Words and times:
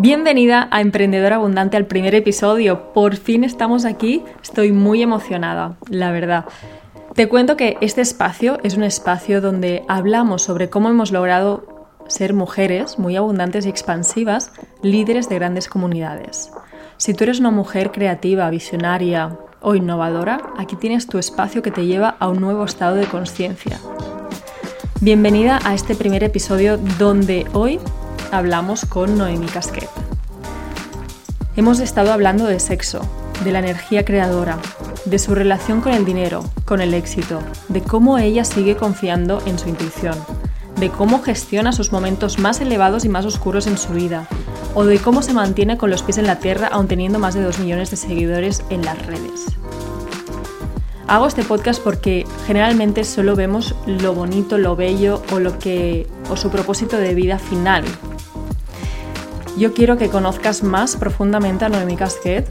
Bienvenida 0.00 0.68
a 0.70 0.80
Emprendedor 0.80 1.32
Abundante 1.32 1.76
al 1.76 1.86
primer 1.86 2.14
episodio. 2.14 2.92
Por 2.92 3.16
fin 3.16 3.42
estamos 3.42 3.84
aquí. 3.84 4.22
Estoy 4.40 4.70
muy 4.70 5.02
emocionada, 5.02 5.76
la 5.90 6.12
verdad. 6.12 6.44
Te 7.16 7.28
cuento 7.28 7.56
que 7.56 7.76
este 7.80 8.00
espacio 8.00 8.60
es 8.62 8.76
un 8.76 8.84
espacio 8.84 9.40
donde 9.40 9.82
hablamos 9.88 10.42
sobre 10.42 10.70
cómo 10.70 10.88
hemos 10.88 11.10
logrado 11.10 11.88
ser 12.06 12.32
mujeres 12.32 13.00
muy 13.00 13.16
abundantes 13.16 13.66
y 13.66 13.70
expansivas, 13.70 14.52
líderes 14.82 15.28
de 15.28 15.34
grandes 15.34 15.66
comunidades. 15.66 16.52
Si 16.96 17.12
tú 17.12 17.24
eres 17.24 17.40
una 17.40 17.50
mujer 17.50 17.90
creativa, 17.90 18.48
visionaria 18.50 19.36
o 19.60 19.74
innovadora, 19.74 20.52
aquí 20.58 20.76
tienes 20.76 21.08
tu 21.08 21.18
espacio 21.18 21.60
que 21.60 21.72
te 21.72 21.86
lleva 21.86 22.10
a 22.20 22.28
un 22.28 22.40
nuevo 22.40 22.62
estado 22.62 22.94
de 22.94 23.06
conciencia. 23.06 23.80
Bienvenida 25.00 25.58
a 25.64 25.74
este 25.74 25.96
primer 25.96 26.22
episodio 26.22 26.78
donde 27.00 27.46
hoy 27.52 27.80
hablamos 28.32 28.84
con 28.84 29.16
Noemi 29.16 29.46
Casquet. 29.46 29.88
Hemos 31.56 31.80
estado 31.80 32.12
hablando 32.12 32.46
de 32.46 32.60
sexo, 32.60 33.00
de 33.44 33.52
la 33.52 33.58
energía 33.58 34.04
creadora, 34.04 34.58
de 35.04 35.18
su 35.18 35.34
relación 35.34 35.80
con 35.80 35.92
el 35.92 36.04
dinero, 36.04 36.44
con 36.64 36.80
el 36.80 36.94
éxito, 36.94 37.40
de 37.68 37.82
cómo 37.82 38.18
ella 38.18 38.44
sigue 38.44 38.76
confiando 38.76 39.42
en 39.46 39.58
su 39.58 39.68
intuición, 39.68 40.14
de 40.76 40.90
cómo 40.90 41.22
gestiona 41.22 41.72
sus 41.72 41.92
momentos 41.92 42.38
más 42.38 42.60
elevados 42.60 43.04
y 43.04 43.08
más 43.08 43.24
oscuros 43.24 43.66
en 43.66 43.78
su 43.78 43.92
vida, 43.92 44.26
o 44.74 44.84
de 44.84 44.98
cómo 44.98 45.22
se 45.22 45.32
mantiene 45.32 45.76
con 45.78 45.90
los 45.90 46.02
pies 46.02 46.18
en 46.18 46.26
la 46.26 46.38
tierra 46.38 46.68
aun 46.68 46.88
teniendo 46.88 47.18
más 47.18 47.34
de 47.34 47.42
2 47.42 47.58
millones 47.58 47.90
de 47.90 47.96
seguidores 47.96 48.62
en 48.70 48.84
las 48.84 49.04
redes. 49.06 49.58
Hago 51.08 51.26
este 51.26 51.42
podcast 51.42 51.82
porque 51.82 52.26
generalmente 52.46 53.02
solo 53.02 53.34
vemos 53.34 53.74
lo 53.86 54.12
bonito, 54.12 54.58
lo 54.58 54.76
bello 54.76 55.22
o 55.32 55.40
lo 55.40 55.58
que 55.58 56.06
o 56.28 56.36
su 56.36 56.50
propósito 56.50 56.98
de 56.98 57.14
vida 57.14 57.38
final, 57.38 57.82
yo 59.58 59.74
quiero 59.74 59.96
que 59.96 60.08
conozcas 60.08 60.62
más 60.62 60.96
profundamente 60.96 61.64
a 61.64 61.68
Noemi 61.68 61.96
Casquet, 61.96 62.48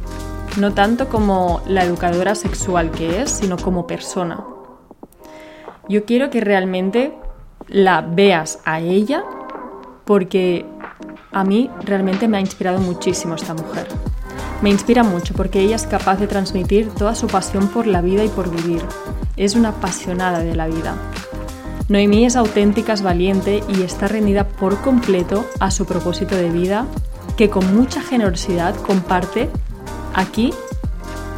no 0.58 0.74
tanto 0.74 1.08
como 1.08 1.62
la 1.68 1.84
educadora 1.84 2.36
sexual 2.36 2.92
que 2.92 3.22
es, 3.22 3.32
sino 3.32 3.58
como 3.58 3.88
persona. 3.88 4.44
Yo 5.88 6.06
quiero 6.06 6.30
que 6.30 6.42
realmente 6.42 7.18
la 7.68 8.02
veas 8.02 8.60
a 8.66 8.80
ella 8.82 9.24
porque 10.06 10.66
a 11.32 11.44
mí 11.44 11.70
realmente 11.82 12.28
me 12.28 12.38
ha 12.38 12.42
inspirado 12.42 12.80
muchísimo 12.80 13.36
esta 13.36 13.54
mujer. 13.54 13.88
Me 14.62 14.70
inspira 14.70 15.04
mucho 15.04 15.34
porque 15.34 15.62
ella 15.62 15.76
es 15.76 15.86
capaz 15.86 16.18
de 16.18 16.28
transmitir 16.28 16.90
toda 16.90 17.14
su 17.14 17.28
pasión 17.28 17.68
por 17.68 17.86
la 17.86 18.02
vida 18.02 18.24
y 18.24 18.30
por 18.30 18.50
vivir. 18.50 18.82
Es 19.36 19.56
una 19.56 19.70
apasionada 19.70 20.40
de 20.40 20.56
la 20.56 20.68
vida. 20.68 20.96
Noemí 21.90 22.26
es 22.26 22.36
auténtica, 22.36 22.92
es 22.92 23.02
valiente 23.02 23.64
y 23.70 23.84
está 23.84 24.10
rendida 24.10 24.46
por 24.46 24.82
completo 24.82 25.46
a 25.62 25.72
su 25.72 25.86
propósito 25.86 26.36
de 26.36 26.50
vida 26.50 26.86
que 27.38 27.50
con 27.50 27.74
mucha 27.74 28.02
generosidad 28.02 28.76
comparte 28.76 29.48
aquí 30.14 30.54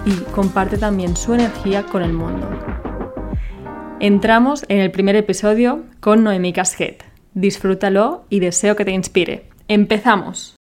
y 0.05 0.11
comparte 0.31 0.79
también 0.79 1.15
su 1.15 1.35
energía 1.35 1.85
con 1.85 2.01
el 2.01 2.13
mundo. 2.13 2.49
Entramos 3.99 4.65
en 4.69 4.79
el 4.79 4.89
primer 4.89 5.15
episodio 5.15 5.85
con 5.99 6.23
Noemí 6.23 6.51
Casquet. 6.51 7.03
Disfrútalo 7.35 8.25
y 8.29 8.39
deseo 8.39 8.75
que 8.75 8.85
te 8.85 8.91
inspire. 8.91 9.49
¡Empezamos! 9.67 10.55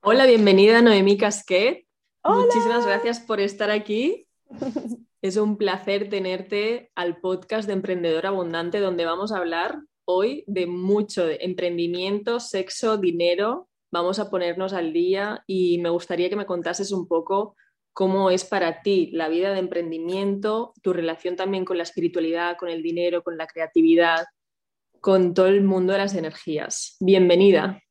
Hola, 0.00 0.24
bienvenida 0.24 0.80
Noemí 0.80 1.18
Casquet. 1.18 1.84
Muchísimas 2.24 2.86
gracias 2.86 3.20
por 3.20 3.40
estar 3.40 3.70
aquí. 3.70 4.28
Es 5.26 5.36
un 5.36 5.56
placer 5.56 6.08
tenerte 6.08 6.92
al 6.94 7.16
podcast 7.16 7.66
de 7.66 7.72
Emprendedor 7.72 8.26
Abundante, 8.26 8.78
donde 8.78 9.04
vamos 9.04 9.32
a 9.32 9.38
hablar 9.38 9.80
hoy 10.04 10.44
de 10.46 10.68
mucho 10.68 11.28
emprendimiento, 11.28 12.38
sexo, 12.38 12.96
dinero. 12.96 13.68
Vamos 13.90 14.20
a 14.20 14.30
ponernos 14.30 14.72
al 14.72 14.92
día 14.92 15.42
y 15.48 15.78
me 15.78 15.90
gustaría 15.90 16.30
que 16.30 16.36
me 16.36 16.46
contases 16.46 16.92
un 16.92 17.08
poco 17.08 17.56
cómo 17.92 18.30
es 18.30 18.44
para 18.44 18.82
ti 18.82 19.10
la 19.14 19.28
vida 19.28 19.52
de 19.52 19.58
emprendimiento, 19.58 20.72
tu 20.80 20.92
relación 20.92 21.34
también 21.34 21.64
con 21.64 21.76
la 21.76 21.82
espiritualidad, 21.82 22.56
con 22.56 22.68
el 22.68 22.80
dinero, 22.80 23.24
con 23.24 23.36
la 23.36 23.48
creatividad, 23.48 24.26
con 25.00 25.34
todo 25.34 25.48
el 25.48 25.64
mundo 25.64 25.92
de 25.92 25.98
las 25.98 26.14
energías. 26.14 26.98
Bienvenida. 27.00 27.82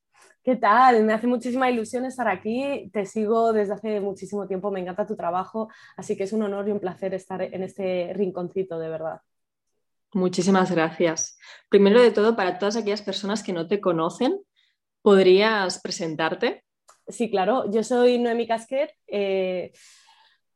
¿Qué 0.46 0.56
tal? 0.56 1.04
Me 1.06 1.14
hace 1.14 1.26
muchísima 1.26 1.72
ilusión 1.72 2.06
estar 2.06 2.28
aquí. 2.28 2.88
Te 2.94 3.08
sigo 3.08 3.52
desde 3.52 3.74
hace 3.74 4.00
muchísimo 4.00 4.46
tiempo, 4.46 4.70
me 4.70 4.80
encanta 4.80 5.08
tu 5.08 5.16
trabajo, 5.16 5.70
así 5.98 6.16
que 6.16 6.26
es 6.26 6.34
un 6.34 6.44
honor 6.44 6.70
y 6.70 6.72
un 6.72 6.80
placer 6.80 7.16
estar 7.16 7.42
en 7.42 7.64
este 7.64 8.14
rinconcito, 8.14 8.78
de 8.78 8.88
verdad. 8.88 9.22
Muchísimas 10.14 10.70
gracias. 10.70 11.40
Primero 11.68 12.00
de 12.00 12.12
todo, 12.12 12.36
para 12.36 12.60
todas 12.60 12.76
aquellas 12.76 13.02
personas 13.02 13.42
que 13.42 13.54
no 13.54 13.68
te 13.68 13.82
conocen, 13.82 14.40
¿podrías 15.02 15.82
presentarte? 15.82 16.64
Sí, 17.08 17.32
claro. 17.32 17.72
Yo 17.72 17.82
soy 17.82 18.20
Noemi 18.20 18.46
Casquet. 18.46 18.92
Eh, 19.08 19.72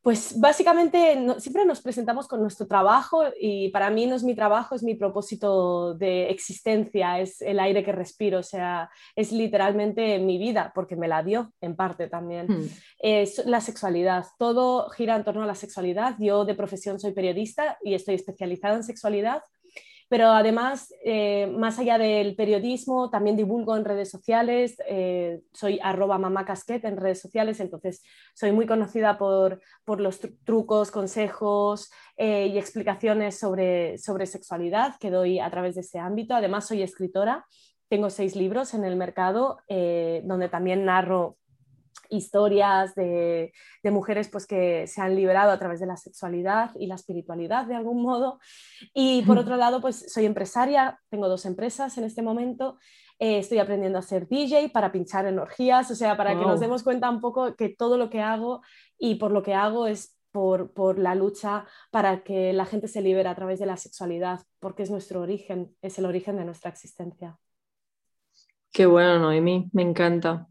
pues 0.02 0.40
básicamente 0.40 1.14
siempre 1.38 1.66
nos 1.66 1.82
presentamos 1.82 2.26
con 2.26 2.40
nuestro 2.40 2.66
trabajo 2.66 3.24
y 3.38 3.68
para 3.68 3.90
mí 3.90 4.06
no 4.06 4.16
es 4.16 4.22
mi 4.22 4.34
trabajo, 4.34 4.74
es 4.74 4.82
mi 4.82 4.94
propósito 4.94 5.94
de 5.94 6.30
existencia, 6.30 7.20
es 7.20 7.42
el 7.42 7.60
aire 7.60 7.84
que 7.84 7.92
respiro, 7.92 8.38
o 8.38 8.42
sea, 8.42 8.88
es 9.14 9.30
literalmente 9.30 10.18
mi 10.18 10.38
vida 10.38 10.72
porque 10.74 10.96
me 10.96 11.06
la 11.06 11.22
dio 11.22 11.52
en 11.60 11.76
parte 11.76 12.08
también. 12.08 12.46
Hmm. 12.48 12.68
Es 12.98 13.44
la 13.44 13.60
sexualidad, 13.60 14.24
todo 14.38 14.88
gira 14.88 15.16
en 15.16 15.24
torno 15.24 15.42
a 15.42 15.46
la 15.46 15.54
sexualidad. 15.54 16.16
Yo 16.18 16.46
de 16.46 16.54
profesión 16.54 16.98
soy 16.98 17.12
periodista 17.12 17.78
y 17.84 17.92
estoy 17.92 18.14
especializada 18.14 18.76
en 18.76 18.84
sexualidad 18.84 19.42
pero 20.10 20.26
además, 20.32 20.92
eh, 21.04 21.46
más 21.46 21.78
allá 21.78 21.96
del 21.96 22.34
periodismo, 22.34 23.10
también 23.10 23.36
divulgo 23.36 23.76
en 23.76 23.84
redes 23.84 24.10
sociales, 24.10 24.76
eh, 24.88 25.40
soy 25.52 25.78
arroba 25.80 26.18
mamacasquet 26.18 26.84
en 26.84 26.96
redes 26.96 27.20
sociales, 27.20 27.60
entonces 27.60 28.02
soy 28.34 28.50
muy 28.50 28.66
conocida 28.66 29.18
por, 29.18 29.62
por 29.84 30.00
los 30.00 30.18
trucos, 30.44 30.90
consejos 30.90 31.92
eh, 32.16 32.48
y 32.48 32.58
explicaciones 32.58 33.38
sobre, 33.38 33.98
sobre 33.98 34.26
sexualidad 34.26 34.96
que 34.98 35.12
doy 35.12 35.38
a 35.38 35.48
través 35.48 35.76
de 35.76 35.82
ese 35.82 36.00
ámbito. 36.00 36.34
Además, 36.34 36.66
soy 36.66 36.82
escritora, 36.82 37.46
tengo 37.88 38.10
seis 38.10 38.34
libros 38.34 38.74
en 38.74 38.84
el 38.84 38.96
mercado 38.96 39.58
donde 39.68 40.48
también 40.48 40.84
narro 40.84 41.36
historias 42.10 42.94
de, 42.94 43.52
mujeres 43.84 44.28
pues, 44.28 44.46
que 44.46 44.86
se 44.86 45.00
han 45.00 45.14
liberado 45.14 45.50
a 45.52 45.58
través 45.58 45.80
de 45.80 45.86
la 45.86 45.96
sexualidad 45.96 46.72
y 46.78 46.86
la 46.86 46.96
espiritualidad 46.96 47.66
de 47.66 47.74
algún 47.74 48.02
modo. 48.02 48.38
Y 48.92 49.22
por 49.22 49.38
otro 49.38 49.56
lado, 49.56 49.80
pues 49.80 50.12
soy 50.12 50.26
empresaria, 50.26 51.00
tengo 51.08 51.28
dos 51.28 51.46
empresas 51.46 51.96
en 51.98 52.04
este 52.04 52.22
momento. 52.22 52.78
Eh, 53.18 53.38
estoy 53.38 53.58
aprendiendo 53.58 53.98
a 53.98 54.02
ser 54.02 54.28
DJ 54.28 54.70
para 54.70 54.92
pinchar 54.92 55.26
energías, 55.26 55.90
o 55.90 55.94
sea, 55.94 56.16
para 56.16 56.38
que 56.38 56.44
nos 56.44 56.60
demos 56.60 56.82
cuenta 56.82 57.10
un 57.10 57.20
poco 57.20 57.54
que 57.54 57.68
todo 57.68 57.98
lo 57.98 58.08
que 58.08 58.20
hago 58.20 58.62
y 58.98 59.16
por 59.16 59.30
lo 59.30 59.42
que 59.42 59.54
hago 59.54 59.86
es 59.86 60.16
por, 60.32 60.72
por, 60.72 60.98
la 60.98 61.14
lucha 61.14 61.66
para 61.90 62.22
que 62.22 62.52
la 62.52 62.64
gente 62.64 62.88
se 62.88 63.02
libere 63.02 63.28
a 63.28 63.34
través 63.34 63.58
de 63.58 63.66
la 63.66 63.76
sexualidad, 63.76 64.40
porque 64.58 64.84
es 64.84 64.90
nuestro 64.90 65.20
origen, 65.20 65.76
es 65.82 65.98
el 65.98 66.06
origen 66.06 66.36
de 66.36 66.44
nuestra 66.44 66.70
existencia. 66.70 67.38
Qué 68.72 68.86
bueno, 68.86 69.18
Noemi, 69.18 69.68
me 69.72 69.82
encanta. 69.82 70.49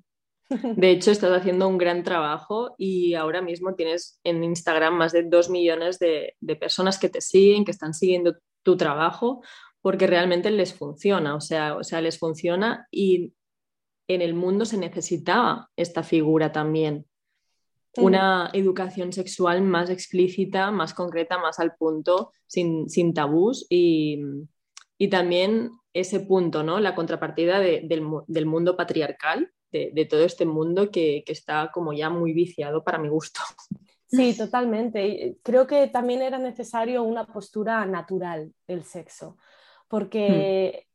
De 0.49 0.89
hecho, 0.89 1.11
estás 1.11 1.31
haciendo 1.31 1.67
un 1.67 1.77
gran 1.77 2.03
trabajo 2.03 2.73
y 2.77 3.13
ahora 3.13 3.41
mismo 3.41 3.75
tienes 3.75 4.19
en 4.23 4.43
Instagram 4.43 4.95
más 4.95 5.11
de 5.11 5.23
dos 5.23 5.49
millones 5.49 5.99
de, 5.99 6.35
personas 6.59 6.97
que 6.97 7.09
te 7.09 7.21
siguen, 7.21 7.65
que 7.65 7.71
están 7.71 7.93
siguiendo 7.93 8.35
tu 8.63 8.75
trabajo, 8.75 9.43
porque 9.81 10.07
realmente 10.07 10.49
les 10.49 10.73
funciona, 10.73 11.35
o 11.35 11.41
sea, 11.41 11.77
o 11.77 11.83
sea, 11.83 12.01
les 12.01 12.17
funciona 12.17 12.87
y 12.91 13.33
en 14.07 14.21
el 14.21 14.33
mundo 14.33 14.65
se 14.65 14.77
necesitaba 14.77 15.69
esta 15.75 16.03
figura 16.03 16.51
también. 16.51 17.05
Una 17.97 18.49
educación 18.53 19.13
sexual 19.13 19.61
más 19.61 19.89
explícita, 19.89 20.71
más 20.71 20.93
concreta, 20.93 21.37
más 21.37 21.59
al 21.59 21.75
punto, 21.75 22.31
sin, 22.47 23.13
tabús 23.13 23.65
y, 23.69 24.19
también 25.11 25.71
ese 25.93 26.19
punto, 26.21 26.63
¿no? 26.63 26.79
La 26.79 26.95
contrapartida 26.95 27.59
del 27.59 28.45
mundo 28.45 28.75
patriarcal 28.75 29.51
de, 29.71 30.07
todo 30.09 30.23
este 30.23 30.45
mundo 30.45 30.89
que, 30.91 31.23
está 31.27 31.71
como 31.71 31.93
ya 31.93 32.09
muy 32.09 32.33
viciado 32.33 32.83
para 32.83 32.97
mi 32.97 33.09
gusto. 33.09 33.41
Sí, 34.07 34.35
totalmente. 34.35 35.37
Creo 35.43 35.67
que 35.67 35.87
también 35.87 36.21
era 36.21 36.39
necesario 36.39 37.03
una 37.03 37.27
postura 37.27 37.85
natural 37.85 38.51
del 38.67 38.83
sexo, 38.83 39.37
porque 39.87 40.87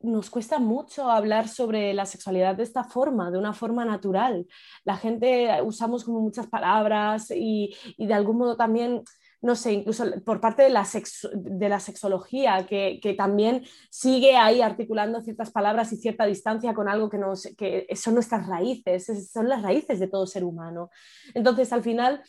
nos 0.00 0.30
cuesta 0.30 0.58
mucho 0.58 1.10
hablar 1.10 1.48
sobre 1.48 1.94
la 1.94 2.06
sexualidad 2.06 2.56
de 2.56 2.62
esta 2.62 2.84
forma, 2.84 3.30
de 3.30 3.38
una 3.38 3.52
forma 3.52 3.84
natural. 3.84 4.46
La 4.84 4.96
gente 4.96 5.48
usamos 5.62 6.04
como 6.04 6.20
muchas 6.20 6.46
palabras 6.46 7.30
y, 7.30 7.74
y 7.96 8.06
de 8.06 8.14
algún 8.14 8.38
modo 8.38 8.56
también 8.56 9.02
no 9.44 9.56
sé, 9.56 9.74
incluso 9.74 10.04
por 10.24 10.40
parte 10.40 10.62
de 10.62 10.70
la, 10.70 10.88
de 11.34 11.68
la 11.68 11.78
sexología, 11.78 12.66
que, 12.66 13.14
también 13.16 13.62
sigue 13.90 14.36
ahí 14.36 14.62
articulando 14.62 15.20
ciertas 15.20 15.50
palabras 15.50 15.92
y 15.92 15.98
cierta 15.98 16.24
distancia 16.24 16.72
con 16.72 16.88
algo 16.88 17.10
que, 17.10 17.18
nos, 17.18 17.48
que 17.58 17.86
son 17.94 18.14
nuestras 18.14 18.46
raíces, 18.46 19.30
son 19.30 19.50
las 19.50 19.62
raíces 19.62 20.00
de 20.00 20.08
todo 20.08 20.26
ser 20.26 20.44
humano. 20.44 20.88
Entonces, 21.34 21.74
al 21.74 21.82
final, 21.82 22.22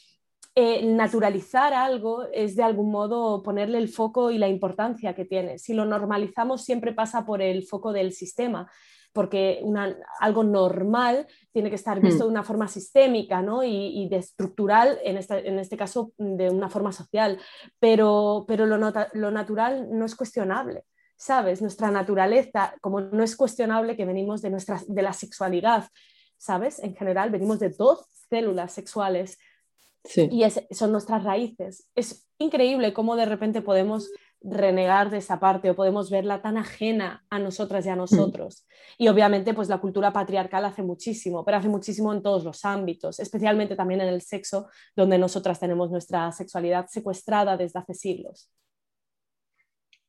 eh, 0.55 0.85
naturalizar 0.85 1.73
algo 1.73 2.25
es 2.33 2.57
de 2.57 2.63
algún 2.63 2.91
modo 2.91 3.41
ponerle 3.43 3.77
el 3.77 3.87
foco 3.87 4.29
y 4.29 4.37
la 4.37 4.49
importancia 4.49 5.15
que 5.15 5.23
tiene. 5.23 5.57
Si 5.57 5.73
lo 5.73 5.85
normalizamos, 5.85 6.65
siempre 6.65 6.91
pasa 6.91 7.25
por 7.25 7.41
el 7.41 7.63
foco 7.63 7.93
del 7.93 8.11
sistema 8.11 8.69
porque 9.15 9.63
algo 10.19 10.43
normal 10.43 11.25
tiene 11.53 11.69
que 11.69 11.77
estar 11.77 12.01
visto 12.01 12.25
hmm. 12.25 12.27
de 12.27 12.31
una 12.31 12.43
forma 12.43 12.67
sistémica 12.67 13.41
¿no? 13.41 13.63
y, 13.63 14.09
de 14.09 14.17
estructural, 14.17 14.99
en, 15.05 15.17
en, 15.17 15.57
este 15.57 15.77
caso 15.77 16.11
de 16.17 16.49
una 16.49 16.69
forma 16.69 16.91
social, 16.91 17.39
pero, 17.79 18.43
pero 18.45 18.65
lo, 18.65 18.77
lo 18.77 19.31
natural 19.31 19.87
no 19.89 20.03
es 20.05 20.15
cuestionable. 20.15 20.83
¿Sabes? 21.17 21.61
Nuestra 21.61 21.91
naturaleza, 21.91 22.75
como 22.81 22.99
no 22.99 23.23
es 23.23 23.37
cuestionable 23.37 23.95
que 23.95 24.03
venimos 24.03 24.41
de, 24.41 24.49
nuestra, 24.49 24.81
de 24.85 25.01
la 25.01 25.13
sexualidad, 25.13 25.87
¿sabes? 26.35 26.79
En 26.79 26.93
general, 26.93 27.29
venimos 27.29 27.59
de 27.59 27.69
dos 27.69 28.05
células 28.29 28.73
sexuales 28.73 29.37
y 30.13 30.43
son 30.71 30.91
nuestras 30.91 31.23
raíces. 31.23 31.87
Es 31.95 32.27
increíble 32.37 32.91
cómo 32.91 33.15
de 33.15 33.25
repente 33.25 33.61
podemos 33.61 34.11
renegar 34.41 35.09
de 35.09 35.17
esa 35.17 35.39
parte 35.39 35.69
o 35.69 35.75
podemos 35.75 36.09
verla 36.09 36.41
tan 36.41 36.57
ajena 36.57 37.25
a 37.29 37.39
nosotras 37.39 37.85
y 37.85 37.89
a 37.89 37.95
nosotros. 37.95 38.67
Y 38.97 39.07
obviamente 39.07 39.53
pues 39.53 39.69
la 39.69 39.79
cultura 39.79 40.13
patriarcal 40.13 40.65
hace 40.65 40.83
muchísimo, 40.83 41.43
pero 41.43 41.57
hace 41.57 41.69
muchísimo 41.69 42.13
en 42.13 42.21
todos 42.21 42.43
los 42.43 42.63
ámbitos, 42.63 43.19
especialmente 43.19 43.75
también 43.75 44.01
en 44.01 44.09
el 44.09 44.21
sexo, 44.21 44.67
donde 44.95 45.17
nosotras 45.17 45.59
tenemos 45.59 45.89
nuestra 45.89 46.31
sexualidad 46.31 46.87
secuestrada 46.87 47.57
desde 47.57 47.79
hace 47.79 47.93
siglos. 47.93 48.51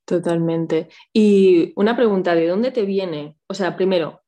Totalmente. 0.04 0.88
Y 1.12 1.72
una 1.74 1.96
pregunta, 1.96 2.34
¿de 2.34 2.46
dónde 2.46 2.70
te 2.70 2.82
viene? 2.82 3.36
O 3.48 3.54
sea, 3.54 3.74
primero, 3.74 4.22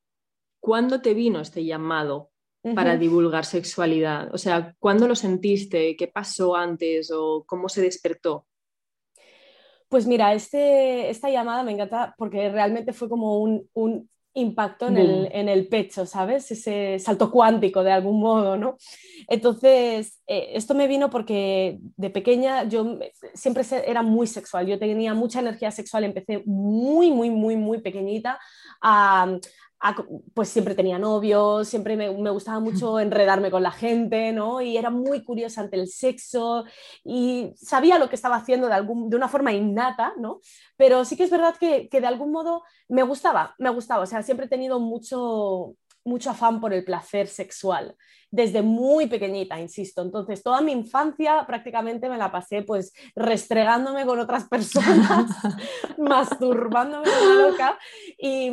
¿cuándo 0.59 1.01
te 1.01 1.15
vino 1.15 1.41
este 1.41 1.65
llamado 1.65 2.31
para 2.75 2.97
divulgar 2.97 3.45
sexualidad? 3.45 4.35
O 4.35 4.39
sea, 4.39 4.75
¿cuándo 4.81 5.07
lo 5.07 5.15
sentiste? 5.15 5.97
¿Qué 5.97 6.09
pasó 6.09 6.57
antes 6.57 7.13
o 7.15 7.45
cómo 7.47 7.69
se 7.69 7.83
despertó? 7.83 8.47
Pues 9.89 10.07
mira, 10.07 10.35
este, 10.35 11.09
esta 11.11 11.31
llamada 11.31 11.63
me 11.63 11.73
encanta 11.73 12.15
porque 12.19 12.51
realmente 12.51 12.93
fue 12.93 13.09
como 13.09 13.39
un, 13.39 14.11
impacto 14.35 14.87
en 14.87 15.49
el, 15.49 15.67
pecho, 15.67 16.07
¿sabes? 16.07 16.49
Ese 16.53 17.01
salto 17.01 17.29
cuántico 17.29 17.83
de 17.83 17.91
algún 17.91 18.21
modo, 18.21 18.57
¿no? 18.57 18.77
Entonces, 19.27 20.21
eh, 20.29 20.51
esto 20.55 20.75
me 20.75 20.87
vino 20.87 21.11
porque 21.11 21.81
de 21.97 22.11
pequeña 22.11 22.63
yo 22.63 23.01
siempre 23.35 23.65
era 23.85 24.03
muy 24.03 24.29
sexual, 24.29 24.67
yo 24.67 24.79
tenía 24.79 25.13
mucha 25.15 25.41
energía 25.41 25.73
sexual, 25.73 26.05
empecé 26.05 26.43
muy, 26.47 27.11
muy, 27.11 27.31
muy, 27.31 27.57
muy 27.57 27.81
pequeñita 27.81 28.39
a, 28.81 29.39
pues 30.35 30.49
siempre 30.49 30.75
tenía 30.75 30.99
novios, 30.99 31.69
siempre 31.69 31.97
me, 31.97 32.09
gustaba 32.09 32.61
mucho 32.61 32.99
enredarme 32.99 33.51
con 33.51 33.63
la 33.63 33.71
gente, 33.71 34.33
¿no? 34.33 34.61
Y 34.61 34.77
era 34.77 34.91
muy 34.91 35.23
curiosa 35.23 35.61
ante 35.61 35.77
el 35.77 35.89
sexo 35.89 36.65
y 37.05 37.53
sabía 37.57 37.99
lo 37.99 38.09
que 38.09 38.17
estaba 38.17 38.37
haciendo 38.37 38.67
de, 38.67 38.75
algún, 38.75 39.09
de 39.09 39.17
una 39.17 39.29
forma 39.29 39.53
innata, 39.53 40.15
¿no? 40.19 40.41
Pero 40.77 41.05
sí 41.05 41.17
que 41.17 41.25
es 41.25 41.31
verdad 41.31 41.55
que, 41.59 41.89
que, 41.89 42.01
de 42.01 42.07
algún 42.07 42.33
modo 42.33 42.65
me 42.89 43.03
gustaba, 43.03 43.55
me 43.59 43.71
gustaba, 43.71 44.03
o 44.03 44.07
sea, 44.07 44.23
siempre 44.23 44.47
he 44.47 44.49
tenido 44.49 44.81
mucho, 44.81 45.75
mucho 46.05 46.31
afán 46.31 46.61
por 46.61 46.73
el 46.73 46.85
placer 46.85 47.29
sexual, 47.29 47.95
desde 48.31 48.63
muy 48.63 49.07
pequeñita, 49.07 49.61
insisto. 49.61 50.03
Entonces, 50.03 50.43
toda 50.43 50.61
mi 50.61 50.73
infancia 50.73 51.45
prácticamente 51.47 52.09
me 52.09 52.19
la 52.19 52.33
pasé 52.33 52.63
pues 52.63 52.93
restregándome 53.15 54.05
con 54.07 54.19
otras 54.19 54.45
personas, 54.49 55.31
masturbándome 55.99 57.09
como 57.09 57.35
loca 57.49 57.79
y 58.19 58.51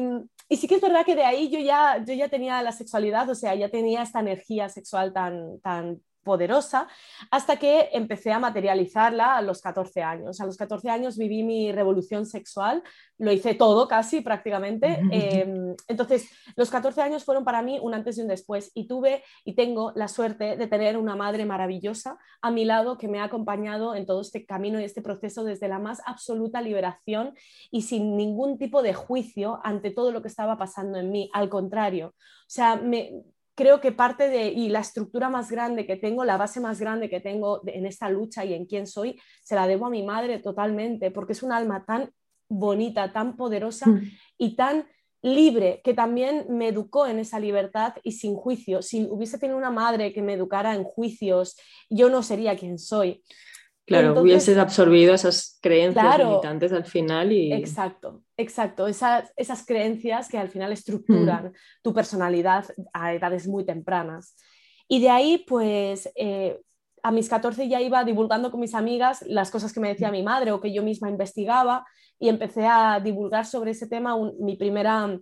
y 0.50 0.58
sí 0.58 0.68
que 0.68 0.76
es 0.76 0.82
verdad 0.82 1.06
que 1.06 1.16
de 1.16 1.24
ahí 1.24 1.50
yo 1.50 1.60
ya, 1.60 2.04
yo 2.06 2.14
ya 2.14 2.30
tenía 2.30 2.62
la 2.62 2.72
sexualidad, 2.72 3.30
o 3.30 3.36
sea, 3.36 3.56
ya 3.56 3.70
tenía 3.70 4.04
esta 4.04 4.20
energía 4.20 4.70
sexual 4.70 5.14
tan, 5.14 5.60
tan 5.62 6.02
poderosa, 6.26 6.90
hasta 7.32 7.58
que 7.58 7.90
empecé 7.94 8.34
a 8.34 8.40
materializarla 8.40 9.38
a 9.38 9.42
los 9.42 9.62
14 9.62 10.02
años. 10.02 10.42
A 10.42 10.46
los 10.46 10.58
14 10.58 10.90
años 10.90 11.18
viví 11.18 11.44
mi 11.44 11.72
revolución 11.72 12.26
sexual, 12.26 12.84
lo 13.18 13.32
hice 13.32 13.54
todo 13.54 13.88
casi 13.88 14.20
prácticamente. 14.20 15.00
Em, 15.12 15.76
entonces, 15.88 16.30
los 16.58 16.70
14 16.70 17.02
años 17.02 17.24
fueron 17.24 17.46
para 17.46 17.62
mí 17.62 17.80
un 17.82 17.94
antes 17.94 18.18
y 18.18 18.22
un 18.22 18.28
después 18.28 18.72
y 18.74 18.88
tuve 18.88 19.24
y 19.46 19.54
tengo 19.54 19.94
la 19.96 20.08
suerte 20.08 20.58
de 20.58 20.68
tener 20.68 20.98
una 20.98 21.16
madre 21.16 21.46
maravillosa 21.46 22.18
a 22.42 22.52
mi 22.52 22.66
lado 22.66 22.98
que 22.98 23.08
me 23.08 23.20
ha 23.20 23.26
acompañado 23.26 23.96
en 23.96 24.06
todo 24.06 24.22
este 24.22 24.46
camino 24.46 24.82
y 24.82 24.84
este 24.84 25.04
proceso 25.04 25.44
desde 25.44 25.68
la 25.68 25.80
más 25.80 26.02
absoluta 26.06 26.62
liberación 26.62 27.36
y 27.70 27.84
sin 27.84 28.18
ningún 28.18 28.58
tipo 28.58 28.82
de 28.82 28.96
juicio 28.96 29.60
ante 29.64 29.92
todo 29.92 30.12
lo 30.12 30.22
que 30.24 30.28
estaba 30.28 30.58
pasando 30.58 30.98
en 30.98 31.12
mí. 31.12 31.30
Al 31.34 31.50
contrario, 31.50 32.16
o 32.18 32.50
sea, 32.50 32.76
me, 32.76 33.24
creo 33.56 33.80
que 33.82 33.92
parte 33.92 34.30
de, 34.30 34.48
y 34.48 34.70
la 34.70 34.82
estructura 34.82 35.30
más 35.30 35.50
grande 35.50 35.86
que 35.86 35.96
tengo, 35.96 36.26
la 36.26 36.38
base 36.38 36.60
más 36.60 36.80
grande 36.80 37.10
que 37.10 37.22
tengo 37.22 37.62
en 37.66 37.86
esta 37.86 38.10
lucha 38.10 38.46
y 38.46 38.54
en 38.54 38.66
quién 38.66 38.86
soy, 38.86 39.20
se 39.44 39.56
la 39.56 39.66
debo 39.66 39.86
a 39.86 39.90
mi 39.90 40.04
madre 40.04 40.40
totalmente, 40.40 41.10
porque 41.10 41.34
es 41.34 41.42
un 41.42 41.52
alma 41.52 41.86
tan 41.86 42.12
bonita, 42.50 43.12
tan 43.12 43.36
poderosa 43.36 43.88
mm. 43.88 44.02
y 44.38 44.56
tan 44.56 44.86
libre, 45.22 45.82
que 45.84 45.96
también 45.96 46.46
me 46.50 46.68
educó 46.68 47.08
en 47.08 47.18
esa 47.18 47.40
libertad 47.40 47.96
y 48.04 48.12
sin 48.12 48.36
juicio. 48.36 48.84
Si 48.84 49.08
hubiese 49.10 49.40
tenido 49.40 49.58
una 49.58 49.72
madre 49.72 50.14
que 50.14 50.22
me 50.22 50.34
educara 50.34 50.76
en 50.76 50.84
juicios, 50.84 51.58
yo 51.90 52.10
no 52.10 52.22
sería 52.22 52.56
quien 52.56 52.78
soy. 52.78 53.24
Claro, 53.86 54.20
hubieses 54.20 54.58
absorbido 54.58 55.14
esas 55.14 55.60
creencias 55.62 56.18
limitantes 56.18 56.74
al 56.74 56.86
final 56.86 57.32
y... 57.32 57.54
Exacto, 57.54 58.24
exacto. 58.36 58.88
Esas, 58.88 59.32
esas 59.36 59.64
creencias 59.64 60.28
que 60.28 60.40
al 60.40 60.50
final 60.50 60.72
estructuran 60.72 61.54
tu 61.84 61.94
personalidad 61.94 62.66
a 62.94 63.14
edades 63.14 63.48
muy 63.48 63.64
tempranas. 63.64 64.36
Y 64.88 65.02
de 65.02 65.10
ahí, 65.10 65.46
pues, 65.48 66.10
eh, 66.16 66.60
a 67.04 67.12
mis 67.12 67.30
14 67.30 67.68
ya 67.68 67.80
iba 67.80 68.04
divulgando 68.04 68.50
con 68.50 68.60
mis 68.60 68.74
amigas 68.74 69.24
las 69.28 69.52
cosas 69.52 69.72
que 69.72 69.80
me 69.80 69.90
decía 69.90 70.10
mi 70.10 70.24
madre 70.24 70.52
o 70.52 70.60
que 70.60 70.74
yo 70.74 70.82
misma 70.82 71.10
investigaba 71.10 71.86
y 72.18 72.30
empecé 72.30 72.66
a 72.66 73.00
divulgar 73.00 73.46
sobre 73.46 73.72
ese 73.72 73.86
tema. 73.86 74.18
mi 74.40 74.56
primera 74.56 75.16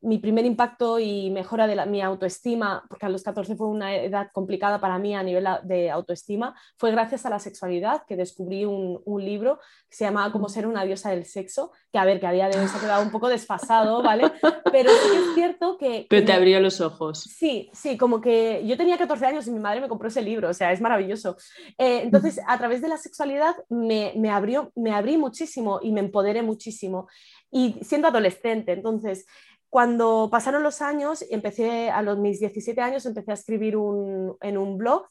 mi 0.00 0.18
primer 0.18 0.44
impacto 0.44 0.98
y 0.98 1.30
mejora 1.30 1.66
de 1.66 1.84
mi 1.86 2.00
autoestima, 2.00 2.84
porque 2.88 3.06
a 3.06 3.08
los 3.08 3.22
14 3.22 3.56
fue 3.56 3.66
una 3.66 3.94
edad 3.96 4.28
complicada 4.32 4.80
para 4.80 4.98
mí 4.98 5.14
a 5.14 5.22
nivel 5.22 5.46
de 5.64 5.90
autoestima, 5.90 6.54
fue 6.76 6.92
gracias 6.92 7.26
a 7.26 7.30
la 7.30 7.38
sexualidad 7.38 8.04
que 8.06 8.16
descubrí 8.16 8.64
un, 8.64 8.98
libro 9.18 9.58
que 9.88 9.96
se 9.96 10.04
llamaba 10.04 10.30
Cómo 10.30 10.48
ser 10.48 10.66
una 10.66 10.84
diosa 10.84 11.10
del 11.10 11.24
sexo, 11.24 11.72
que 11.92 11.98
a 11.98 12.04
ver, 12.04 12.20
que 12.20 12.26
a 12.28 12.32
día 12.32 12.48
de 12.48 12.58
hoy 12.58 12.68
se 12.68 12.76
ha 12.76 12.80
quedado 12.80 13.02
un 13.02 13.10
poco 13.10 13.28
desfasado, 13.28 14.00
¿vale? 14.00 14.30
Pero 14.70 14.90
sí 14.90 15.10
que 15.10 15.16
es 15.18 15.34
cierto 15.34 15.76
que... 15.76 16.06
Pero 16.10 16.24
te 16.24 16.32
abrió 16.32 16.60
los 16.60 16.80
ojos. 16.80 17.20
Sí, 17.20 17.68
sí, 17.72 17.98
como 17.98 18.20
que 18.20 18.64
yo 18.64 18.76
tenía 18.76 18.96
14 18.96 19.26
años 19.26 19.46
y 19.48 19.50
mi 19.50 19.58
madre 19.58 19.80
me 19.80 19.88
compró 19.88 20.08
ese 20.08 20.22
libro, 20.22 20.50
o 20.50 20.54
sea, 20.54 20.70
es 20.70 20.80
maravilloso. 20.80 21.36
Eh, 21.78 22.02
entonces, 22.04 22.40
a 22.46 22.56
través 22.58 22.80
de 22.80 22.88
la 22.88 22.96
sexualidad 22.96 23.56
me, 23.68 24.12
me, 24.16 24.30
abrió, 24.30 24.70
me 24.76 24.92
abrí 24.92 25.16
muchísimo 25.16 25.80
y 25.82 25.90
me 25.90 26.00
empoderé 26.00 26.42
muchísimo. 26.42 27.08
Y 27.50 27.76
siendo 27.82 28.08
adolescente, 28.08 28.72
entonces 28.72 29.26
cuando 29.70 30.28
pasaron 30.30 30.62
los 30.62 30.80
años, 30.82 31.24
empecé 31.30 31.90
a 31.90 32.02
los 32.02 32.18
mis 32.18 32.40
17 32.40 32.80
años, 32.80 33.06
empecé 33.06 33.30
a 33.30 33.34
escribir 33.34 33.74
en 33.74 34.58
un 34.58 34.78
blog 34.78 35.08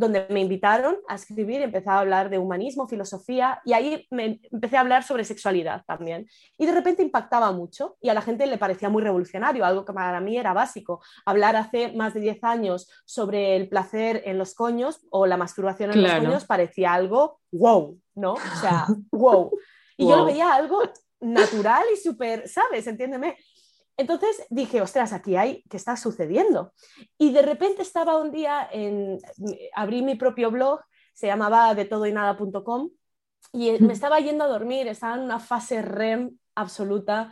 donde 0.00 0.26
me 0.30 0.40
invitaron 0.40 0.96
a 1.08 1.14
escribir, 1.14 1.60
empecé 1.60 1.90
a 1.90 1.98
hablar 1.98 2.30
de 2.30 2.38
humanismo, 2.38 2.88
filosofía, 2.88 3.60
y 3.66 3.74
ahí 3.74 4.06
me 4.10 4.40
empecé 4.50 4.78
a 4.78 4.80
hablar 4.80 5.02
sobre 5.02 5.24
sexualidad 5.24 5.84
también. 5.86 6.26
Y 6.56 6.64
de 6.64 6.72
repente 6.72 7.02
impactaba 7.02 7.52
mucho 7.52 7.98
y 8.00 8.08
a 8.08 8.14
la 8.14 8.22
gente 8.22 8.46
le 8.46 8.56
parecía 8.56 8.88
muy 8.88 9.02
revolucionario, 9.02 9.64
algo 9.64 9.84
que 9.84 9.92
para 9.92 10.20
mí 10.20 10.38
era 10.38 10.54
básico. 10.54 11.02
Hablar 11.26 11.54
hace 11.54 11.92
más 11.92 12.14
de 12.14 12.20
10 12.20 12.42
años 12.44 12.90
sobre 13.04 13.56
el 13.56 13.68
placer 13.68 14.22
en 14.24 14.38
los 14.38 14.54
coños 14.54 15.06
o 15.10 15.26
la 15.26 15.36
masturbación 15.36 15.92
en 15.92 16.02
los 16.02 16.12
coños 16.14 16.46
parecía 16.46 16.94
algo 16.94 17.40
wow, 17.52 18.00
¿no? 18.14 18.32
O 18.32 18.60
sea, 18.60 18.86
wow. 19.12 19.50
Y 19.98 20.08
yo 20.08 20.16
lo 20.16 20.24
veía 20.24 20.54
algo 20.54 20.80
natural 21.20 21.84
y 21.92 21.98
súper, 21.98 22.48
¿sabes? 22.48 22.86
Entiéndeme. 22.86 23.36
Entonces 24.00 24.46
dije, 24.48 24.80
ostras, 24.80 25.12
aquí 25.12 25.36
hay, 25.36 25.62
¿qué 25.68 25.76
está 25.76 25.94
sucediendo? 25.94 26.72
Y 27.18 27.32
de 27.32 27.42
repente 27.42 27.82
estaba 27.82 28.16
un 28.16 28.32
día 28.32 28.66
en, 28.72 29.18
abrí 29.74 30.00
mi 30.00 30.14
propio 30.14 30.50
blog, 30.50 30.80
se 31.12 31.26
llamaba 31.26 31.74
de 31.74 31.84
todo 31.84 32.06
y 32.06 32.12
nada.com, 32.12 32.90
y 33.52 33.72
me 33.72 33.92
estaba 33.92 34.18
yendo 34.20 34.44
a 34.44 34.48
dormir, 34.48 34.88
estaba 34.88 35.16
en 35.16 35.20
una 35.20 35.38
fase 35.38 35.82
REM 35.82 36.30
absoluta, 36.54 37.30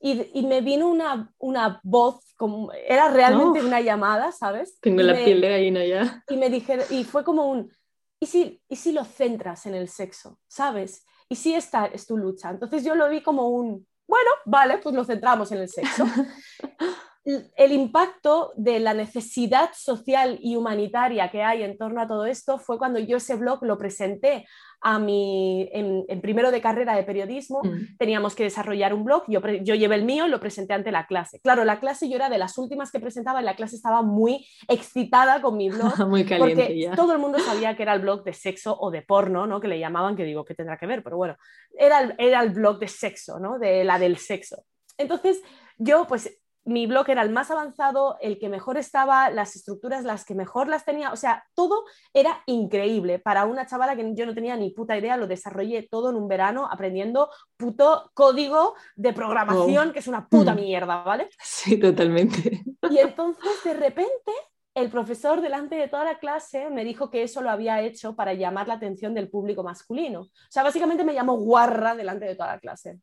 y, 0.00 0.42
me 0.44 0.60
vino 0.60 0.88
una, 0.88 1.32
una 1.38 1.80
voz, 1.84 2.34
como, 2.36 2.72
era 2.72 3.08
realmente 3.08 3.64
una 3.64 3.80
llamada, 3.80 4.32
¿sabes? 4.32 4.80
Tengo 4.80 5.02
la 5.02 5.14
piel 5.14 5.40
de 5.40 5.48
gallina 5.48 5.84
ya. 5.84 6.24
Y 6.28 6.36
me 6.36 6.50
dije, 6.50 6.78
y 6.90 7.04
fue 7.04 7.22
como 7.22 7.48
un, 7.48 7.72
¿y 8.18 8.26
si, 8.26 8.60
¿y 8.68 8.74
si 8.74 8.90
lo 8.90 9.04
centras 9.04 9.66
en 9.66 9.74
el 9.74 9.88
sexo? 9.88 10.40
¿Sabes? 10.48 11.06
¿Y 11.28 11.36
si 11.36 11.54
esta 11.54 11.86
es 11.86 12.06
tu 12.06 12.16
lucha? 12.16 12.50
Entonces 12.50 12.84
yo 12.84 12.96
lo 12.96 13.08
vi 13.08 13.22
como 13.22 13.48
un, 13.48 13.86
bueno, 14.06 14.30
vale, 14.44 14.78
pues 14.78 14.94
nos 14.94 15.06
centramos 15.06 15.50
en 15.52 15.58
el 15.58 15.68
sexo. 15.68 16.04
el 17.24 17.72
impacto 17.72 18.52
de 18.56 18.78
la 18.78 18.94
necesidad 18.94 19.70
social 19.74 20.38
y 20.40 20.54
humanitaria 20.54 21.28
que 21.30 21.42
hay 21.42 21.64
en 21.64 21.76
torno 21.76 22.00
a 22.00 22.06
todo 22.06 22.24
esto 22.24 22.58
fue 22.58 22.78
cuando 22.78 23.00
yo 23.00 23.16
ese 23.16 23.34
blog 23.34 23.64
lo 23.64 23.76
presenté 23.76 24.46
a 24.80 24.98
mi, 24.98 25.68
en, 25.72 26.20
primero 26.20 26.50
de 26.50 26.60
carrera 26.60 26.94
de 26.94 27.02
periodismo, 27.02 27.62
mm. 27.62 27.96
teníamos 27.98 28.34
que 28.34 28.44
desarrollar 28.44 28.94
un 28.94 29.04
blog, 29.04 29.24
yo, 29.28 29.40
yo 29.62 29.74
llevé 29.74 29.94
el 29.96 30.04
mío 30.04 30.26
y 30.26 30.30
lo 30.30 30.40
presenté 30.40 30.74
ante 30.74 30.92
la 30.92 31.06
clase. 31.06 31.40
Claro, 31.40 31.64
la 31.64 31.80
clase 31.80 32.08
yo 32.08 32.16
era 32.16 32.28
de 32.28 32.38
las 32.38 32.58
últimas 32.58 32.90
que 32.90 33.00
presentaba 33.00 33.40
y 33.40 33.44
la 33.44 33.56
clase 33.56 33.76
estaba 33.76 34.02
muy 34.02 34.46
excitada 34.68 35.40
con 35.40 35.56
mi 35.56 35.70
blog, 35.70 35.92
muy 36.08 36.24
caliente 36.24 36.66
porque 36.66 36.90
todo 36.96 37.12
el 37.12 37.18
mundo 37.18 37.38
sabía 37.38 37.76
que 37.76 37.82
era 37.82 37.94
el 37.94 38.00
blog 38.00 38.24
de 38.24 38.32
sexo 38.32 38.76
o 38.78 38.90
de 38.90 39.02
porno, 39.02 39.46
¿no? 39.46 39.60
que 39.60 39.68
le 39.68 39.78
llamaban, 39.78 40.16
que 40.16 40.24
digo, 40.24 40.44
que 40.44 40.54
tendrá 40.54 40.76
que 40.76 40.86
ver? 40.86 41.02
Pero 41.02 41.16
bueno, 41.16 41.36
era, 41.78 42.14
era 42.18 42.42
el 42.42 42.50
blog 42.50 42.78
de 42.78 42.88
sexo, 42.88 43.38
¿no? 43.38 43.58
de 43.58 43.84
la 43.84 43.98
del 43.98 44.18
sexo. 44.18 44.64
Entonces, 44.98 45.42
yo 45.78 46.06
pues 46.06 46.38
mi 46.66 46.88
blog 46.88 47.08
era 47.08 47.22
el 47.22 47.30
más 47.30 47.50
avanzado, 47.52 48.18
el 48.20 48.38
que 48.40 48.48
mejor 48.48 48.76
estaba, 48.76 49.30
las 49.30 49.54
estructuras 49.54 50.04
las 50.04 50.24
que 50.24 50.34
mejor 50.34 50.66
las 50.66 50.84
tenía, 50.84 51.12
o 51.12 51.16
sea, 51.16 51.46
todo 51.54 51.84
era 52.12 52.42
increíble 52.46 53.20
para 53.20 53.44
una 53.44 53.66
chavala 53.66 53.94
que 53.94 54.14
yo 54.14 54.26
no 54.26 54.34
tenía 54.34 54.56
ni 54.56 54.70
puta 54.70 54.98
idea, 54.98 55.16
lo 55.16 55.28
desarrollé 55.28 55.86
todo 55.88 56.10
en 56.10 56.16
un 56.16 56.26
verano 56.26 56.68
aprendiendo 56.70 57.30
puto 57.56 58.10
código 58.14 58.74
de 58.96 59.12
programación, 59.12 59.92
que 59.92 60.00
es 60.00 60.08
una 60.08 60.28
puta 60.28 60.54
mm. 60.54 60.56
mierda, 60.56 61.04
¿vale? 61.04 61.30
Sí, 61.40 61.78
totalmente. 61.78 62.62
Y 62.90 62.98
entonces 62.98 63.62
de 63.64 63.74
repente 63.74 64.32
el 64.74 64.90
profesor 64.90 65.40
delante 65.40 65.76
de 65.76 65.88
toda 65.88 66.04
la 66.04 66.18
clase 66.18 66.68
me 66.70 66.84
dijo 66.84 67.10
que 67.10 67.22
eso 67.22 67.42
lo 67.42 67.50
había 67.50 67.80
hecho 67.80 68.16
para 68.16 68.34
llamar 68.34 68.66
la 68.66 68.74
atención 68.74 69.14
del 69.14 69.30
público 69.30 69.62
masculino. 69.62 70.22
O 70.22 70.50
sea, 70.50 70.64
básicamente 70.64 71.04
me 71.04 71.14
llamó 71.14 71.36
guarra 71.36 71.94
delante 71.94 72.26
de 72.26 72.34
toda 72.34 72.54
la 72.54 72.60
clase. 72.60 72.98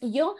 Y 0.00 0.12
yo... 0.12 0.36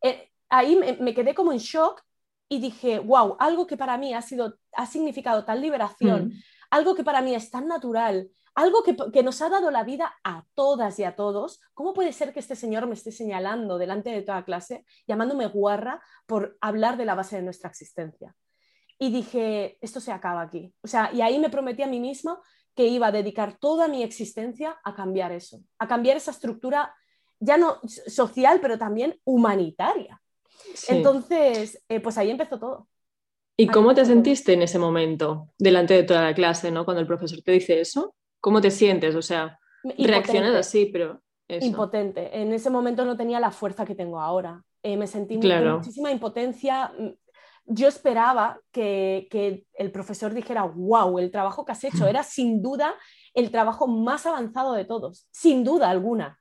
Eh, 0.00 0.30
ahí 0.54 0.76
me, 0.76 1.14
quedé 1.14 1.34
como 1.34 1.52
en 1.52 1.58
shock 1.58 2.02
y 2.48 2.60
dije, 2.60 2.98
wow, 2.98 3.36
algo 3.38 3.66
que 3.66 3.76
para 3.76 3.96
mí 3.98 4.14
ha, 4.14 4.22
sido, 4.22 4.58
ha 4.72 4.86
significado 4.86 5.44
tal 5.44 5.60
liberación, 5.60 6.28
mm. 6.28 6.32
algo 6.70 6.94
que 6.94 7.04
para 7.04 7.22
mí 7.22 7.34
es 7.34 7.50
tan 7.50 7.68
natural, 7.68 8.28
algo 8.54 8.82
que, 8.82 8.96
que, 9.12 9.22
nos 9.22 9.42
ha 9.42 9.48
dado 9.48 9.70
la 9.70 9.82
vida 9.82 10.14
a 10.22 10.44
todas 10.54 10.98
y 10.98 11.04
a 11.04 11.16
todos, 11.16 11.60
¿cómo 11.72 11.94
puede 11.94 12.12
ser 12.12 12.32
que 12.32 12.40
este 12.40 12.54
señor 12.54 12.86
me 12.86 12.94
esté 12.94 13.10
señalando 13.10 13.78
delante 13.78 14.10
de 14.10 14.22
toda 14.22 14.44
clase, 14.44 14.84
llamándome 15.06 15.46
guarra 15.46 16.00
por 16.26 16.56
hablar 16.60 16.96
de 16.96 17.04
la 17.04 17.14
base 17.14 17.36
de 17.36 17.42
nuestra 17.42 17.70
existencia? 17.70 18.34
Y 18.98 19.10
dije, 19.10 19.76
esto 19.80 20.00
se 20.00 20.12
acaba 20.12 20.42
aquí. 20.42 20.72
O 20.82 20.86
sea, 20.86 21.10
y 21.12 21.20
ahí 21.20 21.38
me 21.38 21.50
prometí 21.50 21.82
a 21.82 21.88
mí 21.88 21.98
misma 21.98 22.40
que 22.74 22.86
iba 22.86 23.08
a 23.08 23.12
dedicar 23.12 23.58
toda 23.58 23.88
mi 23.88 24.02
existencia 24.02 24.78
a 24.84 24.94
cambiar 24.94 25.32
eso, 25.32 25.60
a 25.78 25.88
cambiar 25.88 26.16
esa 26.16 26.30
estructura 26.30 26.94
ya 27.40 27.56
no 27.56 27.80
social, 27.84 28.60
pero 28.60 28.78
también 28.78 29.20
humanitaria. 29.24 30.20
Entonces, 30.88 31.82
eh, 31.88 32.00
pues 32.00 32.18
ahí 32.18 32.30
empezó 32.30 32.58
todo. 32.58 32.88
¿Y 33.56 33.68
cómo 33.68 33.94
te 33.94 34.04
sentiste 34.04 34.52
en 34.52 34.62
ese 34.62 34.78
momento, 34.78 35.48
delante 35.58 35.94
de 35.94 36.02
toda 36.02 36.22
la 36.22 36.34
clase, 36.34 36.70
¿no? 36.70 36.84
Cuando 36.84 37.00
el 37.00 37.06
profesor 37.06 37.40
te 37.42 37.52
dice 37.52 37.80
eso, 37.80 38.14
¿cómo 38.40 38.60
te 38.60 38.70
sientes? 38.70 39.14
O 39.14 39.22
sea, 39.22 39.58
reaccionas 39.98 40.54
así, 40.54 40.86
pero... 40.86 41.20
Impotente. 41.46 42.40
En 42.40 42.52
ese 42.52 42.70
momento 42.70 43.04
no 43.04 43.16
tenía 43.16 43.38
la 43.38 43.50
fuerza 43.50 43.84
que 43.84 43.94
tengo 43.94 44.18
ahora. 44.18 44.64
Eh, 44.82 44.96
me 44.96 45.06
sentí 45.06 45.36
muchísima 45.36 46.10
impotencia. 46.10 46.92
Yo 47.66 47.86
esperaba 47.86 48.60
que, 48.72 49.28
que, 49.30 49.66
el 49.74 49.92
profesor 49.92 50.34
dijera, 50.34 50.64
wow, 50.64 51.18
el 51.18 51.30
trabajo 51.30 51.64
que 51.64 51.72
has 51.72 51.84
hecho 51.84 52.06
era 52.08 52.22
sin 52.22 52.60
duda 52.60 52.94
el 53.34 53.50
trabajo 53.50 53.86
más 53.86 54.26
avanzado 54.26 54.72
de 54.72 54.84
todos, 54.84 55.28
sin 55.30 55.64
duda 55.64 55.90
alguna 55.90 56.38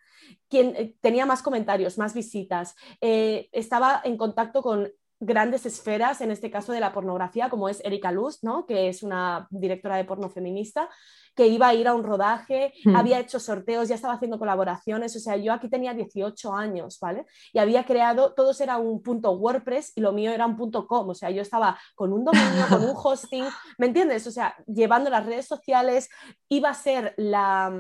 quien 0.54 0.76
eh, 0.76 0.96
tenía 1.02 1.26
más 1.26 1.42
comentarios, 1.42 1.98
más 1.98 2.14
visitas, 2.14 2.76
eh, 3.02 3.50
estaba 3.52 4.02
en 4.04 4.18
contacto 4.18 4.62
con 4.62 4.88
grandes 5.20 5.66
esferas, 5.66 6.22
en 6.22 6.30
este 6.30 6.52
caso 6.52 6.74
de 6.74 6.80
la 6.80 6.94
pornografía, 6.94 7.50
como 7.50 7.70
es 7.70 7.82
Erika 7.84 8.12
Luz, 8.12 8.44
¿no? 8.44 8.68
que 8.68 8.88
es 8.88 9.02
una 9.02 9.48
directora 9.50 9.96
de 9.96 10.06
porno 10.06 10.30
feminista, 10.30 10.90
que 11.34 11.48
iba 11.48 11.70
a 11.70 11.74
ir 11.74 11.88
a 11.88 11.96
un 11.96 12.04
rodaje, 12.04 12.72
hmm. 12.86 12.96
había 12.96 13.20
hecho 13.20 13.40
sorteos, 13.40 13.88
ya 13.90 13.96
estaba 13.96 14.14
haciendo 14.14 14.38
colaboraciones, 14.38 15.16
o 15.16 15.20
sea, 15.20 15.38
yo 15.38 15.54
aquí 15.54 15.70
tenía 15.70 15.96
18 15.96 16.54
años, 16.54 17.00
¿vale? 17.02 17.26
Y 17.52 17.58
había 17.58 17.84
creado, 17.84 18.36
todos 18.36 18.62
era 18.62 18.78
un 18.78 19.02
punto 19.02 19.32
WordPress 19.32 19.94
y 19.96 20.02
lo 20.02 20.12
mío 20.12 20.30
era 20.30 20.46
un 20.46 20.56
punto 20.56 20.86
com, 20.86 21.10
o 21.10 21.16
sea, 21.16 21.32
yo 21.32 21.42
estaba 21.42 21.80
con 21.96 22.14
un 22.14 22.26
dominio, 22.26 22.68
con 22.70 22.84
un 22.84 22.94
hosting, 22.96 23.46
¿me 23.80 23.88
entiendes? 23.88 24.28
O 24.28 24.32
sea, 24.32 24.56
llevando 24.68 25.10
las 25.10 25.26
redes 25.26 25.48
sociales, 25.48 26.10
iba 26.48 26.70
a 26.70 26.76
ser 26.76 27.16
la... 27.18 27.72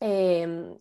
Mm, 0.00 0.72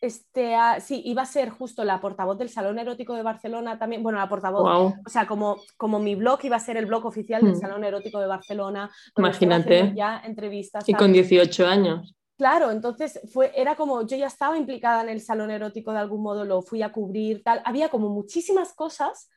este, 0.00 0.54
sí, 0.80 1.02
iba 1.04 1.22
a 1.22 1.26
ser 1.26 1.50
justo 1.50 1.84
la 1.84 2.00
portavoz 2.00 2.38
del 2.38 2.48
Salón 2.48 2.78
Erótico 2.78 3.14
de 3.14 3.22
Barcelona 3.22 3.78
también, 3.78 4.02
bueno, 4.02 4.18
la 4.18 4.28
portavoz, 4.28 4.94
o 5.04 5.08
sea, 5.08 5.26
como, 5.26 5.56
como 5.76 5.98
mi 5.98 6.14
blog 6.14 6.38
iba 6.44 6.56
a 6.56 6.60
ser 6.60 6.76
el 6.76 6.86
blog 6.86 7.06
oficial 7.06 7.42
del 7.42 7.54
hmm. 7.54 7.60
Salón 7.60 7.84
Erótico 7.84 8.20
de 8.20 8.26
Barcelona. 8.26 8.90
Imagínate. 9.16 9.92
Ya 9.96 10.22
entrevistas. 10.24 10.88
Y 10.88 10.94
con 10.94 11.12
18 11.12 11.66
años. 11.66 12.14
Claro, 12.36 12.70
entonces 12.70 13.20
fue, 13.32 13.50
era 13.56 13.74
como, 13.74 14.06
yo 14.06 14.16
ya 14.16 14.28
estaba 14.28 14.56
implicada 14.56 15.02
en 15.02 15.08
el 15.08 15.20
Salón 15.20 15.50
Erótico 15.50 15.92
de 15.92 15.98
algún 15.98 16.22
modo, 16.22 16.44
lo 16.44 16.62
fui 16.62 16.82
a 16.82 16.92
cubrir, 16.92 17.42
tal, 17.42 17.60
había 17.64 17.88
como 17.88 18.10
muchísimas 18.10 18.74
cosas 18.74 19.28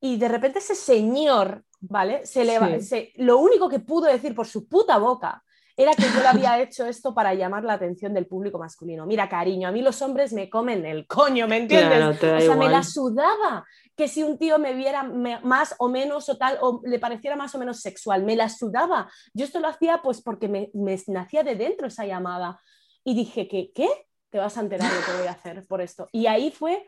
y 0.00 0.16
de 0.16 0.28
repente 0.28 0.60
ese 0.60 0.74
señor, 0.74 1.64
¿vale? 1.80 2.24
Se, 2.24 2.46
le, 2.46 2.80
se 2.80 3.12
lo 3.16 3.36
único 3.36 3.68
que 3.68 3.80
pudo 3.80 4.06
decir 4.06 4.34
por 4.34 4.46
su 4.46 4.66
puta 4.66 4.96
boca 4.96 5.44
era 5.78 5.94
que 5.94 6.02
yo 6.12 6.20
le 6.20 6.26
había 6.26 6.60
hecho 6.60 6.86
esto 6.86 7.14
para 7.14 7.34
llamar 7.34 7.62
la 7.62 7.74
atención 7.74 8.12
del 8.12 8.26
público 8.26 8.58
masculino. 8.58 9.06
Mira, 9.06 9.28
cariño, 9.28 9.68
a 9.68 9.70
mí 9.70 9.80
los 9.80 10.02
hombres 10.02 10.32
me 10.32 10.50
comen 10.50 10.84
el 10.84 11.06
coño, 11.06 11.46
¿me 11.46 11.58
entiendes? 11.58 12.20
o 12.20 12.40
sea, 12.40 12.56
me 12.56 12.68
la 12.68 12.82
sudaba 12.82 13.64
que 13.94 14.08
si 14.08 14.24
un 14.24 14.38
tío 14.38 14.58
me 14.58 14.74
viera 14.74 15.04
más 15.04 15.76
o 15.78 15.88
menos 15.88 16.28
o 16.28 16.36
tal, 16.36 16.58
o 16.62 16.80
le 16.84 16.98
pareciera 16.98 17.36
más 17.36 17.54
o 17.54 17.60
menos 17.60 17.80
sexual, 17.80 18.24
me 18.24 18.34
la 18.34 18.48
sudaba. 18.48 19.08
Yo 19.32 19.44
esto 19.44 19.60
lo 19.60 19.68
hacía 19.68 20.02
pues 20.02 20.20
porque 20.20 20.48
me, 20.48 20.68
me 20.74 21.00
nacía 21.06 21.44
de 21.44 21.54
dentro 21.54 21.86
esa 21.86 22.04
llamada. 22.04 22.60
Y 23.04 23.14
dije, 23.14 23.46
¿qué? 23.46 23.70
¿Qué? 23.72 23.88
Te 24.30 24.38
vas 24.38 24.58
a 24.58 24.62
enterar 24.62 24.92
lo 24.92 25.00
que 25.00 25.18
voy 25.18 25.28
a 25.28 25.32
hacer 25.32 25.64
por 25.64 25.80
esto. 25.80 26.08
Y 26.10 26.26
ahí 26.26 26.50
fue 26.50 26.84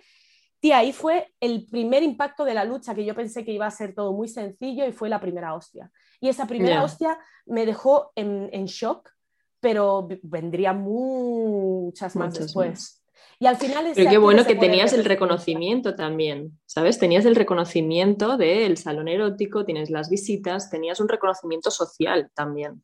tía, 0.61 0.79
ahí 0.79 0.93
fue 0.93 1.33
el 1.41 1.67
primer 1.67 2.03
impacto 2.03 2.45
de 2.45 2.55
la 2.55 2.65
lucha 2.65 2.95
que 2.95 3.05
yo 3.05 3.15
pensé 3.15 3.45
que 3.45 3.53
iba 3.53 3.67
a 3.67 3.71
ser 3.71 3.95
todo 3.95 4.13
muy 4.13 4.29
sencillo 4.29 4.87
y 4.87 4.93
fue 4.93 5.09
la 5.09 5.21
primera 5.21 5.55
hostia. 5.55 5.91
Y 6.21 6.29
esa 6.29 6.47
primera 6.47 6.85
hostia 6.85 7.19
me 7.47 7.67
dejó 7.67 8.13
en, 8.15 8.67
shock, 8.67 9.11
pero 9.59 10.07
vendría 10.23 10.73
muchas 10.73 12.15
más 12.15 12.35
después. 12.35 13.03
Y 13.39 13.47
al 13.47 13.57
final... 13.57 13.93
Pero 13.95 14.11
qué 14.11 14.19
bueno 14.19 14.45
que 14.45 14.55
tenías 14.55 14.93
el 14.93 15.05
reconocimiento 15.05 15.97
también, 15.97 16.59
¿sabes? 16.67 16.99
Tenías 16.99 17.25
el 17.25 17.35
reconocimiento 17.35 18.37
del 18.37 18.77
salón 18.77 19.09
erótico, 19.09 19.65
tienes 19.65 19.89
las 19.89 20.11
visitas, 20.11 20.71
tenías 20.71 21.01
un 21.01 21.09
reconocimiento 21.09 21.71
social 21.71 22.31
también. 22.35 22.83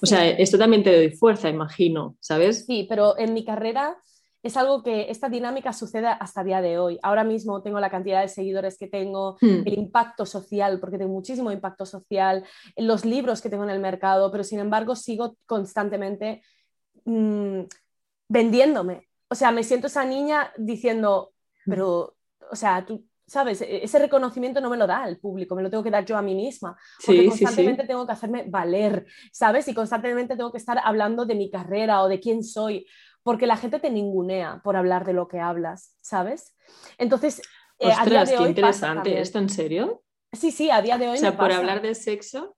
O 0.00 0.06
sea, 0.06 0.26
esto 0.28 0.58
también 0.58 0.82
te 0.82 0.96
doy 0.96 1.10
fuerza, 1.10 1.50
imagino, 1.50 2.16
¿sabes? 2.20 2.64
Sí, 2.64 2.86
pero 2.88 3.18
en 3.18 3.34
mi 3.34 3.44
carrera 3.44 3.98
es 4.48 4.56
algo 4.56 4.82
que 4.82 5.10
esta 5.10 5.28
dinámica 5.28 5.74
sucede 5.74 6.08
hasta 6.08 6.40
el 6.40 6.46
día 6.46 6.62
de 6.62 6.78
hoy. 6.78 6.98
Ahora 7.02 7.22
mismo 7.22 7.62
tengo 7.62 7.80
la 7.80 7.90
cantidad 7.90 8.22
de 8.22 8.28
seguidores 8.28 8.78
que 8.78 8.86
tengo, 8.86 9.36
hmm. 9.42 9.66
el 9.66 9.74
impacto 9.78 10.24
social, 10.24 10.80
porque 10.80 10.96
tengo 10.96 11.12
muchísimo 11.12 11.52
impacto 11.52 11.84
social, 11.84 12.44
los 12.76 13.04
libros 13.04 13.42
que 13.42 13.50
tengo 13.50 13.64
en 13.64 13.70
el 13.70 13.80
mercado, 13.80 14.32
pero 14.32 14.44
sin 14.44 14.58
embargo 14.58 14.96
sigo 14.96 15.36
constantemente 15.44 16.42
mm, 17.04 17.60
vendiéndome. 18.28 19.08
O 19.28 19.34
sea, 19.34 19.52
me 19.52 19.62
siento 19.62 19.88
esa 19.88 20.06
niña 20.06 20.50
diciendo, 20.56 21.32
hmm. 21.66 21.70
pero, 21.70 22.16
o 22.50 22.56
sea, 22.56 22.86
tú, 22.86 23.04
¿sabes? 23.26 23.60
E-, 23.60 23.84
ese 23.84 23.98
reconocimiento 23.98 24.62
no 24.62 24.70
me 24.70 24.78
lo 24.78 24.86
da 24.86 25.06
el 25.06 25.18
público, 25.18 25.54
me 25.54 25.62
lo 25.62 25.68
tengo 25.68 25.84
que 25.84 25.90
dar 25.90 26.06
yo 26.06 26.16
a 26.16 26.22
mí 26.22 26.34
misma, 26.34 26.74
porque 27.04 27.26
constantemente 27.26 27.84
tengo 27.86 28.06
que 28.06 28.12
hacerme 28.12 28.44
valer, 28.48 29.04
¿sabes? 29.30 29.68
Y 29.68 29.74
constantemente 29.74 30.36
tengo 30.36 30.50
que 30.50 30.58
estar 30.58 30.80
hablando 30.82 31.26
de 31.26 31.34
mi 31.34 31.50
carrera 31.50 32.02
o 32.02 32.08
de 32.08 32.18
quién 32.18 32.42
soy 32.42 32.86
porque 33.28 33.46
la 33.46 33.58
gente 33.58 33.78
te 33.78 33.90
ningunea 33.90 34.62
por 34.64 34.74
hablar 34.74 35.04
de 35.04 35.12
lo 35.12 35.28
que 35.28 35.38
hablas, 35.38 35.94
¿sabes? 36.00 36.56
Entonces, 36.96 37.42
eh, 37.78 37.92
a 37.94 38.06
día 38.06 38.24
de 38.24 38.38
hoy 38.38 38.44
qué 38.44 38.48
interesante. 38.48 39.20
¿Esto 39.20 39.38
en 39.38 39.50
serio? 39.50 40.02
Sí, 40.32 40.50
sí, 40.50 40.70
a 40.70 40.80
día 40.80 40.96
de 40.96 41.08
hoy. 41.08 41.18
O 41.18 41.20
sea, 41.20 41.36
por 41.36 41.52
hablar 41.52 41.82
de 41.82 41.94
sexo, 41.94 42.56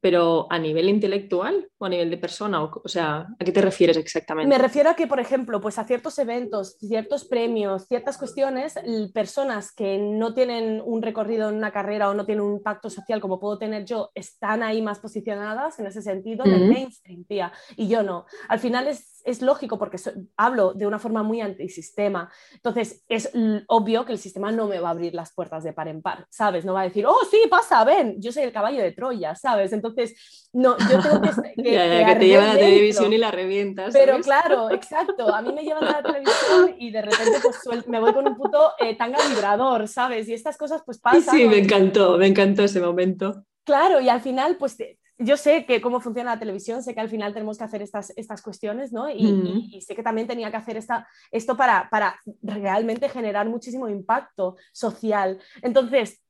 pero 0.00 0.46
a 0.48 0.58
nivel 0.58 0.88
intelectual 0.88 1.70
o 1.76 1.84
a 1.84 1.88
nivel 1.90 2.08
de 2.08 2.16
persona, 2.16 2.64
o, 2.64 2.88
sea, 2.88 3.26
¿a 3.38 3.44
qué 3.44 3.52
te 3.52 3.60
refieres 3.60 3.98
exactamente? 3.98 4.48
Me 4.48 4.56
refiero 4.56 4.88
a 4.88 4.94
que, 4.94 5.06
por 5.06 5.20
ejemplo, 5.20 5.60
pues 5.60 5.78
a 5.78 5.84
ciertos 5.84 6.18
eventos, 6.18 6.78
ciertos 6.78 7.26
premios, 7.26 7.86
ciertas 7.86 8.16
cuestiones, 8.16 8.76
personas 9.12 9.74
que 9.74 9.98
no 9.98 10.32
tienen 10.32 10.82
un 10.82 11.02
recorrido 11.02 11.50
en 11.50 11.56
una 11.56 11.70
carrera 11.70 12.08
o 12.08 12.14
no 12.14 12.24
tienen 12.24 12.44
un 12.44 12.54
impacto 12.54 12.88
social 12.88 13.20
como 13.20 13.38
puedo 13.38 13.58
tener 13.58 13.84
yo, 13.84 14.10
están 14.14 14.62
ahí 14.62 14.80
más 14.80 15.00
posicionadas 15.00 15.78
en 15.78 15.86
ese 15.86 16.00
sentido, 16.00 16.46
en 16.46 16.52
el 16.52 16.68
mainstream, 16.68 17.24
tía, 17.24 17.52
y 17.76 17.88
yo 17.88 18.02
no. 18.02 18.24
Al 18.48 18.58
final 18.58 18.88
es 18.88 19.13
es 19.24 19.42
lógico 19.42 19.78
porque 19.78 19.98
hablo 20.36 20.74
de 20.74 20.86
una 20.86 20.98
forma 20.98 21.22
muy 21.22 21.40
antisistema. 21.40 22.30
Entonces, 22.52 23.02
es 23.08 23.30
obvio 23.66 24.04
que 24.04 24.12
el 24.12 24.18
sistema 24.18 24.52
no 24.52 24.66
me 24.66 24.80
va 24.80 24.88
a 24.88 24.92
abrir 24.92 25.14
las 25.14 25.32
puertas 25.32 25.64
de 25.64 25.72
par 25.72 25.88
en 25.88 26.02
par, 26.02 26.26
¿sabes? 26.30 26.64
No 26.64 26.74
va 26.74 26.82
a 26.82 26.84
decir, 26.84 27.06
oh, 27.06 27.24
sí, 27.30 27.38
pasa, 27.50 27.82
ven, 27.84 28.20
yo 28.20 28.32
soy 28.32 28.44
el 28.44 28.52
caballo 28.52 28.82
de 28.82 28.92
Troya, 28.92 29.34
¿sabes? 29.34 29.72
Entonces, 29.72 30.48
no, 30.52 30.76
yo 30.78 31.00
tengo 31.00 31.20
que... 31.20 31.30
que, 31.62 32.16
te 32.18 32.26
llevan 32.26 32.50
a 32.50 32.54
la 32.54 32.60
televisión 32.60 33.12
y 33.12 33.18
la 33.18 33.30
revientas. 33.30 33.92
Pero 33.92 34.20
claro, 34.20 34.70
exacto, 34.70 35.34
a 35.34 35.42
mí 35.42 35.52
me 35.52 35.62
llevan 35.62 35.84
a 35.84 35.92
la 35.92 36.02
televisión 36.02 36.76
y 36.78 36.90
de 36.90 37.02
repente 37.02 37.38
pues 37.42 37.88
me 37.88 38.00
voy 38.00 38.12
con 38.12 38.28
un 38.28 38.36
puto 38.36 38.72
eh, 38.78 38.96
tanga 38.96 39.18
vibrador, 39.28 39.88
¿sabes? 39.88 40.28
Y 40.28 40.34
estas 40.34 40.56
cosas 40.56 40.82
pues 40.84 40.98
pasan. 40.98 41.34
Sí, 41.34 41.46
me 41.46 41.58
encantó, 41.58 42.18
me 42.18 42.26
encantó 42.26 42.62
ese 42.62 42.80
momento. 42.80 43.44
Claro, 43.64 44.00
y 44.00 44.08
al 44.08 44.20
final, 44.20 44.56
pues 44.56 44.76
yo 45.18 45.36
sé 45.36 45.64
que 45.66 45.80
cómo 45.80 46.00
funciona 46.00 46.34
la 46.34 46.40
televisión, 46.40 46.82
sé 46.82 46.94
que 46.94 47.00
al 47.00 47.08
final 47.08 47.32
tenemos 47.32 47.58
que 47.58 47.64
hacer 47.64 47.82
estas, 47.82 48.12
estas 48.16 48.42
cuestiones, 48.42 48.92
¿no? 48.92 49.08
Y, 49.08 49.80
sé 49.80 49.94
que 49.94 50.02
también 50.02 50.26
tenía 50.26 50.50
que 50.50 50.56
hacer 50.56 50.76
esta, 50.76 51.06
esto 51.30 51.56
para, 51.56 51.88
para 51.90 52.18
realmente 52.42 53.08
generar 53.08 53.48
muchísimo 53.48 53.88
impacto 53.88 54.56
social. 54.72 55.40
Entonces, 55.62 56.20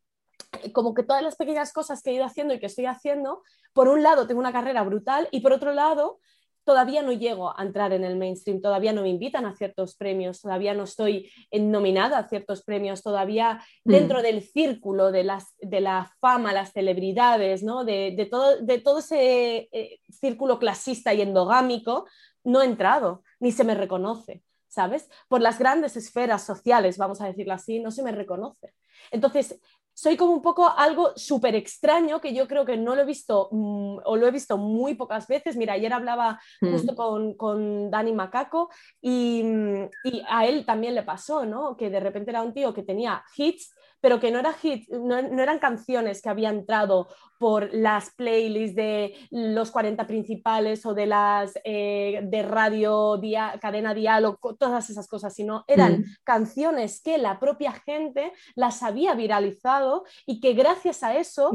como 0.72 0.94
que 0.94 1.02
todas 1.02 1.22
las 1.22 1.36
pequeñas 1.36 1.72
cosas 1.72 2.02
que 2.02 2.10
he 2.10 2.14
ido 2.14 2.24
haciendo 2.24 2.54
y 2.54 2.60
que 2.60 2.66
estoy 2.66 2.86
haciendo, 2.86 3.42
por 3.72 3.88
un 3.88 4.02
lado 4.02 4.26
tengo 4.26 4.40
una 4.40 4.52
carrera 4.52 4.82
brutal 4.82 5.28
y 5.30 5.40
por 5.40 5.52
otro 5.52 5.72
lado 5.72 6.20
todavía 6.64 7.02
no 7.02 7.12
llego 7.12 7.59
a 7.59 7.62
entrar 7.62 7.92
en 7.92 8.04
el 8.04 8.16
mainstream, 8.16 8.61
todavía 8.61 8.92
no 8.92 9.02
me 9.02 9.09
invitan 9.09 9.47
a 9.47 9.54
ciertos 9.54 9.97
premios, 9.97 10.40
todavía 10.40 10.75
no 10.75 10.85
estoy 10.85 11.30
nominada 11.52 12.18
a 12.18 12.28
ciertos 12.28 12.62
premios, 12.64 13.02
todavía 13.02 13.62
mm. 13.85 13.90
dentro 13.90 14.23
del 14.23 14.42
círculo 14.42 15.12
de, 15.12 15.25
las, 15.25 15.54
de 15.59 15.80
la 15.80 16.12
fama, 16.21 16.52
las 16.52 16.73
celebridades, 16.73 17.62
¿no? 17.62 17.85
de, 17.85 18.28
todo, 18.30 18.61
de 18.61 18.78
todo 18.78 18.99
ese 18.99 19.68
eh, 19.73 20.00
círculo 20.09 20.59
clasista 20.59 21.14
y 21.14 21.23
endogámico, 21.23 22.06
no 22.42 22.62
he 22.62 22.66
entrado, 22.66 23.23
ni 23.40 23.52
se 23.52 23.64
me 23.64 23.75
reconoce. 23.75 24.42
¿Sabes? 24.66 25.09
Por 25.28 25.40
las 25.40 25.61
grandes 25.61 25.97
esferas 25.97 26.44
sociales, 26.44 26.99
vamos 26.99 27.21
a 27.21 27.26
decirlo 27.26 27.54
así, 27.54 27.78
no 27.78 27.92
se 27.92 28.02
me 28.02 28.11
reconoce. 28.11 28.75
Entonces, 29.12 29.61
soy 29.94 30.16
como 30.16 30.32
un 30.32 30.42
poco 30.42 30.68
algo 30.68 31.12
súper 31.16 31.54
extraño 31.54 32.20
que 32.20 32.34
yo 32.34 32.48
creo 32.48 32.64
que 32.64 32.76
no 32.76 32.94
lo 32.94 33.02
he 33.02 33.06
visto 33.06 33.48
mm, 33.52 33.98
o 34.04 34.16
lo 34.16 34.26
he 34.26 34.30
visto 34.30 34.58
muy 34.58 34.94
pocas 34.94 35.26
veces. 35.28 35.56
Mira, 35.56 35.74
ayer 35.74 35.92
hablaba 35.92 36.40
mm. 36.60 36.72
justo 36.72 36.96
con, 36.96 37.34
con 37.34 37.90
Dani 37.90 38.12
Macaco 38.12 38.70
y, 39.00 39.42
mm, 39.44 39.90
y, 40.04 40.22
a 40.28 40.46
él 40.46 40.66
también 40.66 40.94
le 40.94 41.04
pasó, 41.04 41.46
¿no? 41.46 41.76
Que 41.76 41.90
de 41.90 42.00
repente 42.00 42.30
era 42.30 42.42
un 42.42 42.52
tío 42.52 42.74
que 42.74 42.82
tenía 42.82 43.24
hits 43.36 43.72
pero 44.04 44.20
que 44.20 44.30
no, 44.30 44.38
era 44.38 44.52
hit, 44.52 44.86
no, 44.90 45.16
eran 45.16 45.58
canciones 45.58 46.20
que 46.20 46.28
habían 46.28 46.56
entrado 46.56 47.08
por 47.44 47.74
las 47.74 48.10
playlists 48.14 48.74
de 48.74 49.14
los 49.30 49.70
40 49.70 50.06
principales 50.06 50.86
o 50.86 50.94
de 50.94 51.04
las 51.04 51.52
eh, 51.62 52.22
de 52.24 52.42
radio, 52.42 53.20
cadena 53.60 53.92
diálogo, 53.92 54.56
todas 54.56 54.88
esas 54.88 55.06
cosas, 55.06 55.34
sino 55.34 55.62
eran 55.68 55.98
mm. 55.98 56.04
canciones 56.24 57.02
que 57.02 57.18
la 57.18 57.38
propia 57.38 57.72
gente 57.72 58.32
las 58.54 58.82
había 58.82 59.14
viralizado 59.14 60.04
y 60.24 60.40
que 60.40 60.54
gracias 60.54 61.02
a 61.02 61.18
eso 61.18 61.50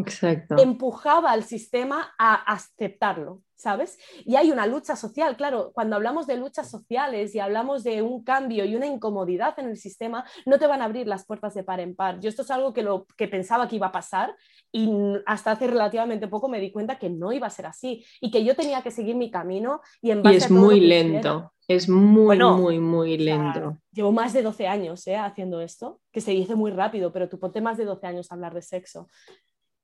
empujaba 0.59 1.31
al 1.31 1.43
sistema 1.43 2.13
a 2.19 2.35
aceptarlo. 2.35 3.41
¿sabes? 3.59 3.99
Y 4.23 4.37
hay 4.37 4.51
una 4.51 4.65
lucha 4.65 4.95
social, 4.95 5.35
claro, 5.35 5.71
cuando 5.73 5.97
hablamos 5.97 6.27
de 6.27 6.37
luchas 6.37 6.71
sociales 6.71 7.35
y 7.35 7.39
hablamos 7.39 7.83
de 7.83 8.01
un 8.01 8.23
cambio 8.23 8.63
y 8.63 8.73
una 8.73 8.85
incomodidad 8.85 9.59
en 9.59 9.67
el 9.67 9.75
sistema, 9.75 10.23
no 10.45 10.57
te 10.57 10.65
van 10.65 10.81
a 10.81 10.85
abrir 10.85 11.07
las 11.07 11.25
puertas 11.25 11.53
de 11.55 11.65
par 11.65 11.81
en 11.81 11.93
par. 11.93 12.21
Yo 12.21 12.29
esto 12.29 12.43
es 12.43 12.51
algo 12.51 12.71
que, 12.71 12.83
lo, 12.83 13.05
que 13.17 13.27
pensaba 13.27 13.67
que 13.67 13.75
iba 13.75 13.87
a 13.87 13.91
pasar 13.91 14.33
y 14.71 14.89
hasta 15.25 15.51
hace 15.51 15.67
relativamente 15.79 16.27
poco 16.27 16.49
me 16.49 16.59
di 16.59 16.71
cuenta 16.71 16.99
que 16.99 17.09
no 17.09 17.31
iba 17.31 17.47
a 17.47 17.49
ser 17.49 17.65
así 17.65 18.05
y 18.19 18.29
que 18.29 18.43
yo 18.43 18.55
tenía 18.55 18.81
que 18.81 18.91
seguir 18.91 19.15
mi 19.15 19.31
camino 19.31 19.81
y 20.01 20.11
en 20.11 20.21
base 20.21 20.37
es 20.37 20.51
muy 20.51 20.79
lento. 20.81 21.53
Es 21.67 21.87
muy, 21.87 22.39
muy, 22.39 22.79
muy 22.79 23.17
lento. 23.17 23.77
llevo 23.91 24.11
más 24.11 24.33
de 24.33 24.41
12 24.41 24.67
años 24.67 25.05
¿eh? 25.05 25.17
haciendo 25.17 25.61
esto, 25.61 25.99
que 26.11 26.19
se 26.19 26.31
dice 26.31 26.55
muy 26.55 26.71
rápido, 26.71 27.13
pero 27.13 27.29
tú 27.29 27.37
ponte 27.37 27.61
más 27.61 27.77
de 27.77 27.85
12 27.85 28.07
años 28.07 28.31
a 28.31 28.33
hablar 28.33 28.55
de 28.55 28.63
sexo 28.63 29.07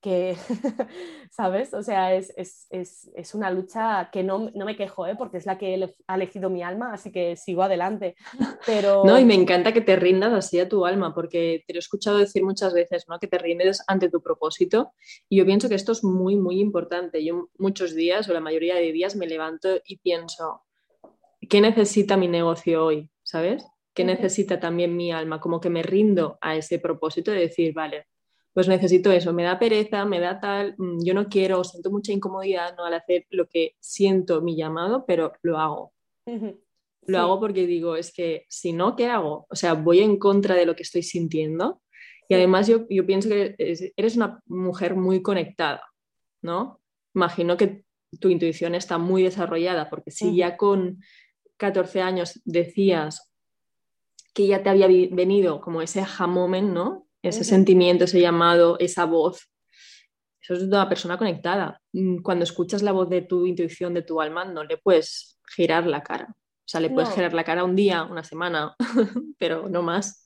que, 0.05 0.37
¿sabes? 1.31 1.73
O 1.73 1.81
sea, 1.81 2.13
es, 2.13 2.31
es, 2.37 2.67
es, 2.69 3.09
es 3.15 3.33
una 3.33 3.49
lucha 3.49 4.11
que 4.13 4.21
no, 4.21 4.51
no 4.53 4.63
me 4.63 4.75
quejo, 4.75 5.07
¿eh? 5.07 5.15
porque 5.17 5.37
es 5.37 5.47
la 5.47 5.57
que 5.57 5.95
ha 6.05 6.15
elegido 6.15 6.51
mi 6.51 6.61
alma, 6.61 6.93
así 6.93 7.11
que 7.11 7.35
sigo 7.35 7.63
adelante. 7.63 8.15
Pero... 8.67 9.03
No, 9.03 9.19
y 9.19 9.25
me 9.25 9.33
encanta 9.33 9.73
que 9.73 9.81
te 9.81 9.95
rindas 9.95 10.31
así 10.31 10.59
a 10.59 10.69
tu 10.69 10.85
alma, 10.85 11.15
porque 11.15 11.63
te 11.65 11.73
lo 11.73 11.79
he 11.79 11.79
escuchado 11.79 12.19
decir 12.19 12.43
muchas 12.43 12.75
veces, 12.75 13.05
¿no? 13.09 13.17
Que 13.17 13.25
te 13.25 13.39
rindes 13.39 13.83
ante 13.87 14.11
tu 14.11 14.21
propósito. 14.21 14.93
Y 15.27 15.37
yo 15.37 15.45
pienso 15.47 15.69
que 15.69 15.75
esto 15.75 15.93
es 15.93 16.03
muy, 16.03 16.35
muy 16.35 16.59
importante. 16.59 17.25
Yo 17.25 17.49
muchos 17.57 17.95
días, 17.95 18.29
o 18.29 18.33
la 18.33 18.41
mayoría 18.41 18.75
de 18.75 18.91
días, 18.91 19.15
me 19.15 19.25
levanto 19.25 19.69
y 19.87 19.97
pienso, 19.97 20.61
¿qué 21.49 21.61
necesita 21.61 22.15
mi 22.15 22.27
negocio 22.27 22.85
hoy? 22.85 23.09
¿Sabes? 23.23 23.65
¿Qué 23.95 24.05
necesita 24.05 24.59
también 24.59 24.95
mi 24.95 25.11
alma? 25.11 25.41
Como 25.41 25.59
que 25.59 25.71
me 25.71 25.81
rindo 25.81 26.37
a 26.41 26.55
ese 26.55 26.77
propósito 26.77 27.31
de 27.31 27.39
decir, 27.39 27.73
vale, 27.73 28.05
pues 28.55 28.69
necesito 28.69 29.11
eso, 29.11 29.33
me 29.33 29.43
da 29.43 29.59
pereza, 29.59 30.05
me 30.05 30.21
da 30.21 30.39
tal, 30.39 30.75
mm, 30.77 31.03
yo 31.03 31.13
no 31.13 31.27
quiero, 31.27 31.61
siento 31.65 31.91
mucha 31.91 32.13
incomodidad 32.13 32.73
¿no? 32.77 32.85
al 32.85 32.93
hacer 32.93 33.25
lo 33.29 33.49
que 33.49 33.75
siento 33.81 34.41
mi 34.41 34.55
llamado, 34.55 35.05
pero 35.05 35.33
lo 35.41 35.59
hago. 35.59 35.93
Lo 37.05 37.19
hago 37.19 37.39
porque 37.41 37.67
digo, 37.67 37.97
es 37.97 38.13
que 38.13 38.45
si 38.47 38.71
no, 38.71 38.95
¿qué 38.95 39.07
hago? 39.07 39.45
O 39.49 39.55
sea, 39.57 39.73
voy 39.73 39.99
en 39.99 40.17
contra 40.17 40.55
de 40.55 40.65
lo 40.65 40.73
que 40.73 40.83
estoy 40.83 41.03
sintiendo. 41.03 41.81
Y 42.29 42.33
además 42.33 42.67
yo, 42.67 42.87
yo 42.89 43.05
pienso 43.05 43.27
que 43.27 43.55
eres 43.57 44.15
una 44.15 44.39
mujer 44.45 44.95
muy 44.95 45.21
conectada, 45.21 45.83
¿no? 46.41 46.79
Imagino 47.13 47.57
que 47.57 47.83
tu 48.21 48.29
intuición 48.29 48.73
está 48.73 48.97
muy 48.97 49.21
desarrollada, 49.23 49.89
porque 49.89 50.11
si 50.11 50.33
ya 50.33 50.55
con 50.55 51.03
14 51.57 52.01
años 52.01 52.41
decías 52.45 53.33
que 54.33 54.47
ya 54.47 54.63
te 54.63 54.69
había 54.69 54.87
venido 54.87 55.59
como 55.59 55.81
ese 55.81 55.99
aha 55.99 56.25
moment, 56.25 56.71
¿no? 56.71 57.04
Ese 57.27 57.43
sentimiento, 57.43 58.05
ese 58.05 58.19
llamado, 58.19 58.77
esa 58.79 59.05
voz. 59.05 59.51
Eso 60.41 60.53
es 60.53 60.59
de 60.61 60.67
una 60.67 60.87
persona 60.87 61.17
conectada. 61.17 61.81
Mm, 61.93 62.21
cuando 62.21 62.43
escuchas 62.43 62.83
la 62.83 62.91
voz 62.91 63.09
de 63.09 63.21
tu 63.21 63.45
intuición, 63.45 63.93
de 63.93 64.03
tu 64.03 64.21
alma, 64.21 64.45
no 64.45 64.63
le 64.63 64.77
puedes 64.77 65.39
girar 65.47 65.87
la 65.87 66.03
cara. 66.03 66.27
O 66.29 66.67
sea, 66.67 66.81
le 66.81 66.89
puedes 66.89 67.11
girar 67.11 67.33
la 67.33 67.43
cara 67.43 67.63
un 67.63 67.75
día, 67.75 68.03
una 68.03 68.23
semana, 68.23 68.75
pero 69.37 69.69
no 69.69 69.81
más. 69.81 70.25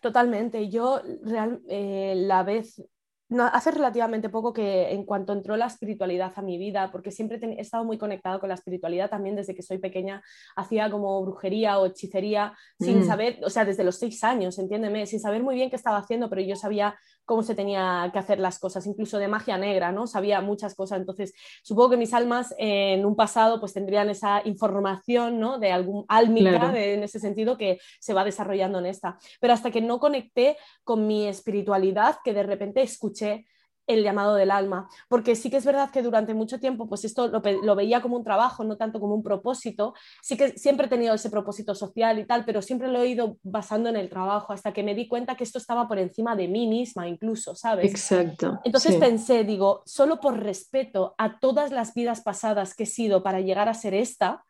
Totalmente. 0.00 0.68
Yo 0.68 1.00
real, 1.22 1.60
eh, 1.68 2.14
la 2.16 2.42
vez 2.42 2.82
no, 3.30 3.46
hace 3.46 3.70
relativamente 3.70 4.28
poco 4.28 4.52
que 4.52 4.90
en 4.92 5.04
cuanto 5.04 5.32
entró 5.32 5.56
la 5.56 5.66
espiritualidad 5.66 6.32
a 6.34 6.42
mi 6.42 6.58
vida, 6.58 6.90
porque 6.90 7.12
siempre 7.12 7.38
he 7.40 7.60
estado 7.60 7.84
muy 7.84 7.96
conectado 7.96 8.40
con 8.40 8.48
la 8.48 8.56
espiritualidad 8.56 9.08
también 9.08 9.36
desde 9.36 9.54
que 9.54 9.62
soy 9.62 9.78
pequeña, 9.78 10.22
hacía 10.56 10.90
como 10.90 11.22
brujería 11.22 11.78
o 11.78 11.86
hechicería 11.86 12.54
sin 12.78 13.00
mm. 13.00 13.06
saber, 13.06 13.38
o 13.44 13.48
sea, 13.48 13.64
desde 13.64 13.84
los 13.84 13.96
seis 13.98 14.22
años, 14.24 14.58
entiéndeme, 14.58 15.06
sin 15.06 15.20
saber 15.20 15.44
muy 15.44 15.54
bien 15.54 15.70
qué 15.70 15.76
estaba 15.76 15.98
haciendo, 15.98 16.28
pero 16.28 16.42
yo 16.42 16.56
sabía 16.56 16.98
cómo 17.24 17.42
se 17.42 17.54
tenía 17.54 18.10
que 18.12 18.18
hacer 18.18 18.40
las 18.40 18.58
cosas, 18.58 18.86
incluso 18.86 19.18
de 19.18 19.28
magia 19.28 19.56
negra, 19.56 19.92
¿no? 19.92 20.06
Sabía 20.06 20.40
muchas 20.40 20.74
cosas, 20.74 20.98
entonces 20.98 21.32
supongo 21.62 21.90
que 21.90 21.96
mis 21.96 22.12
almas 22.12 22.54
en 22.58 23.06
un 23.06 23.16
pasado 23.16 23.60
pues 23.60 23.72
tendrían 23.72 24.10
esa 24.10 24.42
información, 24.44 25.38
¿no? 25.38 25.58
De 25.58 25.72
algún 25.72 26.04
álmica 26.08 26.72
en 26.76 27.02
ese 27.02 27.20
sentido 27.20 27.56
que 27.56 27.78
se 28.00 28.14
va 28.14 28.24
desarrollando 28.24 28.78
en 28.78 28.86
esta, 28.86 29.18
pero 29.40 29.52
hasta 29.52 29.70
que 29.70 29.80
no 29.80 30.00
conecté 30.00 30.56
con 30.84 31.06
mi 31.06 31.26
espiritualidad, 31.26 32.16
que 32.24 32.34
de 32.34 32.42
repente 32.42 32.82
escuché 32.82 33.46
el 33.94 34.02
llamado 34.02 34.34
del 34.34 34.50
alma, 34.50 34.88
porque 35.08 35.36
sí 35.36 35.50
que 35.50 35.56
es 35.56 35.64
verdad 35.64 35.90
que 35.90 36.02
durante 36.02 36.34
mucho 36.34 36.58
tiempo, 36.60 36.88
pues 36.88 37.04
esto 37.04 37.28
lo, 37.28 37.74
veía 37.76 38.00
como 38.00 38.16
un 38.16 38.24
trabajo, 38.24 38.64
no 38.64 38.76
tanto 38.76 39.00
como 39.00 39.14
un 39.14 39.22
propósito, 39.22 39.94
sí 40.22 40.36
que 40.36 40.58
siempre 40.58 40.86
he 40.86 40.88
tenido 40.88 41.14
ese 41.14 41.30
propósito 41.30 41.74
social 41.74 42.18
y 42.18 42.24
tal, 42.24 42.44
pero 42.44 42.62
siempre 42.62 42.88
lo 42.88 43.02
he 43.02 43.08
ido 43.08 43.38
basando 43.42 43.88
en 43.88 43.96
el 43.96 44.08
trabajo, 44.08 44.52
hasta 44.52 44.72
que 44.72 44.82
me 44.82 44.94
di 44.94 45.08
cuenta 45.08 45.36
que 45.36 45.44
esto 45.44 45.58
estaba 45.58 45.88
por 45.88 45.98
encima 45.98 46.36
de 46.36 46.48
mí 46.48 46.66
misma 46.66 47.08
incluso, 47.08 47.54
¿sabes? 47.54 47.90
Exacto. 47.90 48.60
Entonces 48.64 48.96
pensé, 48.96 49.44
digo, 49.44 49.82
solo 49.86 50.20
por 50.20 50.40
respeto 50.40 51.14
a 51.18 51.38
todas 51.38 51.70
las 51.70 51.94
vidas 51.94 52.20
pasadas 52.22 52.74
que 52.74 52.84
he 52.84 52.86
sido 52.86 53.22
para 53.22 53.40
llegar 53.40 53.68
a 53.68 53.74
ser 53.74 53.94
esta, 53.94 54.44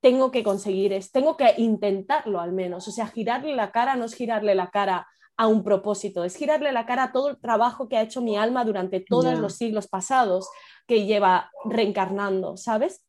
tengo 0.00 0.30
que 0.30 0.42
conseguir 0.42 0.92
es, 0.92 1.12
tengo 1.12 1.36
que 1.36 1.54
intentarlo 1.58 2.40
al 2.40 2.52
menos, 2.52 2.88
o 2.88 2.90
sea, 2.90 3.06
girarle 3.06 3.54
la 3.54 3.70
cara 3.70 3.96
no 3.96 4.06
es 4.06 4.14
girarle 4.14 4.54
la 4.54 4.70
cara 4.70 5.06
a 5.40 5.46
un 5.46 5.64
propósito, 5.64 6.22
es 6.22 6.36
girarle 6.36 6.70
la 6.70 6.84
cara 6.84 7.04
a 7.04 7.12
todo 7.12 7.30
el 7.30 7.40
trabajo 7.40 7.88
que 7.88 7.96
ha 7.96 8.02
hecho 8.02 8.20
mi 8.20 8.36
alma 8.36 8.62
durante 8.62 9.00
todos 9.00 9.38
los 9.38 9.54
siglos 9.54 9.88
pasados 9.88 10.50
que 10.86 11.06
lleva 11.06 11.50
reencarnando, 11.64 12.58
¿sabes? 12.58 13.06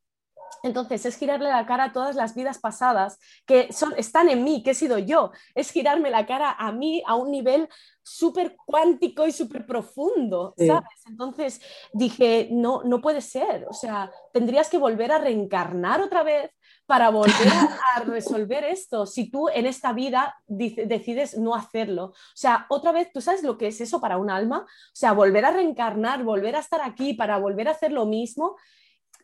Entonces, 0.63 1.05
es 1.05 1.17
girarle 1.17 1.49
la 1.49 1.65
cara 1.65 1.85
a 1.85 1.91
todas 1.91 2.15
las 2.15 2.33
vidas 2.33 2.59
pasadas 2.59 3.19
que 3.45 3.73
son, 3.73 3.93
están 3.97 4.29
en 4.29 4.45
mí, 4.45 4.63
que 4.63 4.71
he 4.71 4.73
sido 4.73 4.97
yo. 4.97 5.31
Es 5.55 5.71
girarme 5.71 6.09
la 6.09 6.25
cara 6.25 6.55
a 6.57 6.71
mí 6.71 7.03
a 7.05 7.15
un 7.15 7.31
nivel 7.31 7.67
súper 8.01 8.55
cuántico 8.65 9.27
y 9.27 9.33
súper 9.33 9.65
profundo, 9.65 10.53
¿sabes? 10.55 11.05
Entonces 11.07 11.61
dije, 11.91 12.47
no, 12.49 12.81
no 12.85 13.01
puede 13.01 13.19
ser. 13.19 13.65
O 13.69 13.73
sea, 13.73 14.09
tendrías 14.31 14.69
que 14.69 14.77
volver 14.77 15.11
a 15.11 15.19
reencarnar 15.19 15.99
otra 16.01 16.23
vez 16.23 16.49
para 16.91 17.09
volver 17.09 17.47
a, 17.95 18.01
resolver 18.01 18.65
esto 18.65 19.05
si 19.05 19.31
tú 19.31 19.47
en 19.47 19.65
esta 19.65 19.93
vida 19.93 20.35
decides 20.45 21.37
no 21.37 21.55
hacerlo. 21.55 22.07
O 22.07 22.35
sea, 22.35 22.65
otra 22.69 22.91
vez, 22.91 23.13
¿tú 23.13 23.21
sabes 23.21 23.43
lo 23.43 23.57
que 23.57 23.67
es 23.67 23.79
eso 23.79 24.01
para 24.01 24.17
un 24.17 24.29
alma? 24.29 24.65
O 24.67 24.91
sea, 24.93 25.13
volver 25.13 25.45
a 25.45 25.51
reencarnar, 25.51 26.25
volver 26.25 26.57
a 26.57 26.59
estar 26.59 26.81
aquí 26.81 27.13
para 27.13 27.37
volver 27.37 27.69
a 27.69 27.71
hacer 27.71 27.93
lo 27.93 28.05
mismo, 28.05 28.57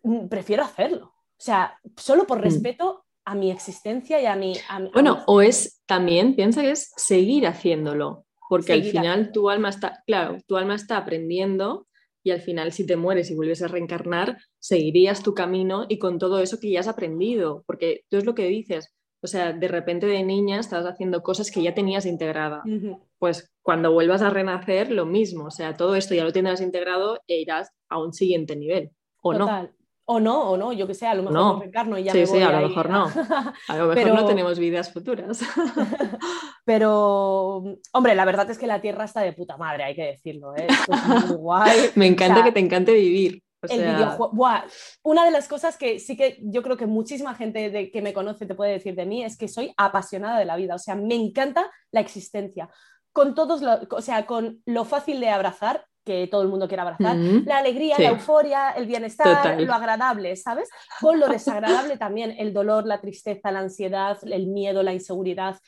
mm, 0.03 0.29
prefiero 0.29 0.63
hacerlo. 0.63 1.07
O 1.07 1.39
sea, 1.43 1.77
solo 1.97 2.25
por 2.25 2.37
mm. 2.37 2.43
respeto 2.43 3.03
a 3.25 3.35
mi 3.35 3.51
existencia 3.51 4.21
y 4.21 4.27
a 4.27 4.37
mi... 4.37 4.53
bueno, 4.93 5.23
o 5.27 5.41
es 5.41 5.81
también, 5.85 6.37
piensa 6.37 6.61
que 6.61 6.71
es 6.71 6.93
seguir 6.95 7.47
haciéndolo, 7.47 8.25
porque 8.47 8.71
al 8.71 8.83
final 8.83 9.33
tu 9.33 9.49
alma 9.49 9.67
está, 9.67 10.01
claro, 10.07 10.37
tu 10.47 10.55
alma 10.55 10.75
está 10.75 10.95
aprendiendo 10.95 11.86
y 12.27 12.31
al 12.31 12.41
final 12.41 12.73
si 12.73 12.85
te 12.85 12.97
mueres 12.97 13.31
y 13.31 13.35
vuelves 13.35 13.61
a 13.61 13.69
reencarnar, 13.69 14.37
seguirías 14.59 15.23
tu 15.23 15.33
camino 15.33 15.85
y 15.87 15.97
con 15.97 16.19
todo 16.19 16.39
eso 16.39 16.59
que 16.59 16.69
ya 16.69 16.81
has 16.81 16.89
aprendido, 16.89 17.63
porque 17.65 18.03
tú 18.09 18.17
es 18.17 18.25
lo 18.25 18.35
que 18.35 18.47
dices, 18.47 18.93
o 19.23 19.27
sea, 19.27 19.53
de 19.53 19.67
repente 19.69 20.05
de 20.07 20.23
niña 20.23 20.59
estás 20.59 20.85
haciendo 20.85 21.23
cosas 21.23 21.49
que 21.49 21.63
ya 21.63 21.73
tenías 21.73 22.05
integrada. 22.05 22.63
Pues 23.17 23.49
cuando 23.61 23.93
vuelvas 23.93 24.21
a 24.21 24.29
renacer, 24.29 24.91
lo 24.91 25.05
mismo, 25.05 25.45
o 25.45 25.51
sea, 25.51 25.73
todo 25.73 25.95
esto 25.95 26.13
ya 26.13 26.25
lo 26.25 26.33
tendrás 26.33 26.59
integrado 26.59 27.21
e 27.27 27.39
irás 27.39 27.71
a 27.87 27.97
un 27.97 28.11
siguiente 28.13 28.57
nivel, 28.57 28.91
¿o 29.21 29.33
no? 29.33 29.69
O 30.09 30.21
no, 30.21 30.51
o 30.51 30.55
no, 30.55 30.71
yo 30.71 30.87
que 30.87 30.93
sé, 30.93 31.05
a 31.05 31.13
lo 31.13 31.23
mejor 31.23 31.37
no. 31.37 31.59
reencarno 31.59 31.97
y 31.97 32.03
ya 32.05 32.13
sí, 32.13 32.25
sí, 32.25 32.41
a 32.41 32.61
lo 32.61 32.69
mejor 32.69 32.89
no. 32.89 33.11
A 33.67 33.77
lo 33.77 33.87
mejor 33.93 34.13
no 34.13 34.25
tenemos 34.25 34.57
vidas 34.57 34.89
futuras. 34.89 35.41
Pero, 36.63 37.61
hombre, 37.91 38.15
la 38.15 38.23
verdad 38.23 38.49
es 38.49 38.57
que 38.57 38.67
la 38.67 38.79
Tierra 38.79 39.03
está 39.03 39.19
de 39.19 39.33
puta 39.33 39.57
madre, 39.57 39.83
hay 39.83 39.95
que 39.95 40.05
decirlo. 40.05 40.55
¿eh? 40.55 40.65
es 40.69 41.27
muy 41.27 41.35
guay. 41.35 41.89
Me 41.95 42.07
encanta 42.07 42.41
que 42.41 42.53
te 42.53 42.61
encante 42.61 42.93
vivir. 42.93 43.43
el 43.63 43.81
videojuego. 43.81 44.31
Una 45.03 45.25
de 45.25 45.31
las 45.31 45.49
cosas 45.49 45.75
que 45.75 45.99
sí 45.99 46.15
que 46.15 46.39
yo 46.41 46.63
creo 46.63 46.77
que 46.77 46.87
muchísima 46.87 47.35
gente 47.35 47.69
de, 47.69 47.91
que 47.91 48.01
me 48.01 48.13
conoce 48.13 48.45
te 48.45 48.55
puede 48.55 48.71
decir 48.71 48.95
de 48.95 49.05
mí 49.05 49.25
es 49.25 49.37
que 49.37 49.49
soy 49.49 49.73
apasionada 49.75 50.39
de 50.39 50.45
la 50.45 50.55
vida. 50.55 50.75
O 50.75 50.79
sea, 50.79 50.95
me 50.95 51.15
encanta 51.15 51.69
la 51.91 51.99
existencia. 51.99 52.69
Con 53.11 53.35
todos, 53.35 53.61
o 53.91 54.01
sea, 54.01 54.25
con 54.25 54.61
lo 54.65 54.85
fácil 54.85 55.19
de 55.19 55.31
abrazar, 55.31 55.85
que 56.07 56.27
todo 56.27 56.41
el 56.41 56.47
mundo 56.47 56.69
quiere 56.69 56.81
abrazar, 56.83 57.17
la 57.17 57.57
alegría, 57.57 57.97
la 57.99 58.11
euforia, 58.11 58.71
el 58.71 58.85
bienestar, 58.85 59.59
lo 59.61 59.73
agradable, 59.73 60.37
¿sabes? 60.37 60.69
Con 61.01 61.19
lo 61.19 61.27
desagradable 61.27 61.97
también, 61.97 62.33
el 62.37 62.53
dolor, 62.53 62.87
la 62.87 63.01
tristeza, 63.01 63.51
la 63.51 63.59
ansiedad, 63.59 64.17
el 64.23 64.47
miedo, 64.47 64.83
la 64.83 64.93
inseguridad. 64.93 65.59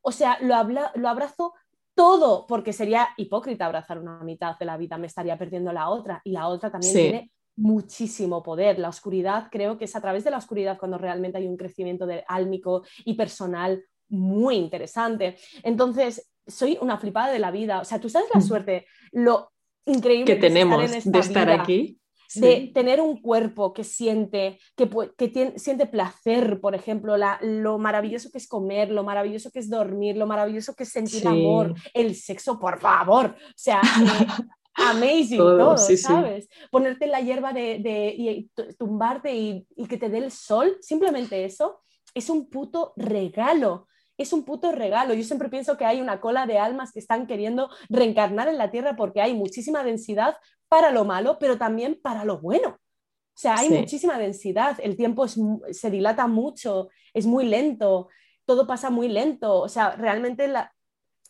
O 0.00 0.10
sea, 0.10 0.36
lo, 0.40 0.56
lo 0.96 1.08
abrazo 1.08 1.54
todo, 1.94 2.44
porque 2.48 2.72
sería 2.72 3.10
hipócrita 3.16 3.66
abrazar 3.66 4.00
una 4.00 4.18
mitad 4.24 4.58
de 4.58 4.64
la 4.64 4.76
vida, 4.76 4.98
me 4.98 5.06
estaría 5.06 5.38
perdiendo 5.38 5.72
la 5.72 5.88
otra 5.88 6.20
y 6.24 6.32
la 6.32 6.48
otra 6.48 6.72
también 6.72 6.92
tiene 6.92 7.30
muchísimo 7.54 8.42
poder. 8.42 8.80
La 8.80 8.88
oscuridad, 8.88 9.46
creo 9.48 9.78
que 9.78 9.84
es 9.84 9.94
a 9.94 10.00
través 10.00 10.24
de 10.24 10.32
la 10.32 10.38
oscuridad 10.38 10.76
cuando 10.76 10.98
realmente 10.98 11.38
hay 11.38 11.46
un 11.46 11.56
crecimiento 11.56 12.04
de, 12.04 12.24
álmico 12.26 12.82
y 13.04 13.14
personal 13.14 13.84
muy 14.08 14.56
interesante. 14.56 15.36
Entonces, 15.62 16.32
soy 16.46 16.78
una 16.80 16.98
flipada 16.98 17.32
de 17.32 17.38
la 17.38 17.50
vida. 17.50 17.80
O 17.80 17.84
sea, 17.84 18.00
tú 18.00 18.08
sabes 18.08 18.28
la 18.34 18.40
mm. 18.40 18.42
suerte, 18.42 18.86
lo 19.12 19.53
increíble 19.86 20.34
que, 20.34 20.40
tenemos 20.40 21.04
de 21.04 21.18
estar 21.18 21.50
aquí 21.50 21.98
de 22.34 22.72
tener 22.74 23.00
un 23.00 23.20
cuerpo 23.20 23.72
que 23.72 23.84
siente, 23.84 24.58
que, 24.76 24.88
que 25.16 25.54
siente 25.56 25.86
placer, 25.86 26.60
por 26.60 26.74
ejemplo, 26.74 27.16
lo 27.40 27.78
maravilloso 27.78 28.30
que 28.30 28.38
es 28.38 28.48
comer, 28.48 28.90
lo 28.90 29.04
maravilloso 29.04 29.50
que 29.50 29.60
es 29.60 29.70
dormir, 29.70 30.16
lo 30.16 30.26
maravilloso 30.26 30.74
que 30.74 30.84
es 30.84 30.90
sentir 30.90 31.26
amor, 31.26 31.74
el 31.92 32.14
sexo, 32.14 32.58
por 32.58 32.80
favor. 32.80 33.36
O 33.38 33.52
sea, 33.54 33.80
eh, 33.80 34.26
amazing 34.74 35.38
todo, 35.38 35.76
¿sabes? 35.78 36.48
Ponerte 36.70 37.04
en 37.04 37.12
la 37.12 37.20
hierba 37.20 37.52
de, 37.52 38.14
y 38.16 38.50
tumbarte 38.78 39.34
y, 39.34 39.66
y 39.76 39.86
que 39.86 39.96
te 39.96 40.08
dé 40.08 40.18
el 40.18 40.30
sol, 40.30 40.76
simplemente 40.80 41.44
eso 41.44 41.80
es 42.14 42.30
un 42.30 42.48
puto 42.48 42.92
regalo 42.96 43.88
es 44.16 44.32
un 44.32 44.44
puto 44.44 44.72
regalo. 44.72 45.14
Yo 45.14 45.24
siempre 45.24 45.48
pienso 45.48 45.76
que 45.76 45.84
hay 45.84 46.00
una 46.00 46.20
cola 46.20 46.46
de 46.46 46.58
almas 46.58 46.92
que 46.92 46.98
están 46.98 47.26
queriendo 47.26 47.68
reencarnar 47.88 48.48
en 48.48 48.58
la 48.58 48.70
Tierra 48.70 48.96
porque 48.96 49.20
hay 49.20 49.34
muchísima 49.34 49.82
densidad 49.84 50.36
para 50.68 50.90
lo 50.90 51.04
malo, 51.04 51.38
pero 51.38 51.58
también 51.58 51.98
para 52.02 52.24
lo 52.24 52.40
bueno. 52.40 52.70
O 52.70 53.36
sea, 53.36 53.56
hay 53.56 53.68
muchísima 53.68 54.16
densidad, 54.16 54.78
el 54.80 54.96
tiempo 54.96 55.26
se 55.26 55.90
dilata 55.90 56.28
mucho, 56.28 56.88
es 57.12 57.26
muy 57.26 57.44
lento, 57.44 58.08
todo 58.44 58.66
pasa 58.66 58.90
muy 58.90 59.08
lento. 59.08 59.60
O 59.60 59.68
sea, 59.68 59.96
realmente 59.96 60.48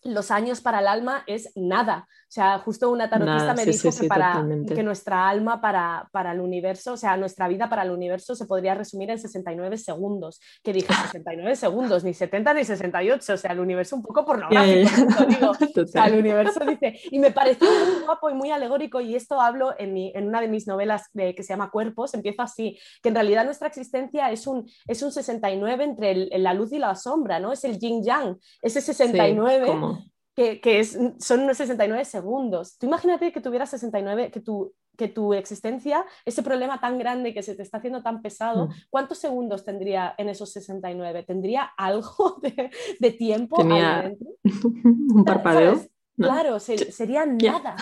los 0.04 0.30
años 0.30 0.60
para 0.60 0.80
el 0.80 0.86
alma 0.86 1.24
es 1.26 1.50
nada. 1.56 2.06
O 2.08 2.34
sea, 2.34 2.58
justo 2.58 2.90
una 2.90 3.08
tarotista 3.08 3.54
me 3.54 3.64
dijo 3.64 3.88
que, 3.96 4.08
para, 4.08 4.44
que 4.66 4.82
nuestra 4.82 5.28
alma 5.28 5.60
para, 5.60 6.08
para, 6.10 6.32
el 6.32 6.40
universo, 6.40 6.94
o 6.94 6.96
sea, 6.96 7.16
nuestra 7.16 7.46
vida 7.48 7.68
para 7.68 7.84
el 7.84 7.90
universo 7.90 8.34
se 8.34 8.44
podría 8.44 8.74
resumir 8.74 9.10
en 9.10 9.18
69 9.18 9.78
segundos. 9.78 10.40
Que 10.62 10.72
dije, 10.72 10.88
69 11.12 11.56
segundos, 11.56 12.04
ni 12.04 12.12
70 12.12 12.54
ni 12.54 12.64
68, 12.64 13.32
o 13.32 13.36
sea, 13.36 13.52
el 13.52 13.60
universo 13.60 13.96
un 13.96 14.02
poco 14.02 14.24
pornográfico, 14.24 15.24
digo. 15.26 15.52
O 15.84 15.86
sea, 15.86 16.06
el 16.06 16.18
universo 16.18 16.60
dice, 16.64 16.98
y 17.10 17.18
me 17.18 17.30
pareció 17.30 17.68
muy 17.68 18.04
guapo 18.04 18.30
y 18.30 18.34
muy 18.34 18.50
alegórico, 18.50 19.00
y 19.00 19.14
esto 19.14 19.40
hablo 19.40 19.74
en, 19.78 19.92
mi, 19.92 20.12
en 20.14 20.26
una 20.26 20.40
de 20.40 20.48
mis 20.48 20.66
novelas 20.66 21.08
que 21.14 21.42
se 21.42 21.48
llama 21.48 21.70
Cuerpos, 21.70 22.14
empiezo 22.14 22.42
así, 22.42 22.78
que 23.02 23.10
en 23.10 23.14
realidad 23.14 23.44
nuestra 23.44 23.68
existencia 23.68 24.30
es 24.30 24.46
un, 24.46 24.68
es 24.86 25.02
un 25.02 25.12
69 25.12 25.84
entre 25.84 26.14
la 26.38 26.54
luz 26.54 26.72
y 26.72 26.78
la 26.78 26.94
sombra, 26.94 27.38
¿no? 27.38 27.52
Es 27.52 27.64
el 27.64 27.78
yin-yang, 27.78 28.38
ese 28.62 28.80
69 28.80 29.93
que, 30.34 30.60
que 30.60 30.80
es, 30.80 30.98
son 31.18 31.40
unos 31.40 31.56
69 31.56 32.04
segundos. 32.04 32.76
Tú 32.78 32.86
imagínate 32.86 33.32
que 33.32 33.40
tuvieras 33.40 33.70
69, 33.70 34.30
que 34.30 34.40
tu, 34.40 34.74
que 34.96 35.08
tu 35.08 35.34
existencia, 35.34 36.04
ese 36.24 36.42
problema 36.42 36.80
tan 36.80 36.98
grande 36.98 37.34
que 37.34 37.42
se 37.42 37.54
te 37.54 37.62
está 37.62 37.78
haciendo 37.78 38.02
tan 38.02 38.22
pesado, 38.22 38.66
mm. 38.66 38.70
¿cuántos 38.90 39.18
segundos 39.18 39.64
tendría 39.64 40.14
en 40.18 40.28
esos 40.28 40.52
69? 40.52 41.22
¿Tendría 41.24 41.62
algo 41.76 42.38
de, 42.42 42.70
de 42.98 43.10
tiempo 43.10 43.56
¿Tenía 43.56 44.12
un 45.14 45.24
parpadeo? 45.26 45.80
Claro, 46.16 46.60
sería 46.60 47.26
nada, 47.26 47.74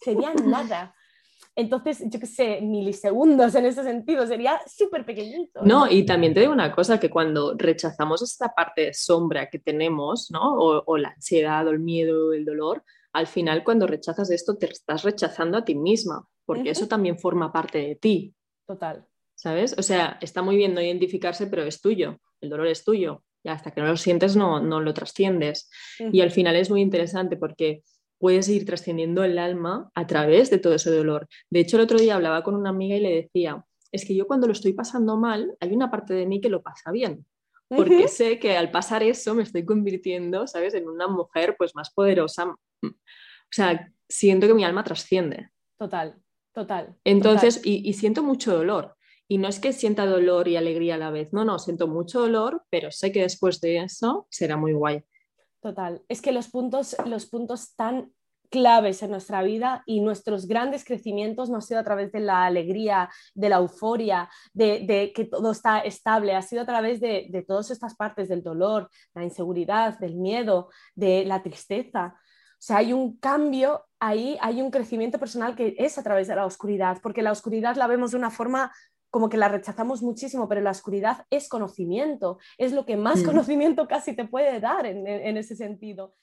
sería 0.00 0.34
nada. 0.34 0.95
Entonces, 1.58 2.02
yo 2.04 2.20
qué 2.20 2.26
sé, 2.26 2.60
milisegundos 2.60 3.54
en 3.54 3.64
ese 3.64 3.82
sentido, 3.82 4.26
sería 4.26 4.60
súper 4.66 5.06
pequeñito. 5.06 5.62
No, 5.62 5.90
y 5.90 6.04
también 6.04 6.34
te 6.34 6.40
digo 6.40 6.52
una 6.52 6.70
cosa, 6.70 7.00
que 7.00 7.08
cuando 7.08 7.54
rechazamos 7.56 8.20
esta 8.20 8.54
parte 8.54 8.82
de 8.82 8.94
sombra 8.94 9.48
que 9.48 9.58
tenemos, 9.58 10.30
¿no? 10.30 10.54
O, 10.54 10.98
la 10.98 11.08
ansiedad, 11.08 11.66
o 11.66 11.70
el 11.70 11.78
miedo, 11.78 12.34
el 12.34 12.44
dolor, 12.44 12.84
al 13.14 13.26
final 13.26 13.64
cuando 13.64 13.86
rechazas 13.86 14.30
esto 14.30 14.58
te 14.58 14.66
estás 14.66 15.02
rechazando 15.02 15.56
a 15.56 15.64
ti 15.64 15.74
misma, 15.74 16.28
porque 16.44 16.70
eso 16.70 16.88
también 16.88 17.18
forma 17.18 17.50
parte 17.50 17.78
de 17.78 17.96
ti. 17.96 18.34
Total. 18.66 19.06
¿Sabes? 19.34 19.74
O 19.78 19.82
sea, 19.82 20.18
está 20.20 20.42
muy 20.42 20.56
bien 20.56 20.74
no 20.74 20.82
identificarse, 20.82 21.46
pero 21.46 21.64
es 21.64 21.80
tuyo, 21.80 22.20
el 22.42 22.50
dolor 22.50 22.66
es 22.66 22.84
tuyo. 22.84 23.22
Y 23.42 23.48
hasta 23.48 23.70
que 23.70 23.80
no 23.80 23.86
lo 23.86 23.96
sientes 23.96 24.36
no, 24.36 24.60
no 24.60 24.80
lo 24.80 24.92
trasciendes. 24.92 25.70
Y 25.98 26.20
al 26.20 26.32
final 26.32 26.56
es 26.56 26.68
muy 26.68 26.82
interesante 26.82 27.36
porque 27.36 27.82
puedes 28.18 28.48
ir 28.48 28.64
trascendiendo 28.64 29.24
el 29.24 29.38
alma 29.38 29.90
a 29.94 30.06
través 30.06 30.50
de 30.50 30.58
todo 30.58 30.74
ese 30.74 30.90
dolor. 30.90 31.28
De 31.50 31.60
hecho, 31.60 31.76
el 31.76 31.82
otro 31.82 31.98
día 31.98 32.16
hablaba 32.16 32.42
con 32.42 32.54
una 32.54 32.70
amiga 32.70 32.96
y 32.96 33.00
le 33.00 33.14
decía, 33.14 33.64
es 33.92 34.04
que 34.04 34.14
yo 34.14 34.26
cuando 34.26 34.46
lo 34.46 34.52
estoy 34.52 34.72
pasando 34.72 35.16
mal, 35.16 35.56
hay 35.60 35.72
una 35.72 35.90
parte 35.90 36.14
de 36.14 36.26
mí 36.26 36.40
que 36.40 36.48
lo 36.48 36.62
pasa 36.62 36.90
bien, 36.90 37.26
porque 37.68 38.08
sé 38.08 38.38
que 38.38 38.56
al 38.56 38.70
pasar 38.70 39.02
eso 39.02 39.34
me 39.34 39.42
estoy 39.42 39.64
convirtiendo, 39.64 40.46
¿sabes?, 40.46 40.74
en 40.74 40.88
una 40.88 41.08
mujer 41.08 41.56
pues 41.58 41.74
más 41.74 41.92
poderosa. 41.92 42.54
O 42.82 42.90
sea, 43.50 43.92
siento 44.08 44.46
que 44.46 44.54
mi 44.54 44.64
alma 44.64 44.84
trasciende. 44.84 45.50
Total, 45.78 46.16
total. 46.52 46.96
Entonces, 47.04 47.60
Y, 47.64 47.88
y 47.88 47.94
siento 47.94 48.22
mucho 48.22 48.56
dolor. 48.56 48.96
Y 49.28 49.38
no 49.38 49.48
es 49.48 49.58
que 49.58 49.72
sienta 49.72 50.06
dolor 50.06 50.46
y 50.46 50.56
alegría 50.56 50.94
a 50.94 50.98
la 50.98 51.10
vez, 51.10 51.32
no, 51.32 51.44
no, 51.44 51.58
siento 51.58 51.88
mucho 51.88 52.20
dolor, 52.20 52.62
pero 52.70 52.92
sé 52.92 53.10
que 53.10 53.22
después 53.22 53.60
de 53.60 53.78
eso 53.78 54.28
será 54.30 54.56
muy 54.56 54.72
guay. 54.72 55.02
Total. 55.66 56.00
Es 56.08 56.22
que 56.22 56.30
los 56.30 56.46
puntos, 56.46 56.94
los 57.06 57.26
puntos 57.26 57.74
tan 57.74 58.12
claves 58.50 59.02
en 59.02 59.10
nuestra 59.10 59.42
vida 59.42 59.82
y 59.84 60.00
nuestros 60.00 60.46
grandes 60.46 60.84
crecimientos 60.84 61.50
no 61.50 61.56
ha 61.58 61.60
sido 61.60 61.80
a 61.80 61.82
través 61.82 62.12
de 62.12 62.20
la 62.20 62.44
alegría, 62.44 63.10
de 63.34 63.48
la 63.48 63.56
euforia, 63.56 64.30
de, 64.52 65.12
que 65.12 65.24
todo 65.24 65.50
está 65.50 65.80
estable, 65.80 66.36
ha 66.36 66.42
sido 66.42 66.62
a 66.62 66.66
través 66.66 67.00
de, 67.00 67.26
de, 67.30 67.42
todas 67.42 67.72
estas 67.72 67.96
partes 67.96 68.28
del 68.28 68.44
dolor, 68.44 68.88
la 69.12 69.24
inseguridad, 69.24 69.98
del 69.98 70.14
miedo, 70.14 70.70
de 70.94 71.24
la 71.24 71.42
tristeza. 71.42 72.14
O 72.14 72.60
sea, 72.60 72.76
hay 72.76 72.92
un 72.92 73.16
cambio 73.18 73.86
ahí, 73.98 74.38
hay 74.40 74.62
un 74.62 74.70
crecimiento 74.70 75.18
personal 75.18 75.56
que 75.56 75.74
es 75.78 75.98
a 75.98 76.04
través 76.04 76.28
de 76.28 76.36
la 76.36 76.46
oscuridad, 76.46 76.98
porque 77.02 77.22
la 77.22 77.32
oscuridad 77.32 77.74
la 77.74 77.88
vemos 77.88 78.12
de 78.12 78.18
una 78.18 78.30
forma 78.30 78.72
como 79.16 79.30
que 79.30 79.38
la 79.38 79.48
rechazamos 79.48 80.02
muchísimo, 80.02 80.46
pero 80.46 80.60
la 80.60 80.72
oscuridad 80.72 81.24
es 81.30 81.48
conocimiento, 81.48 82.38
es 82.58 82.72
lo 82.72 82.84
que 82.84 82.98
más 82.98 83.22
mm. 83.22 83.24
conocimiento 83.24 83.88
casi 83.88 84.14
te 84.14 84.26
puede 84.26 84.60
dar 84.60 84.84
en, 84.84 85.06
en 85.06 85.38
ese 85.38 85.56
sentido. 85.56 86.14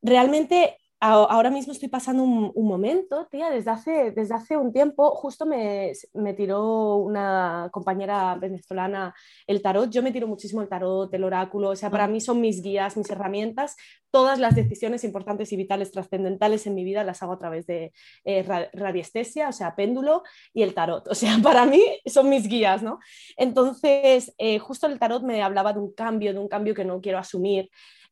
Realmente 0.00 0.78
ahora 1.00 1.50
mismo 1.50 1.72
estoy 1.72 1.88
pasando 1.88 2.22
un, 2.22 2.66
momento, 2.66 3.26
tía, 3.30 3.50
desde 3.50 3.70
hace, 3.70 4.10
desde 4.12 4.34
hace 4.34 4.56
un 4.56 4.72
tiempo, 4.72 5.10
justo 5.10 5.44
me, 5.44 5.92
me, 6.14 6.32
tiró 6.32 6.96
una 6.96 7.68
compañera 7.72 8.34
venezolana 8.36 9.14
el 9.46 9.62
tarot, 9.62 9.90
yo 9.90 10.02
me 10.02 10.12
tiro 10.12 10.26
muchísimo 10.26 10.62
el 10.62 10.68
tarot, 10.68 11.12
el 11.12 11.24
oráculo, 11.24 11.70
o 11.70 11.76
sea, 11.76 11.90
para 11.90 12.08
mí 12.08 12.20
son 12.20 12.40
mis 12.40 12.62
guías, 12.62 12.96
mis 12.96 13.10
herramientas, 13.10 13.76
todas 14.10 14.38
las 14.38 14.54
decisiones 14.54 15.04
importantes 15.04 15.52
y 15.52 15.56
vitales 15.56 15.92
trascendentales 15.92 16.66
en 16.66 16.74
mi 16.74 16.84
vida 16.84 17.04
las 17.04 17.22
hago 17.22 17.34
a 17.34 17.38
través 17.38 17.66
de 17.66 17.92
eh, 18.24 18.42
radiestesia, 18.72 19.50
o 19.50 19.52
sea, 19.52 19.76
péndulo 19.76 20.22
y 20.54 20.62
el 20.62 20.72
tarot, 20.72 21.06
o 21.08 21.14
sea, 21.14 21.36
para 21.42 21.66
mí 21.66 21.82
son 22.06 22.30
mis 22.30 22.48
guías, 22.48 22.82
¿no? 22.82 22.98
Entonces, 23.36 24.34
eh, 24.38 24.58
justo 24.58 24.86
el 24.86 24.98
tarot 24.98 25.22
me 25.22 25.42
hablaba 25.42 25.72
de 25.74 25.80
un 25.80 25.92
cambio, 25.92 26.32
de 26.32 26.38
un 26.38 26.48
cambio 26.48 26.74
que 26.74 26.84
no 26.84 27.00
quiero 27.00 27.18
asumir, 27.18 27.70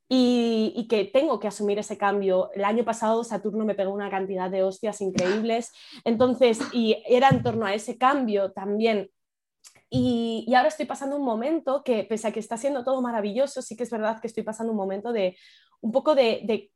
y, 0.08 0.86
que 0.88 1.04
tengo 1.04 1.40
que 1.40 1.48
asumir 1.48 1.78
ese 1.78 1.96
cambio. 1.96 2.50
El 2.54 2.64
año 2.64 2.84
pasado 2.84 3.24
Saturno 3.24 3.64
me 3.64 3.74
pegó 3.74 3.92
una 3.92 4.10
cantidad 4.10 4.50
de 4.50 4.62
hostias 4.62 5.00
increíbles, 5.00 5.72
entonces, 6.04 6.60
y 6.72 7.02
era 7.06 7.28
en 7.28 7.42
torno 7.42 7.66
a 7.66 7.74
ese 7.74 7.96
cambio 7.98 8.52
también. 8.52 9.10
Y, 9.90 10.52
ahora 10.54 10.68
estoy 10.68 10.86
pasando 10.86 11.16
un 11.16 11.24
momento 11.24 11.82
que, 11.84 12.04
pese 12.04 12.28
a 12.28 12.32
que 12.32 12.40
está 12.40 12.56
siendo 12.56 12.84
todo 12.84 13.00
maravilloso, 13.00 13.62
sí 13.62 13.76
que 13.76 13.84
es 13.84 13.90
verdad 13.90 14.20
que 14.20 14.26
estoy 14.26 14.42
pasando 14.42 14.72
un 14.72 14.78
momento 14.78 15.12
de 15.12 15.36
un 15.80 15.92
poco 15.92 16.14
de, 16.14 16.40
de 16.44 16.70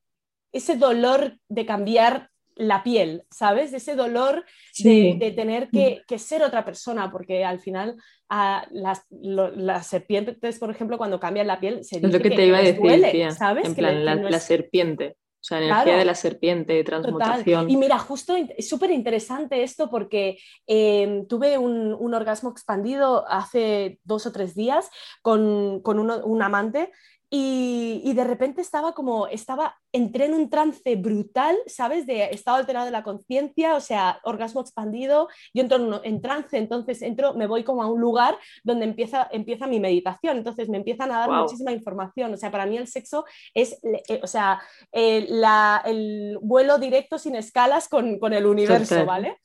ese 0.52 0.76
dolor 0.76 1.38
de 1.48 1.66
cambiar 1.66 2.30
la 2.58 2.82
piel, 2.82 3.22
¿sabes? 3.30 3.70
De 3.70 3.78
ese 3.78 3.94
dolor 3.94 4.44
de, 4.78 5.32
tener 5.34 5.70
que, 5.70 6.18
ser 6.18 6.42
otra 6.42 6.64
persona, 6.64 7.10
porque 7.10 7.44
al 7.44 7.60
final 7.60 7.96
a 8.28 8.66
las, 8.70 9.06
las, 9.10 9.86
serpientes, 9.86 10.58
por 10.58 10.70
ejemplo, 10.70 10.98
cuando 10.98 11.20
cambian 11.20 11.46
la 11.46 11.60
piel, 11.60 11.84
se 11.84 11.96
dice 11.96 12.08
es 12.08 12.12
lo 12.12 12.20
que, 12.20 12.30
te 12.30 12.46
iba 12.46 12.58
a 12.58 12.62
decir, 12.62 13.32
¿sabes? 13.32 13.66
En 13.66 13.74
plan, 13.74 14.04
la, 14.04 14.40
serpiente. 14.40 15.16
O 15.40 15.44
sea, 15.48 15.62
energía 15.62 15.96
de 15.96 16.04
la 16.04 16.16
serpiente, 16.16 16.82
transmutación. 16.82 17.70
Y 17.70 17.76
mira, 17.76 17.96
justo 17.98 18.34
es 18.34 18.68
súper 18.68 18.90
interesante 18.90 19.62
esto 19.62 19.88
porque 19.88 20.38
em, 20.66 21.28
tuve 21.28 21.56
un, 21.58 22.12
orgasmo 22.12 22.50
expandido 22.50 23.24
hace 23.28 24.00
dos 24.02 24.26
o 24.26 24.32
tres 24.32 24.56
días 24.56 24.90
con, 25.22 25.80
un 25.84 26.42
amante 26.42 26.90
Y, 27.30 28.12
de 28.14 28.24
repente 28.24 28.62
estaba 28.62 28.94
como, 28.94 29.26
estaba, 29.26 29.76
entré 29.92 30.24
en 30.24 30.34
un 30.34 30.48
trance 30.48 30.96
brutal, 30.96 31.56
¿sabes? 31.66 32.06
De 32.06 32.24
estado 32.24 32.56
alterado 32.56 32.86
de 32.86 32.90
la 32.90 33.02
conciencia, 33.02 33.74
o 33.74 33.80
sea, 33.80 34.18
orgasmo 34.24 34.62
expandido, 34.62 35.28
yo 35.52 35.62
entro 35.62 36.02
en, 36.02 36.22
trance, 36.22 36.56
entonces 36.56 37.02
entro, 37.02 37.34
me 37.34 37.46
voy 37.46 37.64
como 37.64 37.82
a 37.82 37.86
un 37.86 38.00
lugar 38.00 38.36
donde 38.64 38.86
empieza, 38.86 39.28
empieza 39.30 39.66
mi 39.66 39.78
meditación, 39.78 40.38
entonces 40.38 40.68
me 40.68 40.78
empiezan 40.78 41.12
a 41.12 41.18
dar 41.18 41.30
muchísima 41.30 41.70
información, 41.70 42.32
o 42.32 42.36
sea, 42.36 42.50
para 42.50 42.66
mí 42.66 42.76
el 42.76 42.88
sexo 42.88 43.24
es, 43.54 43.78
eh, 44.08 44.20
o 44.22 44.26
sea, 44.26 44.60
el 44.90 46.38
vuelo 46.40 46.78
directo 46.78 47.18
sin 47.18 47.36
escalas 47.36 47.88
con, 47.88 48.18
con 48.18 48.32
el 48.32 48.46
universo, 48.46 49.04
¿vale? 49.04 49.38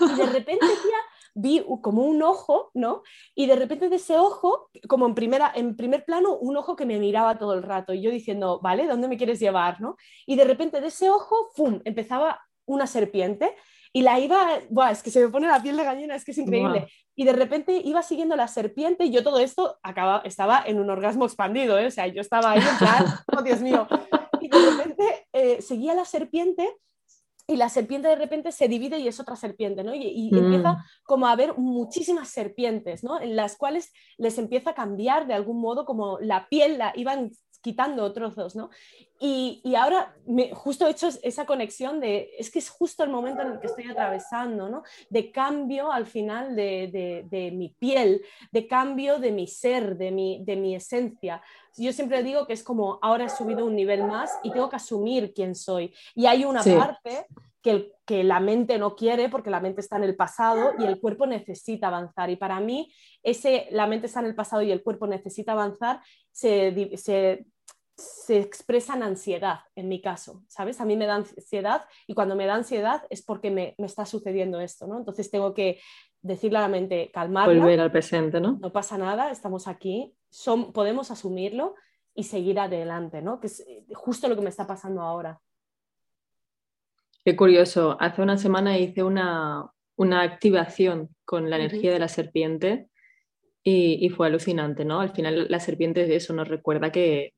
Y 0.00 0.14
de 0.14 0.26
repente, 0.26 0.66
tía, 0.66 0.98
vi 1.34 1.64
como 1.82 2.04
un 2.04 2.22
ojo, 2.22 2.70
¿no? 2.74 3.02
Y 3.34 3.46
de 3.46 3.56
repente 3.56 3.88
de 3.88 3.96
ese 3.96 4.16
ojo, 4.16 4.70
como 4.88 5.06
en, 5.06 5.14
primera, 5.14 5.52
en 5.54 5.76
primer 5.76 6.04
plano, 6.04 6.36
un 6.36 6.56
ojo 6.56 6.76
que 6.76 6.86
me 6.86 6.98
miraba 6.98 7.38
todo 7.38 7.54
el 7.54 7.62
rato 7.62 7.92
y 7.94 8.02
yo 8.02 8.10
diciendo, 8.10 8.60
vale, 8.62 8.86
¿dónde 8.86 9.08
me 9.08 9.16
quieres 9.16 9.40
llevar, 9.40 9.80
¿no? 9.80 9.96
Y 10.26 10.36
de 10.36 10.44
repente 10.44 10.80
de 10.80 10.88
ese 10.88 11.10
ojo, 11.10 11.50
¡fum!, 11.54 11.80
empezaba 11.84 12.40
una 12.66 12.86
serpiente 12.86 13.54
y 13.92 14.02
la 14.02 14.20
iba, 14.20 14.60
Buah, 14.68 14.92
es 14.92 15.02
que 15.02 15.10
se 15.10 15.20
me 15.20 15.28
pone 15.28 15.48
la 15.48 15.62
piel 15.62 15.76
de 15.76 15.84
gallina, 15.84 16.14
es 16.14 16.24
que 16.24 16.30
es 16.30 16.38
increíble. 16.38 16.86
Y 17.16 17.24
de 17.24 17.32
repente 17.32 17.80
iba 17.84 18.02
siguiendo 18.02 18.36
la 18.36 18.46
serpiente 18.46 19.04
y 19.04 19.10
yo 19.10 19.24
todo 19.24 19.40
esto 19.40 19.78
acaba, 19.82 20.22
estaba 20.24 20.62
en 20.64 20.78
un 20.78 20.90
orgasmo 20.90 21.24
expandido, 21.24 21.78
¿eh? 21.78 21.86
o 21.86 21.90
sea, 21.90 22.06
yo 22.06 22.20
estaba 22.20 22.52
ahí 22.52 22.60
en 22.60 22.78
plan, 22.78 23.04
oh 23.36 23.42
Dios 23.42 23.60
mío. 23.60 23.88
Y 24.40 24.48
de 24.48 24.70
repente 24.70 25.26
eh, 25.32 25.60
seguía 25.60 25.94
la 25.94 26.04
serpiente 26.04 26.68
y 27.50 27.56
la 27.56 27.68
serpiente 27.68 28.06
de 28.06 28.14
repente 28.14 28.52
se 28.52 28.68
divide 28.68 29.00
y 29.00 29.08
es 29.08 29.18
otra 29.18 29.34
serpiente, 29.34 29.82
¿no? 29.82 29.92
Y, 29.92 30.30
empieza 30.32 30.74
mm. 30.74 30.84
como 31.02 31.26
a 31.26 31.32
haber 31.32 31.58
muchísimas 31.58 32.28
serpientes, 32.28 33.02
¿no? 33.02 33.20
En 33.20 33.34
las 33.34 33.56
cuales 33.56 33.92
les 34.18 34.38
empieza 34.38 34.70
a 34.70 34.74
cambiar 34.74 35.26
de 35.26 35.34
algún 35.34 35.60
modo 35.60 35.84
como 35.84 36.20
la 36.20 36.48
piel, 36.48 36.78
la 36.78 36.92
iban 36.94 37.32
quitando 37.60 38.12
trozos, 38.12 38.56
¿no? 38.56 38.70
Y, 39.22 39.62
ahora 39.74 40.14
me, 40.26 40.50
justo 40.54 40.86
he 40.86 40.90
hecho 40.90 41.08
esa 41.22 41.44
conexión 41.44 42.00
de, 42.00 42.30
es 42.38 42.50
que 42.50 42.58
es 42.58 42.70
justo 42.70 43.04
el 43.04 43.10
momento 43.10 43.42
en 43.42 43.52
el 43.52 43.60
que 43.60 43.66
estoy 43.66 43.84
atravesando, 43.90 44.70
¿no? 44.70 44.82
De 45.10 45.30
cambio 45.30 45.92
al 45.92 46.06
final 46.06 46.56
de, 46.56 47.26
de, 47.30 47.50
mi 47.50 47.68
piel, 47.68 48.22
de 48.50 48.66
cambio 48.66 49.18
de 49.18 49.30
mi 49.30 49.46
ser, 49.46 49.98
de 49.98 50.10
mi, 50.10 50.42
de 50.44 50.56
mi 50.56 50.74
esencia. 50.74 51.42
Yo 51.76 51.92
siempre 51.92 52.22
digo 52.22 52.46
que 52.46 52.54
es 52.54 52.62
como, 52.62 52.98
ahora 53.02 53.26
he 53.26 53.28
subido 53.28 53.66
un 53.66 53.76
nivel 53.76 54.04
más 54.04 54.32
y 54.42 54.50
tengo 54.50 54.70
que 54.70 54.76
asumir 54.76 55.34
quién 55.34 55.54
soy. 55.54 55.94
Y 56.14 56.24
hay 56.24 56.46
una 56.46 56.62
parte 56.64 57.26
que, 57.62 57.92
que, 58.06 58.24
la 58.24 58.40
mente 58.40 58.78
no 58.78 58.96
quiere 58.96 59.28
porque 59.28 59.50
la 59.50 59.60
mente 59.60 59.80
está 59.80 59.96
en 59.96 60.04
el 60.04 60.16
pasado 60.16 60.72
y 60.78 60.84
el 60.84 61.00
cuerpo 61.00 61.26
necesita 61.26 61.88
avanzar. 61.88 62.30
Y 62.30 62.36
para 62.36 62.60
mí, 62.60 62.92
ese, 63.22 63.68
la 63.70 63.86
mente 63.86 64.06
está 64.06 64.20
en 64.20 64.26
el 64.26 64.34
pasado 64.34 64.62
y 64.62 64.72
el 64.72 64.82
cuerpo 64.82 65.06
necesita 65.06 65.52
avanzar, 65.52 66.00
se, 66.32 66.96
se, 66.96 67.46
se 67.96 68.38
expresa 68.38 68.94
en 68.94 69.02
ansiedad, 69.02 69.60
en 69.74 69.88
mi 69.88 70.00
caso, 70.00 70.42
¿sabes? 70.48 70.80
A 70.80 70.84
mí 70.84 70.96
me 70.96 71.06
da 71.06 71.16
ansiedad 71.16 71.84
y 72.06 72.14
cuando 72.14 72.34
me 72.36 72.46
da 72.46 72.54
ansiedad 72.54 73.02
es 73.10 73.22
porque 73.22 73.50
me, 73.50 73.74
me 73.78 73.86
está 73.86 74.06
sucediendo 74.06 74.60
esto, 74.60 74.86
¿no? 74.86 74.98
Entonces 74.98 75.30
tengo 75.30 75.52
que 75.54 75.80
decirle 76.22 76.58
a 76.58 76.62
la 76.62 76.68
mente, 76.68 77.10
calmarla. 77.12 77.54
Volver 77.54 77.80
al 77.80 77.92
presente, 77.92 78.40
¿no? 78.40 78.58
No 78.60 78.72
pasa 78.72 78.96
nada, 78.98 79.30
estamos 79.30 79.68
aquí, 79.68 80.14
son, 80.30 80.72
podemos 80.72 81.10
asumirlo 81.10 81.74
y 82.14 82.24
seguir 82.24 82.58
adelante, 82.58 83.22
¿no? 83.22 83.40
Que 83.40 83.46
es 83.46 83.64
justo 83.94 84.28
lo 84.28 84.36
que 84.36 84.42
me 84.42 84.50
está 84.50 84.66
pasando 84.66 85.02
ahora. 85.02 85.40
Qué 87.30 87.36
curioso. 87.36 87.96
Hace 88.00 88.22
una 88.22 88.36
semana 88.38 88.76
hice 88.76 89.04
una, 89.04 89.70
una 89.94 90.22
activación 90.22 91.14
con 91.24 91.48
la 91.48 91.58
energía 91.58 91.92
de 91.92 92.00
la 92.00 92.08
serpiente 92.08 92.88
y, 93.62 94.04
y, 94.04 94.08
fue 94.08 94.26
alucinante, 94.26 94.84
¿no? 94.84 94.98
Al 94.98 95.12
final 95.12 95.46
la 95.48 95.60
serpiente 95.60 96.16
eso 96.16 96.32
nos 96.32 96.48
recuerda 96.48 96.90
que, 96.90 97.34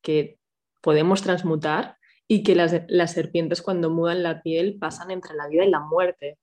que 0.00 0.38
podemos 0.80 1.22
transmutar 1.22 1.96
y 2.28 2.44
que 2.44 2.54
las, 2.54 2.82
las, 2.86 3.10
serpientes 3.10 3.62
cuando 3.62 3.90
mudan 3.90 4.22
la 4.22 4.42
piel 4.42 4.78
pasan 4.78 5.10
entre 5.10 5.34
la 5.34 5.48
vida 5.48 5.64
y 5.64 5.70
la 5.70 5.80
muerte. 5.80 6.38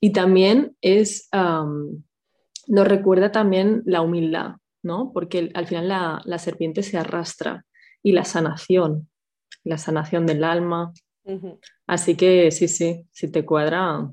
Y 0.00 0.10
también 0.10 0.76
es, 0.80 1.28
nos 1.32 2.88
recuerda 2.88 3.30
también 3.30 3.84
la 3.86 4.00
humildad, 4.00 4.56
¿no? 4.82 5.12
Porque 5.14 5.52
al 5.54 5.68
final 5.68 5.86
la, 5.86 6.20
la, 6.24 6.38
serpiente 6.40 6.82
se 6.82 6.98
arrastra 6.98 7.64
y 8.02 8.10
la 8.10 8.24
sanación, 8.24 9.08
la 9.62 9.78
sanación 9.78 10.26
del 10.26 10.42
alma, 10.42 10.92
Así 11.86 12.16
que 12.16 12.50
sí, 12.50 12.68
sí, 12.68 13.06
si 13.10 13.28
te 13.28 13.44
cuadra. 13.44 14.12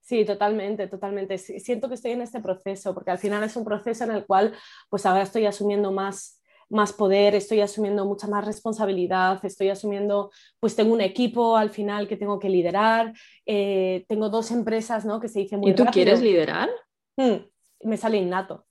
Sí, 0.00 0.24
totalmente, 0.24 0.86
totalmente. 0.86 1.36
Siento 1.38 1.88
que 1.88 1.94
estoy 1.94 2.12
en 2.12 2.22
este 2.22 2.40
proceso, 2.40 2.94
porque 2.94 3.10
al 3.10 3.18
final 3.18 3.44
es 3.44 3.56
un 3.56 3.64
proceso 3.64 4.04
en 4.04 4.12
el 4.12 4.24
cual, 4.26 4.54
pues 4.88 5.04
ahora 5.04 5.22
estoy 5.22 5.44
asumiendo 5.44 5.92
más, 5.92 6.40
más 6.70 6.92
poder, 6.92 7.34
estoy 7.34 7.60
asumiendo 7.60 8.06
mucha 8.06 8.26
más 8.26 8.46
responsabilidad, 8.46 9.44
estoy 9.44 9.68
asumiendo, 9.68 10.30
pues 10.60 10.76
tengo 10.76 10.92
un 10.92 11.00
equipo 11.00 11.56
al 11.56 11.70
final 11.70 12.08
que 12.08 12.16
tengo 12.16 12.38
que 12.38 12.48
liderar, 12.48 13.12
eh, 13.44 14.04
tengo 14.08 14.28
dos 14.30 14.50
empresas, 14.50 15.04
¿no? 15.04 15.20
Que 15.20 15.28
se 15.28 15.40
dice 15.40 15.56
muy 15.56 15.72
¿Y 15.72 15.74
tú 15.74 15.84
quieres 15.86 16.22
liderar? 16.22 16.70
Mm, 17.16 17.36
me 17.84 17.96
sale 17.96 18.18
innato. 18.18 18.67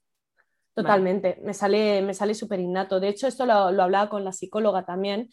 Totalmente, 0.77 1.39
me 1.41 1.55
sale, 1.55 2.03
me 2.03 2.13
sale 2.13 2.35
súper 2.35 2.59
innato. 2.59 2.99
De 2.99 3.07
hecho, 3.07 3.25
esto 3.25 3.47
lo, 3.47 3.71
lo, 3.71 3.81
hablaba 3.81 4.09
con 4.09 4.23
la 4.23 4.31
psicóloga 4.31 4.85
también. 4.85 5.27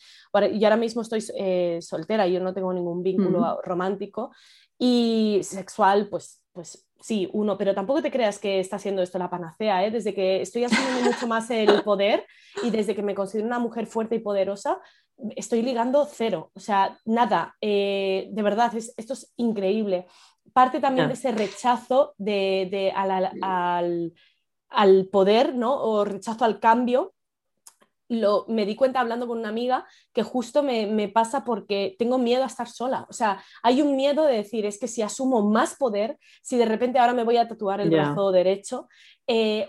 Y 0.51 0.65
ahora 0.65 0.79
mismo 0.79 1.03
estoy 1.03 1.23
eh, 1.39 1.81
soltera, 1.83 2.27
yo 2.27 2.41
no 2.41 2.55
tengo 2.55 2.73
ningún 2.73 3.03
vínculo 3.03 3.61
romántico 3.63 4.33
y 4.79 5.41
sexual, 5.43 6.09
pues, 6.09 6.43
pues 6.53 6.89
sí, 6.99 7.29
uno, 7.35 7.59
pero 7.59 7.75
tampoco 7.75 8.01
te 8.01 8.11
creas 8.11 8.39
que 8.39 8.59
está 8.59 8.77
haciendo 8.77 9.03
esto 9.03 9.19
la 9.19 9.29
panacea, 9.29 9.85
¿eh? 9.85 9.91
Desde 9.91 10.15
que 10.15 10.41
estoy 10.41 10.65
asumiendo 10.65 11.11
mucho 11.11 11.27
más 11.27 11.51
el 11.51 11.83
poder 11.83 12.25
y 12.63 12.71
desde 12.71 12.95
que 12.95 13.03
me 13.03 13.15
considero 13.15 13.47
una 13.47 13.59
mujer 13.59 13.87
fuerte 13.87 14.15
y 14.15 14.21
poderosa, 14.21 14.81
estoy 15.37 15.61
ligando 15.61 16.09
cero. 16.11 16.53
O 16.55 16.61
sea, 16.61 16.99
nada, 17.05 17.55
eh, 17.61 18.29
de 18.31 18.43
verdad, 18.43 18.75
es, 18.75 18.95
esto 18.97 19.13
es 19.13 19.31
increíble. 19.37 20.07
Parte 20.55 20.81
también 20.81 21.09
de 21.09 21.15
ese 21.15 21.33
rechazo 21.33 22.15
de, 22.17 22.67
de 22.71 22.93
al 22.95 24.15
al 24.75 25.07
poder, 25.07 25.55
¿no? 25.55 25.83
O 25.83 26.05
rechazo 26.05 26.45
al 26.45 26.61
cambio. 26.61 27.15
Lo, 28.09 28.45
me 28.49 28.67
di 28.67 28.77
cuenta 28.77 29.01
hablando 29.01 29.27
con 29.27 29.39
una 29.39 29.49
amiga 29.49 29.87
que 30.13 30.23
justo 30.23 30.63
me, 30.63 31.09
pasa 31.09 31.43
porque 31.43 31.97
tengo 31.99 32.19
miedo 32.19 32.43
a 32.43 32.47
estar 32.47 32.69
sola. 32.69 33.07
O 33.09 33.15
sea, 33.15 33.43
hay 33.63 33.81
un 33.81 33.97
miedo 33.97 34.25
de 34.25 34.37
decir, 34.37 34.67
es 34.67 34.79
que 34.79 34.89
si 34.89 35.01
asumo 35.01 35.43
más 35.43 35.77
poder, 35.77 36.19
si 36.43 36.59
de 36.59 36.67
repente 36.67 36.99
ahora 36.99 37.15
me 37.15 37.25
voy 37.25 37.39
a 37.39 37.49
tatuar 37.49 37.81
el 37.81 37.91
brazo 37.91 38.31
derecho, 38.31 38.89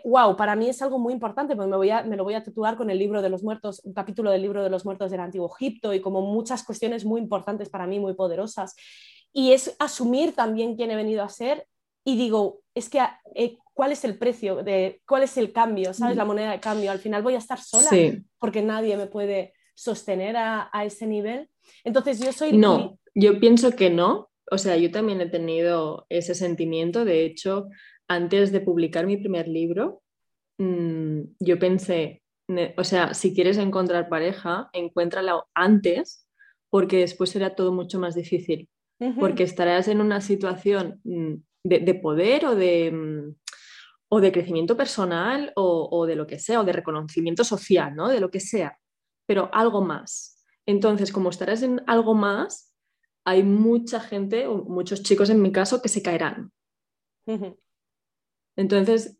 wow, 0.03 0.31
eh, 0.31 0.35
para 0.37 0.55
mí 0.55 0.67
es 0.67 0.81
algo 0.81 0.99
muy 0.99 1.13
importante 1.13 1.55
porque 1.55 1.69
me, 1.69 1.77
voy 1.77 1.89
a, 1.89 2.03
me 2.03 2.17
lo 2.17 2.25
voy 2.25 2.33
a 2.33 2.43
tatuar 2.43 2.75
con 2.75 2.89
el 2.89 2.99
libro 2.99 3.21
de 3.21 3.29
los 3.29 3.41
muertos, 3.41 3.81
un 3.85 3.93
capítulo 3.93 4.31
del 4.31 4.41
libro 4.41 4.63
de 4.63 4.69
los 4.69 4.83
muertos 4.83 5.11
del 5.11 5.21
Antiguo 5.21 5.49
Egipto 5.55 5.93
y 5.93 6.01
como 6.01 6.21
muchas 6.21 6.63
cuestiones 6.63 7.05
muy 7.05 7.21
importantes 7.21 7.69
para 7.69 7.87
mí, 7.87 7.99
muy 7.99 8.15
poderosas. 8.15 8.75
Y 9.31 9.53
es 9.53 9.75
asumir 9.79 10.33
también 10.35 10.75
quién 10.75 10.91
he 10.91 10.95
venido 10.95 11.23
a 11.23 11.29
ser 11.29 11.67
y 12.07 12.15
digo, 12.15 12.61
es 12.75 12.87
que 12.87 12.99
eh, 13.33 13.57
cuál 13.73 13.91
es 13.91 14.05
el 14.05 14.17
precio, 14.17 14.63
de 14.63 15.01
cuál 15.07 15.23
es 15.23 15.37
el 15.37 15.51
cambio, 15.51 15.93
¿sabes? 15.93 16.15
Mm. 16.15 16.19
La 16.19 16.25
moneda 16.25 16.51
de 16.51 16.59
cambio. 16.59 16.91
Al 16.91 16.99
final 16.99 17.23
voy 17.23 17.33
a 17.33 17.39
estar 17.39 17.59
sola 17.59 17.89
porque 18.39 18.61
nadie 18.61 18.95
me 18.95 19.07
puede 19.07 19.53
sostener 19.73 20.37
a, 20.37 20.69
ese 20.85 21.07
nivel. 21.07 21.49
Entonces 21.83 22.19
yo 22.19 22.31
soy... 22.31 22.55
No, 22.55 22.99
yo 23.15 23.39
pienso 23.39 23.71
que 23.71 23.89
no. 23.89 24.29
O 24.51 24.59
sea, 24.59 24.77
yo 24.77 24.91
también 24.91 25.19
he 25.19 25.29
tenido 25.29 26.05
ese 26.09 26.35
sentimiento. 26.35 27.05
De 27.05 27.25
hecho, 27.25 27.69
antes 28.07 28.51
de 28.51 28.61
publicar 28.61 29.07
mi 29.07 29.17
primer 29.17 29.47
libro, 29.47 30.03
mm, 30.59 31.21
yo 31.39 31.57
pensé, 31.57 32.21
o 32.77 32.83
sea, 32.83 33.15
si 33.15 33.33
quieres 33.33 33.57
encontrar 33.57 34.09
pareja, 34.09 34.69
encuéntrala 34.73 35.43
antes 35.55 36.27
porque 36.69 36.97
después 36.97 37.31
será 37.31 37.55
todo 37.55 37.73
mucho 37.73 37.99
más 37.99 38.13
difícil. 38.13 38.69
Porque 39.19 39.43
estarás 39.43 39.89
en 39.89 39.99
una 39.99 40.21
situación 40.21 41.01
mm, 41.65 41.85
de 41.85 41.95
poder 41.95 42.45
o 42.45 42.55
de, 42.55 43.35
o 44.09 44.21
de 44.21 44.31
crecimiento 44.31 44.77
personal 44.77 45.51
o, 45.55 46.05
de 46.05 46.15
lo 46.15 46.27
que 46.27 46.39
sea, 46.39 46.61
o 46.61 46.63
de 46.63 46.73
reconocimiento 46.73 47.43
social, 47.43 47.95
¿no? 47.95 48.07
De 48.07 48.19
lo 48.19 48.29
que 48.29 48.39
sea, 48.39 48.79
pero 49.25 49.49
algo 49.51 49.81
más. 49.81 50.43
Entonces, 50.65 51.11
como 51.11 51.29
estarás 51.29 51.63
en 51.63 51.81
algo 51.87 52.13
más, 52.13 52.73
hay 53.25 53.43
mucha 53.43 53.99
gente, 53.99 54.47
o 54.47 54.63
muchos 54.63 55.01
chicos 55.03 55.29
en 55.29 55.41
mi 55.41 55.51
caso, 55.51 55.81
que 55.81 55.89
se 55.89 56.01
caerán. 56.01 56.51
Entonces, 58.55 59.19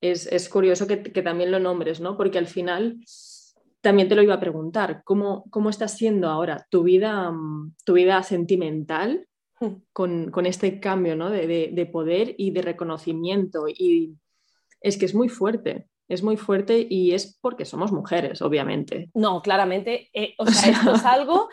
es, 0.00 0.48
curioso 0.48 0.86
que, 0.86 0.96
también 0.96 1.50
lo 1.50 1.58
nombres, 1.58 2.00
¿no? 2.00 2.16
Porque 2.16 2.38
al 2.38 2.46
final 2.46 3.00
también 3.80 4.08
te 4.08 4.14
lo 4.14 4.22
iba 4.22 4.34
a 4.34 4.40
preguntar, 4.40 5.02
¿cómo, 5.04 5.44
cómo 5.50 5.70
está 5.70 5.88
siendo 5.88 6.28
ahora 6.28 6.66
tu 6.70 6.82
vida, 6.82 7.32
tu 7.84 7.94
vida 7.94 8.22
sentimental 8.22 9.26
con, 9.92 10.46
este 10.46 10.80
cambio 10.80 11.16
¿no? 11.16 11.30
de, 11.30 11.70
de, 11.72 11.86
poder 11.86 12.34
y 12.36 12.50
de 12.50 12.62
reconocimiento 12.62 13.66
y 13.68 14.16
es 14.80 14.96
que 14.96 15.06
es 15.06 15.14
muy 15.14 15.28
fuerte. 15.28 15.86
Es 16.08 16.22
muy 16.22 16.36
fuerte 16.36 16.86
y 16.88 17.12
es 17.12 17.36
porque 17.40 17.64
somos 17.64 17.90
mujeres, 17.90 18.40
obviamente. 18.40 19.10
No, 19.14 19.42
claramente. 19.42 20.08
Eh, 20.12 20.34
o 20.38 20.46
sea, 20.50 20.70
esto 20.70 20.94
es 20.94 21.04
algo 21.04 21.48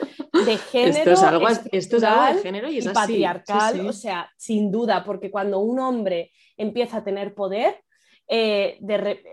de 0.46 0.58
género. 0.58 0.98
Esto 0.98 1.12
es 1.12 1.24
algo, 1.24 1.48
esto 1.72 1.98
es 1.98 2.04
algo 2.04 2.36
de 2.36 2.42
género 2.44 2.70
y 2.70 2.78
es 2.78 2.88
patriarcal. 2.88 3.88
O 3.88 3.94
sea, 3.94 4.30
sin 4.38 4.72
duda, 4.72 5.04
porque 5.04 5.32
cuando 5.32 5.60
un 5.60 5.80
hombre 5.80 6.32
empieza 6.56 6.98
a 6.98 7.04
tener 7.04 7.34
poder, 7.34 7.82
eh, 8.28 8.80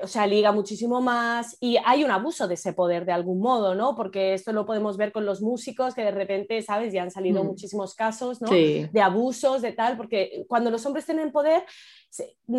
o 0.03 0.07
sea, 0.07 0.26
liga 0.26 0.53
muchísimo 0.53 1.00
más 1.00 1.57
y 1.61 1.76
hay 1.85 2.05
un 2.05 2.11
abuso 2.11 2.48
de 2.48 2.55
ese 2.55 2.72
poder 2.72 3.05
de 3.05 3.12
algún 3.12 3.40
modo, 3.40 3.74
¿no? 3.74 3.94
Porque 3.94 4.35
esto 4.35 4.53
lo 4.53 4.66
podemos 4.66 4.96
ver 4.96 5.12
con 5.12 5.24
los 5.24 5.42
músicos 5.42 5.94
que 5.94 6.03
de 6.03 6.11
repente, 6.11 6.61
¿sabes? 6.62 6.92
Ya 6.92 7.03
han 7.03 7.11
salido 7.11 7.44
mm. 7.44 7.46
muchísimos 7.46 7.94
casos, 7.94 8.42
¿no? 8.42 8.50
De 8.50 9.00
abusos, 9.03 9.62
de 9.62 9.72
tal, 9.72 9.96
porque 9.96 10.44
cuando 10.48 10.70
los 10.70 10.85
hombres 10.87 11.07
tienen 11.07 11.31
poder, 11.31 11.64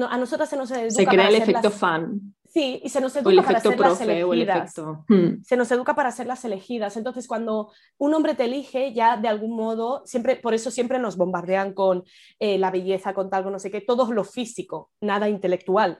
a 0.09 0.17
nosotras 0.17 0.49
se 0.49 0.57
nos 0.57 0.71
educa 0.71 0.89
Se 0.89 1.05
crea 1.05 1.29
el 1.29 1.35
efecto 1.35 1.69
fan. 1.69 2.33
Sí, 2.51 2.81
y 2.83 2.89
se 2.89 2.99
nos 2.99 3.15
educa 3.15 3.43
para 3.43 3.61
ser 3.61 3.79
las 3.79 4.01
elegidas. 4.01 4.73
Hmm. 5.07 5.41
Se 5.41 5.55
nos 5.55 5.71
educa 5.71 5.95
para 5.95 6.11
ser 6.11 6.27
las 6.27 6.43
elegidas. 6.43 6.97
Entonces, 6.97 7.25
cuando 7.25 7.71
un 7.97 8.13
hombre 8.13 8.35
te 8.35 8.43
elige, 8.43 8.91
ya 8.93 9.15
de 9.15 9.29
algún 9.29 9.55
modo, 9.55 10.01
siempre, 10.05 10.35
por 10.35 10.53
eso 10.53 10.69
siempre 10.69 10.99
nos 10.99 11.15
bombardean 11.15 11.73
con 11.73 12.03
eh, 12.39 12.57
la 12.57 12.69
belleza, 12.69 13.13
con 13.13 13.29
tal, 13.29 13.49
no 13.49 13.57
sé 13.57 13.71
qué, 13.71 13.79
todo 13.79 14.11
lo 14.11 14.25
físico, 14.25 14.91
nada 14.99 15.29
intelectual, 15.29 15.97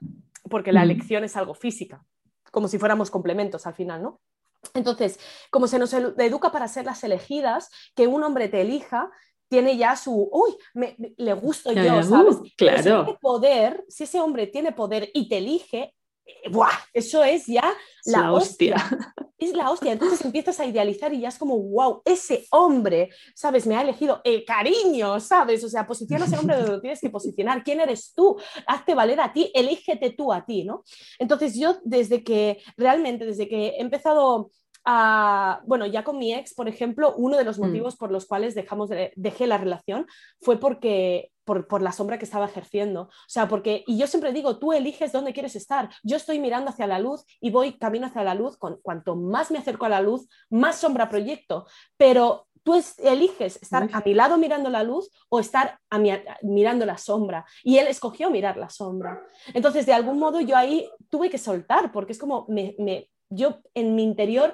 porque 0.49 0.73
la 0.73 0.81
hmm. 0.81 0.91
elección 0.91 1.23
es 1.23 1.37
algo 1.37 1.53
física, 1.53 2.03
como 2.51 2.67
si 2.67 2.77
fuéramos 2.77 3.09
complementos 3.09 3.65
al 3.65 3.73
final, 3.73 4.03
¿no? 4.03 4.19
Entonces, 4.73 5.19
como 5.51 5.67
se 5.67 5.79
nos 5.79 5.93
educa 5.93 6.51
para 6.51 6.67
ser 6.67 6.85
las 6.85 7.03
elegidas, 7.05 7.69
que 7.95 8.07
un 8.07 8.23
hombre 8.23 8.49
te 8.49 8.59
elija, 8.59 9.09
tiene 9.47 9.77
ya 9.77 9.95
su, 9.95 10.29
uy, 10.31 10.51
me, 10.73 10.95
le 11.17 11.33
gusto 11.33 11.71
yo, 11.71 12.03
¿sabes? 12.03 12.37
claro. 12.57 13.05
si 13.05 13.13
poder, 13.21 13.85
si 13.87 14.03
ese 14.03 14.19
hombre 14.19 14.47
tiene 14.47 14.73
poder 14.73 15.09
y 15.13 15.29
te 15.29 15.37
elige, 15.37 15.93
¡buah! 16.49 16.71
Eso 16.93 17.23
es 17.23 17.45
ya 17.45 17.73
la, 18.05 18.31
hostia. 18.31 18.75
Es 19.37 19.53
la 19.53 19.71
hostia. 19.71 19.93
Entonces 19.93 20.23
empiezas 20.23 20.59
a 20.59 20.67
idealizar 20.67 21.11
y 21.13 21.21
ya 21.21 21.29
es 21.29 21.39
como, 21.39 21.57
wow, 21.57 22.03
ese 22.05 22.45
hombre, 22.51 23.09
¿sabes? 23.33 23.65
Me 23.65 23.75
ha 23.75 23.81
elegido 23.81 24.21
el 24.23 24.45
cariño, 24.45 25.19
¿sabes? 25.19 25.63
O 25.63 25.69
sea, 25.69 25.87
posiciona 25.87 26.25
a 26.25 26.27
ese 26.27 26.37
hombre 26.37 26.57
donde 26.57 26.73
lo 26.73 26.81
tienes 26.81 27.01
que 27.01 27.09
posicionar. 27.09 27.63
¿Quién 27.63 27.79
eres 27.79 28.13
tú? 28.13 28.37
Hazte 28.67 28.93
valer 28.93 29.19
a 29.19 29.33
ti, 29.33 29.51
elígete 29.55 30.11
tú 30.11 30.31
a 30.31 30.45
ti, 30.45 30.63
¿no? 30.63 30.83
Entonces 31.17 31.57
yo 31.57 31.79
desde 31.83 32.23
que, 32.23 32.61
realmente, 32.77 33.25
desde 33.25 33.47
que 33.47 33.69
he 33.69 33.81
empezado 33.81 34.51
a, 34.85 35.61
bueno, 35.65 35.87
ya 35.87 36.03
con 36.03 36.19
mi 36.19 36.35
ex, 36.35 36.53
por 36.53 36.67
ejemplo, 36.67 37.15
uno 37.17 37.35
de 37.35 37.43
los 37.43 37.57
mm. 37.57 37.65
motivos 37.65 37.95
por 37.95 38.11
los 38.11 38.27
cuales 38.27 38.53
dejamos 38.53 38.91
dejé 39.15 39.47
la 39.47 39.57
relación 39.57 40.05
fue 40.39 40.59
porque 40.59 41.30
por, 41.43 41.81
la 41.81 41.91
sombra 41.91 42.17
que 42.17 42.25
estaba 42.25 42.45
ejerciendo. 42.45 43.03
O 43.03 43.09
sea, 43.27 43.47
porque, 43.47 43.83
y 43.87 43.97
yo 43.97 44.07
siempre 44.07 44.31
digo, 44.31 44.57
tú 44.57 44.73
eliges 44.73 45.11
dónde 45.11 45.33
quieres 45.33 45.55
estar. 45.55 45.89
Yo 46.03 46.17
estoy 46.17 46.39
mirando 46.39 46.69
hacia 46.69 46.87
la 46.87 46.99
luz 46.99 47.25
y 47.39 47.51
voy 47.51 47.77
camino 47.77 48.07
hacia 48.07 48.23
la 48.23 48.35
luz. 48.35 48.57
Con, 48.57 48.79
cuanto 48.81 49.15
más 49.15 49.51
me 49.51 49.57
acerco 49.57 49.85
a 49.85 49.89
la 49.89 50.01
luz, 50.01 50.27
más 50.49 50.77
sombra 50.77 51.09
proyecto. 51.09 51.65
Pero 51.97 52.47
tú 52.63 52.81
eliges 52.99 53.61
estar 53.61 53.89
a 53.91 54.01
mi 54.01 54.13
lado 54.13 54.37
mirando 54.37 54.69
la 54.69 54.83
luz 54.83 55.09
o 55.29 55.39
estar 55.39 55.79
a 55.89 55.99
mirando 56.41 56.85
la 56.85 56.97
sombra. 56.97 57.45
Y 57.63 57.77
él 57.77 57.87
escogió 57.87 58.29
mirar 58.29 58.57
la 58.57 58.69
sombra. 58.69 59.21
Entonces, 59.53 59.85
de 59.85 59.93
algún 59.93 60.19
modo, 60.19 60.41
yo 60.41 60.55
ahí 60.55 60.89
tuve 61.09 61.29
que 61.29 61.37
soltar, 61.37 61.91
porque 61.91 62.13
es 62.13 62.19
como 62.19 62.45
me, 62.47 62.75
yo 63.29 63.59
en 63.73 63.95
mi 63.95 64.03
interior, 64.03 64.53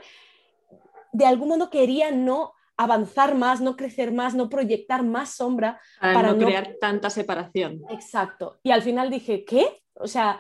de 1.12 1.26
algún 1.26 1.50
modo 1.50 1.70
quería 1.70 2.12
no 2.12 2.54
avanzar 2.78 3.36
más, 3.36 3.60
no 3.60 3.76
crecer 3.76 4.12
más, 4.14 4.36
no 4.36 4.50
proyectar 4.50 5.04
más 5.04 5.36
sombra. 5.36 5.82
Para, 6.00 6.34
no, 6.34 6.46
crear 6.46 6.76
tanta 6.80 7.10
separación. 7.10 7.82
Exacto. 7.90 8.60
Y 8.64 8.72
al 8.72 8.84
final 8.84 9.10
dije, 9.10 9.44
¿qué? 9.44 9.82
O 9.96 10.08
sea, 10.08 10.40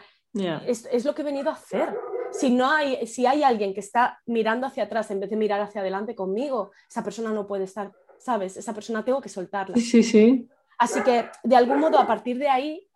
es, 0.65 1.05
lo 1.05 1.15
que 1.15 1.23
he 1.23 1.25
venido 1.25 1.49
a 1.49 1.53
hacer. 1.53 1.93
Si, 2.31 2.49
no 2.49 2.69
hay, 2.69 3.07
si 3.07 3.25
hay 3.25 3.43
alguien 3.43 3.73
que 3.73 3.79
está 3.79 4.19
mirando 4.25 4.67
hacia 4.67 4.83
atrás 4.83 5.09
en 5.11 5.19
vez 5.19 5.29
de 5.29 5.37
mirar 5.37 5.61
hacia 5.61 5.81
adelante 5.81 6.13
conmigo, 6.13 6.71
esa 6.89 7.03
persona 7.03 7.31
no 7.31 7.47
puede 7.47 7.63
estar, 7.63 7.91
¿sabes? 8.19 8.57
Esa 8.57 8.73
persona 8.73 9.03
tengo 9.03 9.21
que 9.21 9.29
soltarla. 9.29 9.75
Sí, 9.77 10.03
sí. 10.03 10.47
Así 10.77 11.01
que 11.01 11.29
de 11.43 11.55
algún 11.55 11.79
modo 11.79 11.97
a 11.97 12.05
partir 12.05 12.37
de 12.37 12.49
ahí 12.49 12.86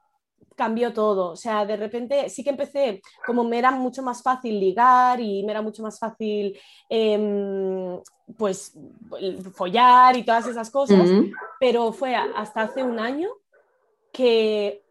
cambió 0.62 0.94
todo. 0.94 1.32
O 1.32 1.36
sea, 1.36 1.66
de 1.66 1.76
repente 1.76 2.30
sí 2.30 2.44
que 2.44 2.52
empecé, 2.52 3.02
como 3.26 3.44
me 3.44 3.58
era 3.58 3.72
mucho 3.72 4.04
más 4.04 4.22
fácil 4.22 4.60
ligar 4.60 5.20
y 5.20 5.44
me 5.44 5.54
era 5.54 5.64
mucho 5.64 5.82
más 5.82 5.98
fácil, 5.98 6.56
em, 6.88 8.00
pues, 8.38 8.78
follar 9.56 10.16
y 10.16 10.24
todas 10.24 10.46
esas 10.46 10.70
cosas, 10.70 11.10
pero 11.60 11.92
fue 11.94 12.16
hasta 12.16 12.62
hace 12.62 12.84
un 12.84 13.00
año 13.00 13.30
que 14.14 14.84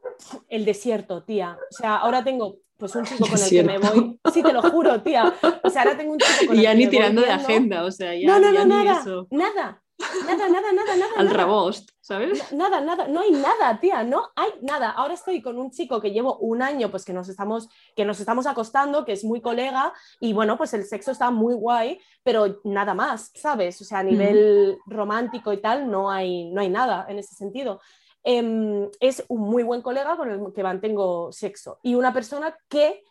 el 0.49 0.65
desierto, 0.65 1.23
tía. 1.23 1.57
O 1.71 1.73
sea, 1.73 1.99
ahora 1.99 2.25
tengo 2.25 2.57
pues 2.77 2.93
un 2.97 3.05
chico 3.05 3.25
con 3.31 3.41
el 3.41 3.49
que 3.49 3.63
me 3.63 3.79
voy. 3.79 4.19
Sí, 4.33 4.43
te 4.43 4.53
lo 4.53 4.63
juro, 4.63 5.01
tía. 5.03 5.33
O 5.63 5.71
sea, 5.71 5.83
ahora 5.83 5.97
tengo 5.97 6.15
un 6.15 6.19
chico 6.19 6.47
con 6.49 6.57
el 6.57 6.63
ya 6.63 6.75
ni 6.75 6.89
tirando 6.89 7.23
de 7.23 7.31
agenda, 7.31 7.85
o 7.85 7.93
sea, 7.93 8.13
ya. 8.13 8.27
No, 8.27 8.41
no, 8.41 8.51
no, 8.51 8.65
nada. 8.65 9.05
Nada. 9.31 9.83
Nada, 10.27 10.49
nada, 10.49 10.73
nada, 10.73 10.97
nada. 10.97 11.13
Al 11.17 11.31
rabost, 11.31 11.91
¿sabes? 12.01 12.53
Nada, 12.53 12.81
nada, 12.81 13.09
no 13.09 13.21
hay 13.21 13.31
nada, 13.31 13.79
tía, 13.81 14.03
no 14.03 14.31
hay 14.35 14.51
nada. 14.63 14.91
Ahora 14.91 15.15
estoy 15.15 15.43
con 15.43 15.59
un 15.59 15.71
chico 15.71 16.01
que 16.01 16.11
llevo 16.11 16.39
un 16.39 16.63
año, 16.63 16.91
pues 16.91 17.05
que 17.05 17.13
nos 17.13 17.29
estamos, 17.29 17.69
que 17.95 18.05
nos 18.05 18.19
estamos 18.19 18.47
acostando, 18.47 19.05
que 19.05 19.13
es 19.13 19.25
muy 19.25 19.41
colega, 19.41 19.93
y 20.19 20.33
bueno, 20.33 20.57
pues 20.57 20.73
el 20.75 20.85
sexo 20.85 21.11
está 21.11 21.31
muy 21.31 21.55
guay, 21.55 22.01
pero 22.23 22.61
nada 22.65 22.95
más, 22.95 23.31
¿sabes? 23.35 23.81
O 23.81 23.85
sea, 23.85 23.99
a 23.99 24.03
nivel 24.03 24.79
romántico 24.87 25.53
y 25.53 25.59
tal, 25.59 25.91
no 25.91 26.11
hay, 26.11 26.51
no 26.51 26.61
hay 26.61 26.71
nada 26.71 27.07
en 27.09 27.19
ese 27.19 27.35
sentido. 27.35 27.81
Em, 28.23 28.89
es 29.01 29.25
un 29.29 29.41
muy 29.41 29.63
buen 29.63 29.81
colega 29.81 30.17
con 30.17 30.31
el 30.31 30.53
que 30.53 30.63
mantengo 30.63 31.33
sexo 31.33 31.79
y 31.83 31.95
una 31.95 32.13
persona 32.13 32.55
que 32.69 33.03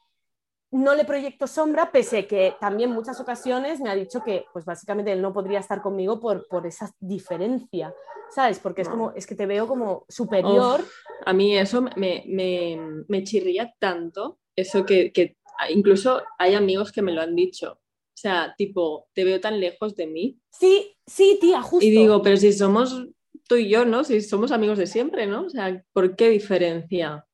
no 0.71 0.93
le 0.95 1.05
proyecto 1.05 1.47
sombra, 1.47 1.91
pese 1.91 2.19
a 2.19 2.27
que 2.27 2.55
también 2.59 2.91
muchas 2.91 3.19
ocasiones 3.19 3.79
me 3.79 3.89
ha 3.89 3.95
dicho 3.95 4.23
que, 4.23 4.45
pues 4.53 4.65
básicamente 4.65 5.11
él 5.11 5.21
no 5.21 5.33
podría 5.33 5.59
estar 5.59 5.81
conmigo 5.81 6.19
por, 6.19 6.47
por 6.47 6.67
esa 6.67 6.93
diferencia, 6.99 7.93
¿sabes? 8.33 8.59
Porque 8.59 8.83
es 8.83 8.89
como, 8.89 9.11
es 9.11 9.25
que 9.25 9.35
te 9.35 9.45
veo 9.45 9.67
como 9.67 10.05
superior. 10.07 10.83
a 11.25 11.33
mí 11.33 11.57
eso 11.57 11.81
me, 11.81 12.23
me, 12.27 12.77
me, 13.07 13.23
chirría 13.23 13.73
tanto, 13.79 14.39
eso 14.55 14.85
que, 14.85 15.11
que, 15.11 15.37
incluso 15.69 16.21
hay 16.37 16.53
amigos 16.53 16.91
que 16.91 17.01
me 17.01 17.11
lo 17.11 17.21
han 17.21 17.35
dicho. 17.35 17.73
O 17.73 18.21
sea, 18.21 18.53
tipo, 18.57 19.07
te 19.13 19.23
veo 19.23 19.39
tan 19.39 19.59
lejos 19.59 19.95
de 19.95 20.05
mí. 20.05 20.39
Sí, 20.51 20.93
sí, 21.07 21.37
tía, 21.39 21.61
justo. 21.61 21.85
Y 21.85 21.89
digo, 21.89 22.21
pero 22.21 22.35
si 22.35 22.51
somos 22.51 23.07
tú 23.47 23.55
y 23.55 23.69
yo, 23.69 23.85
¿no? 23.85 24.03
Si 24.03 24.21
somos 24.21 24.51
amigos 24.51 24.77
de 24.77 24.87
siempre, 24.87 25.25
¿no? 25.25 25.45
O 25.45 25.49
sea, 25.49 25.83
¿por 25.93 26.15
qué 26.15 26.29
diferencia? 26.29 27.25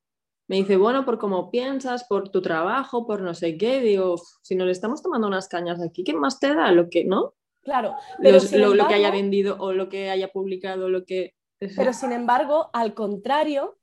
Me 0.47 0.57
dice, 0.57 0.77
bueno, 0.77 1.05
por 1.05 1.17
cómo 1.17 1.49
piensas, 1.49 2.03
por 2.03 2.29
tu 2.29 2.41
trabajo, 2.41 3.07
por 3.07 3.21
no 3.21 3.33
sé 3.33 3.57
qué, 3.57 3.79
digo, 3.79 4.15
si 4.41 4.55
nos 4.55 4.69
estamos 4.69 5.01
tomando 5.01 5.27
unas 5.27 5.47
cañas 5.47 5.81
aquí, 5.81 6.03
¿qué 6.03 6.13
más 6.13 6.39
te 6.39 6.53
da 6.53 6.71
lo 6.71 6.89
que, 6.89 7.03
no? 7.03 7.33
Claro, 7.63 7.95
pero 8.21 8.39
lo, 8.75 8.87
que 8.87 8.93
haya 8.93 9.09
vendido 9.09 9.57
o 9.59 9.73
lo 9.73 9.89
que 9.89 10.11
haya 10.11 10.31
publicado, 10.31 10.87
lo 10.87 11.03
que... 11.03 11.33
Pero 11.57 11.93
sin 11.93 12.11
embargo, 12.11 12.69
al 12.73 12.93
contrario, 12.93 13.79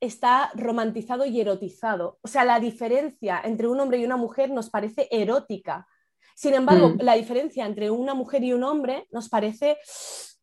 está 0.00 0.50
romantizado 0.54 1.26
y 1.26 1.38
erotizado. 1.38 2.18
O 2.22 2.28
sea, 2.28 2.44
la 2.44 2.60
diferencia 2.60 3.42
entre 3.44 3.68
un 3.68 3.78
hombre 3.78 3.98
y 3.98 4.06
una 4.06 4.16
mujer 4.16 4.50
nos 4.50 4.70
parece 4.70 5.06
erótica. 5.10 5.86
Sin 6.34 6.54
embargo, 6.54 6.90
mm. 6.90 7.00
la 7.02 7.14
diferencia 7.14 7.66
entre 7.66 7.90
una 7.90 8.14
mujer 8.14 8.42
y 8.42 8.54
un 8.54 8.64
hombre 8.64 9.06
nos 9.10 9.28
parece 9.28 9.76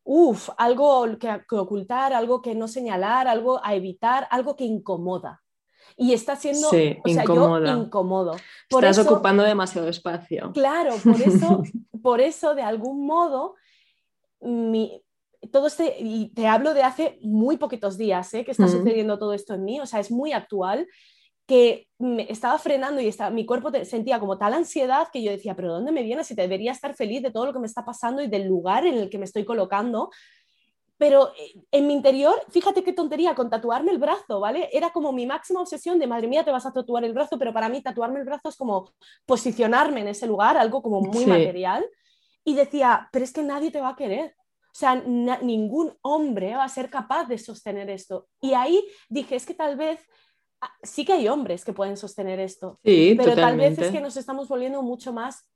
uff, 0.04 0.50
algo 0.56 1.04
que, 1.18 1.56
ocultar, 1.56 2.12
algo 2.12 2.40
que 2.40 2.54
no 2.54 2.68
señalar, 2.68 3.26
algo 3.26 3.60
a 3.64 3.74
evitar, 3.74 4.28
algo 4.30 4.54
que 4.54 4.64
incomoda 4.64 5.42
y 6.00 6.12
está 6.12 6.36
siendo, 6.36 6.68
o 6.68 6.70
sea, 6.70 7.24
yo 7.24 7.76
incómodo. 7.76 8.36
Estás 8.70 8.98
ocupando 9.00 9.42
demasiado 9.42 9.88
espacio. 9.88 10.52
Claro, 10.54 10.94
por 11.02 11.20
eso, 11.20 11.62
por 12.02 12.20
eso 12.20 12.54
de 12.54 12.62
algún 12.62 13.04
modo, 13.04 13.56
mi, 14.40 15.02
todo 15.50 15.66
este, 15.66 15.96
y 15.98 16.28
te 16.28 16.46
hablo 16.46 16.72
de 16.72 16.84
hace 16.84 17.18
muy 17.20 17.56
poquitos 17.56 17.98
días 17.98 18.32
¿eh? 18.34 18.44
que 18.44 18.52
está 18.52 18.68
sucediendo 18.68 19.18
todo 19.18 19.32
esto 19.32 19.54
en 19.54 19.64
mí, 19.64 19.80
o 19.80 19.86
sea, 19.86 19.98
es 19.98 20.12
muy 20.12 20.32
actual, 20.32 20.86
que 21.48 21.88
me 21.98 22.30
estaba 22.30 22.58
frenando 22.58 23.00
y 23.00 23.08
estaba, 23.08 23.30
mi 23.30 23.44
cuerpo 23.44 23.72
sentía 23.84 24.20
como 24.20 24.38
tal 24.38 24.52
ansiedad 24.52 25.08
que 25.12 25.22
yo 25.22 25.32
decía, 25.32 25.56
pero 25.56 25.72
¿dónde 25.72 25.90
me 25.90 26.04
viene 26.04 26.22
si 26.22 26.34
debería 26.34 26.72
estar 26.72 26.94
feliz 26.94 27.22
de 27.22 27.32
todo 27.32 27.46
lo 27.46 27.52
que 27.52 27.58
me 27.58 27.66
está 27.66 27.84
pasando 27.84 28.22
y 28.22 28.28
del 28.28 28.46
lugar 28.46 28.86
en 28.86 28.94
el 28.98 29.10
que 29.10 29.18
me 29.18 29.24
estoy 29.24 29.44
colocando? 29.44 30.10
Pero 30.98 31.32
eh, 31.38 31.54
en 31.70 31.86
mi 31.86 31.94
interior, 31.94 32.34
fíjate 32.50 32.82
qué 32.82 32.92
tontería 32.92 33.34
con 33.34 33.48
tatuarme 33.48 33.92
el 33.92 33.98
brazo, 33.98 34.40
¿vale? 34.40 34.68
Era 34.72 34.90
como 34.90 35.12
mi 35.12 35.26
máxima 35.26 35.60
obsesión 35.60 35.98
de, 35.98 36.08
madre 36.08 36.26
mía, 36.26 36.44
te 36.44 36.50
vas 36.50 36.66
a 36.66 36.72
tatuar 36.72 37.04
el 37.04 37.14
brazo, 37.14 37.38
pero 37.38 37.52
para 37.52 37.68
mí 37.68 37.80
tatuarme 37.80 38.18
el 38.18 38.26
brazo 38.26 38.48
es 38.48 38.56
como 38.56 38.90
posicionarme 39.24 40.00
en 40.00 40.08
ese 40.08 40.26
lugar, 40.26 40.56
algo 40.56 40.82
como 40.82 41.00
muy 41.00 41.24
material. 41.24 41.88
Y 42.44 42.54
decía, 42.54 43.08
pero 43.12 43.24
es 43.24 43.32
que 43.32 43.42
nadie 43.42 43.70
te 43.70 43.80
va 43.80 43.90
a 43.90 43.96
querer. 43.96 44.34
O 44.66 44.78
sea, 44.78 44.96
ningún 44.96 45.96
hombre 46.02 46.54
va 46.54 46.64
a 46.64 46.68
ser 46.68 46.90
capaz 46.90 47.26
de 47.26 47.38
sostener 47.38 47.90
esto. 47.90 48.28
Y 48.40 48.54
ahí 48.54 48.84
dije, 49.08 49.36
es 49.36 49.46
que 49.46 49.54
tal 49.54 49.76
vez 49.76 50.00
ah, 50.60 50.72
sí 50.82 51.04
que 51.04 51.12
hay 51.12 51.28
hombres 51.28 51.64
que 51.64 51.72
pueden 51.72 51.96
sostener 51.96 52.40
esto, 52.40 52.80
sí, 52.84 53.14
pero 53.16 53.34
tal 53.34 53.56
vez 53.56 53.78
es 53.78 53.92
que 53.92 54.00
nos 54.00 54.16
estamos 54.16 54.48
volviendo 54.48 54.82
mucho 54.82 55.12
más 55.12 55.48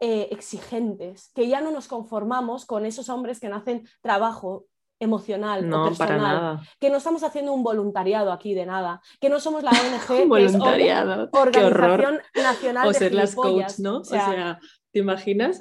eh, 0.00 0.28
exigentes, 0.32 1.30
que 1.34 1.48
ya 1.48 1.60
no 1.60 1.70
nos 1.70 1.86
conformamos 1.86 2.66
con 2.66 2.84
esos 2.84 3.08
hombres 3.08 3.38
que 3.38 3.48
no 3.48 3.56
hacen 3.56 3.88
trabajo 4.02 4.66
emocional 5.00 5.72
o 5.72 5.84
personal, 5.84 6.60
que 6.78 6.90
no 6.90 6.98
estamos 6.98 7.22
haciendo 7.22 7.52
un 7.52 7.62
voluntariado 7.62 8.32
aquí 8.32 8.54
de 8.54 8.66
nada, 8.66 9.00
que 9.20 9.28
no 9.28 9.40
somos 9.40 9.62
la 9.62 9.70
ONG, 10.10 10.28
voluntariado, 10.28 11.28
Organización 11.32 12.20
Nacional 12.34 12.88
o 12.88 12.92
ser 12.92 13.14
las 13.14 13.34
coach, 13.34 13.78
¿no? 13.78 13.98
O 13.98 14.04
sea, 14.04 14.58
¿te 14.92 15.00
imaginas? 15.00 15.60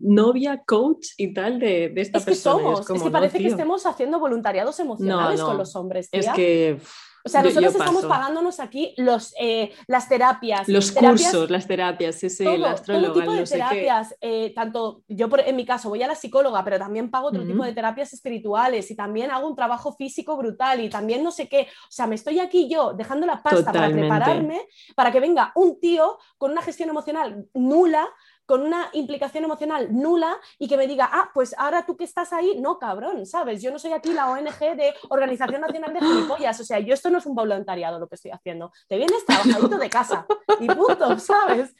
novia, 0.00 0.62
coach 0.66 1.08
y 1.16 1.32
tal 1.32 1.58
de, 1.58 1.90
de 1.90 2.00
esta 2.00 2.18
es 2.18 2.24
persona. 2.24 2.56
Que 2.56 2.62
somos, 2.62 2.90
es, 2.90 3.02
que 3.02 3.10
parece 3.10 3.38
que 3.38 3.48
estemos 3.48 3.86
haciendo 3.86 4.18
voluntariados 4.18 4.78
emocionales 4.80 5.40
con 5.40 5.58
los 5.58 5.74
hombres. 5.76 6.08
Es 6.12 6.28
que 6.30 6.80
O 7.24 7.28
sea, 7.28 7.42
nosotros 7.42 7.74
estamos 7.74 8.06
pagándonos 8.06 8.60
aquí 8.60 8.94
los, 8.96 9.34
eh, 9.38 9.72
las 9.86 10.08
terapias. 10.08 10.68
Los 10.68 10.92
cursos, 10.92 11.50
las 11.50 11.66
terapias, 11.66 12.16
sí, 12.16 12.30
sí, 12.30 12.44
todo, 12.44 12.74
todo 12.74 13.12
tipo 13.12 13.32
de 13.32 13.44
terapias. 13.44 14.14
Eh, 14.20 14.52
tanto 14.54 15.02
yo, 15.08 15.28
en 15.44 15.56
mi 15.56 15.66
caso, 15.66 15.88
voy 15.88 16.02
a 16.02 16.06
la 16.06 16.14
psicóloga, 16.14 16.64
pero 16.64 16.78
también 16.78 17.10
pago 17.10 17.28
otro 17.28 17.44
tipo 17.44 17.64
de 17.64 17.72
terapias 17.72 18.12
espirituales 18.12 18.90
y 18.90 18.96
también 18.96 19.30
hago 19.30 19.48
un 19.48 19.56
trabajo 19.56 19.92
físico 19.92 20.36
brutal 20.36 20.80
y 20.80 20.88
también 20.88 21.22
no 21.22 21.30
sé 21.30 21.48
qué. 21.48 21.62
O 21.62 21.90
sea, 21.90 22.06
me 22.06 22.14
estoy 22.14 22.38
aquí 22.38 22.68
yo 22.68 22.92
dejando 22.94 23.26
la 23.26 23.42
pasta 23.42 23.72
para 23.72 23.90
prepararme 23.90 24.66
para 24.94 25.12
que 25.12 25.20
venga 25.20 25.52
un 25.54 25.80
tío 25.80 26.18
con 26.36 26.52
una 26.52 26.62
gestión 26.62 26.88
emocional 26.88 27.46
nula 27.54 28.08
con 28.48 28.62
una 28.62 28.88
implicación 28.94 29.44
emocional 29.44 29.88
nula 29.92 30.38
y 30.58 30.68
que 30.68 30.78
me 30.78 30.86
diga, 30.86 31.10
ah, 31.12 31.30
pues 31.34 31.54
ahora 31.58 31.84
tú 31.84 31.98
que 31.98 32.04
estás 32.04 32.32
ahí, 32.32 32.58
no, 32.58 32.78
cabrón, 32.78 33.26
¿sabes? 33.26 33.60
Yo 33.60 33.70
no 33.70 33.78
soy 33.78 33.92
aquí 33.92 34.14
la 34.14 34.30
ONG 34.30 34.74
de 34.74 34.94
Organización 35.10 35.60
Nacional 35.60 35.92
de 35.92 36.00
Gilipollas, 36.00 36.58
o 36.58 36.64
sea, 36.64 36.80
yo 36.80 36.94
esto 36.94 37.10
no 37.10 37.18
es 37.18 37.26
un 37.26 37.34
voluntariado 37.34 37.98
lo 37.98 38.08
que 38.08 38.14
estoy 38.14 38.30
haciendo, 38.30 38.72
te 38.88 38.96
vienes 38.96 39.26
trabajadito 39.26 39.76
de 39.76 39.90
casa 39.90 40.26
y 40.60 40.66
punto, 40.66 41.18
¿sabes? 41.18 41.74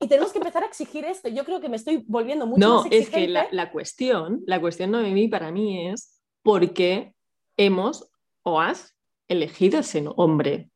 Y 0.00 0.08
tenemos 0.08 0.32
que 0.32 0.38
empezar 0.38 0.62
a 0.62 0.66
exigir 0.66 1.04
esto. 1.04 1.28
Yo 1.28 1.44
creo 1.44 1.60
que 1.60 1.68
me 1.68 1.76
estoy 1.76 2.02
volviendo 2.08 2.46
mucho 2.46 2.58
no, 2.58 2.76
más 2.76 2.86
exigente. 2.86 3.18
es 3.18 3.26
que 3.26 3.28
la, 3.28 3.46
la, 3.50 3.70
cuestión, 3.70 4.42
la 4.46 4.62
cuestión 4.62 4.92
no 4.92 5.00
de 5.00 5.10
mí 5.10 5.28
para 5.28 5.52
mí 5.52 5.88
es 5.90 6.22
por 6.42 6.72
qué 6.72 7.14
hemos 7.58 8.10
o 8.42 8.62
has 8.62 8.96
elegido 9.28 9.80
ese 9.80 10.02
hombre 10.16 10.70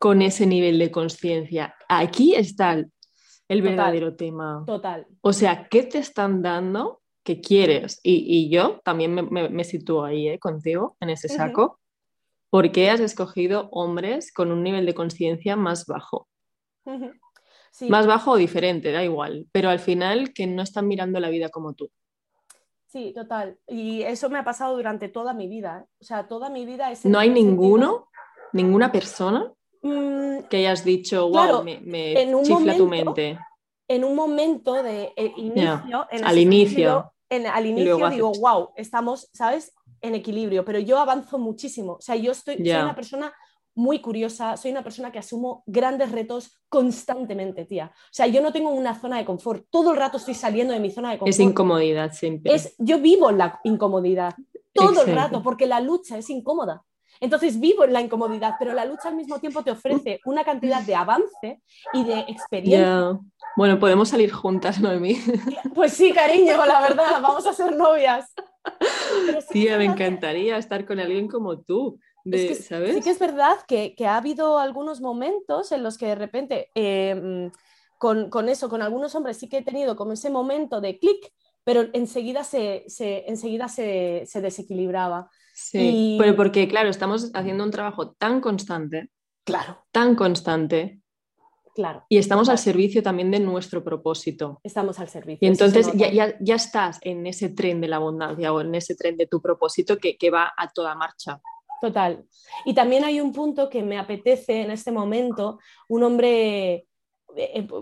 con 0.00 0.22
ese 0.22 0.44
nivel 0.44 0.80
de 0.80 0.90
conciencia. 0.90 1.76
Aquí 1.88 2.34
está 2.34 2.84
el 3.50 3.62
verdadero 3.62 4.14
tema. 4.14 4.62
Total. 4.64 5.08
O 5.22 5.32
sea, 5.32 5.66
¿qué 5.68 5.82
te 5.82 5.98
están 5.98 6.40
dando 6.40 7.02
que 7.24 7.40
quieres? 7.40 7.98
Y, 8.04 8.48
yo 8.48 8.80
también 8.84 9.28
me, 9.28 9.64
sitúo 9.64 10.04
ahí 10.04 10.28
¿eh? 10.28 10.38
contigo, 10.38 10.96
en 11.00 11.10
ese 11.10 11.28
saco. 11.28 11.80
¿Por 12.48 12.70
qué 12.70 12.90
has 12.90 13.00
escogido 13.00 13.68
hombres 13.72 14.32
con 14.32 14.52
un 14.52 14.62
nivel 14.62 14.86
de 14.86 14.94
conciencia 14.94 15.56
más 15.56 15.86
bajo? 15.86 16.28
Más 17.88 18.06
bajo 18.06 18.32
o 18.32 18.36
diferente, 18.36 18.92
da 18.92 19.02
igual, 19.02 19.48
pero 19.50 19.68
al 19.68 19.80
final 19.80 20.32
que 20.32 20.46
no 20.46 20.62
están 20.62 20.86
mirando 20.86 21.18
la 21.18 21.28
vida 21.28 21.48
como 21.48 21.74
tú. 21.74 21.90
Sí, 22.86 23.12
total. 23.12 23.58
Y 23.66 24.02
eso 24.02 24.30
me 24.30 24.38
ha 24.38 24.44
pasado 24.44 24.76
durante 24.76 25.08
toda 25.08 25.34
mi 25.34 25.48
vida. 25.48 25.80
¿eh? 25.84 25.88
O 26.00 26.04
sea, 26.04 26.28
toda 26.28 26.50
mi 26.50 26.66
vida 26.66 26.90
es... 26.92 27.04
No 27.04 27.18
hay 27.18 27.30
ninguno, 27.30 28.08
ninguna 28.52 28.92
persona 28.92 29.52
que 29.82 30.56
hayas 30.56 30.84
dicho, 30.84 31.28
wow, 31.28 31.64
me, 31.64 32.14
chifla 32.42 32.76
tu 32.76 32.86
mente. 32.86 33.38
En 33.88 34.04
un 34.04 34.14
momento 34.14 34.82
de 34.82 35.12
eh, 35.16 35.32
inicio, 35.36 36.06
al 36.10 36.38
inicio, 36.38 37.12
en, 37.28 37.46
al 37.46 37.66
inicio 37.66 38.10
digo, 38.10 38.32
wow, 38.40 38.70
estamos, 38.76 39.28
¿sabes? 39.32 39.72
En 40.00 40.14
equilibrio, 40.14 40.64
pero 40.64 40.78
yo 40.78 40.98
avanzo 40.98 41.38
muchísimo. 41.38 41.94
O 41.94 42.00
sea, 42.00 42.16
yo 42.16 42.32
estoy, 42.32 42.56
soy 42.56 42.70
una 42.70 42.94
persona 42.94 43.32
muy 43.74 44.00
curiosa, 44.00 44.56
soy 44.56 44.70
una 44.72 44.84
persona 44.84 45.10
que 45.10 45.18
asumo 45.18 45.62
grandes 45.66 46.12
retos 46.12 46.60
constantemente, 46.68 47.64
tía. 47.64 47.92
O 47.94 48.12
sea, 48.12 48.26
yo 48.26 48.42
no 48.42 48.52
tengo 48.52 48.70
una 48.70 48.98
zona 48.98 49.18
de 49.18 49.24
confort, 49.24 49.66
todo 49.70 49.92
el 49.92 49.96
rato 49.96 50.18
estoy 50.18 50.34
saliendo 50.34 50.74
de 50.74 50.80
mi 50.80 50.90
zona 50.90 51.12
de 51.12 51.18
confort. 51.18 51.30
Es 51.30 51.40
incomodidad 51.40 52.12
siempre. 52.12 52.54
Es, 52.54 52.74
yo 52.78 52.98
vivo 53.00 53.30
la 53.30 53.60
incomodidad 53.64 54.34
todo 54.72 55.02
el 55.02 55.14
rato 55.14 55.42
porque 55.42 55.66
la 55.66 55.80
lucha 55.80 56.18
es 56.18 56.30
incómoda. 56.30 56.84
Entonces 57.20 57.60
vivo 57.60 57.84
en 57.84 57.92
la 57.92 58.00
incomodidad, 58.00 58.54
pero 58.58 58.72
la 58.72 58.86
lucha 58.86 59.08
al 59.08 59.16
mismo 59.16 59.38
tiempo 59.38 59.62
te 59.62 59.70
ofrece 59.70 60.20
una 60.24 60.42
cantidad 60.42 60.82
de 60.82 60.94
avance 60.94 61.60
y 61.92 62.04
de 62.04 62.20
experiencia. 62.20 63.18
Bueno, 63.56 63.78
podemos 63.78 64.08
salir 64.08 64.32
juntas, 64.32 64.80
Noemí. 64.80 65.16
Pues 65.74 65.92
sí, 65.92 66.12
cariño, 66.12 66.64
la 66.64 66.80
verdad, 66.80 67.20
vamos 67.20 67.46
a 67.46 67.52
ser 67.52 67.76
novias. 67.76 68.32
Tía, 69.50 69.76
me 69.76 69.84
encantaría 69.84 70.56
estar 70.56 70.86
con 70.86 70.98
alguien 70.98 71.28
como 71.28 71.60
tú. 71.60 71.98
¿sabes? 72.68 72.94
Sí 72.94 73.00
que 73.00 73.10
es 73.10 73.18
verdad 73.18 73.58
que, 73.66 73.94
ha 74.06 74.16
habido 74.16 74.58
algunos 74.58 75.00
momentos 75.00 75.72
en 75.72 75.82
los 75.82 75.98
que 75.98 76.06
de 76.06 76.14
repente, 76.14 76.70
em, 76.74 77.50
con, 77.98 78.48
eso, 78.48 78.68
con 78.68 78.82
algunos 78.82 79.14
hombres 79.14 79.36
sí 79.36 79.48
que 79.48 79.58
he 79.58 79.62
tenido 79.62 79.96
como 79.96 80.12
ese 80.12 80.30
momento 80.30 80.80
de 80.80 80.98
clic, 80.98 81.32
pero 81.64 81.88
enseguida 81.92 82.44
se, 82.44 82.84
enseguida 83.26 83.68
se, 83.68 84.24
se 84.26 84.40
desequilibraba. 84.40 85.30
Sí, 85.70 86.16
pero 86.18 86.34
porque, 86.34 86.66
claro, 86.66 86.88
estamos 86.88 87.30
haciendo 87.32 87.62
un 87.62 87.70
trabajo 87.70 88.10
tan 88.12 88.40
constante. 88.40 89.08
Claro. 89.44 89.84
Tan 89.92 90.16
constante. 90.16 91.00
Claro. 91.76 92.04
Y 92.08 92.18
estamos 92.18 92.48
al 92.48 92.58
servicio 92.58 93.04
también 93.04 93.30
de 93.30 93.38
nuestro 93.38 93.84
propósito. 93.84 94.60
Estamos 94.64 94.98
al 94.98 95.08
servicio. 95.08 95.46
Y 95.46 95.46
entonces 95.46 95.88
ya, 95.94 96.36
ya, 96.40 96.54
estás 96.56 96.98
en 97.02 97.24
ese 97.24 97.50
tren 97.50 97.80
de 97.80 97.86
la 97.86 97.96
abundancia 97.96 98.52
o 98.52 98.60
en 98.60 98.74
ese 98.74 98.96
tren 98.96 99.16
de 99.16 99.28
tu 99.28 99.40
propósito 99.40 99.96
que, 99.98 100.16
que 100.16 100.30
va 100.30 100.52
a 100.56 100.68
toda 100.72 100.96
marcha. 100.96 101.40
Total. 101.80 102.24
Y 102.64 102.74
también 102.74 103.04
hay 103.04 103.20
un 103.20 103.32
punto 103.32 103.70
que 103.70 103.84
me 103.84 103.96
apetece 103.96 104.62
en 104.62 104.72
este 104.72 104.90
momento, 104.90 105.60
un 105.88 106.02
hombre 106.02 106.88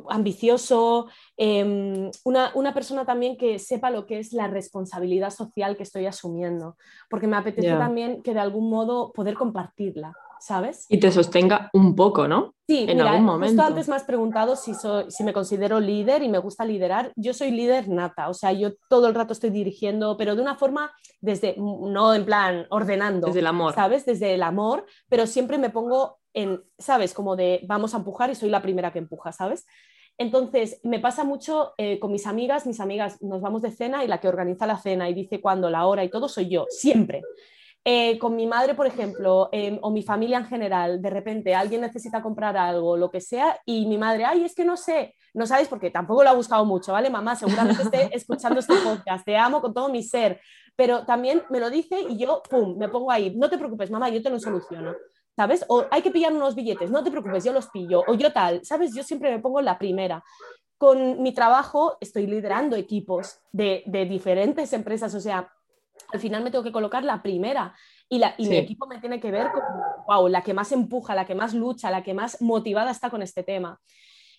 ambicioso, 0.09 1.07
em, 1.36 2.11
una, 2.24 2.74
persona 2.74 3.05
también 3.05 3.36
que 3.36 3.59
sepa 3.59 3.90
lo 3.90 4.07
que 4.07 4.18
es 4.18 4.32
la 4.32 4.46
responsabilidad 4.49 5.30
social 5.30 5.76
que 5.76 5.82
estoy 5.82 6.07
asumiendo, 6.07 6.76
porque 7.09 7.26
me 7.26 7.36
apetece 7.36 7.70
también 7.70 8.22
que 8.22 8.34
de 8.34 8.40
algún 8.40 8.70
modo 8.70 9.12
poder 9.12 9.34
compartirla. 9.34 10.12
¿Sabes? 10.40 10.86
Y 10.88 11.01
te 11.01 11.11
sostenga 11.11 11.68
un 11.72 11.96
poco, 11.96 12.28
¿no? 12.28 12.55
Sí, 12.68 12.86
en 12.88 13.01
algún 13.01 13.24
momento. 13.24 13.55
Justo 13.55 13.62
antes 13.66 13.88
me 13.88 13.96
has 13.96 14.05
preguntado 14.05 14.55
si, 14.55 14.72
soy, 14.74 15.11
si 15.11 15.24
me 15.24 15.32
considero 15.32 15.80
líder 15.80 16.22
y 16.22 16.28
me 16.28 16.38
gusta 16.38 16.64
liderar. 16.64 17.12
Yo 17.16 17.34
soy 17.34 17.51
líder 17.51 17.88
nata, 17.88 18.28
o 18.28 18.34
sea, 18.34 18.53
yo 18.53 18.70
todo 18.88 19.09
el 19.09 19.16
rato 19.16 19.32
estoy 19.32 19.51
dirigiendo, 19.51 20.16
pero 20.16 20.36
de 20.36 20.42
una 20.42 20.55
forma 20.55 20.92
desde, 21.20 21.57
no 21.59 22.14
en 22.14 22.24
plan 22.24 22.66
ordenando. 22.70 23.26
Desde 23.26 23.40
el 23.40 23.46
amor. 23.49 23.74
¿Sabes? 23.74 24.07
Desde 24.07 24.34
el 24.34 24.42
amor, 24.42 24.86
pero 25.09 25.26
siempre 25.26 25.59
me 25.59 25.70
pongo 25.70 26.17
en, 26.34 26.62
¿sabes? 26.78 27.14
Como 27.14 27.36
de 27.36 27.60
vamos 27.66 27.94
a 27.94 27.98
empujar 27.98 28.30
y 28.30 28.34
soy 28.34 28.50
la 28.50 28.62
primera 28.62 28.92
que 28.92 28.98
empuja, 28.98 29.32
¿sabes? 29.32 29.66
Entonces, 30.18 30.80
me 30.82 30.98
pasa 30.98 31.22
mucho 31.22 31.74
eh, 31.78 32.00
con 32.00 32.10
mis 32.10 32.26
amigas, 32.26 32.66
mis 32.66 32.80
amigas 32.80 33.22
nos 33.22 33.40
vamos 33.40 33.62
de 33.62 33.70
cena 33.70 34.04
y 34.04 34.08
la 34.08 34.20
que 34.20 34.28
organiza 34.28 34.66
la 34.66 34.76
cena 34.76 35.08
y 35.08 35.14
dice 35.14 35.40
cuándo, 35.40 35.70
la 35.70 35.86
hora 35.86 36.02
y 36.02 36.10
todo 36.10 36.28
soy 36.28 36.48
yo, 36.48 36.66
siempre. 36.68 37.22
Eh, 37.84 38.18
con 38.18 38.34
mi 38.34 38.46
madre, 38.46 38.74
por 38.74 38.86
ejemplo, 38.86 39.48
em, 39.52 39.78
o 39.80 39.90
mi 39.90 40.02
familia 40.02 40.38
en 40.38 40.46
general, 40.46 41.00
de 41.00 41.10
repente 41.10 41.54
alguien 41.54 41.80
necesita 41.80 42.20
comprar 42.20 42.56
algo, 42.56 42.96
lo 42.96 43.10
que 43.10 43.20
sea, 43.20 43.60
y 43.64 43.86
mi 43.86 43.96
madre, 43.96 44.24
ay, 44.24 44.44
es 44.44 44.54
que 44.54 44.64
no 44.64 44.76
sé, 44.76 45.14
no 45.32 45.46
sabes 45.46 45.68
porque 45.68 45.90
tampoco 45.90 46.24
lo 46.24 46.30
ha 46.30 46.34
buscado 46.34 46.64
mucho, 46.64 46.92
¿vale, 46.92 47.08
mamá? 47.08 47.36
Seguramente 47.36 47.82
esté 47.82 48.10
escuchando 48.14 48.58
este 48.60 48.74
podcast, 48.74 49.24
te 49.24 49.36
amo 49.36 49.60
con 49.60 49.72
todo 49.72 49.88
mi 49.88 50.02
ser, 50.02 50.40
pero 50.74 51.06
también 51.06 51.44
me 51.48 51.60
lo 51.60 51.70
dice 51.70 52.00
y 52.08 52.18
yo, 52.18 52.42
pum, 52.50 52.76
me 52.76 52.88
pongo 52.88 53.10
ahí, 53.10 53.34
no 53.36 53.48
te 53.48 53.56
preocupes, 53.56 53.90
mamá, 53.90 54.08
yo 54.10 54.20
te 54.20 54.30
lo 54.30 54.38
soluciono. 54.40 54.94
¿Sabes? 55.39 55.64
O 55.68 55.86
hay 55.93 56.03
que 56.03 56.11
pillar 56.11 56.32
unos 56.32 56.57
billetes, 56.57 56.91
no 56.91 57.05
te 57.05 57.12
preocupes, 57.12 57.45
yo 57.45 57.53
los 57.53 57.68
pillo, 57.68 58.03
o 58.09 58.14
yo 58.14 58.32
tal, 58.32 58.64
¿sabes? 58.64 58.93
Yo 58.93 59.05
siempre 59.05 59.30
me 59.30 59.39
pongo 59.39 59.61
la 59.61 59.78
primera. 59.78 60.24
Con 60.76 61.22
mi 61.22 61.32
trabajo 61.32 61.97
estoy 62.01 62.26
liderando 62.26 62.74
equipos 62.74 63.39
de, 63.53 63.84
diferentes 64.11 64.72
empresas, 64.72 65.14
o 65.14 65.20
sea, 65.20 65.49
al 66.12 66.18
final 66.18 66.43
me 66.43 66.51
tengo 66.51 66.64
que 66.64 66.72
colocar 66.72 67.05
la 67.05 67.22
primera 67.22 67.72
y, 68.09 68.18
la, 68.18 68.34
y 68.36 68.49
mi 68.49 68.57
equipo 68.57 68.89
me 68.89 68.99
tiene 68.99 69.20
que 69.20 69.30
ver 69.30 69.53
como, 69.53 70.05
wow, 70.09 70.26
la 70.26 70.43
que 70.43 70.55
más 70.55 70.72
empuja, 70.72 71.14
la 71.14 71.24
que 71.24 71.36
más 71.36 71.55
lucha, 71.55 71.93
la 71.93 72.03
que 72.03 72.14
más 72.14 72.43
motivada 72.43 72.91
está 72.91 73.09
con 73.09 73.22
este 73.22 73.45
tema. 73.45 73.80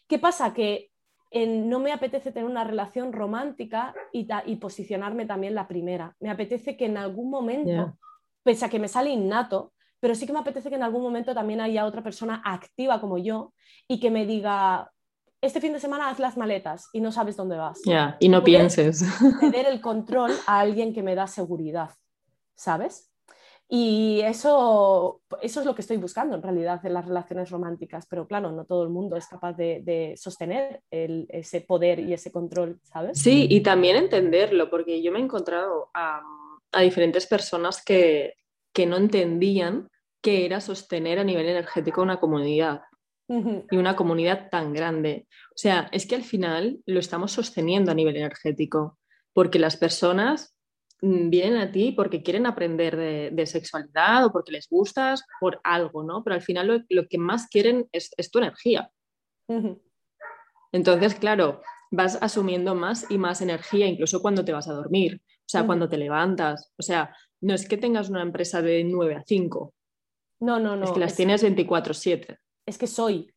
¿Qué 0.06 0.20
pasa? 0.20 0.54
Que 0.54 0.91
no 1.32 1.80
me 1.80 1.93
apetece 1.93 2.34
tener 2.34 2.50
una 2.50 2.66
relación 2.66 3.14
romántica 3.14 3.95
y, 4.12 4.28
y, 4.47 4.56
posicionarme 4.58 5.26
también 5.26 5.56
la 5.56 5.70
primera. 5.70 6.18
Me 6.20 6.30
apetece 6.30 6.76
que 6.76 6.88
en 6.88 6.97
algún 6.97 7.30
momento, 7.30 7.97
pese 8.43 8.66
a 8.66 8.70
que 8.70 8.80
me 8.80 8.89
sale 8.89 9.12
innato, 9.12 9.72
pero 10.00 10.16
sí 10.16 10.26
que 10.26 10.34
me 10.34 10.39
apetece 10.39 10.70
que 10.70 10.76
en 10.76 10.84
algún 10.84 11.02
momento 11.02 11.34
también 11.34 11.62
haya 11.62 11.86
otra 11.86 12.04
persona 12.04 12.41
activa 12.45 13.02
como 13.02 13.18
yo 13.18 13.54
y 13.88 14.00
que 14.00 14.12
me 14.12 14.26
diga, 14.26 14.91
este 15.41 15.62
fin 15.62 15.74
de 15.74 15.80
semana 15.80 16.10
haz 16.10 16.20
las 16.20 16.38
maletas 16.38 16.89
y 16.93 17.02
no 17.02 17.12
sabes 17.12 17.38
dónde 17.38 17.58
vas. 17.58 17.82
Ya, 17.86 18.18
y 18.20 18.30
no 18.30 18.43
pienses. 18.43 19.04
Ceder 19.39 19.68
el 19.68 19.82
control 19.82 20.32
a 20.47 20.60
alguien 20.60 20.93
que 20.93 21.04
me 21.04 21.16
da 21.16 21.28
seguridad, 21.28 21.91
¿sabes? 22.56 23.10
Y 23.72 24.22
eso, 24.22 25.22
eso 25.43 25.60
es 25.60 25.66
lo 25.66 25.76
que 25.76 25.82
estoy 25.82 25.97
buscando 25.97 26.36
en 26.36 26.41
realidad 26.41 26.84
en 26.84 26.93
las 26.95 27.06
relaciones 27.06 27.52
románticas, 27.52 28.08
pero 28.10 28.28
claro, 28.28 28.52
no 28.52 28.66
todo 28.66 28.82
el 28.82 28.89
mundo 28.89 29.16
es 29.16 29.28
capaz 29.28 29.54
de, 29.54 30.16
sostener 30.18 30.82
ese 30.89 31.62
poder 31.62 32.00
y 32.00 32.14
ese 32.14 32.32
control, 32.32 32.80
¿sabes? 32.84 33.22
Sí, 33.22 33.45
y 33.47 33.62
también 33.62 33.95
entenderlo, 33.95 34.72
porque 34.72 35.04
yo 35.04 35.12
me 35.12 35.20
he 35.20 35.22
encontrado 35.22 35.91
a, 35.93 36.24
a 36.72 36.82
diferentes 36.82 37.28
personas 37.28 37.84
que 37.86 38.34
que 38.80 38.86
no 38.86 38.95
entendían 38.95 39.89
qué 40.21 40.45
era 40.45 40.61
sostener 40.61 41.19
a 41.19 41.25
nivel 41.25 41.49
energético 41.49 42.01
una 42.01 42.21
comunidad 42.21 42.84
y 43.27 43.75
una 43.75 43.97
comunidad 43.97 44.49
tan 44.49 44.71
grande. 44.71 45.27
O 45.49 45.57
sea, 45.57 45.89
es 45.91 46.07
que 46.07 46.15
al 46.15 46.23
final 46.23 46.80
lo 46.86 47.01
estamos 47.01 47.34
sosteniendo 47.34 47.91
a 47.91 47.93
nivel 47.93 48.15
energético, 48.15 48.97
porque 49.34 49.59
las 49.59 49.75
personas 49.75 50.55
mm, 51.01 51.30
vienen 51.30 51.57
a 51.57 51.73
ti 51.73 51.91
porque 51.91 52.23
quieren 52.23 52.45
aprender 52.45 52.95
de, 52.95 53.45
sexualidad 53.45 54.25
o 54.25 54.32
porque 54.32 54.53
les 54.53 54.69
gustas 54.69 55.25
por 55.41 55.59
algo, 55.65 56.01
¿no? 56.01 56.23
Pero 56.23 56.36
al 56.36 56.41
final 56.41 56.86
lo, 56.88 57.07
que 57.09 57.17
más 57.17 57.47
quieren 57.49 57.89
es, 57.91 58.32
tu 58.32 58.39
energía. 58.39 58.89
Entonces, 60.71 61.15
claro, 61.15 61.61
vas 61.91 62.17
asumiendo 62.21 62.75
más 62.75 63.11
y 63.11 63.17
más 63.17 63.41
energía, 63.41 63.88
incluso 63.88 64.21
cuando 64.21 64.45
te 64.45 64.53
vas 64.53 64.69
a 64.69 64.73
dormir, 64.73 65.21
o 65.21 65.49
sea, 65.49 65.65
cuando 65.65 65.89
te 65.89 65.97
levantas. 65.97 66.71
O 66.77 66.82
sea, 66.82 67.13
no 67.41 67.53
es 67.53 67.67
que 67.67 67.77
tengas 67.77 68.09
una 68.09 68.21
empresa 68.21 68.61
de 68.61 68.83
9 68.83 69.15
a 69.15 69.23
5, 69.25 69.73
No, 70.41 70.59
no, 70.59 70.75
no. 70.75 70.85
Es 70.85 70.91
que 70.91 70.99
las 70.99 71.15
tienes 71.15 71.43
24/7. 71.43 72.37
Es 72.65 72.77
que 72.77 72.87
soy, 72.87 73.33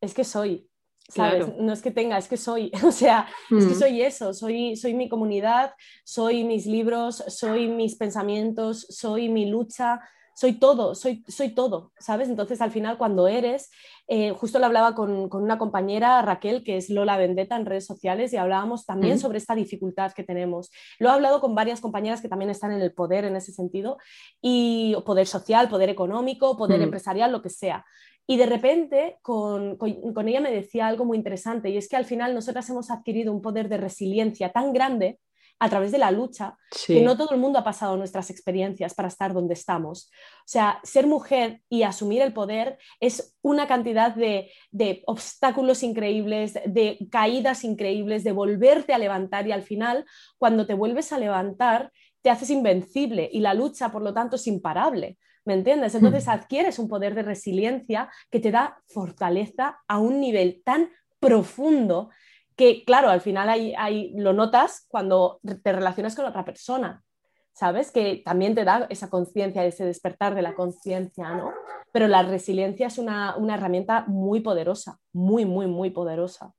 es 0.00 0.14
que 0.14 0.24
soy. 0.24 0.68
¿sabes? 1.08 1.56
No 1.58 1.72
es 1.72 1.82
que 1.82 1.90
tenga, 1.90 2.18
es 2.18 2.28
que 2.28 2.36
soy, 2.36 2.72
o 2.84 2.92
sea, 2.92 3.28
es 3.50 3.66
que 3.66 3.74
mm. 3.74 3.78
soy 3.78 4.02
eso, 4.02 4.34
soy, 4.34 4.76
soy 4.76 4.94
mi 4.94 5.08
comunidad, 5.08 5.72
soy 6.04 6.44
mis 6.44 6.66
libros, 6.66 7.22
soy 7.28 7.68
mis 7.68 7.96
pensamientos, 7.96 8.86
soy 8.90 9.28
mi 9.28 9.46
lucha, 9.46 10.00
soy 10.36 10.52
todo, 10.52 10.94
soy, 10.94 11.24
soy 11.28 11.54
todo, 11.54 11.92
¿sabes? 11.98 12.28
Entonces 12.28 12.60
al 12.60 12.70
final 12.70 12.98
cuando 12.98 13.26
eres, 13.26 13.70
eh, 14.06 14.32
justo 14.32 14.58
lo 14.58 14.66
hablaba 14.66 14.94
con, 14.94 15.30
una 15.32 15.56
compañera, 15.56 16.20
Raquel, 16.20 16.62
que 16.62 16.76
es 16.76 16.90
Lola 16.90 17.16
Vendetta 17.16 17.56
en 17.56 17.64
redes 17.64 17.86
sociales, 17.86 18.34
y 18.34 18.36
hablábamos 18.36 18.84
también 18.84 19.18
sobre 19.18 19.38
esta 19.38 19.54
dificultad 19.54 20.12
que 20.12 20.24
tenemos. 20.24 20.70
Lo 20.98 21.08
he 21.08 21.12
hablado 21.12 21.40
con 21.40 21.54
varias 21.54 21.80
compañeras 21.80 22.20
que 22.20 22.28
también 22.28 22.50
están 22.50 22.70
en 22.72 22.82
el 22.82 22.92
poder 22.92 23.24
en 23.24 23.34
ese 23.34 23.50
sentido, 23.50 23.96
y 24.42 24.94
poder 25.06 25.26
social, 25.26 25.70
poder 25.70 25.88
económico, 25.88 26.58
poder 26.58 26.82
empresarial, 26.82 27.32
lo 27.32 27.40
que 27.40 27.48
sea. 27.48 27.86
Y 28.26 28.36
de 28.36 28.44
repente 28.44 29.16
con, 29.22 29.76
con, 29.78 30.28
ella 30.28 30.42
me 30.42 30.52
decía 30.52 30.86
algo 30.86 31.06
muy 31.06 31.16
interesante 31.16 31.70
y 31.70 31.78
es 31.78 31.88
que 31.88 31.96
al 31.96 32.04
final 32.04 32.34
nosotras 32.34 32.68
hemos 32.68 32.90
adquirido 32.90 33.32
un 33.32 33.40
poder 33.40 33.70
de 33.70 33.78
resiliencia 33.78 34.52
tan 34.52 34.74
grande 34.74 35.18
a 35.58 35.68
través 35.70 35.90
de 35.90 35.98
la 35.98 36.10
lucha 36.10 36.56
que 36.86 37.00
no 37.00 37.16
todo 37.16 37.30
el 37.32 37.40
mundo 37.40 37.58
ha 37.58 37.64
pasado 37.64 37.96
nuestras 37.96 38.30
experiencias 38.30 38.94
para 38.94 39.08
estar 39.08 39.32
donde 39.32 39.54
estamos. 39.54 40.10
O 40.40 40.48
sea, 40.48 40.80
ser 40.82 41.06
mujer 41.06 41.62
y 41.68 41.82
asumir 41.82 42.22
el 42.22 42.32
poder 42.32 42.78
es 43.00 43.34
una 43.42 43.66
cantidad 43.66 44.14
de, 44.14 44.50
de 44.70 45.02
obstáculos 45.06 45.82
increíbles, 45.82 46.54
de 46.66 46.98
caídas 47.10 47.64
increíbles, 47.64 48.22
de 48.24 48.32
volverte 48.32 48.92
a 48.92 48.98
levantar 48.98 49.46
y 49.46 49.52
al 49.52 49.62
final 49.62 50.04
cuando 50.38 50.66
te 50.66 50.74
vuelves 50.74 51.12
a 51.12 51.18
levantar 51.18 51.90
te 52.22 52.30
haces 52.30 52.50
invencible 52.50 53.28
y 53.32 53.40
la 53.40 53.54
lucha 53.54 53.90
por 53.90 54.02
lo 54.02 54.12
tanto 54.12 54.36
es 54.36 54.46
imparable. 54.46 55.16
¿Me 55.46 55.54
entiendes? 55.54 55.94
Entonces 55.94 56.26
hmm. 56.26 56.30
adquieres 56.30 56.78
un 56.78 56.88
poder 56.88 57.14
de 57.14 57.22
resiliencia 57.22 58.10
que 58.30 58.40
te 58.40 58.50
da 58.50 58.82
fortaleza 58.88 59.78
a 59.86 59.98
un 59.98 60.20
nivel 60.20 60.60
tan 60.64 60.90
profundo 61.20 62.10
que, 62.56 62.84
claro, 62.84 63.10
al 63.10 63.20
final 63.20 63.48
hay, 63.48 64.12
lo 64.16 64.32
notas 64.32 64.86
cuando 64.88 65.40
te 65.62 65.72
relacionas 65.72 66.16
con 66.16 66.24
otra 66.24 66.44
persona, 66.44 67.04
¿sabes? 67.52 67.92
Que 67.92 68.22
también 68.24 68.54
te 68.54 68.64
da 68.64 68.86
esa 68.88 69.10
conciencia, 69.10 69.64
ese 69.64 69.84
despertar 69.84 70.34
de 70.34 70.42
la 70.42 70.54
conciencia, 70.54 71.34
¿no? 71.34 71.52
Pero 71.92 72.08
la 72.08 72.22
resiliencia 72.22 72.86
es 72.86 72.98
una, 72.98 73.36
una 73.36 73.54
herramienta 73.54 74.04
muy 74.06 74.40
poderosa, 74.40 74.98
muy, 75.12 75.44
muy, 75.44 75.66
muy 75.66 75.90
poderosa. 75.90 76.54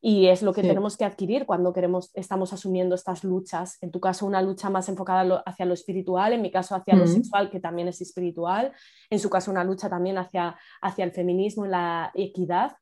Y 0.00 0.26
es 0.26 0.42
lo 0.42 0.52
que 0.52 0.60
tenemos 0.60 0.98
que 0.98 1.06
adquirir 1.06 1.46
cuando 1.46 1.72
queremos, 1.72 2.10
estamos 2.12 2.52
asumiendo 2.52 2.94
estas 2.94 3.24
luchas. 3.24 3.78
En 3.80 3.90
tu 3.90 4.00
caso, 4.00 4.26
una 4.26 4.42
lucha 4.42 4.68
más 4.68 4.86
enfocada 4.90 5.42
hacia 5.46 5.64
lo 5.64 5.72
espiritual, 5.72 6.34
en 6.34 6.42
mi 6.42 6.50
caso, 6.50 6.74
hacia 6.74 6.94
lo 6.94 7.06
sexual, 7.06 7.48
que 7.48 7.58
también 7.58 7.88
es 7.88 8.02
espiritual. 8.02 8.70
En 9.08 9.18
su 9.18 9.30
caso, 9.30 9.50
una 9.50 9.64
lucha 9.64 9.88
también 9.88 10.18
hacia, 10.18 10.58
hacia 10.82 11.06
el 11.06 11.12
feminismo 11.12 11.64
y 11.64 11.70
la 11.70 12.10
equidad. 12.14 12.76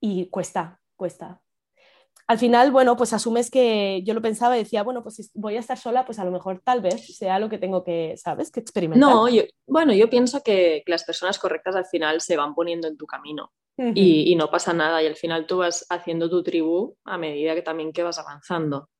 Y 0.00 0.28
cuesta, 0.30 0.79
cuesta. 1.00 1.40
Al 2.26 2.38
final, 2.38 2.70
bueno, 2.70 2.94
pues 2.94 3.14
asumes 3.14 3.50
que 3.50 4.02
yo 4.04 4.12
lo 4.12 4.20
pensaba 4.20 4.54
y 4.54 4.64
decía, 4.64 4.82
bueno, 4.82 5.02
pues 5.02 5.16
si 5.16 5.30
voy 5.34 5.56
a 5.56 5.60
estar 5.60 5.78
sola, 5.78 6.04
pues 6.04 6.18
a 6.18 6.24
lo 6.26 6.30
mejor 6.30 6.60
tal 6.62 6.82
vez 6.82 7.16
sea 7.16 7.38
lo 7.38 7.48
que 7.48 7.56
tengo 7.56 7.82
que, 7.82 8.14
¿sabes? 8.18 8.50
Que 8.52 8.60
experimentar. 8.60 9.08
No, 9.08 9.26
bueno, 9.66 9.94
yo 9.94 10.10
pienso 10.10 10.42
que, 10.42 10.82
que 10.84 10.92
las 10.92 11.04
personas 11.04 11.38
correctas 11.38 11.74
al 11.74 11.86
final 11.86 12.20
se 12.20 12.36
van 12.36 12.54
poniendo 12.54 12.86
en 12.86 12.98
tu 12.98 13.06
camino 13.06 13.50
y, 13.78 14.36
no 14.36 14.50
pasa 14.50 14.74
nada 14.74 15.02
y 15.02 15.06
al 15.06 15.16
final 15.16 15.46
tú 15.46 15.58
vas 15.58 15.86
haciendo 15.88 16.28
tu 16.28 16.42
tribu 16.42 16.96
a 17.04 17.16
medida 17.16 17.54
que 17.54 17.62
también 17.62 17.92
que 17.92 18.02
vas 18.02 18.18
avanzando. 18.18 18.90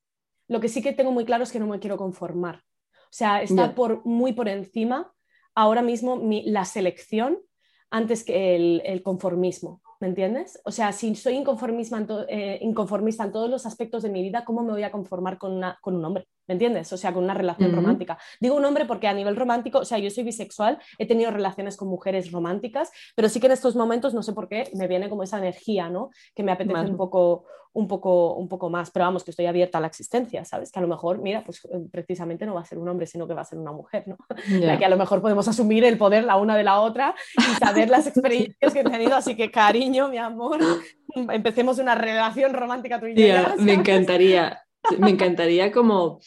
Lo 0.49 0.59
que 0.59 0.69
sí 0.69 0.81
que 0.83 0.95
tengo 0.95 1.13
muy 1.13 1.27
claro 1.27 1.45
es 1.45 1.53
que 1.53 1.61
no 1.61 1.67
me 1.67 1.81
quiero 1.81 1.99
conformar. 1.99 2.65
O 2.87 3.13
sea, 3.13 3.43
está 3.43 3.75
por, 3.75 4.05
muy 4.07 4.33
por 4.33 4.49
encima 4.49 5.13
ahora 5.55 5.83
mismo 5.83 6.19
la 6.47 6.65
selección 6.65 7.39
antes 7.91 8.25
que 8.25 8.81
el 8.83 9.03
conformismo. 9.03 9.83
¿Me 10.01 10.09
entiendes? 10.09 10.61
O 10.65 10.71
sea, 10.71 10.93
si 10.93 11.15
soy 11.15 11.35
inconformista 11.35 11.99
en, 11.99 12.07
eh, 12.29 12.59
inconformista 12.63 13.25
en 13.25 13.33
todos 13.33 13.51
los 13.51 13.67
aspectos 13.67 14.03
de 14.03 14.09
mi 14.09 14.23
vida, 14.23 14.45
¿cómo 14.47 14.63
me 14.63 14.73
voy 14.73 14.83
a 14.83 14.91
conformar 14.91 15.37
con, 15.39 15.61
con 15.83 15.95
un 15.95 16.05
hombre? 16.05 16.27
¿Me 16.47 16.55
entiendes? 16.55 16.93
O 16.93 16.97
sea, 16.97 17.13
con 17.13 17.25
una 17.25 17.35
relación 17.35 17.73
romántica. 17.73 18.19
Digo 18.41 18.57
un 18.57 18.65
hombre 18.65 18.85
porque 18.85 19.07
a 19.07 19.15
nivel 19.15 19.37
romántico, 19.37 19.79
o 19.79 19.85
sea, 19.85 19.99
yo 19.99 20.11
soy 20.11 20.25
bisexual, 20.25 20.79
he 20.99 21.07
tenido 21.07 21.31
relaciones 21.31 21.77
con 21.77 21.89
mujeres 21.89 22.33
románticas, 22.33 22.91
pero 23.15 23.29
sí 23.29 23.39
que 23.39 23.47
en 23.47 23.53
estos 23.53 23.77
momentos, 23.77 24.15
no 24.15 24.23
sé 24.23 24.33
por 24.33 24.49
qué, 24.49 24.69
me 24.75 24.89
viene 24.89 25.09
como 25.09 25.23
esa 25.23 25.39
energía, 25.39 25.89
¿no? 25.89 26.11
Que 26.35 26.43
me 26.43 26.53
apetece 26.53 26.91
un 26.91 26.97
poco, 26.97 27.45
un, 27.73 27.87
poco, 27.87 28.35
un 28.35 28.49
poco 28.49 28.69
más, 28.69 28.91
pero 28.91 29.05
vamos, 29.05 29.23
que 29.23 29.31
estoy 29.31 29.47
abierta 29.47 29.79
a 29.79 29.81
la 29.81 29.87
existencia, 29.87 30.45
¿sabes? 30.45 30.73
Que 30.73 30.79
a 30.79 30.83
lo 30.83 30.89
mejor, 30.89 31.19
mira, 31.19 31.45
pues 31.45 31.65
eh, 31.67 31.87
precisamente 31.91 32.47
no 32.47 32.55
va 32.55 32.63
a 32.63 32.65
ser 32.65 32.79
un 32.79 32.89
hombre, 32.89 33.07
sino 33.07 33.29
que 33.29 33.35
va 33.35 33.43
a 33.43 33.45
ser 33.45 33.59
una 33.59 33.73
mujer, 33.73 34.05
¿no? 34.07 34.17
que 34.79 34.85
a 34.85 34.89
lo 34.89 34.97
mejor 34.97 35.21
podemos 35.23 35.47
asumir 35.47 35.85
el 35.85 35.99
poder 35.99 36.25
la 36.25 36.37
una 36.37 36.57
de 36.57 36.65
la 36.65 36.81
otra 36.81 37.15
y 37.37 37.43
saber 37.65 37.89
las 37.89 38.07
experiencias 38.09 38.73
que 38.73 38.81
he 38.81 38.85
tenido, 38.85 39.15
así 39.15 39.37
que 39.37 39.51
cariño, 39.51 40.09
mi 40.09 40.19
amor, 40.19 40.59
empecemos 41.15 41.79
una 41.79 41.95
relación 41.95 42.53
romántica 42.53 42.99
tú 42.99 43.07
y 43.07 43.15
yo. 43.15 43.57
me 43.59 43.75
encantaría, 43.75 44.61
me 44.99 45.11
encantaría 45.11 45.71
como 45.73 46.21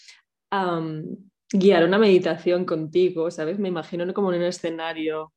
guiar 1.51 1.83
una 1.85 1.97
meditación 1.97 2.65
contigo, 2.65 3.29
¿sabes? 3.31 3.59
Me 3.59 3.69
imagino 3.69 4.11
como 4.13 4.31
en 4.33 4.41
un 4.41 4.47
escenario 4.47 5.33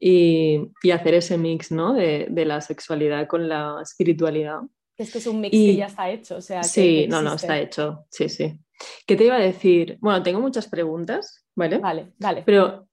y, 0.00 0.90
hacer 0.92 1.14
ese 1.14 1.38
mix, 1.38 1.70
¿no? 1.70 1.94
De, 1.94 2.28
la 2.44 2.60
sexualidad 2.60 3.26
con 3.26 3.48
la 3.48 3.78
espiritualidad. 3.82 4.60
Es 4.96 5.12
que 5.12 5.18
es 5.18 5.26
un 5.26 5.40
mix 5.40 5.52
que 5.52 5.76
ya 5.76 5.86
está 5.86 6.10
hecho, 6.10 6.36
o 6.36 6.40
sea. 6.40 6.62
sí, 6.62 7.06
no, 7.08 7.22
no, 7.22 7.34
está 7.34 7.58
hecho, 7.58 8.04
sí, 8.10 8.28
sí. 8.28 8.58
¿Qué 9.06 9.16
te 9.16 9.24
iba 9.24 9.36
a 9.36 9.40
decir? 9.40 9.96
Bueno, 10.00 10.22
tengo 10.22 10.40
muchas 10.40 10.68
preguntas, 10.68 11.46
¿vale? 11.54 11.78
Vale, 11.78 12.12
vale. 12.18 12.42
Pero, 12.44 12.88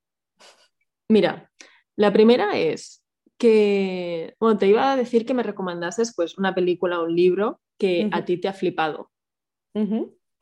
mira, 1.10 1.52
la 1.96 2.14
primera 2.14 2.58
es 2.58 3.04
que, 3.40 4.36
bueno, 4.40 4.58
te 4.58 4.68
iba 4.68 4.92
a 4.92 4.96
decir 4.96 5.26
que 5.26 5.34
me 5.34 5.44
recomendases 5.44 6.14
pues 6.16 6.38
una 6.38 6.54
película 6.54 7.00
o 7.00 7.06
un 7.06 7.16
libro 7.16 7.60
que 7.80 8.10
a 8.12 8.24
ti 8.26 8.38
te 8.38 8.48
ha 8.48 8.54
flipado. 8.54 9.10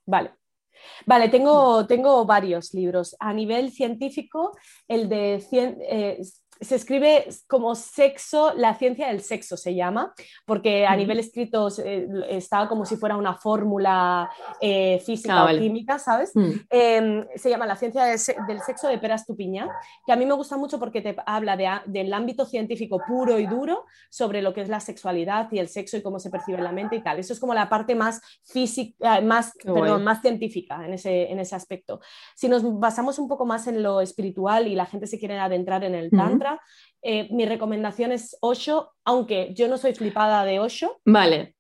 Vale. 0.05 0.31
Vale, 1.05 1.29
tengo, 1.29 1.85
tengo 1.87 2.25
varios 2.25 2.73
libros. 2.73 3.15
A 3.19 3.33
nivel 3.33 3.71
científico, 3.71 4.57
el 4.87 5.09
de 5.09 5.43
eh, 5.53 6.21
se 6.59 6.75
escribe 6.75 7.27
como 7.47 7.75
sexo, 7.75 8.53
la 8.55 8.75
ciencia 8.75 9.07
del 9.07 9.21
sexo 9.21 9.57
se 9.57 9.75
llama, 9.75 10.13
porque 10.45 10.85
a 10.85 10.95
nivel 10.95 11.19
escrito 11.19 11.67
eh, 11.83 12.07
está 12.29 12.67
como 12.67 12.85
si 12.85 12.95
fuera 12.95 13.17
una 13.17 13.35
fórmula 13.35 14.29
eh, 14.61 15.01
física 15.05 15.39
ah, 15.39 15.45
o 15.45 15.57
química, 15.57 15.99
¿sabes? 15.99 16.31
Mm. 16.35 16.51
Em, 16.69 17.27
se 17.35 17.49
llama 17.49 17.65
la 17.65 17.75
ciencia 17.75 18.05
del 18.05 18.61
sexo 18.61 18.87
de 18.87 18.97
Peras 18.97 19.25
Tupiña, 19.25 19.69
que 20.05 20.13
a 20.13 20.15
mí 20.15 20.25
me 20.25 20.33
gusta 20.33 20.57
mucho 20.57 20.79
porque 20.79 21.01
te 21.01 21.15
habla 21.25 21.83
del 21.85 22.13
ámbito 22.13 22.45
científico 22.45 23.01
puro 23.07 23.39
y 23.39 23.45
duro 23.45 23.85
sobre 24.09 24.41
lo 24.41 24.53
que 24.53 24.61
es 24.61 24.69
la 24.69 24.79
sexualidad 24.79 25.51
y 25.51 25.59
el 25.59 25.69
sexo 25.69 25.97
y 25.97 26.01
cómo 26.01 26.19
se 26.19 26.29
percibe 26.29 26.57
en 26.57 26.63
la 26.63 26.71
mente 26.71 26.95
y 26.95 27.03
tal. 27.03 27.19
Eso 27.19 27.33
es 27.33 27.39
como 27.39 27.53
la 27.53 27.69
parte 27.69 27.95
más 27.95 28.21
física, 28.43 29.21
más, 29.21 29.53
perdón, 29.63 30.03
más 30.03 30.21
científica 30.21 30.85
en 30.85 30.93
ese, 30.93 31.31
en 31.31 31.39
ese 31.39 31.55
aspecto. 31.55 31.99
Si 32.35 32.47
nos 32.47 32.63
basamos 32.79 33.19
un 33.19 33.27
poco 33.27 33.45
más 33.45 33.67
en 33.67 33.83
lo 33.83 34.01
espiritual 34.01 34.67
y 34.67 34.75
la 34.75 34.85
gente 34.85 35.07
se 35.07 35.19
quiere 35.19 35.39
adentrar 35.39 35.83
en 35.83 35.95
el 35.95 36.09
tantra, 36.09 36.46
eh, 37.01 37.27
mi 37.31 37.45
recomendación 37.45 38.11
es 38.11 38.37
Osho, 38.41 38.91
aunque 39.03 39.53
yo 39.53 39.67
no 39.67 39.77
soy 39.77 39.93
flipada 39.93 40.45
de 40.45 40.59
Osho. 40.59 40.99
Vale, 41.05 41.56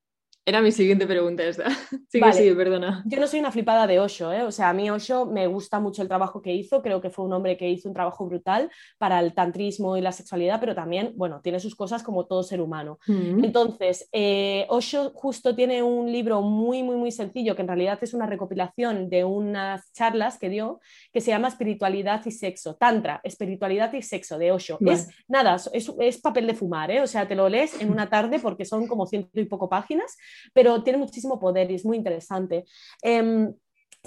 era 0.47 0.61
mi 0.61 0.71
siguiente 0.71 1.05
pregunta 1.05 1.43
esta. 1.43 1.65
Sí, 2.09 2.21
sí, 2.31 2.51
perdona. 2.55 3.03
Yo 3.05 3.19
no 3.19 3.27
soy 3.27 3.41
una 3.41 3.51
flipada 3.51 3.85
de 3.85 3.99
Osho, 3.99 4.31
¿eh? 4.31 4.43
o 4.43 4.51
sea, 4.51 4.69
a 4.69 4.73
mí 4.73 4.89
Osho 4.89 5.25
me 5.25 5.45
gusta 5.45 5.81
mucho 5.81 6.01
el 6.01 6.07
trabajo 6.07 6.41
que 6.41 6.53
hizo, 6.53 6.81
creo 6.81 7.01
que 7.01 7.09
fue 7.09 7.25
un 7.25 7.33
hombre 7.33 7.57
que 7.57 7.69
hizo 7.69 7.89
un 7.89 7.93
trabajo 7.93 8.25
brutal 8.25 8.71
para 8.97 9.19
el 9.19 9.33
tantrismo 9.33 9.97
y 9.97 10.01
la 10.01 10.13
sexualidad, 10.13 10.61
pero 10.61 10.73
también, 10.73 11.11
bueno, 11.17 11.41
tiene 11.41 11.59
sus 11.59 11.75
cosas 11.75 12.01
como 12.03 12.25
todo 12.25 12.43
ser 12.43 12.61
humano. 12.61 12.97
Mm. 13.07 13.43
Entonces, 13.43 14.07
eh, 14.13 14.65
Osho 14.69 15.11
justo 15.13 15.53
tiene 15.53 15.83
un 15.83 16.09
libro 16.09 16.41
muy, 16.41 16.81
muy, 16.81 16.95
muy 16.95 17.11
sencillo, 17.11 17.55
que 17.55 17.63
en 17.63 17.67
realidad 17.67 17.99
es 18.01 18.13
una 18.13 18.25
recopilación 18.25 19.09
de 19.09 19.25
unas 19.25 19.91
charlas 19.91 20.39
que 20.39 20.47
dio, 20.47 20.79
que 21.11 21.19
se 21.19 21.31
llama 21.31 21.49
Espiritualidad 21.49 22.25
y 22.25 22.31
Sexo, 22.31 22.75
Tantra, 22.75 23.19
Espiritualidad 23.23 23.91
y 23.93 24.01
Sexo 24.01 24.37
de 24.37 24.53
Osho. 24.53 24.77
Es 24.79 25.09
nada, 25.27 25.57
es, 25.73 25.91
es 25.99 26.21
papel 26.21 26.47
de 26.47 26.53
fumar, 26.53 26.89
¿eh? 26.89 27.01
o 27.01 27.07
sea, 27.07 27.27
te 27.27 27.35
lo 27.35 27.49
lees 27.49 27.79
en 27.81 27.91
una 27.91 28.09
tarde 28.09 28.39
porque 28.39 28.63
son 28.63 28.87
como 28.87 29.05
ciento 29.05 29.39
y 29.39 29.45
poco 29.45 29.67
páginas 29.67 30.17
pero 30.53 30.83
tiene 30.83 30.99
muchísimo 30.99 31.39
poder 31.39 31.71
y 31.71 31.75
es 31.75 31.85
muy 31.85 31.97
interesante. 31.97 32.65
Em, 33.01 33.53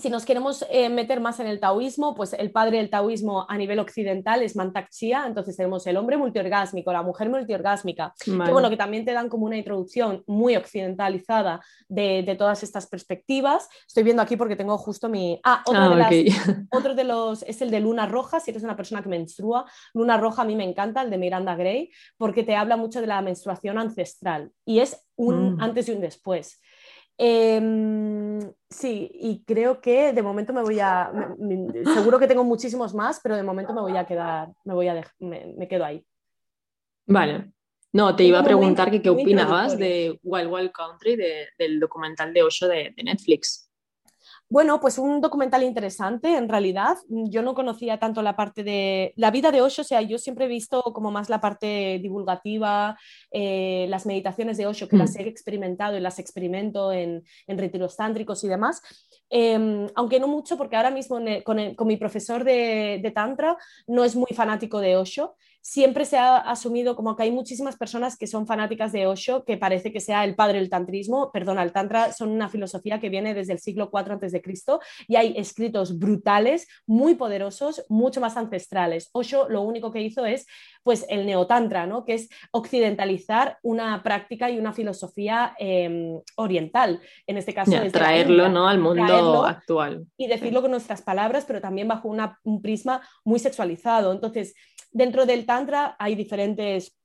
si 0.01 0.11
nos 0.11 0.25
queremos 0.25 0.65
eh, 0.71 0.89
meter 0.89 1.21
más 1.21 1.41
en 1.41 1.47
el 1.47 1.61
taoísmo, 1.61 2.15
pues 2.15 2.33
el 2.33 2.51
padre 2.51 2.79
del 2.79 2.91
taoísmo 2.91 3.47
a 3.49 3.57
nivel 3.59 3.79
occidental 3.79 4.43
es 4.43 4.57
Mantak 4.57 4.89
Chia, 4.91 5.25
entonces 5.27 5.57
tenemos 5.57 5.87
el 5.87 5.97
hombre 5.97 6.17
multiorgásmico, 6.17 6.93
la 6.93 7.03
mujer 7.03 7.29
multiorgásmica, 7.29 8.15
que 8.25 8.31
bueno, 8.31 8.71
que 8.71 8.77
también 8.77 9.05
te 9.05 9.13
dan 9.13 9.29
como 9.29 9.47
una 9.47 9.57
introducción 9.57 10.25
muy 10.27 10.57
occidentalizada 10.57 11.61
de, 11.89 12.35
todas 12.39 12.63
estas 12.63 12.87
perspectivas. 12.87 13.69
Estoy 13.87 14.03
viendo 14.03 14.23
aquí 14.23 14.37
porque 14.37 14.57
tengo 14.57 14.79
justo 14.79 15.09
mi... 15.09 15.39
Ah, 15.45 15.63
otro, 15.67 15.81
ah, 15.81 16.09
de, 16.09 16.33
otro 16.71 16.95
de 16.95 17.05
los 17.05 17.43
es 17.43 17.61
el 17.61 17.71
de 17.71 17.81
Luna 17.81 18.07
Roja, 18.07 18.41
si 18.41 18.51
eres 18.51 18.63
una 18.63 18.77
persona 18.77 19.03
que 19.03 19.09
menstrua. 19.09 19.67
Luna 19.93 20.17
Roja 20.17 20.43
a 20.43 20.45
mí 20.45 20.57
me 20.57 20.65
encanta, 20.65 21.03
el 21.03 21.11
de 21.11 21.19
Miranda 21.19 21.55
Gray, 21.57 21.91
porque 22.17 22.43
te 22.43 22.57
habla 22.57 22.77
mucho 22.77 23.01
de 23.01 23.07
la 23.07 23.21
menstruación 23.21 23.79
ancestral 23.79 24.53
y 24.65 24.79
es 24.81 25.07
un 25.17 25.57
mm. 25.57 25.61
antes 25.61 25.89
y 25.89 25.93
un 25.93 26.01
después. 26.01 26.61
Em, 27.23 28.41
sí, 28.71 29.11
y 29.13 29.45
creo 29.45 29.83
que 29.83 30.15
de 30.15 30.23
momento 30.23 30.55
me 30.55 30.63
voy 30.63 30.81
a, 30.81 31.13
seguro 31.93 32.19
que 32.19 32.27
tengo 32.27 32.45
muchísimos 32.45 32.95
más, 32.95 33.21
pero 33.23 33.37
de 33.37 33.43
momento 33.43 33.75
me 33.75 33.83
voy 33.83 33.95
a 33.95 34.07
quedar, 34.07 34.49
me 34.65 34.73
voy 34.73 34.89
a 34.89 35.03
me, 35.19 35.69
quedo 35.69 35.85
ahí. 35.85 36.03
Vale. 37.05 37.53
No, 37.93 38.17
te 38.17 38.25
iba 38.25 38.39
a 38.39 38.45
preguntar 38.45 38.91
que 38.91 39.03
qué 39.03 39.11
opinabas 39.11 39.77
de 39.77 40.19
Wild 40.23 40.51
Wild 40.51 40.73
Country, 40.73 41.19
del 41.59 41.79
documental 41.79 42.33
de 42.33 42.43
Osho 42.43 42.69
de 42.69 42.95
Netflix. 43.05 43.70
Bueno, 44.53 44.81
pues 44.81 44.99
un 44.99 45.21
documental 45.21 45.63
interesante, 45.63 46.37
en 46.37 46.49
realidad. 46.49 46.97
Yo 47.09 47.41
no 47.41 47.55
conocía 47.55 48.01
tanto 48.01 48.21
la 48.21 48.35
parte 48.35 48.65
de 48.65 49.13
la 49.15 49.31
vida 49.31 49.53
de 49.53 49.63
Osho, 49.63 49.83
o 49.83 49.85
sea, 49.85 50.03
yo 50.03 50.19
siempre 50.19 50.47
he 50.47 50.49
visto 50.49 50.83
como 50.83 51.13
más 51.13 51.29
la 51.31 51.41
parte 51.41 52.01
divulgativa, 52.03 52.99
eh, 53.31 53.87
las 53.89 54.07
meditaciones 54.07 54.57
de 54.57 54.67
Osho, 54.67 54.89
que 54.89 54.97
las 54.97 55.15
mm. 55.15 55.21
he 55.21 55.29
experimentado 55.29 55.97
y 55.97 56.01
las 56.01 56.19
experimento 56.19 56.93
en, 56.93 57.23
en 57.47 57.59
retiros 57.59 57.97
tántricos 57.97 58.43
y 58.43 58.49
demás. 58.49 58.83
Em, 59.31 59.87
aunque 59.95 60.19
no 60.19 60.27
mucho, 60.27 60.59
porque 60.59 60.75
ahora 60.75 60.91
mismo 60.91 61.21
con, 61.45 61.75
con, 61.77 61.87
mi 61.87 61.97
profesor 61.97 62.43
de, 62.43 62.99
de, 63.01 63.11
Tantra 63.13 63.57
no 63.87 64.03
es 64.05 64.17
muy 64.17 64.35
fanático 64.35 64.81
de 64.81 64.97
Osho, 64.97 65.37
siempre 65.63 66.05
se 66.05 66.17
ha 66.19 66.37
asumido 66.37 66.97
como 66.97 67.17
que 67.17 67.25
hay 67.25 67.31
muchísimas 67.31 67.77
personas 67.77 68.17
que 68.17 68.27
son 68.27 68.47
fanáticas 68.47 68.93
de 68.93 69.07
Osho, 69.07 69.45
que 69.45 69.57
parece 69.57 69.93
que 69.93 70.01
sea 70.01 70.25
el 70.25 70.35
padre 70.35 70.59
del 70.59 70.71
tantrismo. 70.71 71.31
Perdona, 71.33 71.63
el 71.63 71.73
tantra 71.73 72.13
son 72.13 72.31
una 72.31 72.49
filosofía 72.49 73.01
que 73.01 73.09
viene 73.09 73.35
desde 73.35 73.53
el 73.53 73.59
siglo 73.59 73.91
IV 73.93 74.13
a.C. 74.13 74.43
y 75.09 75.17
hay 75.17 75.35
escritos 75.37 75.99
brutales, 75.99 76.67
muy 76.87 77.15
poderosos, 77.15 77.85
mucho 77.89 78.21
más 78.21 78.37
ancestrales. 78.37 79.11
Osho 79.13 79.49
lo 79.49 79.63
único 79.63 79.93
que 79.93 80.01
hizo 80.01 80.25
es 80.27 80.47
pues 80.83 81.05
el 81.09 81.27
neotantra, 81.27 81.87
¿no? 81.87 82.05
que 82.05 82.15
es 82.15 82.29
occidentalizar 82.53 83.59
una 83.63 84.03
práctica 84.03 84.51
y 84.51 84.59
una 84.59 84.73
filosofía 84.73 85.55
em, 85.59 86.21
oriental, 86.37 87.01
en 87.27 87.37
este 87.37 87.53
caso. 87.53 87.73
traerlo 87.93 88.49
¿no? 88.49 88.67
al 88.67 88.79
mundo 88.79 89.45
actual. 89.45 90.07
Y 90.17 90.27
decirlo 90.27 90.63
con 90.63 90.71
nuestras 90.71 91.03
palabras, 91.03 91.45
pero 91.47 91.61
también 91.61 91.89
bajo 91.89 92.09
un 92.09 92.63
prisma 92.63 93.03
muy 93.25 93.39
sexualizado. 93.39 94.13
Entonces, 94.13 94.55
Dentro 94.93 95.27
del 95.27 95.47
Tantra 95.47 95.97
hay 95.99 96.15
diferentes 96.15 96.97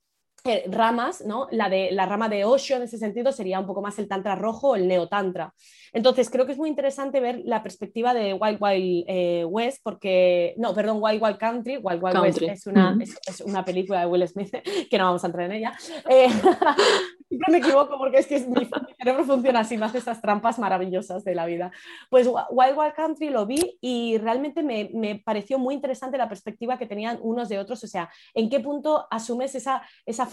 eh, 0.47 0.63
ramas, 0.67 1.25
¿no? 1.25 1.47
La, 1.49 1.69
de, 1.69 1.89
la 1.91 2.05
rama 2.05 2.29
de 2.29 2.45
Osho 2.45 2.75
en 2.75 2.83
ese 2.83 2.99
sentido 2.99 3.31
sería 3.31 3.59
un 3.59 3.65
poco 3.65 3.81
más 3.81 3.97
el 3.97 4.07
Tantra 4.07 4.35
rojo 4.35 4.69
o 4.69 4.75
el 4.75 4.87
Neotantra. 4.87 5.51
Entonces, 5.91 6.29
creo 6.29 6.45
que 6.45 6.51
es 6.51 6.57
muy 6.59 6.69
interesante 6.69 7.19
ver 7.19 7.41
la 7.45 7.63
perspectiva 7.63 8.13
de 8.13 8.33
Wild 8.33 8.57
Wild 8.61 9.05
eh, 9.07 9.45
West, 9.45 9.79
porque, 9.81 10.53
no, 10.57 10.75
perdón, 10.75 10.99
Wild 11.01 11.23
Wild 11.23 11.37
Country, 11.37 11.77
Wild 11.77 12.03
Wild 12.03 12.19
West 12.19 12.41
es 12.43 12.67
una, 12.67 12.95
es, 13.27 13.41
una, 13.41 13.65
película 13.65 14.01
de 14.01 14.05
Will 14.05 14.27
Smith, 14.27 14.51
que 14.91 14.97
no 14.99 15.05
vamos 15.05 15.23
a 15.23 15.27
entrar 15.27 15.45
en 15.47 15.53
ella. 15.53 15.73
Eh, 16.07 16.27
siempre 17.27 17.51
me 17.51 17.57
equivoco 17.57 17.97
porque 17.97 18.19
es 18.19 18.27
que 18.27 18.39
mi, 18.39 18.67
cerebro 18.97 19.23
funciona 19.23 19.61
así, 19.61 19.77
me 19.77 19.85
hace 19.85 19.97
estas 19.97 20.21
trampas 20.21 20.59
maravillosas 20.59 21.23
de 21.23 21.35
la 21.35 21.45
vida. 21.45 21.71
Pues 22.09 22.27
Wild 22.27 22.77
Wild 22.77 22.93
Country 22.93 23.29
lo 23.29 23.45
vi 23.45 23.77
y 23.81 24.17
realmente 24.17 24.63
me, 24.63 24.89
me 24.93 25.21
pareció 25.23 25.59
muy 25.59 25.75
interesante 25.75 26.17
la 26.17 26.29
perspectiva 26.29 26.77
que 26.77 26.85
tenían 26.85 27.19
unos 27.21 27.49
de 27.49 27.59
otros, 27.59 27.83
o 27.83 27.87
sea, 27.87 28.09
en 28.33 28.49
qué 28.49 28.59
punto 28.59 29.07
asumes 29.09 29.55
esa, 29.55 29.81
esa 30.05 30.27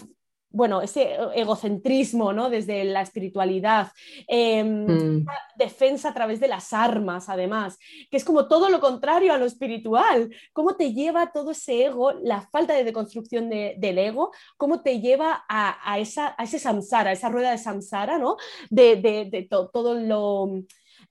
bueno, 0.53 0.83
ese 0.83 1.17
egocentrismo, 1.33 2.31
¿no? 2.31 2.49
Desde 2.51 2.83
la 2.85 3.01
espiritualidad, 3.01 3.91
em, 4.27 4.85
mm. 4.85 5.25
defensa 5.57 6.09
a 6.09 6.13
través 6.13 6.39
de 6.39 6.47
las 6.47 6.73
armas, 6.73 7.27
además, 7.27 7.79
que 8.11 8.17
es 8.17 8.23
como 8.23 8.47
todo 8.47 8.69
lo 8.69 8.79
contrario 8.79 9.33
a 9.33 9.39
lo 9.39 9.45
espiritual. 9.45 10.29
¿Cómo 10.53 10.75
te 10.75 10.93
lleva 10.93 11.31
todo 11.31 11.51
ese 11.51 11.85
ego, 11.85 12.11
la 12.11 12.41
falta 12.41 12.75
de 12.75 12.83
deconstrucción 12.83 13.49
del 13.49 13.97
ego, 13.97 14.31
cómo 14.55 14.83
te 14.83 15.01
lleva 15.01 15.43
a, 15.49 15.97
esa, 15.97 16.35
a 16.37 16.43
ese 16.43 16.59
samsara, 16.59 17.09
a 17.09 17.13
esa 17.13 17.29
rueda 17.29 17.49
de 17.49 17.57
samsara, 17.57 18.19
¿no? 18.19 18.37
De, 18.69 18.95
de 18.97 19.47
todo 19.49 19.95
lo 19.95 20.63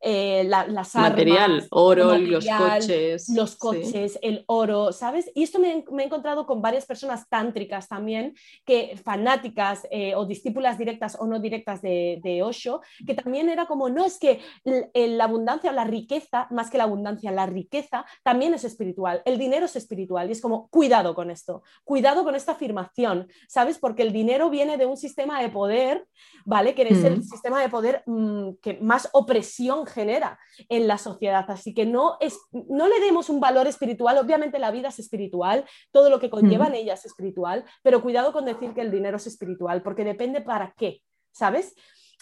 eh, 0.04 0.44
las 0.44 0.94
Material, 0.96 1.66
oro, 1.70 2.18
los 2.18 2.44
coches. 2.44 3.28
Los 3.28 3.54
coches, 3.54 4.18
el 4.20 4.42
oro, 4.46 4.92
¿sabes? 4.92 5.30
Y 5.32 5.44
esto 5.44 5.60
me, 5.60 5.70
he 5.70 6.04
encontrado 6.04 6.44
con 6.44 6.60
varias 6.60 6.86
personas 6.86 7.28
tántricas 7.28 7.86
también, 7.86 8.34
que 8.64 9.00
fanáticas 9.02 9.86
eh, 9.92 10.16
o 10.16 10.26
discípulas 10.26 10.76
directas 10.76 11.16
o 11.20 11.26
no 11.26 11.38
directas 11.38 11.82
de, 11.82 12.20
de, 12.22 12.42
Osho, 12.42 12.80
que 13.06 13.14
también 13.14 13.48
era 13.48 13.66
como, 13.66 13.88
no, 13.88 14.04
es 14.04 14.18
que 14.18 14.40
la 14.64 15.24
abundancia 15.24 15.70
o 15.70 15.74
la 15.74 15.84
riqueza, 15.84 16.48
más 16.50 16.68
que 16.68 16.78
la 16.78 16.84
abundancia, 16.84 17.30
la 17.30 17.46
riqueza 17.46 18.04
también 18.24 18.54
es 18.54 18.64
espiritual, 18.64 19.22
el 19.24 19.38
dinero 19.38 19.66
es 19.66 19.76
espiritual 19.76 20.28
y 20.28 20.32
es 20.32 20.40
como, 20.40 20.68
cuidado 20.68 21.14
con 21.14 21.30
esto, 21.30 21.62
cuidado 21.84 22.24
con 22.24 22.34
esta 22.34 22.52
afirmación, 22.52 23.28
¿sabes? 23.48 23.78
Porque 23.78 24.02
el 24.02 24.12
dinero 24.12 24.50
viene 24.50 24.78
de 24.78 24.86
un 24.86 24.96
sistema 24.96 25.40
de 25.40 25.48
poder, 25.48 26.06
¿vale? 26.44 26.74
Que 26.74 26.82
es 26.82 27.04
el 27.04 27.18
mm. 27.18 27.22
sistema 27.22 27.60
de 27.60 27.68
poder 27.68 28.02
mm, 28.06 28.54
que 28.60 28.78
más 28.80 29.08
opresión 29.12 29.86
genera 29.92 30.38
en 30.68 30.88
la 30.88 30.98
sociedad. 30.98 31.44
Así 31.48 31.74
que 31.74 31.86
no, 31.86 32.16
es, 32.20 32.38
no 32.50 32.88
le 32.88 33.00
demos 33.00 33.30
un 33.30 33.40
valor 33.40 33.66
espiritual. 33.66 34.18
Obviamente 34.18 34.58
la 34.58 34.70
vida 34.70 34.88
es 34.88 34.98
espiritual, 34.98 35.64
todo 35.90 36.10
lo 36.10 36.18
que 36.18 36.30
conlleva 36.30 36.66
en 36.66 36.74
ella 36.74 36.94
es 36.94 37.04
espiritual, 37.04 37.64
pero 37.82 38.02
cuidado 38.02 38.32
con 38.32 38.44
decir 38.44 38.74
que 38.74 38.80
el 38.80 38.90
dinero 38.90 39.18
es 39.18 39.26
espiritual, 39.26 39.82
porque 39.82 40.04
depende 40.04 40.40
para 40.40 40.74
qué, 40.76 41.02
¿sabes? 41.32 41.74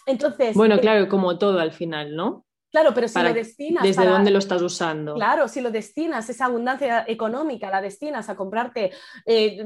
Entonces... 0.05 0.55
Bueno, 0.55 0.75
eh, 0.75 0.79
claro, 0.79 1.07
como 1.07 1.37
todo 1.37 1.59
al 1.59 1.71
final, 1.71 2.15
¿no? 2.15 2.45
Claro, 2.71 2.93
pero 2.93 3.07
si 3.09 3.21
lo 3.21 3.33
destinas. 3.33 3.83
¿Desde 3.83 4.05
dónde 4.05 4.31
lo 4.31 4.39
estás 4.39 4.61
usando? 4.61 5.15
Claro, 5.15 5.49
si 5.49 5.59
lo 5.59 5.71
destinas, 5.71 6.29
esa 6.29 6.45
abundancia 6.45 7.03
económica, 7.05 7.69
la 7.69 7.81
destinas 7.81 8.29
a 8.29 8.37
comprarte 8.37 8.91
eh, 9.25 9.61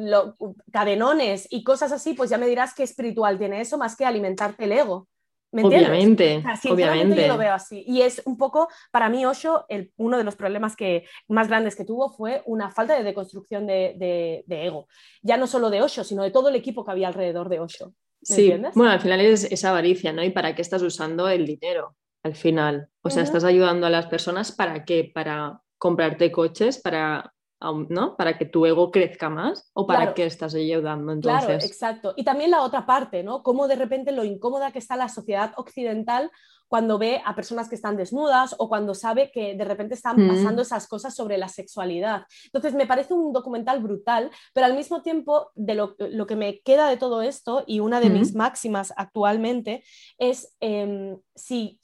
cadenones 0.72 1.47
y 1.51 1.64
cosas 1.64 1.91
así, 1.91 2.16
pues 2.16 2.32
ya 2.32 2.39
me 2.39 2.47
dirás 2.47 2.74
qué 2.74 2.82
espiritual 2.82 3.38
tiene 3.38 3.62
eso 3.62 3.78
más 3.78 3.95
que 3.95 4.06
alimentarte 4.06 4.66
el 4.66 4.72
ego. 4.72 5.08
Obviamente, 5.52 6.43
obviamente. 6.70 7.22
Yo 7.22 7.28
lo 7.28 7.38
veo 7.38 7.54
así. 7.54 7.84
Y 7.88 8.02
es 8.02 8.22
un 8.26 8.38
poco, 8.38 8.68
para 8.91 9.10
mí, 9.10 9.26
Osho, 9.26 9.66
el, 9.70 9.91
uno 9.98 10.18
de 10.18 10.24
los 10.24 10.36
problemas 10.36 10.76
que, 10.76 11.06
más 11.28 11.48
grandes 11.48 11.76
que 11.76 11.86
tuvo 11.86 12.10
fue 12.10 12.41
una 12.46 12.72
falta 12.72 12.98
de 12.98 13.04
deconstrucción 13.04 13.66
de, 13.66 14.43
ego. 14.48 14.88
Ya 15.22 15.38
no 15.38 15.48
solo 15.48 15.70
de 15.70 15.82
Osho, 15.82 16.04
sino 16.04 16.24
de 16.24 16.32
todo 16.32 16.50
el 16.50 16.56
equipo 16.56 16.84
que 16.84 16.91
había 16.91 17.08
alrededor 17.08 17.50
de 17.50 17.60
Osho. 17.60 17.93
sí, 18.22 18.54
bueno, 18.74 18.91
al 18.91 19.02
final 19.02 19.22
es 19.22 19.46
esa 19.46 19.70
avaricia, 19.70 20.12
¿no? 20.12 20.24
¿Y 20.24 20.32
para 20.32 20.56
qué 20.56 20.62
estás 20.62 20.82
usando 20.82 21.30
el 21.30 21.46
dinero? 21.46 21.96
Al 22.24 22.36
final. 22.36 22.89
O 23.02 23.10
sea, 23.10 23.24
estás 23.24 23.43
ayudando 23.43 23.86
a 23.86 23.91
las 23.91 24.08
personas 24.08 24.52
para 24.52 24.84
qué? 24.84 25.12
Para 25.14 25.62
comprarte 25.78 26.32
coches, 26.32 26.80
para 26.80 27.35
¿no? 27.72 28.16
Para 28.16 28.38
que 28.38 28.45
tu 28.45 28.66
ego 28.66 28.91
crezca 28.91 29.30
más 29.30 29.70
o 29.74 29.86
para 29.86 30.13
qué 30.13 30.26
estás 30.26 30.55
ayudando 30.55 31.11
entonces. 31.11 31.45
Claro, 31.45 31.66
exacto. 31.66 32.13
Y 32.16 32.24
también 32.24 32.51
la 32.51 32.61
otra 32.61 32.86
parte, 32.86 33.24
¿no? 33.24 33.43
Cómo 33.43 33.68
de 33.68 33.76
repente 33.76 34.11
lo 34.11 34.24
incómoda 34.24 34.72
que 34.72 34.80
está 34.80 34.95
la 34.95 35.09
sociedad 35.09 35.53
occidental 35.57 36.32
cuando 36.68 36.97
ve 36.97 37.22
a 37.24 37.36
personas 37.36 37.70
que 37.70 37.76
están 37.76 37.95
desnudas 37.95 38.55
o 38.57 38.68
cuando 38.68 38.93
sabe 38.95 39.32
que 39.32 39.55
de 39.55 39.66
repente 39.66 39.93
están 39.93 40.18
mm. 40.18 40.28
pasando 40.28 40.61
esas 40.61 40.88
cosas 40.88 41.16
sobre 41.16 41.38
la 41.38 41.47
sexualidad. 41.47 42.26
Entonces, 42.45 42.74
me 42.74 42.88
parece 42.88 43.13
un 43.13 43.34
documental 43.34 43.82
brutal, 43.82 44.32
pero 44.53 44.66
al 44.66 44.76
mismo 44.76 45.01
tiempo, 45.01 45.51
de 45.55 45.76
lo, 45.76 45.95
que 45.95 46.36
me 46.36 46.59
queda 46.61 46.89
de 46.89 46.97
todo 46.97 47.22
esto 47.22 47.63
y 47.68 47.80
una 47.80 47.99
de 47.99 48.09
mis 48.09 48.36
máximas 48.36 48.93
actualmente 48.97 49.84
es 50.18 50.55
em, 50.59 51.18
si 51.36 51.80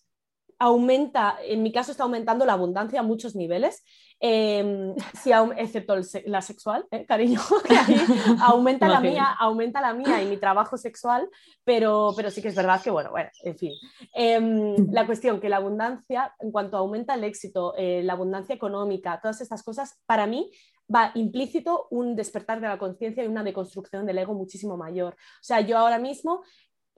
aumenta, 0.61 1.37
en 1.43 1.63
mi 1.63 1.71
caso 1.71 1.91
está 1.91 2.03
aumentando 2.03 2.45
la 2.45 2.53
abundancia 2.53 2.99
a 2.99 3.03
muchos 3.03 3.35
niveles, 3.35 3.83
eh, 4.23 4.93
si 5.19 5.31
excepto 5.57 5.95
la 6.27 6.41
sexual, 6.43 6.85
¿eh? 6.91 7.07
cariño, 7.07 7.39
aumenta 8.41 8.87
la 8.87 8.99
mía, 8.99 9.35
aumenta 9.39 9.81
la 9.81 9.95
mía 9.95 10.21
y 10.21 10.27
mi 10.27 10.37
trabajo 10.37 10.77
sexual, 10.77 11.27
pero, 11.63 12.13
pero 12.15 12.29
sí 12.29 12.39
que 12.39 12.49
es 12.49 12.55
verdad 12.55 12.79
que, 12.83 12.91
bueno, 12.91 13.09
bueno, 13.09 13.31
en 13.43 13.57
fin. 13.57 13.73
Em, 14.13 14.75
la 14.91 15.07
cuestión 15.07 15.39
que 15.39 15.49
la 15.49 15.57
abundancia, 15.57 16.35
en 16.39 16.51
cuanto 16.51 16.77
aumenta 16.77 17.15
el 17.15 17.23
éxito, 17.23 17.73
eh, 17.75 18.03
la 18.03 18.13
abundancia 18.13 18.53
económica, 18.53 19.19
todas 19.19 19.41
estas 19.41 19.63
cosas, 19.63 19.99
para 20.05 20.27
mí 20.27 20.51
va 20.93 21.11
implícito 21.15 21.87
un 21.89 22.15
despertar 22.15 22.61
de 22.61 22.67
la 22.67 22.77
conciencia 22.77 23.23
y 23.23 23.27
una 23.27 23.43
deconstrucción 23.43 24.05
del 24.05 24.19
ego 24.19 24.35
muchísimo 24.35 24.77
mayor. 24.77 25.13
O 25.13 25.43
sea, 25.43 25.61
yo 25.61 25.79
ahora 25.79 25.97
mismo 25.97 26.43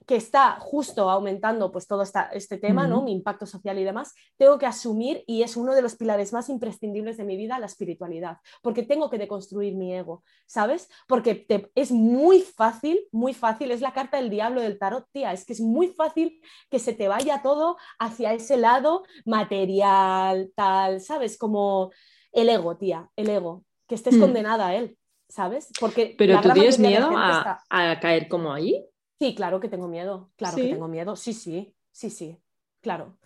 que 0.06 0.16
está 0.16 0.58
justo 0.60 1.10
aumentando 1.10 1.72
pues 1.72 1.88
todo 1.88 2.04
este 2.32 2.58
tema, 2.58 2.88
¿no? 2.88 3.02
mi 3.02 3.12
impacto 3.12 3.46
social 3.46 3.78
y 3.80 3.84
demás, 3.84 4.14
tengo 4.38 4.58
que 4.58 4.66
asumir, 4.66 5.24
y 5.28 5.44
es 5.44 5.56
uno 5.56 5.74
de 5.74 5.82
los 5.82 5.96
pilares 5.96 6.34
más 6.34 6.50
imprescindibles 6.50 7.18
de 7.18 7.24
mi 7.24 7.38
vida, 7.38 7.60
la 7.60 7.66
espiritualidad, 7.66 8.38
porque 8.62 8.84
tengo 8.84 9.10
que 9.10 9.18
deconstruir 9.18 9.76
mi 9.76 9.94
ego, 9.94 10.24
¿sabes? 10.46 10.90
Porque 11.08 11.46
es 11.76 11.92
muy 11.92 12.42
fácil, 12.42 13.00
muy 13.12 13.34
fácil, 13.34 13.72
es 13.72 13.82
la 13.82 13.94
carta 13.94 14.18
del 14.18 14.30
diablo 14.30 14.62
del 14.62 14.80
tarot, 14.80 15.06
tía, 15.12 15.34
es 15.34 15.46
que 15.46 15.54
es 15.54 15.62
muy 15.62 15.88
fácil 15.88 16.42
que 16.70 16.80
se 16.80 16.94
te 16.94 17.08
vaya 17.08 17.42
todo 17.42 17.78
hacia 18.00 18.34
ese 18.34 18.58
lado 18.58 19.04
material, 19.26 20.52
tal, 20.56 21.02
¿sabes? 21.02 21.38
Como 21.38 21.92
el 22.32 22.50
ego, 22.50 22.78
tía, 22.78 23.10
el 23.16 23.30
ego, 23.30 23.64
que 23.88 23.96
estés 23.96 24.16
mm. 24.16 24.20
condenada 24.20 24.68
a 24.68 24.76
él, 24.76 24.98
¿sabes? 25.30 25.70
Porque 25.80 26.16
Pero 26.18 26.42
tú 26.42 26.50
tienes 26.50 26.80
miedo 26.80 27.12
a, 27.16 27.62
a 27.70 28.00
caer 28.00 28.28
como 28.28 28.52
ahí. 28.52 28.86
Sí, 29.20 29.36
claro 29.36 29.60
que 29.60 29.70
tengo 29.70 29.88
miedo, 29.88 30.32
claro 30.36 30.56
que 30.58 30.68
tengo 30.70 30.88
miedo, 30.88 31.16
sí, 31.16 31.34
sí, 31.34 31.76
sí, 31.92 32.10
sí, 32.10 32.38
claro. 32.82 33.18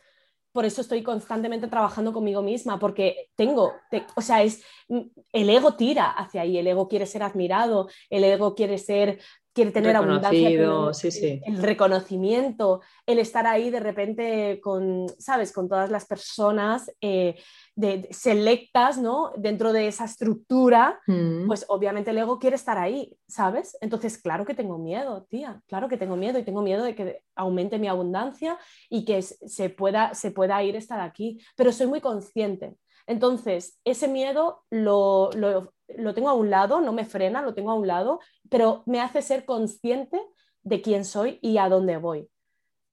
Por 0.51 0.65
eso 0.65 0.81
estoy 0.81 1.03
constantemente 1.03 1.67
trabajando 1.67 2.13
conmigo 2.13 2.41
misma, 2.41 2.79
porque 2.79 3.29
tengo, 3.35 3.73
o 4.15 4.21
sea, 4.21 4.41
es, 4.43 4.63
mm, 4.87 5.01
el 5.33 5.49
ego 5.49 5.75
tira 5.75 6.09
hacia 6.09 6.41
ahí, 6.41 6.57
el 6.57 6.67
ego 6.67 6.87
quiere 6.87 7.05
ser 7.05 7.21
admirado, 7.21 7.89
el 8.09 8.23
ego 8.23 8.55
quiere 8.55 8.77
ser 8.77 9.19
quiere 9.57 9.71
tener 9.71 9.95
abundancia, 9.95 10.49
el 10.49 11.57
reconocimiento, 11.63 12.81
el 13.07 13.17
estar 13.17 13.47
ahí 13.47 13.71
de 13.71 13.79
repente 13.79 14.59
con, 14.61 15.07
¿sabes? 15.17 15.51
Con 15.51 15.67
todas 15.67 15.89
las 15.89 16.05
personas 16.05 16.91
eh, 17.01 17.35
de, 17.75 18.07
selectas, 18.11 18.99
¿no? 18.99 19.31
Dentro 19.35 19.73
de 19.73 19.87
esa 19.87 20.05
estructura, 20.05 20.99
mm. 21.07 21.47
pues 21.47 21.65
obviamente 21.69 22.11
el 22.11 22.19
ego 22.19 22.37
quiere 22.37 22.55
estar 22.55 22.77
ahí, 22.77 23.17
¿sabes? 23.27 23.75
Entonces, 23.81 24.19
claro 24.19 24.45
que 24.45 24.53
tengo 24.53 24.77
miedo, 24.77 25.25
tía, 25.27 25.59
claro 25.65 25.87
que 25.87 25.97
tengo 25.97 26.15
miedo 26.15 26.37
y 26.37 26.43
tengo 26.43 26.61
miedo 26.61 26.83
de 26.83 26.93
que 26.93 27.23
aumente 27.35 27.79
mi 27.79 27.87
abundancia 27.87 28.59
y 28.91 29.05
que 29.05 29.23
se 29.23 29.71
pueda, 29.71 30.13
se 30.13 30.29
pueda 30.29 30.61
ir 30.61 30.75
estar 30.75 30.99
aquí, 30.99 31.41
pero 31.55 31.71
soy 31.71 31.87
muy 31.87 31.99
consciente. 31.99 32.75
Entonces, 33.07 33.79
ese 33.83 34.07
miedo 34.07 34.63
lo, 34.69 35.31
lo 35.31 35.73
lo 35.95 36.13
tengo 36.13 36.29
a 36.29 36.33
un 36.33 36.49
lado, 36.49 36.81
no 36.81 36.93
me 36.93 37.05
frena, 37.05 37.41
lo 37.41 37.53
tengo 37.53 37.71
a 37.71 37.75
un 37.75 37.87
lado, 37.87 38.19
pero 38.49 38.83
me 38.85 38.99
hace 39.01 39.21
ser 39.21 39.45
consciente 39.45 40.21
de 40.63 40.81
quién 40.81 41.05
soy 41.05 41.39
y 41.41 41.57
a 41.57 41.69
dónde 41.69 41.97
voy. 41.97 42.29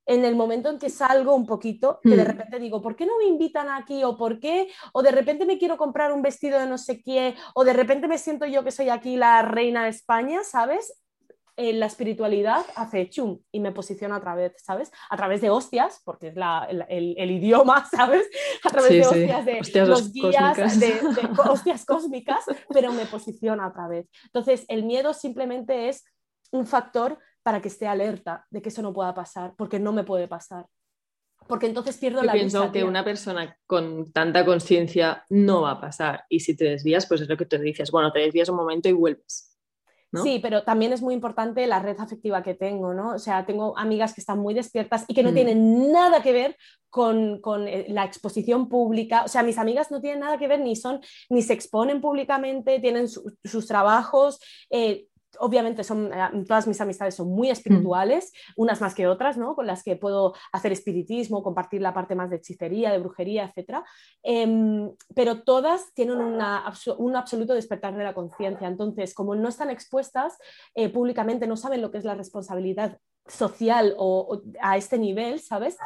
En 0.06 0.24
el 0.24 0.36
momento 0.36 0.68
en 0.68 0.78
que 0.78 0.90
salgo 0.90 1.34
un 1.34 1.46
poquito, 1.46 1.98
que 2.02 2.10
de 2.10 2.22
hmm. 2.22 2.26
repente 2.26 2.58
digo, 2.58 2.82
¿por 2.82 2.94
qué 2.94 3.06
no 3.06 3.16
me 3.18 3.24
invitan 3.24 3.70
aquí? 3.70 4.04
¿O 4.04 4.16
por 4.16 4.38
qué? 4.38 4.68
O 4.92 5.02
de 5.02 5.10
repente 5.10 5.46
me 5.46 5.58
quiero 5.58 5.78
comprar 5.78 6.12
un 6.12 6.20
vestido 6.20 6.60
de 6.60 6.66
no 6.66 6.76
sé 6.76 7.02
qué, 7.02 7.34
o 7.54 7.64
de 7.64 7.72
repente 7.72 8.06
me 8.06 8.18
siento 8.18 8.44
yo 8.44 8.62
que 8.62 8.70
soy 8.70 8.90
aquí 8.90 9.16
la 9.16 9.42
reina 9.42 9.84
de 9.84 9.90
España, 9.90 10.44
¿sabes? 10.44 11.03
En 11.57 11.80
la 11.80 11.86
espiritualidad 11.86 12.64
hace 12.74 13.09
chum 13.09 13.40
y 13.52 13.61
me 13.61 13.72
posiciona 13.72 14.16
a 14.16 14.20
través, 14.20 14.52
¿sabes? 14.62 14.90
A 15.09 15.16
través 15.16 15.40
de 15.40 15.50
hostias, 15.50 16.00
porque 16.05 16.28
es 16.28 16.34
el, 16.88 17.30
idioma, 17.30 17.86
¿sabes? 17.90 18.28
A 18.64 18.70
través 18.70 18.90
de 18.90 19.00
hostias 19.02 19.44
de 19.44 19.86
los 19.86 20.12
guías, 20.12 20.80
de, 20.80 20.94
hostias 21.48 21.84
cósmicas, 21.84 22.44
pero 22.72 22.92
me 22.92 23.07
posiciona 23.07 23.66
a 23.66 23.72
través. 23.72 24.09
Entonces, 24.24 24.64
el 24.68 24.84
miedo 24.84 25.14
simplemente 25.14 25.88
es 25.88 26.05
un 26.50 26.66
factor 26.66 27.18
para 27.42 27.61
que 27.61 27.68
esté 27.68 27.86
alerta 27.86 28.46
de 28.50 28.62
que 28.62 28.70
eso 28.70 28.82
no 28.82 28.92
pueda 28.92 29.14
pasar, 29.14 29.55
porque 29.57 29.78
no 29.78 29.92
me 29.92 30.05
puede 30.05 30.26
pasar. 30.26 30.66
Porque 31.46 31.66
entonces 31.66 31.98
pierdo 31.98 32.20
Yo 32.20 32.26
la 32.26 32.32
pienso 32.32 32.72
que 32.72 32.84
una 32.84 33.05
persona 33.05 33.59
con 33.66 34.11
tanta 34.12 34.46
conciencia 34.46 35.26
no 35.28 35.62
va 35.62 35.72
a 35.72 35.80
pasar. 35.80 36.24
Y 36.30 36.40
si 36.40 36.57
te 36.57 36.64
desvías, 36.64 37.07
pues 37.07 37.20
es 37.20 37.28
lo 37.28 37.36
que 37.36 37.44
te 37.44 37.59
dices. 37.59 37.90
Bueno, 37.90 38.11
te 38.12 38.20
desvías 38.20 38.48
un 38.48 38.57
momento 38.57 38.88
y 38.88 38.92
vuelves 38.92 39.53
Sí, 40.22 40.38
pero 40.40 40.62
también 40.62 40.92
es 40.92 41.02
muy 41.02 41.14
importante 41.14 41.66
la 41.66 41.80
red 41.80 41.98
afectiva 41.98 42.42
que 42.42 42.54
tengo, 42.54 42.94
¿no? 42.94 43.14
O 43.14 43.18
sea, 43.18 43.46
tengo 43.46 43.76
amigas 43.78 44.14
que 44.14 44.20
están 44.20 44.38
muy 44.38 44.54
despiertas 44.54 45.04
y 45.08 45.14
que 45.14 45.22
no 45.22 45.30
mm. 45.30 45.34
tienen 45.34 45.92
nada 45.92 46.22
que 46.22 46.32
ver 46.32 46.56
con, 46.90 47.40
eh, 47.66 47.86
la 47.88 48.04
exposición 48.04 48.68
pública. 48.68 49.24
O 49.24 49.28
sea, 49.28 49.42
mis 49.42 49.58
amigas 49.58 49.90
no 49.90 50.00
tienen 50.00 50.20
nada 50.20 50.38
que 50.38 50.46
ver 50.46 50.60
ni 50.60 50.76
son, 50.76 51.00
ni 51.28 51.42
se 51.42 51.52
exponen 51.52 52.00
públicamente, 52.00 52.78
tienen 52.78 53.08
sus 53.08 53.66
trabajos. 53.66 54.38
Eh, 54.70 55.08
obviamente 55.41 55.85
son, 55.85 56.12
eh, 56.12 56.45
todas 56.47 56.66
mis 56.66 56.80
amistades 56.80 57.14
son 57.14 57.28
muy 57.28 57.51
espirituales, 57.51 58.32
unas 58.57 58.80
más 58.80 58.95
que 58.95 59.07
otras, 59.07 59.37
¿no? 59.37 59.55
Con 59.55 59.66
las 59.66 59.82
que 59.82 59.97
puedo 59.97 60.35
hacer 60.53 60.72
espiritismo, 60.72 61.43
compartir 61.43 61.80
la 61.80 61.95
parte 61.95 62.14
más 62.14 62.30
de 62.30 62.37
hechicería, 62.37 62.93
de 62.93 62.99
brujería, 62.99 63.53
etc. 63.55 63.82
Em, 64.22 64.91
pero 65.14 65.43
todas 65.43 65.93
tienen 65.95 66.18
una, 66.18 66.64
un 66.99 67.16
absoluto 67.16 67.55
despertar 67.55 67.97
de 67.97 68.05
la 68.05 68.14
conciencia. 68.14 68.68
Entonces, 68.68 69.14
como 69.14 69.35
no 69.35 69.49
están 69.49 69.70
expuestas 69.70 70.39
eh, 70.74 70.89
públicamente, 70.89 71.47
no 71.47 71.57
saben 71.57 71.82
lo 71.82 71.91
que 71.91 71.99
es 71.99 72.05
la 72.05 72.14
responsabilidad 72.14 72.99
social 73.26 73.95
o, 73.97 74.43
a 74.61 74.76
este 74.76 74.99
nivel, 74.99 75.41
¿sabes? 75.41 75.76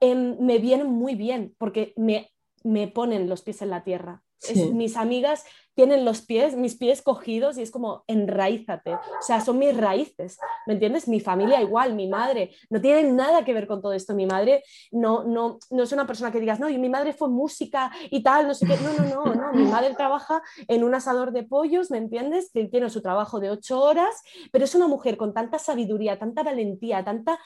Em, 0.00 0.36
me 0.38 0.58
vienen 0.58 0.90
muy 0.90 1.14
bien 1.14 1.54
porque 1.58 1.94
me, 1.96 2.30
me 2.62 2.88
ponen 2.88 3.28
los 3.28 3.42
pies 3.42 3.62
en 3.62 3.70
la 3.70 3.84
tierra 3.84 4.24
mis 4.72 4.96
amigas 4.96 5.44
tienen 5.74 6.04
los 6.04 6.22
pies, 6.22 6.56
mis 6.56 6.76
pies 6.76 7.02
cogidos 7.02 7.58
y 7.58 7.62
es 7.62 7.70
como 7.70 8.04
enraízate. 8.06 8.94
O 8.94 9.22
sea, 9.22 9.40
son 9.40 9.58
mis 9.58 9.76
raíces, 9.76 10.38
¿me 10.66 10.74
entiendes? 10.74 11.08
Mi 11.08 11.20
familia 11.20 11.60
igual, 11.60 11.94
mi 11.94 12.08
madre, 12.08 12.54
no 12.70 12.80
tiene 12.80 13.10
nada 13.12 13.44
que 13.44 13.52
ver 13.52 13.66
con 13.66 13.82
todo 13.82 13.92
esto. 13.92 14.14
Mi 14.14 14.26
madre 14.26 14.62
no, 14.92 15.24
no, 15.24 15.58
no 15.70 15.82
es 15.82 15.92
una 15.92 16.06
persona 16.06 16.30
que 16.30 16.40
digas, 16.40 16.60
no, 16.60 16.68
y 16.68 16.78
mi 16.78 16.88
madre 16.88 17.12
fue 17.12 17.28
música 17.28 17.90
y 18.10 18.22
tal, 18.22 18.46
no 18.46 18.54
sé 18.54 18.66
qué. 18.66 18.76
No, 18.76 18.92
no, 18.92 19.24
no, 19.24 19.34
no. 19.34 19.52
Mi 19.52 19.64
madre 19.70 19.94
trabaja 19.94 20.42
en 20.68 20.84
un 20.84 20.94
asador 20.94 21.32
de 21.32 21.42
pollos, 21.42 21.90
¿me 21.90 21.98
entiendes? 21.98 22.50
Tiene 22.52 22.90
su 22.90 23.02
trabajo 23.02 23.40
de 23.40 23.50
ocho 23.50 23.80
horas, 23.80 24.22
pero 24.52 24.64
es 24.64 24.74
una 24.74 24.88
mujer 24.88 25.16
con 25.16 25.34
tanta 25.34 25.58
sabiduría, 25.58 26.18
tanta 26.18 26.42
valentía, 26.42 27.04
tanta... 27.04 27.38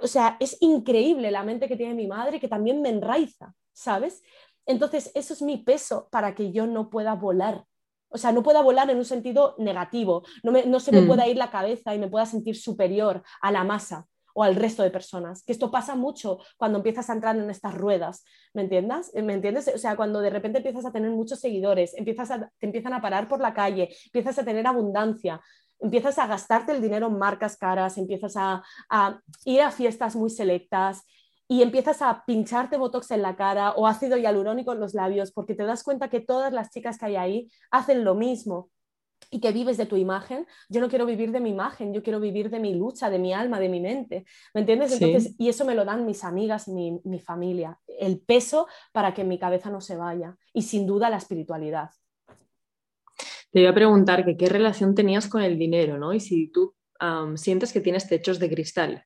o 0.00 0.06
sea, 0.06 0.36
es 0.40 0.56
increíble 0.60 1.30
la 1.30 1.44
mente 1.44 1.68
que 1.68 1.76
tiene 1.76 1.94
mi 1.94 2.06
madre 2.06 2.40
que 2.40 2.48
también 2.48 2.82
me 2.82 2.88
enraiza, 2.88 3.54
¿sabes? 3.72 4.22
Entonces, 4.66 5.10
eso 5.14 5.34
es 5.34 5.42
mi 5.42 5.58
peso 5.58 6.08
para 6.10 6.34
que 6.34 6.52
yo 6.52 6.66
no 6.66 6.90
pueda 6.90 7.14
volar. 7.14 7.64
O 8.12 8.18
sea, 8.18 8.32
no 8.32 8.42
pueda 8.42 8.62
volar 8.62 8.90
en 8.90 8.98
un 8.98 9.04
sentido 9.04 9.54
negativo, 9.58 10.22
no, 10.42 10.80
se 10.80 10.92
me 10.92 11.00
mm. 11.00 11.06
pueda 11.06 11.26
ir 11.28 11.36
la 11.36 11.50
cabeza 11.50 11.94
y 11.94 11.98
me 11.98 12.08
pueda 12.08 12.26
sentir 12.26 12.56
superior 12.56 13.22
a 13.40 13.50
la 13.50 13.64
masa 13.64 14.06
o 14.34 14.42
al 14.42 14.54
resto 14.54 14.82
de 14.82 14.90
personas. 14.90 15.42
Que 15.44 15.52
esto 15.52 15.70
pasa 15.70 15.96
mucho 15.96 16.38
cuando 16.58 16.78
empiezas 16.78 17.08
a 17.08 17.14
entrar 17.14 17.36
en 17.36 17.48
estas 17.48 17.74
ruedas, 17.74 18.24
¿me 18.52 18.62
entiendes? 18.62 19.10
¿Me 19.14 19.32
entiendes? 19.32 19.70
O 19.74 19.78
sea, 19.78 19.96
cuando 19.96 20.20
de 20.20 20.30
repente 20.30 20.58
empiezas 20.58 20.84
a 20.84 20.92
tener 20.92 21.10
muchos 21.10 21.40
seguidores, 21.40 21.94
empiezas 21.96 22.28
te 22.28 22.66
empiezan 22.66 22.92
a 22.92 23.00
parar 23.00 23.28
por 23.28 23.40
la 23.40 23.54
calle, 23.54 23.88
empiezas 24.06 24.38
a 24.38 24.44
tener 24.44 24.66
abundancia, 24.66 25.40
empiezas 25.80 26.18
a 26.18 26.26
gastarte 26.26 26.72
el 26.72 26.82
dinero 26.82 27.06
en 27.06 27.18
marcas 27.18 27.56
caras, 27.56 27.96
empiezas 27.96 28.34
a 28.36 28.62
ir 29.44 29.62
a 29.62 29.70
fiestas 29.70 30.16
muy 30.16 30.28
selectas, 30.28 31.02
y 31.48 31.62
empiezas 31.62 32.02
a 32.02 32.24
pincharte 32.24 32.76
botox 32.76 33.10
en 33.10 33.22
la 33.22 33.36
cara 33.36 33.72
o 33.72 33.86
ácido 33.86 34.16
hialurónico 34.16 34.72
en 34.72 34.80
los 34.80 34.94
labios 34.94 35.32
porque 35.32 35.54
te 35.54 35.64
das 35.64 35.82
cuenta 35.82 36.08
que 36.08 36.20
todas 36.20 36.52
las 36.52 36.70
chicas 36.70 36.98
que 36.98 37.06
hay 37.06 37.16
ahí 37.16 37.48
hacen 37.70 38.04
lo 38.04 38.14
mismo 38.14 38.70
y 39.30 39.40
que 39.40 39.52
vives 39.52 39.76
de 39.76 39.86
tu 39.86 39.96
imagen, 39.96 40.46
yo 40.68 40.80
no 40.80 40.88
quiero 40.88 41.06
vivir 41.06 41.30
de 41.32 41.40
mi 41.40 41.50
imagen, 41.50 41.94
yo 41.94 42.02
quiero 42.02 42.20
vivir 42.20 42.50
de 42.50 42.58
mi 42.58 42.74
lucha, 42.74 43.08
de 43.08 43.18
mi 43.18 43.32
alma, 43.32 43.60
de 43.60 43.68
mi 43.68 43.80
mente, 43.80 44.24
¿me 44.52 44.60
entiendes? 44.60 44.92
Entonces, 44.92 45.34
y 45.38 45.48
eso 45.48 45.64
me 45.64 45.74
lo 45.74 45.84
dan 45.84 46.04
mis 46.04 46.24
amigas, 46.24 46.68
mi, 46.68 47.00
mi 47.04 47.18
familia, 47.18 47.78
el 47.86 48.20
peso 48.20 48.66
para 48.92 49.14
que 49.14 49.24
mi 49.24 49.38
cabeza 49.38 49.70
no 49.70 49.80
se 49.80 49.96
vaya 49.96 50.36
y 50.52 50.62
sin 50.62 50.86
duda 50.86 51.08
la 51.08 51.16
espiritualidad. 51.16 51.90
Te 53.52 53.60
iba 53.60 53.70
a 53.70 53.74
preguntar 53.74 54.24
que 54.24 54.36
qué 54.36 54.48
relación 54.48 54.94
tenías 54.94 55.28
con 55.28 55.42
el 55.42 55.58
dinero, 55.58 55.98
¿no? 55.98 56.12
Y 56.12 56.20
si 56.20 56.48
tú 56.48 56.74
sientes 57.36 57.72
que 57.72 57.80
tienes 57.80 58.08
techos 58.08 58.38
de 58.38 58.48
cristal. 58.48 59.04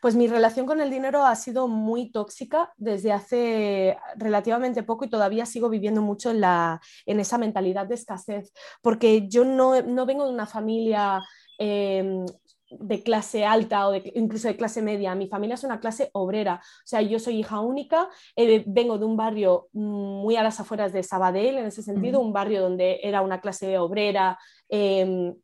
Pues 0.00 0.14
mi 0.14 0.26
relación 0.26 0.66
con 0.66 0.80
el 0.80 0.90
dinero 0.90 1.24
ha 1.24 1.34
sido 1.34 1.66
muy 1.66 2.10
tóxica 2.10 2.72
desde 2.76 3.12
hace 3.12 3.96
relativamente 4.16 4.82
poco 4.82 5.04
y 5.04 5.10
todavía 5.10 5.46
sigo 5.46 5.68
viviendo 5.68 6.02
mucho 6.02 6.30
en, 6.30 6.40
la, 6.40 6.80
en 7.06 7.20
esa 7.20 7.38
mentalidad 7.38 7.86
de 7.86 7.94
escasez, 7.94 8.52
porque 8.82 9.28
yo 9.28 9.44
no, 9.44 9.72
vengo 10.06 10.24
de 10.24 10.32
una 10.32 10.46
familia 10.46 11.20
em, 11.58 12.24
de 12.70 13.02
clase 13.02 13.44
alta 13.44 13.88
o 13.88 13.94
incluso 13.94 14.48
de 14.48 14.56
clase 14.56 14.82
media. 14.82 15.14
Mi 15.14 15.28
familia 15.28 15.54
es 15.54 15.64
una 15.64 15.80
clase 15.80 16.10
obrera. 16.12 16.60
O 16.62 16.86
sea, 16.86 17.02
yo 17.02 17.18
soy 17.18 17.38
hija 17.38 17.60
única, 17.60 18.08
eh, 18.36 18.64
vengo 18.66 18.98
de 18.98 19.04
un 19.04 19.16
barrio 19.16 19.68
muy 19.72 20.36
a 20.36 20.42
las 20.42 20.60
afueras 20.60 20.92
de 20.92 21.02
Sabadell, 21.02 21.58
en 21.58 21.66
ese 21.66 21.82
sentido, 21.82 22.20
un 22.20 22.32
barrio 22.32 22.62
donde 22.62 23.00
era 23.02 23.22
una 23.22 23.40
clase 23.40 23.78
obrera. 23.78 24.38
Em, 24.68 25.34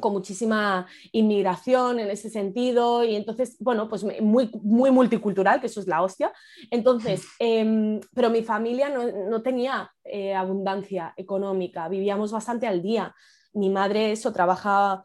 con 0.00 0.12
muchísima 0.12 0.86
inmigración 1.12 2.00
en 2.00 2.10
ese 2.10 2.30
sentido 2.30 3.04
y 3.04 3.14
entonces, 3.14 3.56
bueno, 3.60 3.88
pues 3.88 4.04
muy, 4.20 4.50
muy 4.62 4.90
multicultural, 4.90 5.60
que 5.60 5.66
eso 5.66 5.80
es 5.80 5.86
la 5.86 6.02
hostia. 6.02 6.32
Entonces, 6.70 7.26
em, 7.38 8.00
pero 8.14 8.30
mi 8.30 8.42
familia 8.42 8.88
no, 8.88 9.42
tenía 9.42 9.90
eh, 10.04 10.34
abundancia 10.34 11.12
económica, 11.16 11.88
vivíamos 11.88 12.32
bastante 12.32 12.66
al 12.66 12.82
día. 12.82 13.14
Mi 13.54 13.68
madre 13.68 14.12
eso 14.12 14.32
trabaja 14.32 15.04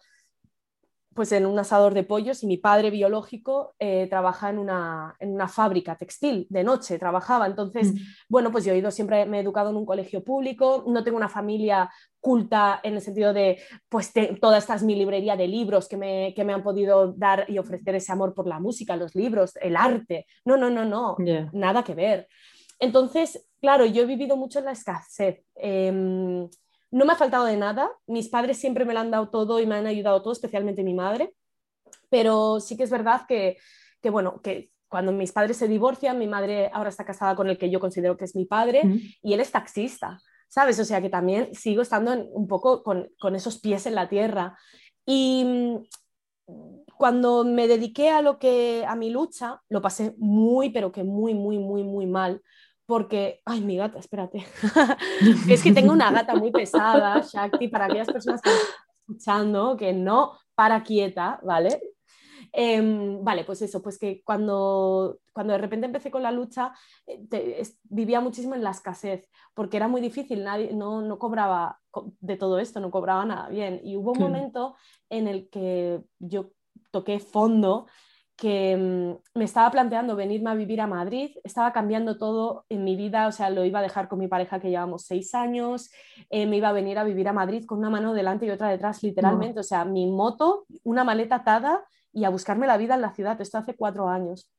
pues 1.17 1.31
en 1.31 1.47
un 1.47 1.57
asador 1.57 1.95
de 1.95 2.03
pollos 2.03 2.43
y 2.43 2.45
mi 2.45 2.57
padre 2.57 2.91
biológico 2.91 3.73
eh, 3.79 4.05
trabaja 4.07 4.51
en 4.51 4.59
una, 4.59 5.15
en 5.19 5.33
una, 5.33 5.47
fábrica 5.47 5.95
textil, 5.95 6.45
de 6.51 6.63
noche 6.63 6.99
trabajaba. 6.99 7.47
Entonces, 7.47 7.91
mm. 7.91 7.97
bueno, 8.29 8.51
pues 8.51 8.65
yo 8.65 8.71
he 8.71 8.77
ido 8.77 8.91
siempre, 8.91 9.25
me 9.25 9.37
he 9.37 9.41
educado 9.41 9.71
en 9.71 9.77
un 9.77 9.85
colegio 9.87 10.23
público, 10.23 10.83
no 10.85 11.03
tengo 11.03 11.17
una 11.17 11.27
familia 11.27 11.89
culta 12.19 12.79
en 12.83 12.93
el 12.93 13.01
sentido 13.01 13.33
de, 13.33 13.57
pues, 13.89 14.13
toda 14.39 14.59
esta 14.59 14.75
es 14.75 14.83
mi 14.83 14.93
librería 14.93 15.35
de 15.35 15.47
libros 15.47 15.87
que 15.87 15.97
me, 15.97 16.35
que 16.35 16.43
me, 16.43 16.53
han 16.53 16.61
podido 16.61 17.13
dar 17.13 17.45
y 17.47 17.57
ofrecer 17.57 17.95
ese 17.95 18.11
amor 18.11 18.35
por 18.35 18.45
la 18.45 18.59
música, 18.59 18.95
los 18.95 19.15
libros, 19.15 19.55
el 19.55 19.75
arte. 19.75 20.27
No, 20.45 20.55
no, 20.55 20.69
no, 20.69 20.85
no, 20.85 21.17
nada 21.51 21.83
que 21.83 21.95
ver. 21.95 22.27
Entonces, 22.77 23.43
claro, 23.59 23.87
yo 23.87 24.03
he 24.03 24.05
vivido 24.05 24.37
mucho 24.37 24.59
en 24.59 24.65
la 24.65 24.73
escasez. 24.73 25.43
Em, 25.55 26.47
no 26.91 27.05
me 27.05 27.13
ha 27.13 27.17
faltado 27.17 27.45
de 27.45 27.57
nada, 27.57 27.91
mis 28.07 28.29
padres 28.29 28.57
siempre 28.57 28.85
me 28.85 28.93
lo 28.93 28.99
han 28.99 29.11
dado 29.11 29.29
todo 29.29 29.59
y 29.59 29.65
me 29.65 29.75
han 29.75 29.87
ayudado 29.87 30.21
todo, 30.21 30.33
especialmente 30.33 30.83
mi 30.83 30.93
madre, 30.93 31.33
pero 32.09 32.59
sí 32.59 32.77
que 32.77 32.83
es 32.83 32.89
verdad 32.89 33.25
que, 33.27 33.57
bueno, 34.09 34.41
que 34.41 34.71
cuando 34.87 35.11
mis 35.11 35.33
padres 35.33 35.57
se 35.57 35.67
divorcian, 35.67 36.17
mi 36.17 36.27
madre 36.27 36.69
ahora 36.73 36.89
está 36.89 37.05
casada 37.05 37.35
con 37.35 37.49
el 37.49 37.57
que 37.57 37.69
yo 37.69 37.79
considero 37.79 38.15
que 38.15 38.25
es 38.25 38.35
mi 38.35 38.45
padre 38.45 38.81
y 39.21 39.33
él 39.33 39.39
es 39.41 39.51
taxista, 39.51 40.19
¿sabes? 40.47 40.79
O 40.79 40.85
sea 40.85 41.01
que 41.01 41.09
también 41.09 41.53
sigo 41.53 41.81
estando 41.81 42.13
un 42.13 42.47
poco 42.47 42.83
con, 42.83 43.09
con, 43.19 43.35
esos 43.35 43.59
pies 43.59 43.85
en 43.85 43.95
la 43.95 44.07
tierra. 44.07 44.57
Y 45.05 45.43
mm, 45.45 46.77
cuando 46.97 47.43
me 47.43 47.67
dediqué 47.67 48.09
a 48.09 48.21
lo 48.21 48.39
que 48.39 48.85
a 48.87 48.95
mi 48.95 49.09
lucha, 49.09 49.61
lo 49.67 49.81
pasé 49.81 50.15
muy, 50.17 50.69
pero 50.69 50.91
que 50.91 51.03
muy, 51.03 51.33
muy, 51.33 51.59
muy, 51.59 51.83
muy 51.83 52.05
mal, 52.05 52.41
porque, 52.87 53.41
ay, 53.45 53.61
mi 53.61 53.75
gata, 53.75 53.99
espérate, 53.99 54.47
es 55.49 55.61
que 55.61 55.73
tengo 55.73 55.91
una 55.91 56.09
gata 56.09 56.33
muy 56.35 56.51
pesada, 56.51 57.21
Shakti, 57.21 57.67
para 57.67 57.85
aquellas 57.85 58.07
personas 58.07 58.41
que 58.41 58.49
están 58.49 58.71
escuchando, 59.01 59.75
que 59.75 59.91
no 59.91 60.39
para 60.55 60.81
quieta, 60.83 61.39
¿vale? 61.43 61.81
Em, 62.53 63.23
vale, 63.25 63.43
pues 63.43 63.61
eso, 63.61 63.81
pues 63.81 63.99
que 63.99 64.23
cuando, 64.23 65.19
cuando 65.33 65.51
de 65.51 65.59
repente 65.59 65.85
empecé 65.85 66.09
con 66.09 66.23
la 66.23 66.31
lucha, 66.31 66.73
eh, 67.05 67.61
vivía 67.83 68.21
muchísimo 68.21 68.55
en 68.55 68.63
la 68.63 68.71
escasez, 68.71 69.29
porque 69.53 69.75
era 69.75 69.89
muy 69.89 69.99
difícil, 69.99 70.45
nadie, 70.45 70.71
no, 70.73 71.01
no 71.01 71.19
cobraba 71.19 71.79
de 72.21 72.37
todo 72.37 72.57
esto, 72.57 72.79
no 72.79 72.89
cobraba 72.89 73.25
nada 73.25 73.49
bien. 73.49 73.81
Y 73.83 73.97
hubo 73.97 74.13
un 74.13 74.19
momento 74.19 74.75
en 75.09 75.27
el 75.27 75.49
que 75.49 76.01
yo 76.19 76.51
toqué 76.91 77.19
fondo 77.19 77.87
que 78.37 78.77
mm, 78.77 79.37
me 79.37 79.45
estaba 79.45 79.71
planteando 79.71 80.15
venirme 80.15 80.51
a 80.51 80.53
vivir 80.53 80.79
a 80.79 80.87
Madrid, 80.87 81.35
estaba 81.43 81.73
cambiando 81.73 82.17
todo 82.17 82.65
en 82.69 82.83
mi 82.83 82.95
vida, 82.95 83.27
o 83.27 83.31
sea, 83.31 83.49
lo 83.49 83.65
iba 83.65 83.79
a 83.79 83.81
dejar 83.81 84.07
con 84.07 84.19
mi 84.19 84.27
pareja 84.27 84.59
que 84.59 84.69
llevamos 84.69 85.05
seis 85.05 85.33
años, 85.33 85.89
eh, 86.29 86.45
me 86.45 86.57
iba 86.57 86.69
a 86.69 86.73
venir 86.73 86.99
a 86.99 87.03
vivir 87.03 87.27
a 87.27 87.33
Madrid 87.33 87.65
con 87.65 87.79
una 87.79 87.89
mano 87.89 88.13
delante 88.13 88.45
y 88.45 88.51
otra 88.51 88.69
detrás, 88.69 89.01
literalmente, 89.01 89.59
o 89.59 89.63
sea, 89.63 89.85
mi 89.85 90.05
moto, 90.05 90.65
una 90.83 91.03
maleta 91.03 91.37
atada 91.37 91.83
y 92.13 92.25
a 92.25 92.29
buscarme 92.29 92.67
la 92.67 92.77
vida 92.77 92.95
en 92.95 93.01
la 93.01 93.13
ciudad, 93.13 93.41
esto 93.41 93.57
hace 93.57 93.75
cuatro 93.75 94.07
años. 94.07 94.51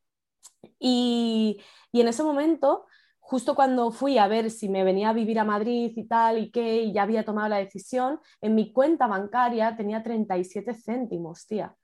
Y, 0.81 1.61
y 1.93 2.01
en 2.01 2.09
ese 2.09 2.25
momento, 2.25 2.87
justo 3.21 3.55
cuando 3.55 3.93
fui 3.93 4.19
a 4.19 4.27
ver 4.27 4.51
si 4.51 4.69
me 4.69 4.83
venía 4.83 5.11
a 5.11 5.13
vivir 5.13 5.39
a 5.39 5.45
Madrid 5.45 5.93
y 5.95 6.05
tal 6.09 6.39
y 6.39 6.51
qué, 6.51 6.83
y 6.83 6.93
ya 6.93 7.03
había 7.03 7.25
tomado 7.25 7.49
la 7.49 7.59
decisión, 7.59 8.19
en 8.41 8.57
mi 8.57 8.73
cuenta 8.73 9.07
bancaria 9.07 9.77
tenía 9.77 10.03
37 10.03 10.75
céntimos, 10.75 11.47
tía. 11.47 11.77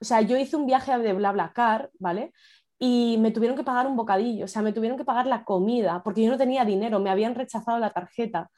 O 0.00 0.04
sea, 0.04 0.20
yo 0.22 0.36
hice 0.38 0.56
un 0.56 0.66
viaje 0.66 0.96
de 0.98 1.12
BlaBlaCar, 1.12 1.90
¿vale? 1.98 2.32
Y 2.78 3.18
me 3.20 3.30
tuvieron 3.30 3.56
que 3.56 3.64
pagar 3.64 3.86
un 3.86 3.96
bocadillo, 3.96 4.46
o 4.46 4.48
sea, 4.48 4.62
me 4.62 4.72
tuvieron 4.72 4.96
que 4.98 5.04
pagar 5.04 5.26
la 5.26 5.44
comida, 5.44 6.02
porque 6.02 6.22
yo 6.24 6.30
no 6.30 6.38
tenía 6.38 6.64
dinero, 6.64 6.98
me 7.00 7.10
habían 7.10 7.34
rechazado 7.34 7.78
la 7.78 7.90
tarjeta 7.90 8.50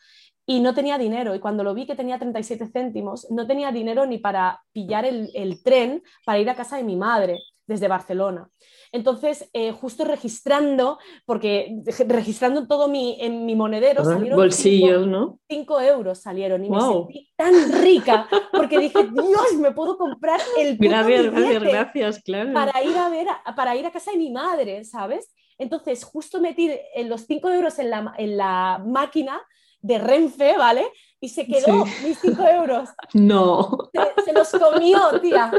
y 0.47 0.61
no 0.61 0.75
tenía 0.75 0.99
dinero. 0.99 1.35
Y 1.35 1.41
cuando 1.41 1.65
lo 1.65 1.75
vi 1.75 1.87
que 1.87 1.97
tenía 1.97 2.19
37 2.19 2.69
céntimos, 2.69 3.29
no 3.31 3.47
tenía 3.47 3.73
dinero 3.73 4.07
ni 4.07 4.19
para 4.19 4.61
pillar 4.73 5.05
el, 5.05 5.31
el 5.35 5.63
tren 5.63 6.03
para 6.25 6.39
ir 6.39 6.51
a 6.51 6.55
casa 6.55 6.77
de 6.77 6.85
mi 6.85 6.97
madre 6.97 7.39
desde 7.67 7.89
Barcelona. 7.89 8.51
Entonces, 8.91 9.49
eh, 9.53 9.73
justo 9.73 10.05
registrando, 10.05 10.99
porque 11.25 11.83
registrando 12.07 12.67
todo 12.67 12.89
mi, 12.89 13.17
en 13.21 13.47
mi 13.47 13.55
monedero, 13.55 14.05
salieron 14.05 14.39
bolsillos, 14.39 15.07
¿no? 15.07 15.39
5 15.49 15.81
euros 15.81 16.19
salieron 16.19 16.65
y 16.65 16.71
me 16.71 16.81
sentí 16.81 17.33
tan 17.37 17.83
rica 17.83 18.29
porque 18.53 18.79
dije, 18.79 19.05
Dios, 19.05 19.55
me 19.59 19.73
puedo 19.73 19.97
comprar 19.97 20.41
el 20.59 20.77
gracias, 20.77 21.31
gracias, 21.31 21.63
gracias, 21.63 22.23
claro. 22.23 22.53
para 22.53 22.83
ir 22.85 22.97
a 22.97 23.09
ver, 23.09 23.27
para 23.57 23.77
ir 23.77 23.87
a 23.87 23.91
casa 23.91 24.11
de 24.11 24.19
mi 24.19 24.31
madre, 24.31 24.85
¿sabes? 24.85 25.35
Entonces, 25.59 26.05
justo 26.05 26.41
metí 26.41 26.71
los 27.05 27.23
5 27.23 27.51
euros 27.51 27.79
en 27.79 27.91
la, 27.91 28.15
en 28.19 28.37
la 28.37 28.83
máquina 28.85 29.41
de 29.83 29.99
Renfe, 29.99 30.57
¿vale? 30.57 30.87
Y 31.21 31.29
se 31.29 31.47
quedó 31.47 31.85
mis 32.05 32.19
5 32.21 32.43
euros. 32.49 32.89
No. 33.15 33.91
Se, 34.25 34.33
los 34.33 34.51
comió, 34.51 35.21
tía. 35.21 35.53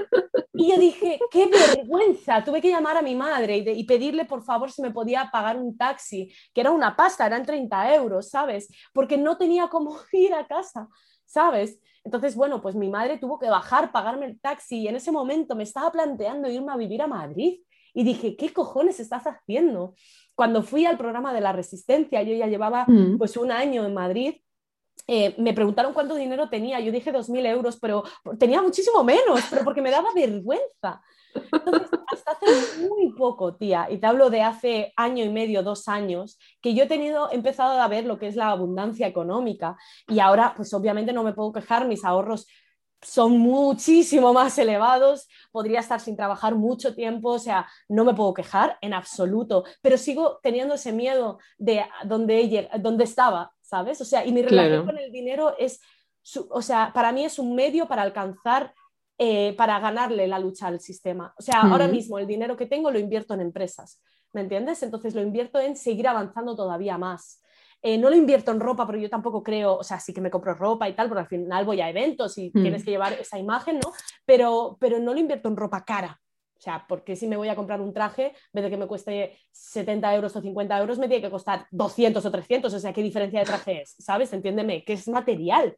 Y 0.54 0.72
yo 0.72 0.78
dije, 0.78 1.20
qué 1.32 1.48
vergüenza. 1.48 2.44
Tuve 2.44 2.62
que 2.62 2.70
llamar 2.70 2.98
a 2.98 3.02
mi 3.02 3.16
madre 3.16 3.58
y, 3.58 3.70
y, 3.70 3.84
pedirle, 3.86 4.26
por 4.26 4.44
favor, 4.44 4.72
si 4.72 4.82
me 4.82 4.92
podía 4.92 5.30
pagar 5.32 5.58
un 5.58 5.78
taxi, 5.78 6.34
que 6.54 6.62
era 6.62 6.72
una 6.72 6.96
pasta, 6.96 7.26
eran 7.26 7.46
30 7.46 7.96
euros, 7.96 8.30
¿sabes? 8.30 8.70
Porque 8.94 9.18
no 9.18 9.38
tenía 9.38 9.68
cómo 9.68 9.98
ir 10.12 10.34
a 10.34 10.48
casa, 10.48 10.90
¿sabes? 11.26 11.80
Entonces, 12.04 12.36
bueno, 12.36 12.62
pues 12.62 12.76
mi 12.76 12.90
madre 12.90 13.18
tuvo 13.18 13.40
que 13.40 13.50
bajar, 13.50 13.92
pagarme 13.92 14.26
el 14.26 14.40
taxi 14.40 14.80
y 14.82 14.88
en 14.88 14.96
ese 14.96 15.12
momento 15.12 15.56
me 15.56 15.64
estaba 15.64 15.92
planteando 15.92 16.50
irme 16.50 16.74
a 16.74 16.78
vivir 16.78 17.02
a 17.02 17.08
Madrid. 17.08 17.60
Y 17.94 18.04
dije, 18.04 18.36
¿qué 18.36 18.52
cojones 18.52 19.00
estás 19.00 19.24
haciendo? 19.26 19.94
Cuando 20.36 20.64
fui 20.64 20.86
al 20.86 20.98
programa 20.98 21.34
de 21.34 21.42
la 21.42 21.52
resistencia, 21.52 22.24
yo 22.24 22.34
ya 22.34 22.48
llevaba 22.48 22.86
mm. 22.88 23.18
pues 23.18 23.38
un 23.38 23.52
año 23.52 23.86
en 23.86 23.94
Madrid, 23.94 24.36
eh, 25.08 25.36
me 25.38 25.54
preguntaron 25.54 25.94
cuánto 25.94 26.16
dinero 26.16 26.50
tenía, 26.50 26.80
yo 26.80 26.92
dije 26.92 27.12
2.000 27.12 27.46
euros, 27.48 27.78
pero 27.78 28.04
tenía 28.40 28.62
muchísimo 28.62 29.04
menos, 29.04 29.42
pero 29.50 29.64
porque 29.64 29.82
me 29.82 29.92
daba 29.92 30.10
vergüenza. 30.16 31.02
Entonces, 31.34 31.90
hasta 32.08 32.32
hace 32.32 32.88
muy 32.88 33.12
poco, 33.14 33.56
tía, 33.56 33.88
y 33.90 33.98
te 33.98 34.08
hablo 34.08 34.30
de 34.30 34.44
hace 34.44 34.94
año 34.96 35.26
y 35.26 35.30
medio, 35.30 35.64
dos 35.64 35.88
años, 35.88 36.40
que 36.62 36.74
yo 36.74 36.84
he 36.84 36.88
tenido, 36.88 37.30
he 37.32 37.36
empezado 37.36 37.82
a 37.82 37.88
ver 37.88 38.06
lo 38.06 38.18
que 38.18 38.28
es 38.28 38.36
la 38.36 38.50
abundancia 38.50 39.08
económica 39.08 39.76
y 40.08 40.20
ahora, 40.20 40.54
pues 40.56 40.74
obviamente 40.74 41.12
no 41.12 41.24
me 41.24 41.34
puedo 41.34 41.52
quejar, 41.52 41.88
mis 41.88 42.06
ahorros 42.06 42.48
son 43.04 43.38
muchísimo 43.38 44.34
más 44.34 44.58
elevados, 44.58 45.28
podría 45.52 45.80
estar 45.80 46.00
sin 46.00 46.16
trabajar 46.16 46.56
mucho 46.56 46.96
tiempo, 46.96 47.32
o 47.32 47.40
sea, 47.40 47.68
no 47.88 48.06
me 48.06 48.14
puedo 48.14 48.34
quejar 48.34 48.78
en 48.82 48.94
absoluto, 48.94 49.64
pero 49.82 49.98
sigo 49.98 50.40
teniendo 50.42 50.76
ese 50.76 50.92
miedo 50.92 51.40
de 51.58 51.86
dónde, 52.06 52.70
dónde 52.80 53.04
estaba, 53.04 53.52
¿sabes? 53.62 54.02
O 54.02 54.06
sea, 54.06 54.26
y 54.26 54.32
mi 54.32 54.42
relación 54.42 54.86
con 54.86 54.98
el 54.98 55.12
dinero 55.12 55.56
es, 55.58 55.82
o 56.50 56.62
sea, 56.62 56.92
para 56.94 57.12
mí 57.12 57.26
es 57.26 57.40
un 57.40 57.56
medio 57.56 57.88
para 57.88 58.02
alcanzar, 58.02 58.74
eh, 59.18 59.54
para 59.58 59.80
ganarle 59.80 60.28
la 60.28 60.40
lucha 60.40 60.68
al 60.68 60.80
sistema. 60.80 61.34
O 61.38 61.42
sea, 61.42 61.62
ahora 61.62 61.88
mismo 61.88 62.18
el 62.18 62.28
dinero 62.28 62.58
que 62.58 62.66
tengo 62.66 62.90
lo 62.90 63.00
invierto 63.00 63.34
en 63.34 63.42
empresas, 63.42 64.02
¿me 64.32 64.42
entiendes? 64.42 64.82
Entonces 64.84 65.14
lo 65.14 65.22
invierto 65.22 65.60
en 65.60 65.76
seguir 65.76 66.08
avanzando 66.08 66.56
todavía 66.56 66.98
más. 66.98 67.43
Eh, 67.86 67.98
no 67.98 68.10
lo 68.10 68.16
invierto 68.16 68.52
en 68.52 68.62
ropa, 68.62 68.88
pero 68.88 68.98
yo 68.98 69.10
tampoco 69.10 69.44
creo, 69.44 69.76
o 69.76 69.84
sea, 69.84 70.00
sí 70.00 70.14
que 70.14 70.22
me 70.22 70.32
compro 70.32 70.54
ropa 70.54 70.88
y 70.88 70.94
tal, 70.94 71.10
porque 71.10 71.20
al 71.20 71.28
final 71.28 71.66
voy 71.66 71.82
a 71.82 71.90
eventos 71.90 72.38
y 72.38 72.50
tienes 72.50 72.82
mm. 72.82 72.86
que 72.86 72.92
llevar 72.92 73.14
esa 73.14 73.38
imagen, 73.38 73.80
¿no? 73.84 73.92
Pero, 74.26 74.78
pero 74.80 75.00
no 75.00 75.14
lo 75.14 75.20
invierto 75.20 75.50
en 75.50 75.58
ropa 75.58 75.84
cara. 75.84 76.22
O 76.58 76.62
sea, 76.62 76.86
porque 76.88 77.18
si 77.18 77.28
me 77.28 77.36
voy 77.36 77.50
a 77.50 77.58
comprar 77.58 77.82
un 77.82 77.92
traje, 77.92 78.28
en 78.28 78.54
vez 78.54 78.64
de 78.64 78.70
que 78.70 78.78
me 78.78 78.88
cueste 78.88 79.38
70 79.52 80.16
euros 80.16 80.34
o 80.34 80.42
50 80.42 80.80
euros, 80.80 80.98
me 80.98 81.10
tiene 81.10 81.22
que 81.22 81.30
costar 81.30 81.68
200 81.72 82.26
o 82.26 82.32
300. 82.32 82.74
O 82.74 82.80
sea, 82.80 82.94
¿qué 82.94 83.04
diferencia 83.04 83.42
de 83.42 83.46
traje 83.46 83.82
es? 83.82 83.96
¿Sabes? 84.00 84.32
Entiéndeme, 84.32 84.86
que 84.86 84.94
es 84.94 85.06
material. 85.10 85.76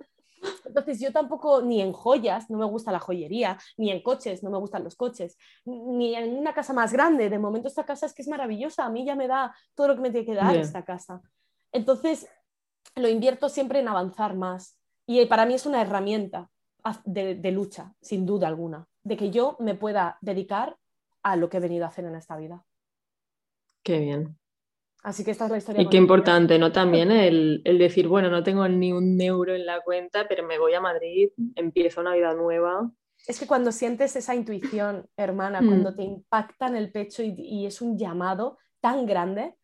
Entonces 0.63 0.99
yo 0.99 1.11
tampoco, 1.11 1.63
ni 1.63 1.81
en 1.81 1.91
joyas, 1.91 2.51
no 2.51 2.59
me 2.59 2.65
gusta 2.65 2.91
la 2.91 2.99
joyería, 2.99 3.57
ni 3.77 3.89
en 3.89 4.03
coches, 4.03 4.43
no 4.43 4.51
me 4.51 4.59
gustan 4.59 4.83
los 4.83 4.95
coches, 4.95 5.39
ni 5.65 6.13
en 6.13 6.37
una 6.37 6.53
casa 6.53 6.71
más 6.71 6.93
grande. 6.93 7.31
De 7.31 7.39
momento 7.39 7.67
esta 7.67 7.83
casa 7.83 8.05
es 8.05 8.13
que 8.13 8.21
es 8.21 8.27
maravillosa, 8.27 8.85
a 8.85 8.91
mí 8.91 9.03
ya 9.03 9.15
me 9.15 9.27
da 9.27 9.55
todo 9.73 9.87
lo 9.87 9.95
que 9.95 10.01
me 10.01 10.11
tiene 10.11 10.27
que 10.27 10.35
dar 10.35 10.55
esta 10.55 10.85
casa. 10.85 11.19
Entonces, 11.75 12.29
lo 12.95 13.09
invierto 13.09 13.49
siempre 13.49 13.79
en 13.79 13.89
avanzar 13.89 14.33
más. 14.33 14.79
Y 15.05 15.25
para 15.25 15.45
mí 15.45 15.55
es 15.55 15.65
una 15.65 15.81
herramienta 15.81 16.49
de, 17.03 17.51
lucha, 17.51 17.93
sin 18.01 18.25
duda 18.25 18.47
alguna, 18.47 18.87
de 19.03 19.17
que 19.17 19.29
yo 19.29 19.57
me 19.59 19.75
pueda 19.75 20.17
dedicar 20.21 20.77
a 21.21 21.35
lo 21.35 21.49
que 21.49 21.57
he 21.57 21.59
venido 21.59 21.83
a 21.83 21.89
hacer 21.89 22.05
en 22.05 22.15
esta 22.15 22.37
vida. 22.37 22.63
Qué 23.83 23.99
bien. 23.99 24.37
Así 25.03 25.25
que 25.25 25.31
esta 25.31 25.45
es 25.45 25.51
la 25.51 25.57
historia. 25.57 25.81
Y 25.81 25.89
qué 25.89 25.97
importante, 25.97 26.57
¿no? 26.57 26.71
También 26.71 27.11
el, 27.11 27.61
decir, 27.63 28.07
bueno, 28.07 28.29
no 28.29 28.41
tengo 28.41 28.65
ni 28.69 28.93
un 28.93 29.19
euro 29.19 29.53
en 29.53 29.65
la 29.65 29.81
cuenta, 29.81 30.27
pero 30.29 30.47
me 30.47 30.57
voy 30.57 30.73
a 30.75 30.81
Madrid, 30.81 31.29
empiezo 31.55 31.99
una 31.99 32.15
vida 32.15 32.33
nueva. 32.33 32.89
Es 33.27 33.37
que 33.37 33.47
cuando 33.47 33.73
sientes 33.73 34.15
esa 34.15 34.33
intuición, 34.33 35.07
hermana, 35.17 35.61
mm. 35.61 35.67
cuando 35.67 35.93
te 35.93 36.03
impacta 36.03 36.67
en 36.67 36.77
el 36.77 36.91
pecho 36.91 37.21
y, 37.21 37.65
es 37.65 37.81
un 37.81 37.97
llamado 37.97 38.57
tan 38.79 39.05
grande, 39.05 39.55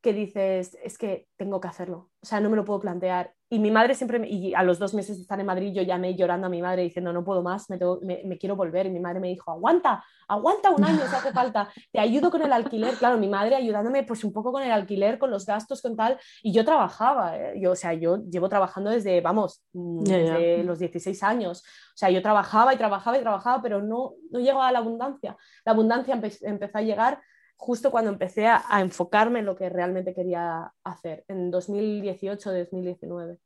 que 0.00 0.12
dices, 0.12 0.78
es 0.82 0.96
que 0.96 1.28
tengo 1.36 1.60
que 1.60 1.68
hacerlo, 1.68 2.10
o 2.22 2.26
sea, 2.26 2.40
no 2.40 2.50
me 2.50 2.56
lo 2.56 2.64
puedo 2.64 2.80
plantear. 2.80 3.34
Y 3.52 3.58
mi 3.58 3.72
madre 3.72 3.96
siempre, 3.96 4.24
y 4.28 4.54
a 4.54 4.62
los 4.62 4.78
dos 4.78 4.94
meses 4.94 5.16
de 5.16 5.22
estar 5.22 5.40
en 5.40 5.46
Madrid, 5.46 5.72
yo 5.74 5.82
llamé 5.82 6.14
llorando 6.14 6.46
a 6.46 6.50
mi 6.50 6.62
madre 6.62 6.82
diciendo, 6.82 7.12
no 7.12 7.24
puedo 7.24 7.42
más, 7.42 7.68
me, 7.68 7.78
me, 8.24 8.38
quiero 8.38 8.54
volver. 8.54 8.86
Y 8.86 8.90
mi 8.90 9.00
madre 9.00 9.18
me 9.18 9.26
dijo, 9.26 9.50
aguanta, 9.50 10.04
aguanta 10.28 10.70
un 10.70 10.84
año 10.84 11.00
si 11.08 11.16
hace 11.16 11.32
falta, 11.32 11.68
te 11.90 11.98
ayudo 11.98 12.30
con 12.30 12.42
el 12.42 12.52
alquiler. 12.52 12.94
Claro, 12.94 13.18
mi 13.18 13.28
madre 13.28 13.56
ayudándome 13.56 14.04
pues 14.04 14.22
un 14.22 14.32
poco 14.32 14.52
con 14.52 14.62
el 14.62 14.70
alquiler, 14.70 15.18
con 15.18 15.32
los 15.32 15.46
gastos, 15.46 15.82
con 15.82 15.96
tal. 15.96 16.16
Y 16.44 16.52
yo 16.52 16.64
trabajaba, 16.64 17.36
¿eh? 17.36 17.54
yo, 17.60 17.72
o 17.72 17.76
sea, 17.76 17.92
yo 17.92 18.18
llevo 18.18 18.48
trabajando 18.48 18.90
desde, 18.90 19.20
vamos, 19.20 19.64
mm, 19.72 20.04
desde 20.04 20.62
los 20.62 20.78
16 20.78 21.20
años. 21.24 21.64
O 21.64 21.96
sea, 21.96 22.08
yo 22.10 22.22
trabajaba 22.22 22.72
y 22.72 22.76
trabajaba 22.76 23.18
y 23.18 23.22
trabajaba, 23.22 23.60
pero 23.60 23.82
no, 23.82 24.12
no 24.30 24.38
llegaba 24.38 24.68
a 24.68 24.72
la 24.72 24.78
abundancia. 24.78 25.36
La 25.64 25.72
abundancia 25.72 26.14
empezó 26.42 26.78
a 26.78 26.82
llegar 26.82 27.20
justo 27.60 27.90
cuando 27.90 28.10
empecé 28.10 28.46
a, 28.46 28.64
enfocarme 28.80 29.40
en 29.40 29.44
lo 29.44 29.54
que 29.54 29.68
realmente 29.68 30.14
quería 30.14 30.72
hacer, 30.82 31.26
en 31.28 31.52
2018-2019. 31.52 33.38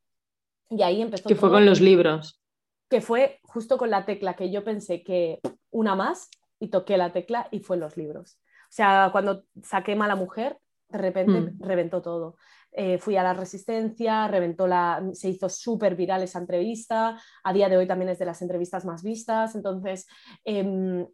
Y 0.70 0.82
ahí 0.82 1.02
empezó. 1.02 1.28
Que 1.28 1.34
fue 1.34 1.50
con 1.50 1.66
los 1.66 1.80
libros. 1.80 2.40
Que 2.88 3.00
fue 3.00 3.40
justo 3.42 3.76
con 3.76 3.90
la 3.90 4.06
tecla 4.06 4.34
que 4.34 4.52
yo 4.52 4.62
pensé 4.62 5.02
que 5.02 5.40
una 5.70 5.96
más 5.96 6.30
y 6.60 6.68
toqué 6.68 6.96
la 6.96 7.12
tecla 7.12 7.48
y 7.50 7.58
fue 7.58 7.76
los 7.76 7.96
libros. 7.96 8.38
O 8.64 8.70
sea, 8.76 9.08
cuando 9.10 9.46
saqué 9.64 9.96
Mala 9.96 10.14
Mujer, 10.14 10.58
de 10.90 10.98
repente 10.98 11.40
mm. 11.40 11.60
reventó 11.60 12.00
todo. 12.00 12.36
Eh, 12.70 12.98
fui 12.98 13.16
a 13.16 13.24
la 13.24 13.34
Resistencia, 13.34 14.28
reventó 14.28 14.68
la, 14.68 15.02
se 15.12 15.28
hizo 15.28 15.48
súper 15.48 15.96
viral 15.96 16.22
esa 16.22 16.38
entrevista, 16.38 17.20
a 17.42 17.52
día 17.52 17.68
de 17.68 17.76
hoy 17.76 17.88
también 17.88 18.10
es 18.10 18.18
de 18.20 18.26
las 18.26 18.42
entrevistas 18.42 18.84
más 18.84 19.02
vistas, 19.02 19.56
entonces 19.56 20.06
em, 20.44 21.06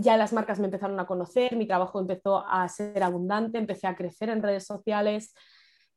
ya 0.00 0.16
las 0.16 0.32
marcas 0.32 0.58
me 0.58 0.66
empezaron 0.66 0.98
a 1.00 1.06
conocer, 1.06 1.56
mi 1.56 1.66
trabajo 1.66 2.00
empezó 2.00 2.44
a 2.46 2.68
ser 2.68 3.02
abundante, 3.02 3.58
empecé 3.58 3.86
a 3.86 3.96
crecer 3.96 4.28
en 4.28 4.42
redes 4.42 4.66
sociales 4.66 5.34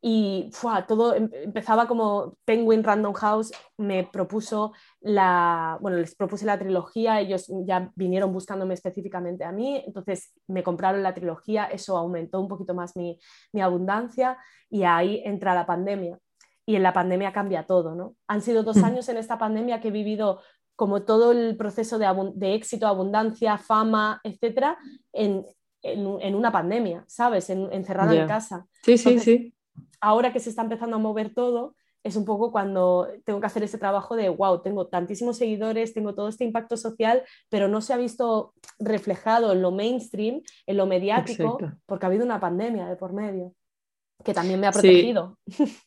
y 0.01 0.51
todo 0.87 1.15
em, 1.15 1.29
empezaba 1.33 1.87
como 1.87 2.37
Penguin 2.45 2.83
Random 2.83 3.13
House 3.13 3.51
me 3.77 4.03
propuso 4.03 4.73
la, 5.01 5.79
bueno, 5.81 5.97
les 5.97 6.15
propuse 6.15 6.45
la 6.45 6.59
trilogía, 6.59 7.19
ellos 7.19 7.51
ya 7.65 7.91
vinieron 7.95 8.31
buscándome 8.31 8.75
específicamente 8.75 9.43
a 9.43 9.51
mí, 9.51 9.81
entonces 9.85 10.31
me 10.47 10.61
compraron 10.61 11.01
la 11.01 11.15
trilogía, 11.15 11.65
eso 11.65 11.97
aumentó 11.97 12.39
un 12.39 12.47
poquito 12.47 12.75
más 12.75 12.95
mi, 12.95 13.19
mi 13.51 13.61
abundancia 13.61 14.37
y 14.69 14.83
ahí 14.83 15.23
entra 15.25 15.55
la 15.55 15.65
pandemia. 15.65 16.19
Y 16.67 16.75
en 16.75 16.83
la 16.83 16.93
pandemia 16.93 17.31
cambia 17.31 17.67
todo, 17.67 17.93
¿no? 17.93 18.15
Han 18.27 18.41
sido 18.41 18.63
dos 18.63 18.77
mm. 18.77 18.85
años 18.85 19.09
en 19.09 19.17
esta 19.17 19.37
pandemia 19.37 19.81
que 19.81 19.89
he 19.89 19.91
vivido 19.91 20.41
como 20.75 21.03
todo 21.03 21.31
el 21.31 21.55
proceso 21.57 21.97
de, 21.97 22.55
éxito, 22.55 22.87
abundancia, 22.87 23.57
fama, 23.57 24.19
etcétera, 24.23 24.77
en, 25.13 25.45
una 26.35 26.51
pandemia, 26.51 27.05
¿sabes? 27.07 27.49
encerrada 27.49 28.15
en 28.15 28.27
casa. 28.27 28.65
Sí, 28.83 28.97
sí, 28.97 29.19
sí. 29.19 29.53
Ahora 30.01 30.33
que 30.33 30.39
se 30.39 30.49
está 30.49 30.63
empezando 30.63 30.95
a 30.95 30.99
mover 30.99 31.33
todo, 31.33 31.75
es 32.05 32.15
un 32.15 32.23
poco 32.23 32.51
cuando 32.51 33.07
tengo 33.23 33.39
que 33.39 33.47
hacer 33.47 33.63
ese 33.63 33.79
trabajo 33.79 34.15
de, 34.15 34.29
wow, 34.29 34.61
tengo 34.61 34.85
tantísimos 34.85 35.37
seguidores, 35.37 35.93
tengo 35.93 36.13
todo 36.13 36.27
este 36.27 36.43
impacto 36.43 36.77
social, 36.77 37.23
pero 37.49 37.67
no 37.67 37.81
se 37.81 37.93
ha 37.93 37.97
visto 37.97 38.53
reflejado 38.77 39.51
en 39.51 39.63
lo 39.63 39.71
mainstream, 39.71 40.41
en 40.67 40.77
lo 40.77 40.85
mediático, 40.85 41.57
porque 41.87 42.05
ha 42.05 42.09
habido 42.09 42.23
una 42.23 42.39
pandemia 42.39 42.85
de 42.85 42.95
por 42.95 43.11
medio, 43.11 43.55
que 44.23 44.35
también 44.35 44.59
me 44.59 44.67
ha 44.67 44.71
protegido. 44.71 45.39
Sí, 45.47 45.65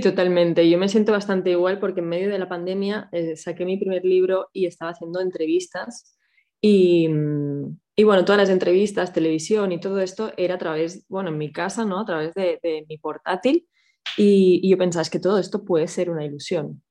totalmente. 0.00 0.68
Yo 0.68 0.78
me 0.78 0.88
siento 0.88 1.12
bastante 1.12 1.50
igual 1.50 1.80
porque 1.80 2.00
en 2.00 2.08
medio 2.08 2.30
de 2.30 2.38
la 2.38 2.48
pandemia 2.48 3.08
eh, 3.12 3.36
saqué 3.36 3.64
mi 3.64 3.76
primer 3.76 4.04
libro 4.04 4.48
y 4.52 4.66
estaba 4.66 4.92
haciendo 4.92 5.20
entrevistas 5.20 6.16
y, 6.60 7.08
mm, 7.08 7.78
y, 7.96 8.04
bueno, 8.04 8.24
todas 8.24 8.40
las 8.40 8.50
entrevistas, 8.50 9.12
televisión 9.12 9.72
y 9.72 9.80
todo 9.80 10.00
esto 10.00 10.32
era 10.36 10.54
a 10.54 10.58
través, 10.58 11.06
bueno, 11.08 11.30
en 11.30 11.38
mi 11.38 11.52
casa, 11.52 11.84
¿no? 11.84 12.00
A 12.00 12.04
través 12.04 12.34
de, 12.34 12.86
mi 12.88 12.98
portátil 12.98 13.68
y, 14.16 14.68
yo 14.68 14.78
pensaba, 14.78 15.02
es 15.02 15.10
que 15.10 15.20
todo 15.20 15.38
esto 15.38 15.64
puede 15.64 15.88
ser 15.88 16.10
una 16.10 16.24
ilusión. 16.24 16.82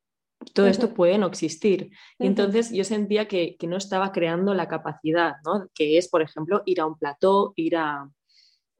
Todo 0.53 0.67
esto 0.67 0.93
puede 0.93 1.17
no 1.17 1.27
existir. 1.27 1.89
Y 2.19 2.27
entonces 2.27 2.71
yo 2.71 2.83
sentía 2.83 3.29
que, 3.29 3.55
que, 3.57 3.65
no 3.65 3.77
estaba 3.77 4.11
creando 4.11 4.53
la 4.53 4.67
capacidad, 4.67 5.35
¿no? 5.45 5.69
Que 5.73 5.97
es, 5.97 6.09
por 6.09 6.21
ejemplo, 6.21 6.63
ir 6.65 6.81
a 6.81 6.85
un 6.85 6.97
plató, 6.97 7.53
ir 7.55 7.77
a, 7.77 8.09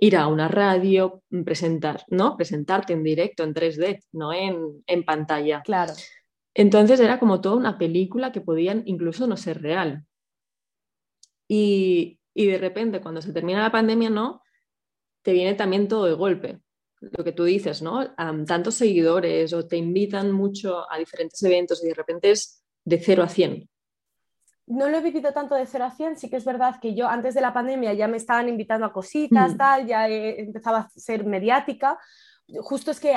ir 0.04 0.18
a 0.18 0.28
una 0.28 0.50
radio, 0.50 1.24
presentar, 1.46 2.04
¿no? 2.10 2.36
Presentarte 2.36 2.92
en 2.92 3.04
directo, 3.04 3.44
en 3.44 3.54
3D, 3.54 4.04
no 4.12 4.34
en, 4.34 4.84
en 4.86 5.06
pantalla. 5.06 5.62
Claro. 5.62 5.94
Entonces 6.54 7.00
era 7.00 7.20
como 7.20 7.40
toda 7.40 7.56
una 7.56 7.78
película 7.78 8.34
que 8.34 8.42
podían 8.42 8.84
incluso 8.86 9.28
no 9.28 9.38
ser 9.38 9.62
real. 9.62 10.06
Y, 11.48 12.20
y 12.34 12.48
de 12.48 12.58
repente, 12.58 13.00
cuando 13.00 13.22
se 13.22 13.32
termina 13.32 13.62
la 13.62 13.72
pandemia, 13.72 14.10
¿no? 14.10 14.42
Te 15.22 15.32
viene 15.32 15.54
también 15.54 15.88
todo 15.88 16.06
de 16.06 16.16
golpe. 16.16 16.60
Lo 17.00 17.24
que 17.24 17.32
tú 17.32 17.46
dices, 17.46 17.82
¿no? 17.82 18.14
tantos 18.46 18.76
seguidores 18.76 19.54
o 19.54 19.66
te 19.68 19.78
invitan 19.78 20.34
mucho 20.34 20.90
a 20.92 20.98
diferentes 20.98 21.42
eventos 21.44 21.82
y 21.84 21.88
de 21.88 21.94
repente 21.94 22.32
es 22.32 22.62
de 22.84 22.98
0 22.98 23.24
a 23.24 23.30
100 23.30 23.70
no 24.68 24.90
lo 24.90 24.98
he 24.98 25.02
vivido 25.02 25.34
tanto 25.34 25.56
de 25.56 25.66
cero 25.66 25.86
a 25.86 25.92
100, 25.92 26.18
sí 26.18 26.30
que 26.30 26.38
es 26.38 26.46
verdad 26.46 26.80
que 26.82 26.96
yo 26.96 27.08
antes 27.08 27.34
de 27.34 27.42
la 27.42 27.54
pandemia 27.54 27.94
ya 27.94 28.08
me 28.08 28.18
estaban 28.18 28.48
invitando 28.48 28.86
a 28.86 28.94
cositas, 28.94 29.54
mm. 29.54 29.58
tal, 29.58 29.88
ya 29.88 30.08
empezaba 30.08 30.80
a 30.80 30.90
ser 30.90 31.26
mediática. 31.26 31.98
Justo 32.62 32.92
es 32.92 33.00
que 33.00 33.16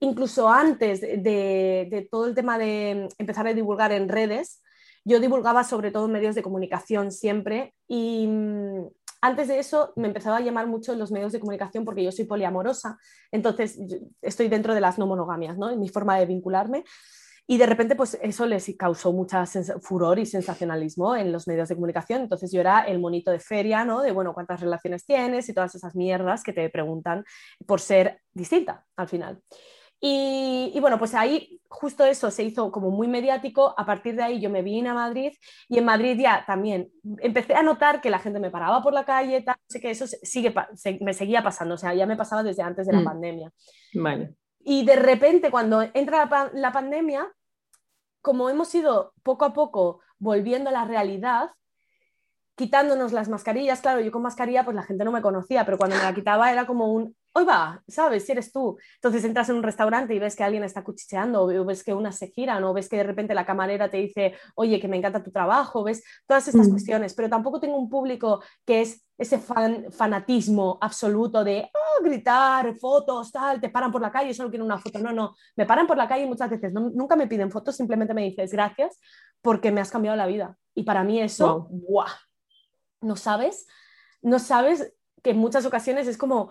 incluso 0.00 0.48
antes 0.48 1.00
de, 1.00 2.08
todo 2.10 2.26
el 2.26 2.34
tema 2.34 2.58
de 2.58 3.08
empezar 3.18 3.46
a 3.46 3.54
divulgar 3.54 3.92
en 3.92 4.08
redes, 4.08 4.62
yo 5.04 5.20
divulgaba 5.20 5.64
sobre 5.64 5.90
todo 5.90 6.06
en 6.06 6.12
medios 6.12 6.34
de 6.34 6.42
comunicación 6.42 7.12
siempre 7.12 7.74
y 7.88 8.26
mm, 8.26 8.86
antes 9.22 9.48
de 9.48 9.58
eso 9.58 9.92
me 9.96 10.08
empezaba 10.08 10.36
a 10.36 10.40
llamar 10.40 10.66
mucho 10.66 10.94
los 10.94 11.10
medios 11.10 11.32
de 11.32 11.40
comunicación 11.40 11.84
porque 11.84 12.04
yo 12.04 12.12
soy 12.12 12.26
poliamorosa, 12.26 12.98
entonces 13.32 13.78
estoy 14.20 14.48
dentro 14.48 14.74
de 14.74 14.80
las 14.80 14.98
no 14.98 15.06
monogamias, 15.06 15.56
¿no? 15.56 15.70
En 15.70 15.80
mi 15.80 15.88
forma 15.88 16.18
de 16.18 16.26
vincularme. 16.26 16.84
Y 17.48 17.58
de 17.58 17.66
repente, 17.66 17.94
pues 17.94 18.18
eso 18.22 18.44
les 18.44 18.74
causó 18.76 19.12
mucha 19.12 19.44
furor 19.80 20.18
y 20.18 20.26
sensacionalismo 20.26 21.14
en 21.14 21.30
los 21.30 21.46
medios 21.46 21.68
de 21.68 21.76
comunicación. 21.76 22.22
Entonces 22.22 22.50
yo 22.50 22.60
era 22.60 22.80
el 22.80 22.98
monito 22.98 23.30
de 23.30 23.38
feria, 23.38 23.84
¿no? 23.84 24.02
De, 24.02 24.10
bueno, 24.10 24.34
cuántas 24.34 24.60
relaciones 24.60 25.06
tienes 25.06 25.48
y 25.48 25.54
todas 25.54 25.74
esas 25.74 25.94
mierdas 25.94 26.42
que 26.42 26.52
te 26.52 26.68
preguntan 26.70 27.24
por 27.64 27.80
ser 27.80 28.20
distinta 28.32 28.84
al 28.96 29.08
final. 29.08 29.40
Y, 29.98 30.76
bueno, 30.80 30.98
pues 30.98 31.14
ahí 31.14 31.60
justo 31.68 32.04
eso 32.04 32.30
se 32.30 32.42
hizo 32.42 32.70
como 32.70 32.90
muy 32.90 33.08
mediático. 33.08 33.74
A 33.78 33.86
partir 33.86 34.14
de 34.14 34.24
ahí 34.24 34.40
yo 34.40 34.50
me 34.50 34.62
vine 34.62 34.90
a 34.90 34.94
Madrid 34.94 35.32
y 35.68 35.78
en 35.78 35.84
Madrid 35.84 36.18
ya 36.20 36.44
también 36.46 36.90
empecé 37.18 37.54
a 37.54 37.62
notar 37.62 38.00
que 38.00 38.10
la 38.10 38.18
gente 38.18 38.38
me 38.38 38.50
paraba 38.50 38.82
por 38.82 38.92
la 38.92 39.04
calle, 39.04 39.40
tal, 39.42 39.56
sé 39.68 39.80
que 39.80 39.90
eso 39.90 40.06
sigue, 40.06 40.54
me 41.00 41.14
seguía 41.14 41.42
pasando, 41.42 41.74
o 41.74 41.78
sea, 41.78 41.94
ya 41.94 42.06
me 42.06 42.16
pasaba 42.16 42.42
desde 42.42 42.62
antes 42.62 42.86
de 42.86 42.92
la 42.92 43.00
mm. 43.00 43.04
pandemia. 43.04 43.52
Vale. 43.94 44.34
Y 44.68 44.84
de 44.84 44.96
repente, 44.96 45.50
cuando 45.50 45.82
entra 45.94 46.50
la, 46.52 46.72
pandemia, 46.72 47.32
como 48.26 48.50
hemos 48.50 48.74
ido 48.74 49.12
poco 49.22 49.44
a 49.44 49.52
poco 49.52 50.00
volviendo 50.18 50.70
a 50.70 50.72
la 50.72 50.84
realidad, 50.84 51.50
quitándonos 52.56 53.12
las 53.12 53.28
mascarillas, 53.28 53.80
claro, 53.80 54.00
yo 54.00 54.10
con 54.10 54.22
mascarilla 54.22 54.64
pues 54.64 54.74
la 54.74 54.82
gente 54.82 55.04
no 55.04 55.12
me 55.12 55.22
conocía, 55.22 55.64
pero 55.64 55.78
cuando 55.78 55.94
me 55.94 56.02
la 56.02 56.12
quitaba 56.12 56.50
era 56.50 56.66
como 56.66 56.92
un, 56.92 57.16
hoy 57.36 57.44
va, 57.44 57.82
¿sabes? 57.86 58.24
Si 58.24 58.32
eres 58.32 58.50
tú. 58.50 58.78
Entonces 58.94 59.22
entras 59.22 59.50
en 59.50 59.56
un 59.56 59.62
restaurante 59.62 60.14
y 60.14 60.18
ves 60.18 60.34
que 60.34 60.42
alguien 60.42 60.64
está 60.64 60.82
cuchicheando, 60.82 61.42
o 61.42 61.64
ves 61.66 61.84
que 61.84 61.92
unas 61.92 62.16
se 62.16 62.28
giran, 62.28 62.64
o 62.64 62.72
ves 62.72 62.88
que 62.88 62.96
de 62.96 63.02
repente 63.02 63.34
la 63.34 63.44
camarera 63.44 63.90
te 63.90 63.98
dice, 63.98 64.34
oye, 64.54 64.80
que 64.80 64.88
me 64.88 64.96
encanta 64.96 65.22
tu 65.22 65.30
trabajo, 65.30 65.84
ves 65.84 66.02
todas 66.26 66.48
estas 66.48 66.68
mm. 66.68 66.70
cuestiones, 66.70 67.12
pero 67.12 67.28
tampoco 67.28 67.60
tengo 67.60 67.76
un 67.76 67.90
público 67.90 68.42
que 68.64 68.80
es 68.80 69.06
ese 69.18 69.38
fanatismo 69.38 70.78
absoluto 70.80 71.44
de 71.44 71.70
oh, 71.74 72.02
gritar, 72.02 72.74
fotos, 72.76 73.30
tal, 73.30 73.60
te 73.60 73.68
paran 73.68 73.92
por 73.92 74.00
la 74.00 74.10
calle, 74.10 74.32
solo 74.32 74.48
quieren 74.48 74.64
una 74.64 74.78
foto. 74.78 74.98
No, 74.98 75.12
no, 75.12 75.36
me 75.56 75.66
paran 75.66 75.86
por 75.86 75.98
la 75.98 76.08
calle 76.08 76.24
muchas 76.24 76.48
veces 76.48 76.72
no, 76.72 76.88
nunca 76.88 77.16
me 77.16 77.26
piden 77.26 77.50
fotos, 77.50 77.76
simplemente 77.76 78.14
me 78.14 78.22
dices 78.22 78.50
gracias 78.50 78.98
porque 79.42 79.70
me 79.70 79.82
has 79.82 79.90
cambiado 79.90 80.16
la 80.16 80.26
vida. 80.26 80.56
Y 80.74 80.84
para 80.84 81.04
mí 81.04 81.20
eso, 81.20 81.68
¡guau! 81.70 82.08
No 83.02 83.14
sabes, 83.14 83.66
no 84.22 84.38
sabes 84.38 84.94
que 85.22 85.30
en 85.30 85.38
muchas 85.38 85.66
ocasiones 85.66 86.06
es 86.06 86.16
como, 86.16 86.50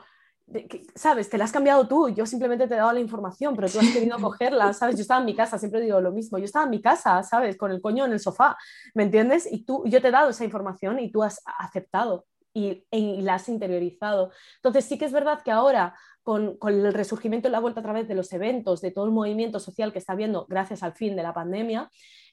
¿sabes? 0.96 1.30
Te 1.30 1.38
la 1.38 1.46
has 1.46 1.52
cambiado 1.52 1.88
tú, 1.88 2.10
yo 2.10 2.26
simplemente 2.26 2.68
te 2.68 2.76
he 2.76 2.78
dado 2.78 2.93
la 2.93 3.00
información, 3.00 3.56
pero 3.56 3.70
tú 3.70 3.80
has 3.80 3.89
querido 3.93 4.20
cogerla, 4.20 4.74
¿sabes? 4.74 4.96
Yo 4.96 5.02
estaba 5.02 5.20
en 5.20 5.26
mi 5.26 5.36
casa, 5.36 5.58
siempre 5.58 5.82
digo 5.82 6.00
lo 6.02 6.12
mismo, 6.12 6.38
yo 6.38 6.46
estaba 6.46 6.66
en 6.66 6.72
mi 6.72 6.82
casa, 6.82 7.22
¿sabes? 7.24 7.58
Con 7.58 7.72
el 7.72 7.82
coño 7.82 8.06
en 8.06 8.14
el 8.14 8.20
sofá, 8.20 8.58
¿me 8.93 9.04
entiendes? 9.04 9.48
Y 9.52 9.66
tú, 9.66 9.84
yo 9.86 10.02
te 10.02 10.10
he 10.10 10.12
dado 10.12 10.30
esa 10.30 10.46
información 10.46 11.00
y 11.00 11.12
tú 11.12 11.24
has 11.24 11.41
aceptado 11.58 12.26
y, 12.54 12.86
la 13.22 13.36
has 13.36 13.50
interiorizado. 13.50 14.32
Entonces 14.58 14.86
sí 14.86 14.98
que 14.98 15.06
es 15.06 15.12
verdad 15.12 15.41
que 15.43 15.52
ahora, 15.52 15.93
con, 16.24 16.58
el 16.68 16.93
resurgimiento 16.93 17.48
y 17.48 17.52
la 17.52 17.60
vuelta 17.60 17.82
a 17.82 17.84
través 17.84 18.08
de 18.08 18.16
los 18.16 18.32
eventos, 18.32 18.82
de 18.82 18.91
todo 18.91 19.06
el 19.06 19.12
movimiento 19.12 19.60
social 19.60 19.91
que 19.91 20.00
está 20.00 20.14
habiendo 20.14 20.46
gracias 20.48 20.84
al 20.84 20.93
fin 20.93 21.16
de 21.16 21.24
la 21.24 21.34
pandemia, 21.34 21.89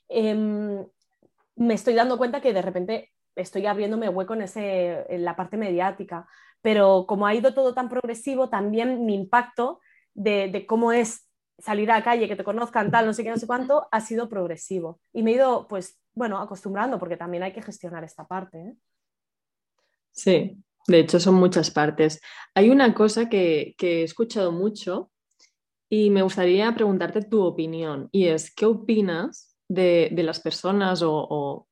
em, 0.08 0.86
me 1.56 1.74
estoy 1.74 1.94
dando 1.94 2.18
cuenta 2.18 2.40
que 2.40 2.52
de 2.52 2.62
repente 2.62 3.10
estoy 3.34 3.66
abriéndome 3.66 4.08
hueco 4.08 4.34
en, 4.34 4.42
ese, 4.42 5.06
en 5.08 5.24
la 5.24 5.36
parte 5.36 5.56
mediática, 5.56 6.26
pero 6.62 7.06
como 7.06 7.26
ha 7.26 7.34
ido 7.34 7.52
todo 7.52 7.74
tan 7.74 7.88
progresivo, 7.88 8.48
también 8.48 9.04
mi 9.04 9.14
impacto 9.14 9.80
de, 10.14 10.64
cómo 10.66 10.92
es 10.92 11.28
salir 11.58 11.90
a 11.90 11.98
la 11.98 12.04
calle, 12.04 12.28
que 12.28 12.36
te 12.36 12.44
conozcan, 12.44 12.90
tal, 12.90 13.06
no 13.06 13.12
sé 13.12 13.24
qué, 13.24 13.30
no 13.30 13.36
sé 13.36 13.46
cuánto, 13.46 13.88
ha 13.90 14.00
sido 14.00 14.28
progresivo. 14.28 15.00
Y 15.12 15.22
me 15.22 15.32
he 15.32 15.34
ido, 15.34 15.66
pues, 15.68 16.00
bueno, 16.14 16.38
acostumbrando, 16.38 16.98
porque 16.98 17.16
también 17.16 17.42
hay 17.42 17.52
que 17.52 17.62
gestionar 17.62 18.04
esta 18.04 18.26
parte. 18.26 18.58
¿eh? 18.58 18.74
Sí, 20.12 20.56
de 20.86 20.98
hecho 21.00 21.20
son 21.20 21.34
muchas 21.34 21.70
partes. 21.70 22.20
Hay 22.54 22.70
una 22.70 22.94
cosa 22.94 23.28
que, 23.28 23.74
he 23.78 24.02
escuchado 24.02 24.52
mucho 24.52 25.10
y 25.88 26.10
me 26.10 26.22
gustaría 26.22 26.72
preguntarte 26.74 27.22
tu 27.22 27.42
opinión, 27.42 28.08
y 28.12 28.28
es, 28.28 28.54
¿qué 28.54 28.66
opinas 28.66 29.56
de, 29.68 30.10
las 30.16 30.40
personas 30.40 31.02
o 31.04 31.66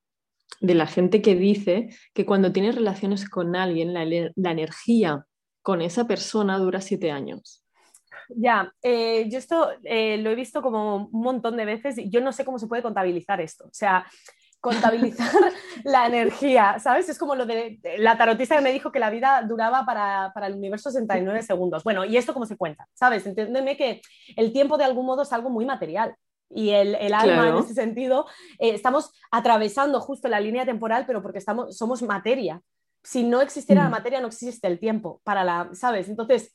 de 0.61 0.74
la 0.74 0.86
gente 0.86 1.22
que 1.22 1.34
dice 1.34 1.88
que 2.12 2.26
cuando 2.26 2.53
tienes 2.53 2.74
relaciones 2.74 3.28
con 3.28 3.57
alguien, 3.57 3.94
la, 3.94 4.03
energía 4.51 5.24
con 5.62 5.80
esa 5.82 6.07
persona 6.07 6.59
dura 6.59 6.80
siete 6.80 7.11
años. 7.11 7.64
Ya, 8.28 8.72
eh, 8.82 9.28
yo 9.28 9.38
esto 9.38 9.70
eh, 9.82 10.18
lo 10.18 10.30
he 10.30 10.34
visto 10.34 10.62
como 10.62 11.09
un 11.11 11.22
montón 11.22 11.57
de 11.57 11.64
veces 11.64 11.98
y 11.98 12.11
yo 12.11 12.20
no 12.20 12.32
sé 12.32 12.44
cómo 12.44 12.59
se 12.59 12.66
puede 12.66 12.82
contabilizar 12.82 13.40
esto. 13.40 13.64
O 13.64 13.72
sea, 13.72 14.07
contabilizar 14.61 15.32
la 15.84 16.07
energía, 16.07 16.78
¿sabes? 16.78 17.09
Es 17.09 17.18
como 17.18 17.34
lo 17.34 17.46
de 17.46 17.80
la 17.98 18.16
tarotista 18.18 18.57
que 18.57 18.62
me 18.62 18.72
dijo 18.72 18.92
que 18.92 19.01
la 19.01 19.11
vida 19.11 19.42
duraba 19.48 19.84
para, 19.84 20.30
para, 20.34 20.46
el 20.46 20.55
universo 20.55 20.90
69 20.90 21.42
segundos. 21.42 21.82
Bueno, 21.82 22.05
¿y 22.05 22.16
esto 22.16 22.34
cómo 22.34 22.46
se 22.46 22.57
cuenta? 22.57 22.86
¿Sabes? 22.94 23.26
Entiéndeme 23.26 23.76
que 23.76 24.01
el 24.36 24.53
tiempo 24.53 24.76
de 24.76 24.84
algún 24.84 25.07
modo 25.07 25.22
es 25.22 25.32
algo 25.32 25.51
muy 25.51 25.64
material 25.64 26.14
y 26.51 26.70
el, 26.70 26.94
el 26.96 27.14
alma 27.14 27.48
en 27.48 27.57
ese 27.57 27.74
sentido, 27.74 28.26
eh, 28.59 28.70
estamos 28.70 29.12
atravesando 29.30 30.01
justo 30.01 30.28
la 30.28 30.40
línea 30.40 30.66
temporal, 30.66 31.05
pero 31.07 31.22
porque 31.22 31.38
estamos, 31.38 31.76
somos 31.76 32.03
materia. 32.03 32.61
Si 33.03 33.22
no 33.22 33.40
existiera 33.40 33.84
la 33.84 33.88
mm. 33.88 33.92
materia, 33.92 34.20
no 34.20 34.26
existe 34.26 34.66
el 34.66 34.78
tiempo 34.78 35.20
para 35.24 35.44
la, 35.44 35.70
¿sabes? 35.72 36.09
Entonces, 36.09 36.53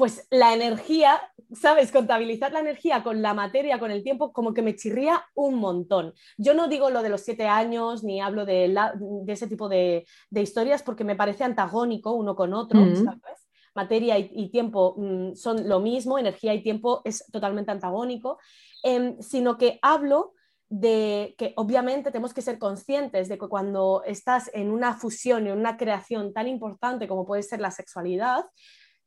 pues 0.00 0.26
la 0.30 0.54
energía, 0.54 1.20
¿sabes? 1.52 1.92
Contabilizar 1.92 2.52
la 2.52 2.60
energía 2.60 3.02
con 3.02 3.20
la 3.20 3.34
materia, 3.34 3.78
con 3.78 3.90
el 3.90 4.02
tiempo, 4.02 4.32
como 4.32 4.54
que 4.54 4.62
me 4.62 4.74
chirría 4.74 5.22
un 5.34 5.56
montón. 5.56 6.14
Yo 6.38 6.54
no 6.54 6.68
digo 6.68 6.88
lo 6.88 7.02
de 7.02 7.10
los 7.10 7.20
siete 7.20 7.46
años, 7.46 8.02
ni 8.02 8.18
hablo 8.18 8.46
de, 8.46 8.74
de 8.98 9.32
ese 9.32 9.46
tipo 9.46 9.68
de, 9.68 10.06
de, 10.30 10.40
historias, 10.40 10.82
porque 10.82 11.04
me 11.04 11.16
parece 11.16 11.44
antagónico 11.44 12.12
uno 12.12 12.34
con 12.34 12.54
otro, 12.54 12.80
mm. 12.80 12.96
¿sabes? 12.96 13.50
Materia 13.74 14.18
y, 14.18 14.50
tiempo 14.50 14.94
mm, 14.96 15.34
son 15.34 15.68
lo 15.68 15.80
mismo, 15.80 16.18
energía 16.18 16.54
y 16.54 16.62
tiempo 16.62 17.02
es 17.04 17.26
totalmente 17.30 17.70
antagónico. 17.70 18.38
Em, 18.82 19.20
sino 19.20 19.58
que 19.58 19.78
hablo 19.82 20.34
de 20.68 21.34
que 21.36 21.52
obviamente 21.56 22.12
tenemos 22.12 22.32
que 22.32 22.42
ser 22.42 22.58
conscientes 22.58 23.28
de 23.28 23.38
que 23.38 23.48
cuando 23.48 24.02
estás 24.06 24.50
en 24.54 24.70
una 24.70 24.94
fusión, 24.94 25.46
en 25.46 25.58
una 25.58 25.76
creación 25.76 26.32
tan 26.32 26.46
importante 26.46 27.08
como 27.08 27.26
puede 27.26 27.42
ser 27.42 27.60
la 27.60 27.72
sexualidad, 27.72 28.44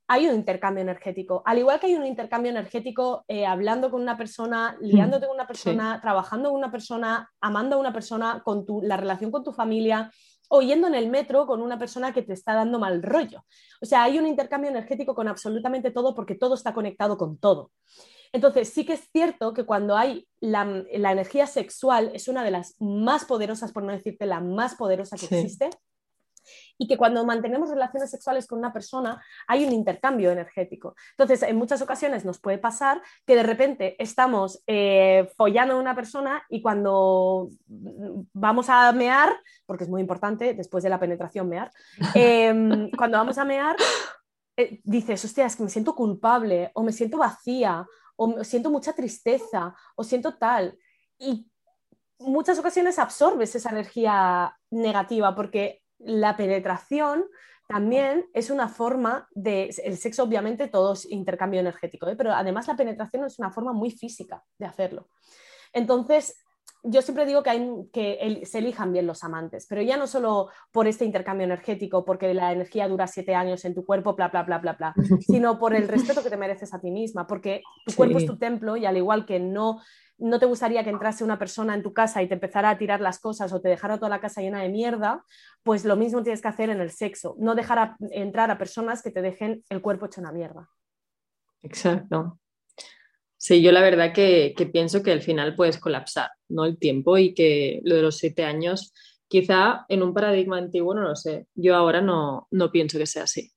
hay 0.08 0.28
un 0.28 0.36
intercambio 0.36 0.82
energético. 0.82 1.42
Al 1.46 1.60
igual 1.60 1.80
que 1.80 1.88
hay 1.88 1.96
un 1.96 2.06
intercambio 2.06 2.52
energético 2.52 3.24
eh, 3.30 3.46
hablando 3.46 3.90
con 3.90 4.02
una 4.02 4.18
persona, 4.18 4.78
liándote 4.82 5.28
con 5.28 5.36
una 5.36 5.48
persona, 5.48 6.00
trabajando 6.02 6.50
con 6.50 6.60
una 6.60 6.72
persona, 6.72 7.32
amando 7.40 7.78
a 7.78 7.80
una 7.80 7.94
persona, 7.94 8.42
con 8.44 8.66
tu, 8.66 8.82
la 8.82 8.98
relación 8.98 9.32
con 9.32 9.44
tu 9.44 9.54
familia 9.54 10.12
o 10.50 10.62
yendo 10.62 10.88
en 10.88 10.96
el 10.96 11.10
metro 11.10 11.48
con 11.48 11.62
una 11.62 11.80
persona 11.80 12.14
que 12.14 12.22
te 12.22 12.34
está 12.34 12.54
dando 12.54 12.78
mal 12.78 13.02
rollo. 13.02 13.46
O 13.82 13.86
sea, 13.86 14.04
hay 14.04 14.20
un 14.20 14.28
intercambio 14.28 14.70
energético 14.70 15.16
con 15.16 15.30
absolutamente 15.30 15.92
todo 15.92 16.14
porque 16.14 16.36
todo 16.36 16.56
está 16.56 16.74
conectado 16.74 17.18
con 17.18 17.38
todo. 17.38 17.72
Entonces, 18.34 18.70
sí 18.74 18.84
que 18.84 18.94
es 18.94 19.08
cierto 19.12 19.54
que 19.54 19.64
cuando 19.64 19.96
hay 19.96 20.28
la, 20.40 20.64
energía 20.92 21.46
sexual, 21.46 22.12
es 22.16 22.28
una 22.28 22.44
de 22.44 22.50
las 22.50 22.76
más 22.80 23.26
poderosas, 23.26 23.72
por 23.72 23.84
no 23.84 23.94
decirte 23.94 24.26
la 24.26 24.40
más 24.40 24.74
poderosa 24.74 25.18
que 25.18 25.26
existe, 25.26 25.70
y 26.78 26.88
que 26.88 26.98
cuando 26.98 27.24
mantenemos 27.26 27.70
relaciones 27.70 28.10
sexuales 28.10 28.48
con 28.48 28.60
una 28.60 28.74
persona 28.74 29.24
hay 29.48 29.66
un 29.66 29.72
intercambio 29.72 30.32
energético. 30.32 30.96
Entonces, 31.12 31.44
en 31.44 31.56
muchas 31.56 31.82
ocasiones 31.84 32.26
nos 32.26 32.40
puede 32.40 32.58
pasar 32.58 33.02
que 33.26 33.36
de 33.36 33.44
repente 33.44 33.96
estamos 34.02 34.64
eh, 34.68 35.30
follando 35.38 35.76
a 35.76 35.80
una 35.80 35.96
persona 35.96 36.44
y 36.50 36.62
cuando 36.62 37.50
vamos 38.34 38.68
a 38.68 38.92
mear, 38.94 39.40
porque 39.68 39.84
es 39.84 39.90
muy 39.90 40.02
importante 40.02 40.56
después 40.56 40.84
de 40.84 40.90
la 40.90 41.00
penetración 41.00 41.48
mear, 41.48 41.72
em, 42.16 42.90
cuando 42.98 43.20
vamos 43.20 43.38
a 43.38 43.46
mear, 43.46 43.76
eh, 44.58 44.82
dices, 44.84 45.24
hostia, 45.24 45.46
es 45.46 45.56
que 45.56 45.64
me 45.64 45.70
siento 45.70 45.96
culpable 45.96 46.72
o 46.74 46.84
me 46.84 46.92
siento 46.92 47.18
vacía 47.20 47.86
o 48.16 48.44
siento 48.44 48.70
mucha 48.70 48.94
tristeza 48.94 49.76
o 49.96 50.04
siento 50.04 50.38
tal. 50.38 50.78
Y 51.18 51.50
muchas 52.20 52.60
ocasiones 52.60 53.00
absorbes 53.00 53.56
esa 53.56 53.70
energía 53.70 54.58
negativa 54.70 55.36
porque 55.36 55.82
la 56.00 56.36
penetración 56.36 57.26
también 57.68 58.26
es 58.34 58.50
una 58.50 58.68
forma 58.68 59.28
de, 59.32 59.74
el 59.84 59.98
sexo 59.98 60.24
obviamente 60.24 60.68
todo 60.68 60.94
es 60.94 61.10
intercambio 61.10 61.60
energético, 61.60 62.08
¿eh? 62.08 62.16
pero 62.16 62.34
además 62.34 62.68
la 62.68 62.76
penetración 62.76 63.26
es 63.26 63.40
una 63.40 63.52
forma 63.52 63.74
muy 63.74 63.90
física 63.92 64.44
de 64.58 64.66
hacerlo. 64.66 65.10
Entonces, 65.72 66.43
yo 66.84 67.02
siempre 67.02 67.26
digo 67.26 67.44
que, 67.44 67.50
hay, 67.50 67.70
que 67.92 68.42
se 68.46 68.60
elijan 68.60 68.92
bien 68.92 69.08
los 69.08 69.24
amantes, 69.24 69.66
pero 69.68 69.82
ya 69.82 69.98
no 69.98 70.06
solo 70.06 70.50
por 70.72 70.88
este 70.88 71.06
intercambio 71.06 71.46
energético, 71.46 72.04
porque 72.04 72.34
la 72.34 72.52
energía 72.52 72.88
dura 72.88 73.08
siete 73.08 73.36
años 73.36 73.64
en 73.66 73.74
tu 73.74 73.86
cuerpo, 73.86 74.16
bla, 74.16 74.28
bla, 74.28 74.44
bla, 74.44 74.60
bla, 74.60 74.74
bla, 74.74 74.94
sino 75.22 75.58
por 75.58 75.74
el 75.74 75.88
respeto 75.88 76.22
que 76.24 76.30
te 76.30 76.38
mereces 76.38 76.74
a 76.74 76.82
ti 76.82 76.92
misma, 76.92 77.26
porque 77.26 77.64
tu 77.86 77.96
cuerpo 77.96 78.18
es 78.18 78.26
tu 78.26 78.38
templo 78.38 78.76
y 78.76 78.86
al 78.86 78.98
igual 78.98 79.26
que 79.26 79.40
no 79.40 79.82
no 80.20 80.40
te 80.40 80.46
gustaría 80.46 80.84
que 80.84 80.90
entrase 80.90 81.24
una 81.24 81.40
persona 81.40 81.74
en 81.74 81.84
tu 81.84 81.92
casa 81.92 82.22
y 82.22 82.28
te 82.28 82.36
empezara 82.36 82.70
a 82.70 82.78
tirar 82.78 83.02
las 83.02 83.20
cosas 83.20 83.52
o 83.52 83.62
te 83.62 83.70
dejara 83.70 83.98
toda 83.98 84.10
la 84.10 84.22
casa 84.22 84.42
llena 84.42 84.62
de 84.62 84.70
mierda, 84.70 85.26
pues 85.64 85.86
lo 85.86 85.96
mismo 85.96 86.22
tienes 86.24 86.42
que 86.42 86.48
hacer 86.48 86.70
en 86.70 86.80
el 86.80 86.92
sexo, 86.92 87.36
no 87.40 87.56
dejar 87.56 87.96
entrar 88.12 88.52
a 88.52 88.58
personas 88.58 89.02
que 89.02 89.12
te 89.12 89.22
dejen 89.22 89.64
el 89.70 89.82
cuerpo 89.82 90.06
hecho 90.06 90.22
una 90.22 90.32
mierda. 90.32 90.70
Exacto. 91.62 92.40
Sí, 93.44 93.62
yo 93.62 93.74
la 93.74 93.82
verdad 93.82 94.14
que, 94.14 94.56
pienso 94.72 95.04
que 95.04 95.12
al 95.12 95.22
final 95.22 95.54
puedes 95.54 95.78
colapsar, 95.78 96.30
¿no? 96.48 96.64
El 96.64 96.78
tiempo 96.78 97.18
y 97.18 97.34
que 97.34 97.82
lo 97.84 97.96
de 97.98 98.02
los 98.02 98.16
siete 98.16 98.46
años, 98.46 98.94
quizá 99.28 99.86
en 99.90 100.02
un 100.02 100.14
paradigma 100.14 100.58
antiguo, 100.58 100.96
no 100.96 101.02
lo 101.02 101.14
sé, 101.18 101.48
yo 101.54 101.76
ahora 101.76 102.00
no, 102.00 102.48
no 102.52 102.72
pienso 102.72 102.98
que 102.98 103.06
sea 103.06 103.24
así. 103.24 103.52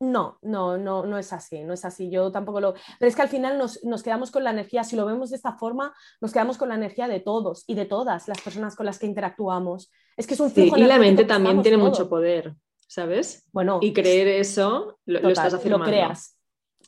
No, 0.00 0.40
no, 0.42 0.76
no, 0.76 1.06
no 1.06 1.18
es 1.18 1.32
así, 1.32 1.62
no 1.62 1.72
es 1.72 1.84
así. 1.84 2.10
Yo 2.10 2.32
tampoco 2.32 2.60
lo. 2.60 2.74
Pero 2.98 3.08
es 3.08 3.14
que 3.14 3.22
al 3.22 3.28
final 3.28 3.56
nos, 3.58 4.02
quedamos 4.02 4.32
con 4.32 4.42
la 4.42 4.50
energía, 4.50 4.82
si 4.82 4.96
lo 4.96 5.06
vemos 5.06 5.30
de 5.30 5.36
esta 5.36 5.52
forma, 5.52 5.94
nos 6.20 6.32
quedamos 6.32 6.58
con 6.58 6.68
la 6.68 6.74
energía 6.74 7.06
de 7.06 7.20
todos 7.20 7.62
y 7.68 7.76
de 7.76 7.84
todas 7.84 8.26
las 8.26 8.40
personas 8.40 8.74
con 8.74 8.86
las 8.86 8.98
que 8.98 9.06
interactuamos. 9.06 9.88
Es 10.16 10.26
que 10.26 10.34
es 10.34 10.40
un 10.40 10.50
fijo 10.50 10.76
Y 10.76 10.82
la 10.82 10.98
mente 10.98 11.24
también 11.24 11.62
tiene 11.62 11.76
mucho 11.76 12.08
poder, 12.08 12.56
¿sabes? 12.88 13.46
Bueno. 13.52 13.78
Y 13.80 13.92
creer 13.92 14.26
eso 14.26 14.98
lo, 15.06 15.28
estás 15.28 15.54
haciendo. 15.54 15.78
Lo 15.78 15.84
creas. 15.84 16.35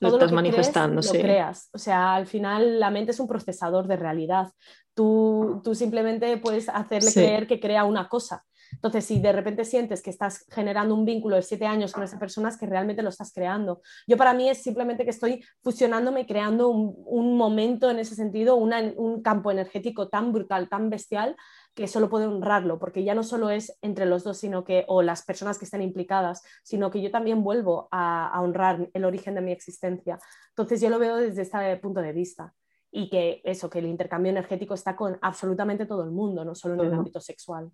Lo 0.01 0.09
estás 0.09 0.32
manifestando, 0.32 1.03
sí. 1.03 1.16
Lo 1.16 1.22
creas. 1.22 1.68
O 1.72 1.78
sea, 1.78 2.14
al 2.14 2.26
final 2.26 2.80
la 2.80 2.90
mente 2.90 3.12
es 3.12 3.20
un 3.20 3.28
procesador 3.28 3.86
de 3.86 3.96
realidad. 3.96 4.53
Tú, 4.94 5.61
tú 5.62 5.74
simplemente 5.74 6.36
puedes 6.38 6.68
hacerle 6.68 7.12
creer 7.12 7.46
que 7.46 7.61
crea 7.61 7.84
una 7.84 8.09
cosa 8.09 8.44
entonces, 8.72 9.05
si 9.05 9.20
de 9.20 9.32
repente 9.32 9.64
sientes 9.64 10.03
que 10.03 10.11
estás 10.11 10.44
generando 10.51 10.94
un 10.94 11.05
vínculo 11.05 11.36
de 11.36 11.42
siete 11.42 11.66
años 11.66 11.92
con 11.92 12.03
esa 12.03 12.18
persona, 12.18 12.49
es 12.49 12.57
que 12.57 12.66
realmente 12.66 13.03
lo 13.03 13.09
estás 13.09 13.32
creando. 13.32 13.82
Yo 14.07 14.16
para 14.16 14.34
mí 14.34 14.49
es 14.49 14.62
simplemente 14.62 15.05
que 15.05 15.11
estoy 15.11 15.44
fusionándome 15.62 16.22
y 16.22 16.26
creando 16.26 16.68
un, 16.68 17.36
momento 17.36 17.90
en 17.90 17.99
ese 17.99 18.14
sentido, 18.14 18.57
un 18.57 19.22
campo 19.22 19.51
energético 19.51 20.09
tan 20.09 20.32
brutal, 20.32 20.68
tan 20.68 20.90
bestial, 20.90 21.36
que 21.75 21.87
solo 21.87 22.09
puedo 22.09 22.29
honrarlo, 22.29 22.79
porque 22.79 23.05
ya 23.05 23.14
no 23.14 23.23
solo 23.23 23.51
es 23.51 23.79
entre 23.83 24.07
los 24.07 24.25
dos, 24.25 24.39
sino 24.39 24.64
que, 24.64 24.85
o 24.89 25.03
las 25.03 25.25
personas 25.25 25.59
que 25.59 25.64
estén 25.64 25.83
implicadas, 25.83 26.43
sino 26.62 26.91
que 26.91 27.01
yo 27.01 27.11
también 27.11 27.43
vuelvo 27.43 27.89
a, 27.93 28.37
honrar 28.41 28.91
el 28.93 29.05
origen 29.05 29.35
de 29.35 29.41
mi 29.41 29.53
existencia. 29.53 30.19
Entonces, 30.51 30.81
yo 30.81 30.91
lo 30.91 30.99
veo 30.99 31.16
desde 31.16 31.43
este 31.43 31.77
punto 31.77 32.01
de 32.01 32.12
vista 32.12 32.53
y 32.91 33.09
que 33.11 33.41
eso, 33.45 33.71
que 33.71 33.79
el 33.79 33.87
intercambio 33.87 34.31
energético 34.31 34.75
está 34.75 34.97
con 34.97 35.19
absolutamente 35.23 35.87
todo 35.87 36.03
el 36.05 36.11
mundo, 36.11 36.45
no 36.45 36.55
solo 36.55 36.75
en 36.75 36.89
el 36.89 36.95
ámbito 36.95 37.21
sexual. 37.21 37.71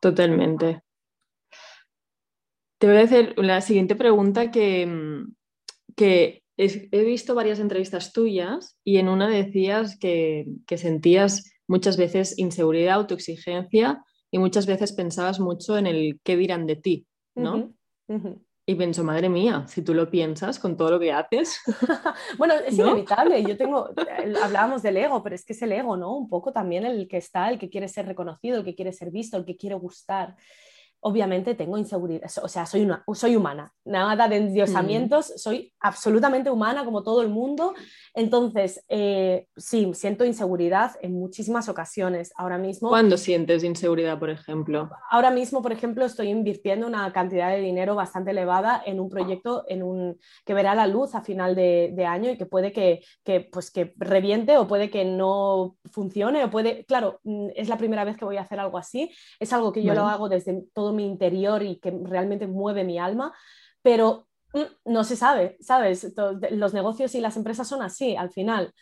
Totalmente. 0.00 0.82
Te 2.78 2.86
voy 2.86 2.96
a 2.96 3.02
hacer 3.02 3.34
la 3.38 3.60
siguiente 3.60 3.94
pregunta 3.94 4.50
que, 4.50 5.24
que 5.94 6.42
he 6.56 7.04
visto 7.04 7.34
varias 7.34 7.58
entrevistas 7.58 8.12
tuyas 8.12 8.78
y 8.84 8.98
en 8.98 9.08
una 9.08 9.28
decías 9.28 9.98
que, 9.98 10.46
sentías 10.76 11.52
muchas 11.68 11.96
veces 11.96 12.38
inseguridad, 12.38 12.94
autoexigencia 12.94 14.02
y 14.30 14.38
muchas 14.38 14.66
veces 14.66 14.92
pensabas 14.92 15.40
mucho 15.40 15.76
en 15.78 15.86
el 15.86 16.20
qué 16.22 16.36
dirán 16.36 16.66
de 16.66 16.76
ti, 16.76 17.06
¿no? 17.34 17.72
Y 18.68 18.74
pienso, 18.74 19.04
madre 19.04 19.28
mía, 19.28 19.64
si 19.68 19.82
tú 19.82 19.94
lo 19.94 20.10
piensas 20.10 20.58
con 20.58 20.76
todo 20.76 20.90
lo 20.90 20.98
que 20.98 21.12
haces. 21.12 21.60
bueno, 22.36 22.54
es 22.54 22.76
inevitable. 22.76 23.40
Yo 23.44 23.56
tengo, 23.56 23.90
hablábamos 24.42 24.82
del 24.82 24.96
ego, 24.96 25.22
pero 25.22 25.36
es 25.36 25.44
que 25.44 25.52
es 25.52 25.62
el 25.62 25.70
ego, 25.70 25.96
¿no? 25.96 26.16
Un 26.16 26.28
poco 26.28 26.52
también 26.52 26.84
el 26.84 27.06
que 27.06 27.18
está, 27.18 27.48
el 27.48 27.60
que 27.60 27.70
quiere 27.70 27.86
ser 27.86 28.06
reconocido, 28.06 28.58
el 28.58 28.64
que 28.64 28.74
quiere 28.74 28.92
ser 28.92 29.12
visto, 29.12 29.36
el 29.36 29.44
que 29.44 29.56
quiere 29.56 29.76
gustar 29.76 30.34
obviamente 31.00 31.54
tengo 31.54 31.78
inseguridad, 31.78 32.30
o 32.42 32.48
sea, 32.48 32.66
soy, 32.66 32.82
una, 32.82 33.04
soy 33.14 33.36
humana, 33.36 33.72
nada 33.84 34.28
de 34.28 34.36
endiosamientos, 34.36 35.30
mm. 35.30 35.38
soy 35.38 35.72
absolutamente 35.80 36.50
humana 36.50 36.84
como 36.84 37.02
todo 37.02 37.22
el 37.22 37.28
mundo, 37.28 37.74
entonces 38.14 38.84
eh, 38.88 39.46
sí, 39.56 39.90
siento 39.94 40.24
inseguridad 40.24 40.92
en 41.02 41.12
muchísimas 41.12 41.68
ocasiones 41.68 42.32
ahora 42.36 42.58
mismo. 42.58 42.88
¿Cuándo 42.88 43.16
sientes 43.16 43.62
inseguridad, 43.62 44.18
por 44.18 44.30
ejemplo? 44.30 44.90
Ahora 45.10 45.30
mismo, 45.30 45.62
por 45.62 45.72
ejemplo, 45.72 46.04
estoy 46.04 46.28
invirtiendo 46.28 46.86
una 46.86 47.12
cantidad 47.12 47.50
de 47.50 47.60
dinero 47.60 47.94
bastante 47.94 48.32
elevada 48.32 48.82
en 48.84 48.98
un 48.98 49.08
proyecto 49.08 49.64
en 49.68 49.82
un, 49.82 50.18
que 50.44 50.54
verá 50.54 50.74
la 50.74 50.86
luz 50.86 51.14
a 51.14 51.22
final 51.22 51.54
de, 51.54 52.06
año 52.06 52.30
y 52.30 52.38
que 52.38 52.46
puede 52.46 52.72
que, 52.72 53.02
que, 53.24 53.40
pues, 53.40 53.70
que 53.70 53.92
reviente 53.96 54.56
o 54.58 54.68
puede 54.68 54.90
que 54.90 55.04
no 55.04 55.76
funcione 55.92 56.44
o 56.44 56.50
puede, 56.50 56.84
claro, 56.84 57.20
mm, 57.24 57.48
es 57.54 57.68
la 57.68 57.78
primera 57.78 58.04
vez 58.04 58.16
que 58.16 58.24
voy 58.24 58.36
a 58.36 58.42
hacer 58.42 58.60
algo 58.60 58.78
así, 58.78 59.10
es 59.40 59.52
algo 59.52 59.72
que 59.72 59.82
yo 59.82 59.92
lo 59.94 60.06
hago 60.06 60.28
desde 60.28 60.62
todo 60.72 60.85
mi 60.92 61.06
interior 61.06 61.62
y 61.62 61.76
que 61.76 61.90
realmente 61.90 62.46
mueve 62.46 62.84
mi 62.84 62.98
alma, 62.98 63.34
pero 63.82 64.28
mm, 64.54 64.92
no 64.92 65.04
se 65.04 65.16
sabe, 65.16 65.56
¿sabes? 65.60 66.14
Los 66.50 66.74
negocios 66.74 67.14
y 67.14 67.20
las 67.20 67.36
empresas 67.36 67.68
son 67.68 67.82
así 67.82 68.16
al 68.16 68.30
final. 68.30 68.72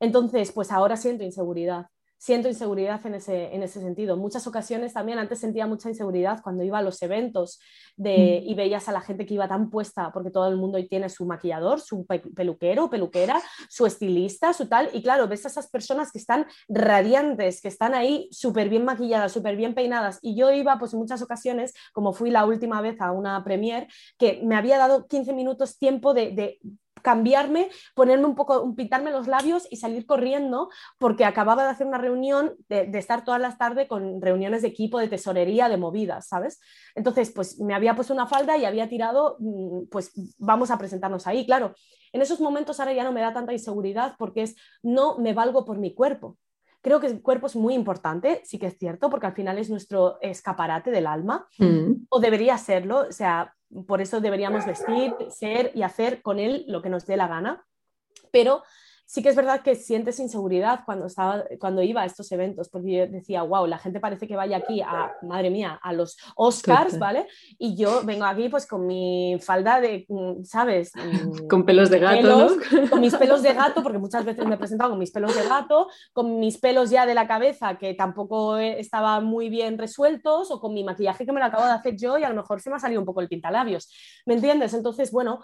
Entonces, 0.00 0.52
pues 0.52 0.70
ahora 0.70 0.96
siento 0.96 1.24
inseguridad 1.24 1.86
siento 2.18 2.48
inseguridad 2.48 3.04
en 3.06 3.14
ese, 3.14 3.54
en 3.54 3.62
ese 3.62 3.80
sentido. 3.80 4.16
Muchas 4.16 4.46
ocasiones 4.46 4.94
también, 4.94 5.18
antes 5.18 5.40
sentía 5.40 5.66
mucha 5.66 5.88
inseguridad 5.88 6.40
cuando 6.42 6.64
iba 6.64 6.78
a 6.78 6.82
los 6.82 7.00
eventos 7.02 7.60
de, 7.96 8.42
mm. 8.42 8.50
y 8.50 8.54
veías 8.54 8.88
a 8.88 8.92
la 8.92 9.00
gente 9.00 9.26
que 9.26 9.34
iba 9.34 9.48
tan 9.48 9.70
puesta, 9.70 10.10
porque 10.12 10.30
todo 10.30 10.48
el 10.48 10.56
mundo 10.56 10.76
hoy 10.78 10.88
tiene 10.88 11.08
su 11.08 11.26
maquillador, 11.26 11.80
su 11.80 12.06
peluquero, 12.06 12.90
peluquera, 12.90 13.40
su 13.68 13.86
estilista, 13.86 14.52
su 14.52 14.68
tal, 14.68 14.90
y 14.92 15.02
claro, 15.02 15.28
ves 15.28 15.44
a 15.44 15.48
esas 15.48 15.68
personas 15.68 16.10
que 16.12 16.18
están 16.18 16.46
radiantes, 16.68 17.60
que 17.60 17.68
están 17.68 17.94
ahí 17.94 18.28
súper 18.30 18.68
bien 18.68 18.84
maquilladas, 18.84 19.32
súper 19.32 19.56
bien 19.56 19.74
peinadas, 19.74 20.18
y 20.22 20.36
yo 20.36 20.52
iba 20.52 20.78
pues 20.78 20.92
en 20.92 21.00
muchas 21.00 21.22
ocasiones, 21.22 21.74
como 21.92 22.12
fui 22.12 22.30
la 22.30 22.44
última 22.44 22.80
vez 22.80 23.00
a 23.00 23.12
una 23.12 23.42
premier, 23.44 23.88
que 24.18 24.40
me 24.44 24.56
había 24.56 24.78
dado 24.78 25.06
15 25.06 25.32
minutos 25.32 25.78
tiempo 25.78 26.14
de, 26.14 26.32
de 26.32 26.58
cambiarme, 27.06 27.70
ponerme 27.94 28.24
un 28.24 28.34
poco, 28.34 28.74
pintarme 28.74 29.12
los 29.12 29.28
labios 29.28 29.68
y 29.70 29.76
salir 29.76 30.06
corriendo 30.06 30.70
porque 30.98 31.24
acababa 31.24 31.62
de 31.62 31.70
hacer 31.70 31.86
una 31.86 31.98
reunión, 31.98 32.56
de, 32.68 32.90
estar 32.98 33.24
todas 33.24 33.40
las 33.40 33.58
tardes 33.58 33.86
con 33.86 34.20
reuniones 34.20 34.62
de 34.62 34.68
equipo, 34.68 34.98
de 34.98 35.06
tesorería, 35.06 35.68
de 35.68 35.76
movidas, 35.76 36.26
¿sabes? 36.26 36.58
Entonces, 36.96 37.30
pues 37.30 37.60
me 37.60 37.74
había 37.74 37.94
puesto 37.94 38.12
una 38.12 38.26
falda 38.26 38.56
y 38.56 38.64
había 38.64 38.88
tirado, 38.88 39.36
mm, 39.38 39.82
pues 39.88 40.10
vamos 40.38 40.72
a 40.72 40.78
presentarnos 40.78 41.28
ahí. 41.28 41.46
Claro, 41.46 41.74
en 42.12 42.22
esos 42.22 42.40
momentos 42.40 42.80
ahora 42.80 42.92
ya 42.92 43.04
no 43.04 43.12
me 43.12 43.20
da 43.20 43.32
tanta 43.32 43.52
inseguridad 43.52 44.16
porque 44.18 44.42
es, 44.42 44.56
no 44.82 45.16
me 45.18 45.32
valgo 45.32 45.64
por 45.64 45.78
mi 45.78 45.94
cuerpo. 45.94 46.36
Creo 46.82 46.98
que 46.98 47.06
el 47.06 47.22
cuerpo 47.22 47.46
es 47.46 47.54
muy 47.54 47.74
importante, 47.74 48.42
sí 48.44 48.58
que 48.58 48.66
es 48.66 48.78
cierto, 48.78 49.10
porque 49.10 49.26
al 49.28 49.34
final 49.34 49.58
es 49.58 49.70
nuestro 49.70 50.18
escaparate 50.22 50.90
del 50.90 51.06
alma, 51.06 51.46
mm. 51.58 52.06
o 52.08 52.18
debería 52.18 52.58
serlo, 52.58 53.06
o 53.08 53.12
sea, 53.12 53.54
por 53.86 54.00
eso 54.00 54.20
deberíamos 54.20 54.66
vestir, 54.66 55.14
ser 55.30 55.72
y 55.74 55.82
hacer 55.82 56.22
con 56.22 56.38
él 56.38 56.64
lo 56.68 56.82
que 56.82 56.88
nos 56.88 57.06
dé 57.06 57.16
la 57.16 57.28
gana. 57.28 57.66
Pero 58.30 58.62
sí 59.06 59.22
que 59.22 59.28
es 59.28 59.36
verdad 59.36 59.62
que 59.62 59.76
sientes 59.76 60.18
inseguridad 60.18 60.80
cuando, 60.84 61.06
estaba, 61.06 61.44
cuando 61.60 61.80
iba 61.80 62.02
a 62.02 62.06
estos 62.06 62.30
eventos, 62.32 62.68
porque 62.68 62.92
yo 62.92 63.06
decía, 63.06 63.42
wow, 63.42 63.64
la 63.66 63.78
gente 63.78 64.00
parece 64.00 64.26
que 64.26 64.34
vaya 64.34 64.56
aquí 64.56 64.82
a, 64.82 65.14
madre 65.22 65.48
mía, 65.48 65.78
a 65.80 65.92
los 65.92 66.16
Oscars, 66.34 66.98
¿vale? 66.98 67.28
Y 67.56 67.76
yo 67.76 68.02
vengo 68.04 68.24
aquí 68.24 68.48
pues 68.48 68.66
con 68.66 68.84
mi 68.84 69.38
falda 69.40 69.80
de, 69.80 70.06
¿sabes? 70.42 70.90
Mm, 70.96 71.46
con 71.46 71.64
pelos 71.64 71.88
de 71.88 72.00
gato, 72.00 72.56
Con 72.90 73.00
mis 73.00 73.14
pelos 73.14 73.42
de 73.44 73.54
gato, 73.54 73.80
porque 73.80 73.98
muchas 73.98 74.24
veces 74.24 74.44
me 74.44 74.56
he 74.56 74.58
presentado 74.58 74.90
con 74.90 74.98
mis 74.98 75.12
pelos 75.12 75.36
de 75.36 75.48
gato, 75.48 75.86
con 76.12 76.40
mis 76.40 76.58
pelos 76.58 76.90
ya 76.90 77.06
de 77.06 77.14
la 77.14 77.28
cabeza 77.28 77.78
que 77.78 77.94
tampoco 77.94 78.56
estaban 78.56 79.24
muy 79.24 79.48
bien 79.48 79.78
resueltos, 79.78 80.50
o 80.50 80.60
con 80.60 80.74
mi 80.74 80.82
maquillaje 80.82 81.24
que 81.24 81.32
me 81.32 81.38
lo 81.38 81.46
acabo 81.46 81.64
de 81.64 81.70
hacer 81.70 81.96
yo 81.96 82.18
y 82.18 82.24
a 82.24 82.28
lo 82.28 82.34
mejor 82.34 82.60
se 82.60 82.70
me 82.70 82.76
ha 82.76 82.80
salido 82.80 83.00
un 83.00 83.06
poco 83.06 83.20
el 83.20 83.28
pintalabios. 83.28 83.88
¿Me 84.26 84.34
entiendes? 84.34 84.74
Entonces, 84.74 85.12
bueno, 85.12 85.40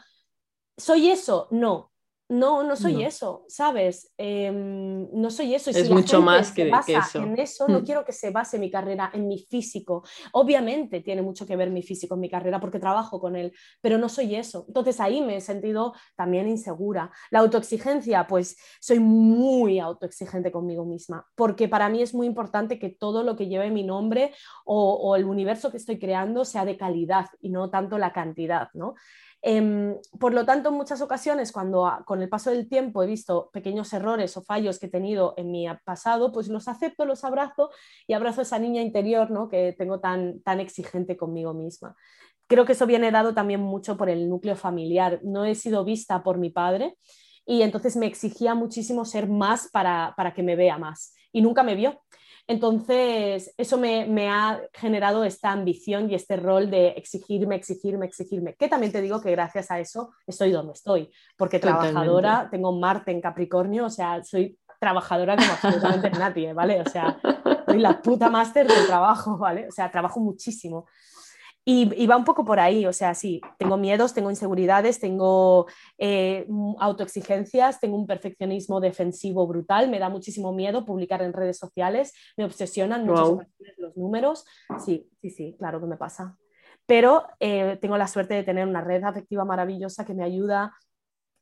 ¿soy 0.76 1.10
eso? 1.10 1.46
No, 1.52 1.91
no, 2.32 2.62
no 2.62 2.76
soy 2.76 3.04
eso, 3.04 3.44
¿sabes? 3.46 4.10
Em, 4.16 5.06
no 5.12 5.30
soy 5.30 5.54
eso. 5.54 5.68
es 5.68 5.90
mucho 5.90 6.22
más 6.22 6.50
que, 6.50 6.72
eso. 6.86 7.18
En 7.18 7.38
eso 7.38 7.68
no 7.68 7.80
hmm. 7.80 7.84
quiero 7.84 8.04
que 8.06 8.12
se 8.12 8.30
base 8.30 8.58
mi 8.58 8.70
carrera 8.70 9.10
en 9.12 9.28
mi 9.28 9.38
físico. 9.38 10.02
Obviamente 10.32 11.00
tiene 11.00 11.20
mucho 11.20 11.46
que 11.46 11.56
ver 11.56 11.70
mi 11.70 11.82
físico 11.82 12.14
en 12.14 12.20
mi 12.20 12.30
carrera 12.30 12.58
porque 12.58 12.78
trabajo 12.78 13.20
con 13.20 13.36
él, 13.36 13.52
pero 13.82 13.98
no 13.98 14.08
soy 14.08 14.34
eso. 14.34 14.64
Entonces 14.66 14.98
ahí 14.98 15.20
me 15.20 15.36
he 15.36 15.40
sentido 15.42 15.92
también 16.16 16.48
insegura. 16.48 17.12
La 17.30 17.40
autoexigencia, 17.40 18.26
pues 18.26 18.56
soy 18.80 18.98
muy 18.98 19.78
autoexigente 19.78 20.50
conmigo 20.50 20.86
misma, 20.86 21.26
porque 21.34 21.68
para 21.68 21.90
mí 21.90 22.00
es 22.00 22.14
muy 22.14 22.26
importante 22.26 22.78
que 22.78 22.88
todo 22.88 23.24
lo 23.24 23.36
que 23.36 23.48
lleve 23.48 23.70
mi 23.70 23.84
nombre 23.84 24.32
o, 24.64 24.94
o 24.94 25.16
el 25.16 25.26
universo 25.26 25.70
que 25.70 25.76
estoy 25.76 25.98
creando 25.98 26.46
sea 26.46 26.64
de 26.64 26.78
calidad 26.78 27.26
y 27.42 27.50
no 27.50 27.68
tanto 27.68 27.98
la 27.98 28.14
cantidad, 28.14 28.70
¿no? 28.72 28.94
Em, 29.44 29.96
por 30.20 30.32
lo 30.32 30.46
tanto, 30.46 30.68
en 30.68 30.76
muchas 30.76 31.00
ocasiones, 31.00 31.50
cuando 31.50 31.90
con 32.04 32.22
el 32.22 32.28
paso 32.28 32.50
del 32.50 32.68
tiempo 32.68 33.02
he 33.02 33.08
visto 33.08 33.50
pequeños 33.52 33.92
errores 33.92 34.36
o 34.36 34.42
fallos 34.42 34.78
que 34.78 34.86
he 34.86 34.88
tenido 34.90 35.34
en 35.36 35.50
mi 35.50 35.66
pasado, 35.84 36.30
pues 36.30 36.46
los 36.46 36.68
acepto, 36.68 37.04
los 37.04 37.24
abrazo 37.24 37.70
y 38.06 38.12
abrazo 38.12 38.40
a 38.40 38.44
esa 38.44 38.60
niña 38.60 38.82
interior 38.82 39.32
¿no? 39.32 39.48
que 39.48 39.74
tengo 39.76 39.98
tan, 39.98 40.40
tan 40.42 40.60
exigente 40.60 41.16
conmigo 41.16 41.54
misma. 41.54 41.96
Creo 42.46 42.64
que 42.64 42.72
eso 42.72 42.86
viene 42.86 43.10
dado 43.10 43.34
también 43.34 43.60
mucho 43.60 43.96
por 43.96 44.08
el 44.08 44.28
núcleo 44.28 44.54
familiar. 44.54 45.20
No 45.24 45.44
he 45.44 45.56
sido 45.56 45.84
vista 45.84 46.22
por 46.22 46.38
mi 46.38 46.50
padre 46.50 46.96
y 47.44 47.62
entonces 47.62 47.96
me 47.96 48.06
exigía 48.06 48.54
muchísimo 48.54 49.04
ser 49.04 49.28
más 49.28 49.68
para, 49.72 50.14
para 50.16 50.34
que 50.34 50.44
me 50.44 50.54
vea 50.54 50.78
más 50.78 51.16
y 51.32 51.42
nunca 51.42 51.64
me 51.64 51.74
vio. 51.74 52.00
Entonces, 52.48 53.54
eso 53.56 53.78
me, 53.78 54.28
ha 54.28 54.60
generado 54.74 55.24
esta 55.24 55.52
ambición 55.52 56.10
y 56.10 56.14
este 56.14 56.36
rol 56.36 56.70
de 56.70 56.88
exigirme, 56.88 57.54
exigirme, 57.54 58.06
exigirme, 58.06 58.54
que 58.54 58.68
también 58.68 58.92
te 58.92 59.00
digo 59.00 59.20
que 59.20 59.30
gracias 59.30 59.70
a 59.70 59.78
eso 59.78 60.10
estoy 60.26 60.50
donde 60.50 60.72
estoy, 60.72 61.10
porque 61.36 61.58
trabajadora, 61.58 62.48
tengo 62.50 62.72
Marte 62.72 63.12
en 63.12 63.20
Capricornio, 63.20 63.86
o 63.86 63.90
sea, 63.90 64.22
soy 64.24 64.58
trabajadora 64.80 65.36
como 65.36 65.52
absolutamente 65.52 66.10
nadie, 66.18 66.52
¿vale? 66.52 66.80
O 66.80 66.90
sea, 66.90 67.16
soy 67.66 67.78
la 67.78 68.02
puta 68.02 68.28
máster 68.28 68.66
del 68.66 68.86
trabajo, 68.86 69.38
¿vale? 69.38 69.68
O 69.68 69.70
sea, 69.70 69.90
trabajo 69.90 70.18
muchísimo. 70.18 70.86
Y, 71.64 72.06
va 72.08 72.16
un 72.16 72.24
poco 72.24 72.44
por 72.44 72.58
ahí, 72.58 72.86
o 72.86 72.92
sea, 72.92 73.14
sí, 73.14 73.40
tengo 73.56 73.76
miedos, 73.76 74.14
tengo 74.14 74.30
inseguridades, 74.30 74.98
tengo 74.98 75.66
eh, 75.96 76.44
autoexigencias, 76.78 77.78
tengo 77.78 77.96
un 77.96 78.06
perfeccionismo 78.06 78.80
defensivo 78.80 79.46
brutal, 79.46 79.88
me 79.88 80.00
da 80.00 80.08
muchísimo 80.08 80.52
miedo 80.52 80.84
publicar 80.84 81.22
en 81.22 81.32
redes 81.32 81.58
sociales, 81.58 82.14
me 82.36 82.44
obsesionan 82.44 83.06
los 83.06 83.38
números. 83.96 84.44
Sí, 84.84 85.08
sí, 85.20 85.30
sí, 85.30 85.54
claro 85.56 85.80
que 85.80 85.86
me 85.86 85.96
pasa. 85.96 86.36
Pero 86.84 87.26
eh, 87.38 87.78
tengo 87.80 87.96
la 87.96 88.08
suerte 88.08 88.34
de 88.34 88.42
tener 88.42 88.66
una 88.66 88.80
red 88.80 89.04
afectiva 89.04 89.44
maravillosa 89.44 90.04
que 90.04 90.14
me 90.14 90.24
ayuda, 90.24 90.74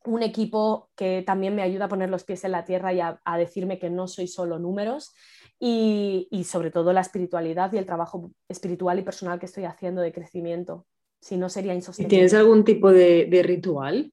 un 0.05 0.23
equipo 0.23 0.91
que 0.97 1.23
también 1.27 1.55
me 1.55 1.63
ayuda 1.63 1.87
a 1.87 1.89
poner 1.89 2.11
los 2.11 2.25
pies 2.25 2.45
en 2.45 2.53
la 2.53 2.67
tierra 2.67 2.93
y 2.93 3.01
a 3.01 3.37
decirme 3.39 3.79
que 3.79 3.89
no 3.89 4.07
soy 4.07 4.29
solo 4.29 4.59
números 4.59 5.15
y, 5.63 6.45
sobre 6.45 6.71
todo 6.71 6.93
la 6.95 7.03
espiritualidad 7.03 7.71
y 7.73 7.77
el 7.77 7.85
trabajo 7.85 8.33
espiritual 8.49 8.99
y 8.99 9.03
personal 9.03 9.39
que 9.39 9.45
estoy 9.45 9.65
haciendo 9.65 10.01
de 10.01 10.13
crecimiento. 10.13 10.87
Si 11.21 11.37
no, 11.37 11.51
sería 11.51 11.75
insostenible. 11.75 12.17
¿Tienes 12.17 12.33
algún 12.33 12.65
tipo 12.65 12.91
de, 12.91 13.43
ritual? 13.45 14.13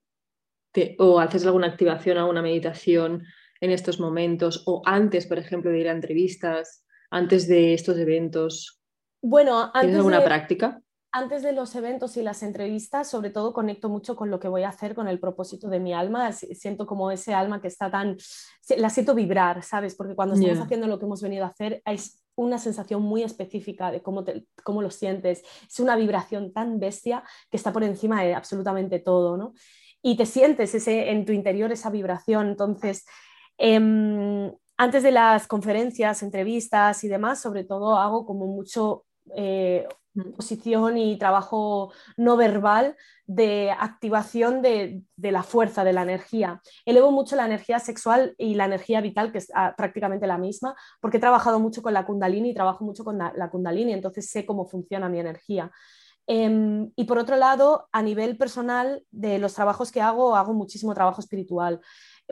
¿O 0.99 1.19
haces 1.19 1.45
alguna 1.45 1.67
activación, 1.67 2.17
alguna 2.17 2.41
meditación 2.41 3.23
en 3.61 3.71
estos 3.71 3.99
momentos? 3.99 4.63
¿O 4.65 4.81
antes, 4.85 5.25
por 5.25 5.39
ejemplo, 5.39 5.71
de 5.71 5.79
ir 5.79 5.87
a 5.87 5.93
entrevistas? 5.93 6.85
¿Antes 7.09 7.47
de 7.47 7.73
estos 7.73 7.97
eventos? 7.97 8.81
Bueno, 9.21 9.63
antes 9.63 9.81
¿Tienes 9.81 9.97
alguna 9.97 10.23
práctica? 10.25 10.81
Antes 11.17 11.41
de 11.41 11.51
los 11.51 11.73
eventos 11.73 12.15
y 12.15 12.21
las 12.21 12.43
entrevistas, 12.43 13.09
sobre 13.09 13.31
todo 13.31 13.51
conecto 13.51 13.89
mucho 13.89 14.15
con 14.15 14.29
lo 14.29 14.39
que 14.39 14.47
voy 14.47 14.61
a 14.61 14.69
hacer, 14.69 14.93
con 14.93 15.07
el 15.07 15.19
propósito 15.19 15.67
de 15.67 15.79
mi 15.79 15.91
alma. 15.91 16.31
Siento 16.31 16.85
como 16.85 17.09
ese 17.09 17.33
alma 17.33 17.59
que 17.59 17.67
está 17.67 17.89
tan, 17.89 18.17
la 18.77 18.91
siento 18.91 19.15
vibrar, 19.15 19.63
¿sabes? 19.63 19.95
Porque 19.95 20.13
cuando 20.13 20.35
estamos 20.35 20.59
haciendo 20.59 20.85
lo 20.85 20.99
que 20.99 21.05
hemos 21.05 21.23
venido 21.23 21.45
a 21.45 21.47
hacer, 21.47 21.81
es 21.85 22.23
una 22.35 22.59
sensación 22.59 23.01
muy 23.01 23.23
específica 23.23 23.89
de 23.91 24.03
cómo, 24.03 24.23
cómo 24.63 24.83
lo 24.83 24.91
sientes. 24.91 25.41
Es 25.67 25.79
una 25.79 25.95
vibración 25.95 26.53
tan 26.53 26.79
bestia 26.79 27.23
que 27.49 27.57
está 27.57 27.73
por 27.73 27.83
encima 27.83 28.21
de 28.21 28.35
absolutamente 28.35 28.99
todo, 28.99 29.37
¿no? 29.37 29.53
Y 30.03 30.17
te 30.17 30.27
sientes 30.27 30.75
ese, 30.75 31.09
en 31.09 31.25
tu 31.25 31.31
interior 31.31 31.71
esa 31.71 31.89
vibración. 31.89 32.49
Entonces, 32.49 33.07
em, 33.57 34.53
antes 34.77 35.01
de 35.01 35.11
las 35.11 35.47
conferencias, 35.47 36.21
entrevistas 36.21 37.03
y 37.03 37.07
demás, 37.07 37.41
sobre 37.41 37.63
todo 37.63 37.97
hago 37.97 38.23
como 38.27 38.45
mucho 38.45 39.06
eh, 39.35 39.87
posición 40.35 40.97
y 40.97 41.17
trabajo 41.17 41.91
no 42.15 42.37
verbal 42.37 42.95
de 43.25 43.71
activación 43.71 44.61
de, 44.61 45.03
la 45.17 45.43
fuerza, 45.43 45.83
de 45.83 45.93
la 45.93 46.03
energía. 46.03 46.61
Elevo 46.85 47.11
mucho 47.11 47.35
la 47.35 47.45
energía 47.45 47.79
sexual 47.79 48.33
y 48.37 48.55
la 48.55 48.65
energía 48.65 49.01
vital, 49.01 49.31
que 49.31 49.39
es 49.39 49.51
ah, 49.53 49.73
prácticamente 49.77 50.27
la 50.27 50.37
misma, 50.37 50.75
porque 51.01 51.17
he 51.17 51.21
trabajado 51.21 51.59
mucho 51.59 51.81
con 51.81 51.93
la 51.93 52.05
kundalini 52.05 52.51
y 52.51 52.53
trabajo 52.53 52.83
mucho 52.85 53.03
con 53.03 53.17
la, 53.17 53.49
kundalini, 53.49 53.93
entonces 53.93 54.29
sé 54.29 54.45
cómo 54.45 54.65
funciona 54.65 55.09
mi 55.09 55.19
energía. 55.19 55.71
Em, 56.29 56.91
y 56.95 57.05
por 57.05 57.19
otro 57.19 57.37
lado, 57.37 57.87
a 57.91 58.01
nivel 58.01 58.37
personal, 58.37 59.03
de 59.11 59.39
los 59.39 59.53
trabajos 59.53 59.91
que 59.91 60.01
hago, 60.01 60.35
hago 60.35 60.53
muchísimo 60.53 60.93
trabajo 60.93 61.21
espiritual 61.21 61.79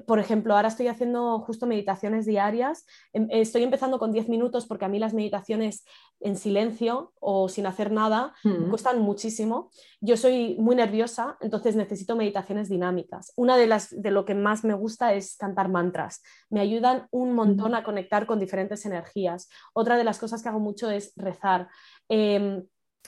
por 0.06 0.20
ejemplo, 0.20 0.56
ahora 0.56 0.68
estoy 0.68 0.88
haciendo 0.88 1.40
justo 1.40 1.68
meditaciones 1.68 2.26
diarias. 2.26 2.86
Em, 3.14 3.28
estoy 3.32 3.64
empezando 3.64 3.98
con 3.98 4.12
10 4.12 4.28
minutos 4.28 4.66
porque 4.66 4.86
a 4.86 4.90
mí 4.90 5.00
las 5.00 5.14
meditaciones 5.14 5.86
en 6.20 6.36
silencio 6.36 7.14
o 7.20 7.48
sin 7.50 7.66
hacer 7.66 7.92
nada 7.92 8.34
me 8.44 8.60
mm. 8.60 8.70
cuestan 8.70 9.02
muchísimo. 9.02 9.70
Yo 10.02 10.18
soy 10.18 10.58
muy 10.60 10.76
nerviosa, 10.76 11.38
entonces 11.40 11.76
necesito 11.76 12.16
meditaciones 12.16 12.70
dinámicas. 12.70 13.32
Una 13.36 13.58
de 13.58 13.68
las 13.68 13.90
de 13.90 14.12
lo 14.12 14.26
que 14.26 14.36
más 14.36 14.64
me 14.64 14.74
gusta 14.74 15.14
es 15.14 15.38
cantar 15.38 15.70
mantras. 15.70 16.22
Me 16.50 16.60
ayudan 16.60 17.08
un 17.12 17.34
montón 17.34 17.72
mm. 17.72 17.76
a 17.76 17.84
conectar 17.84 18.26
con 18.26 18.40
diferentes 18.40 18.86
energías. 18.86 19.50
Otra 19.74 19.98
de 19.98 20.04
las 20.04 20.20
cosas 20.20 20.44
que 20.44 20.50
hago 20.50 20.60
mucho 20.60 20.90
es 20.90 21.14
rezar. 21.16 21.70
Em, 22.10 22.66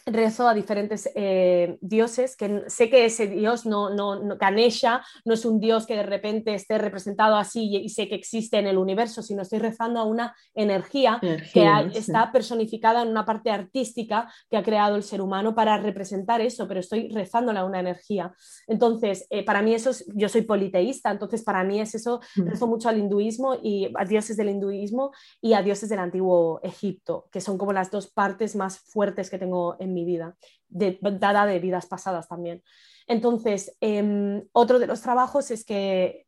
rezo 0.07 0.47
a 0.47 0.53
diferentes 0.53 1.09
eh, 1.15 1.77
dioses, 1.81 2.35
que 2.35 2.63
sé 2.67 2.89
que 2.89 3.05
ese 3.05 3.27
dios, 3.27 3.65
no, 3.65 3.89
no, 3.89 4.23
no, 4.23 4.37
Ganesha, 4.37 5.03
no 5.25 5.33
es 5.33 5.45
un 5.45 5.59
dios 5.59 5.85
que 5.85 5.95
de 5.95 6.03
repente 6.03 6.53
esté 6.53 6.77
representado 6.77 7.35
así 7.35 7.75
y, 7.75 7.89
sé 7.89 8.07
que 8.07 8.15
existe 8.15 8.57
en 8.57 8.67
el 8.67 8.77
universo, 8.77 9.21
sino 9.21 9.41
estoy 9.41 9.59
rezando 9.59 9.99
a 9.99 10.03
una 10.03 10.35
energía, 10.53 11.19
que 11.53 11.67
está 11.93 12.31
personificada 12.31 13.01
en 13.01 13.09
una 13.09 13.25
parte 13.25 13.49
artística 13.49 14.31
que 14.49 14.57
ha 14.57 14.63
creado 14.63 14.95
el 14.95 15.03
ser 15.03 15.21
humano 15.21 15.53
para 15.53 15.77
representar 15.77 16.41
eso, 16.41 16.67
pero 16.67 16.79
estoy 16.79 17.09
rezándole 17.09 17.59
a 17.59 17.65
una 17.65 17.79
energía. 17.79 18.33
Entonces, 18.67 19.27
eh, 19.29 19.43
para 19.43 19.61
mí 19.61 19.73
eso 19.73 19.89
es, 19.89 20.05
yo 20.15 20.29
soy 20.29 20.43
politeísta, 20.43 21.11
entonces 21.11 21.43
para 21.43 21.63
mí 21.63 21.79
es 21.79 21.95
eso, 21.95 22.21
mm. 22.35 22.47
rezo 22.47 22.67
mucho 22.67 22.89
al 22.89 22.97
hinduismo 22.97 23.55
y 23.61 23.91
a 23.95 24.05
dioses 24.05 24.37
del 24.37 24.49
hinduismo 24.49 25.11
y 25.41 25.53
a 25.53 25.61
dioses 25.61 25.89
del 25.89 25.99
antiguo 25.99 26.59
Egipto, 26.63 27.27
que 27.31 27.41
son 27.41 27.57
como 27.57 27.73
las 27.73 27.91
dos 27.91 28.07
partes 28.07 28.55
más 28.55 28.79
fuertes 28.79 29.29
que 29.29 29.37
tengo 29.37 29.75
en 29.79 29.93
mi 29.93 29.96
vida, 30.05 30.35
de, 30.67 30.97
dada 31.01 31.45
de 31.45 31.59
vidas 31.59 31.85
pasadas 31.85 32.27
también. 32.27 32.63
Entonces, 33.07 33.75
em, 33.81 34.43
otro 34.51 34.79
de 34.79 34.87
los 34.87 35.01
trabajos 35.01 35.51
es 35.51 35.63
que 35.63 36.25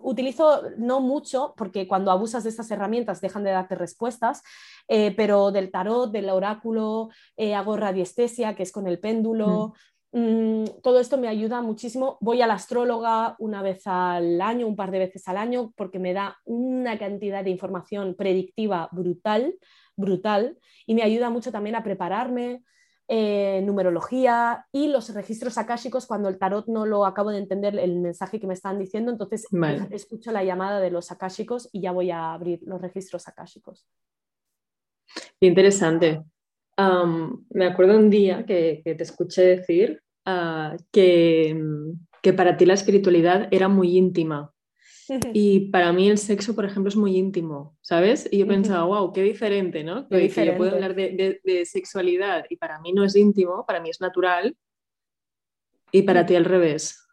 utilizo 0.00 0.62
no 0.76 1.00
mucho, 1.00 1.54
porque 1.56 1.86
cuando 1.86 2.10
abusas 2.10 2.42
de 2.42 2.50
estas 2.50 2.70
herramientas 2.70 3.20
dejan 3.20 3.44
de 3.44 3.52
darte 3.52 3.76
respuestas, 3.76 4.42
eh, 4.88 5.14
pero 5.16 5.52
del 5.52 5.70
tarot, 5.70 6.10
del 6.10 6.30
oráculo, 6.30 7.10
eh, 7.36 7.54
hago 7.54 7.76
radiestesia, 7.76 8.56
que 8.56 8.64
es 8.64 8.72
con 8.72 8.88
el 8.88 8.98
péndulo. 8.98 9.74
Mm, 10.10 10.64
todo 10.82 11.00
esto 11.00 11.16
me 11.16 11.28
ayuda 11.28 11.60
muchísimo. 11.62 12.18
Voy 12.20 12.42
a 12.42 12.46
la 12.46 12.54
astróloga 12.54 13.36
una 13.38 13.62
vez 13.62 13.82
al 13.86 14.40
año, 14.40 14.66
un 14.66 14.76
par 14.76 14.90
de 14.90 14.98
veces 14.98 15.26
al 15.28 15.36
año, 15.36 15.72
porque 15.76 15.98
me 15.98 16.12
da 16.12 16.38
una 16.44 16.98
cantidad 16.98 17.44
de 17.44 17.50
información 17.50 18.14
predictiva 18.16 18.88
brutal 18.92 19.54
brutal 19.96 20.58
y 20.86 20.94
me 20.94 21.02
ayuda 21.02 21.30
mucho 21.30 21.52
también 21.52 21.76
a 21.76 21.82
prepararme, 21.82 22.64
eh, 23.08 23.60
numerología 23.62 24.66
y 24.72 24.88
los 24.88 25.12
registros 25.12 25.58
akáshicos 25.58 26.06
cuando 26.06 26.28
el 26.28 26.38
tarot 26.38 26.66
no 26.68 26.86
lo 26.86 27.04
acabo 27.04 27.30
de 27.30 27.38
entender 27.38 27.78
el 27.78 28.00
mensaje 28.00 28.40
que 28.40 28.46
me 28.46 28.54
están 28.54 28.78
diciendo, 28.78 29.12
entonces 29.12 29.46
escucho 29.90 30.32
la 30.32 30.42
llamada 30.42 30.80
de 30.80 30.90
los 30.90 31.12
akáshicos 31.12 31.68
y 31.72 31.82
ya 31.82 31.92
voy 31.92 32.10
a 32.10 32.32
abrir 32.32 32.60
los 32.64 32.80
registros 32.80 33.28
akáshicos. 33.28 33.86
Interesante. 35.40 36.22
me 37.50 37.66
acuerdo 37.66 37.98
un 37.98 38.08
día 38.08 38.46
que, 38.46 38.82
te 38.84 39.02
escuché 39.02 39.42
decir 39.42 40.02
ah, 40.24 40.74
que, 40.90 41.60
que 42.22 42.32
para 42.32 42.56
ti 42.56 42.64
la 42.64 42.74
espiritualidad 42.74 43.48
era 43.50 43.68
muy 43.68 43.98
íntima 43.98 44.53
Y 45.34 45.70
para 45.70 45.92
mí 45.92 46.08
el 46.08 46.18
sexo, 46.18 46.54
por 46.54 46.64
ejemplo, 46.64 46.88
es 46.88 46.96
muy 46.96 47.16
íntimo, 47.16 47.76
¿sabes? 47.80 48.28
Y 48.30 48.38
yo 48.38 48.46
pensaba, 48.46 48.84
wow, 48.84 49.12
qué 49.12 49.22
diferente, 49.22 49.84
¿no? 49.84 50.08
Que, 50.08 50.28
yo 50.28 50.56
puedo 50.56 50.72
hablar 50.72 50.94
de, 50.94 51.40
de, 51.42 51.64
sexualidad 51.66 52.44
y 52.48 52.56
para 52.56 52.80
mí 52.80 52.92
no 52.92 53.04
es 53.04 53.16
íntimo, 53.16 53.64
para 53.66 53.80
mí 53.80 53.90
es 53.90 54.00
natural 54.00 54.56
y 55.92 56.02
para 56.02 56.26
ti 56.26 56.36
al 56.36 56.44
revés. 56.44 57.04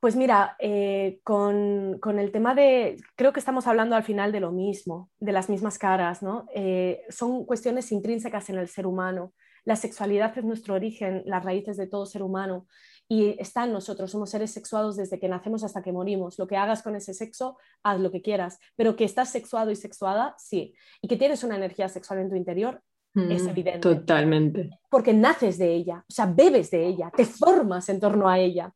Pues 0.00 0.14
mira, 0.14 0.56
eh, 0.60 1.20
con, 1.24 1.98
el 2.18 2.30
tema 2.30 2.54
de, 2.54 2.96
creo 3.16 3.32
que 3.32 3.40
estamos 3.40 3.66
hablando 3.66 3.96
al 3.96 4.04
final 4.04 4.30
de 4.30 4.38
lo 4.38 4.52
mismo, 4.52 5.10
de 5.18 5.32
las 5.32 5.48
mismas 5.48 5.76
caras, 5.76 6.22
¿no? 6.22 6.46
Eh, 6.54 7.02
son 7.08 7.44
cuestiones 7.44 7.90
intrínsecas 7.90 8.48
en 8.48 8.58
el 8.58 8.68
ser 8.68 8.86
humano. 8.86 9.32
La 9.64 9.74
sexualidad 9.74 10.38
es 10.38 10.44
nuestro 10.44 10.74
origen, 10.74 11.22
las 11.26 11.44
raíces 11.44 11.76
de 11.76 11.88
todo 11.88 12.06
ser 12.06 12.22
humano 12.22 12.68
y 13.08 13.36
está 13.40 13.64
en 13.64 13.72
nosotros, 13.72 14.10
somos 14.10 14.30
seres 14.30 14.50
sexuados 14.50 14.96
desde 14.96 15.18
que 15.18 15.28
nacemos 15.28 15.64
hasta 15.64 15.82
que 15.82 15.92
morimos. 15.92 16.38
Lo 16.38 16.46
que 16.46 16.56
hagas 16.56 16.82
con 16.82 16.94
ese 16.94 17.14
sexo, 17.14 17.56
haz 17.82 17.98
lo 18.00 18.10
que 18.10 18.20
quieras, 18.20 18.58
pero 18.76 18.96
que 18.96 19.04
estás 19.04 19.30
sexuado 19.30 19.70
y 19.70 19.76
sexuada, 19.76 20.34
sí. 20.38 20.74
Y 21.00 21.08
que 21.08 21.16
tienes 21.16 21.42
una 21.42 21.56
energía 21.56 21.88
sexual 21.88 22.20
en 22.20 22.30
tu 22.30 22.36
interior, 22.36 22.82
es 23.14 23.44
mm, 23.44 23.48
evidente. 23.48 23.80
Totalmente. 23.80 24.70
Porque 24.90 25.14
naces 25.14 25.58
de 25.58 25.74
ella, 25.74 26.04
o 26.06 26.12
sea, 26.12 26.26
bebes 26.26 26.70
de 26.70 26.86
ella, 26.86 27.10
te 27.16 27.24
formas 27.24 27.88
en 27.88 27.98
torno 27.98 28.28
a 28.28 28.38
ella 28.38 28.72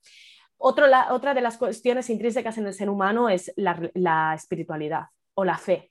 otra 0.63 1.35
de 1.35 1.41
las 1.41 1.57
cuestiones 1.57 2.09
intrínsecas 2.09 2.57
en 2.59 2.67
el 2.67 2.75
ser 2.75 2.89
humano 2.89 3.29
es 3.29 3.53
la, 3.57 4.35
espiritualidad 4.35 5.07
o 5.35 5.45
la 5.45 5.59
fe. 5.59 5.91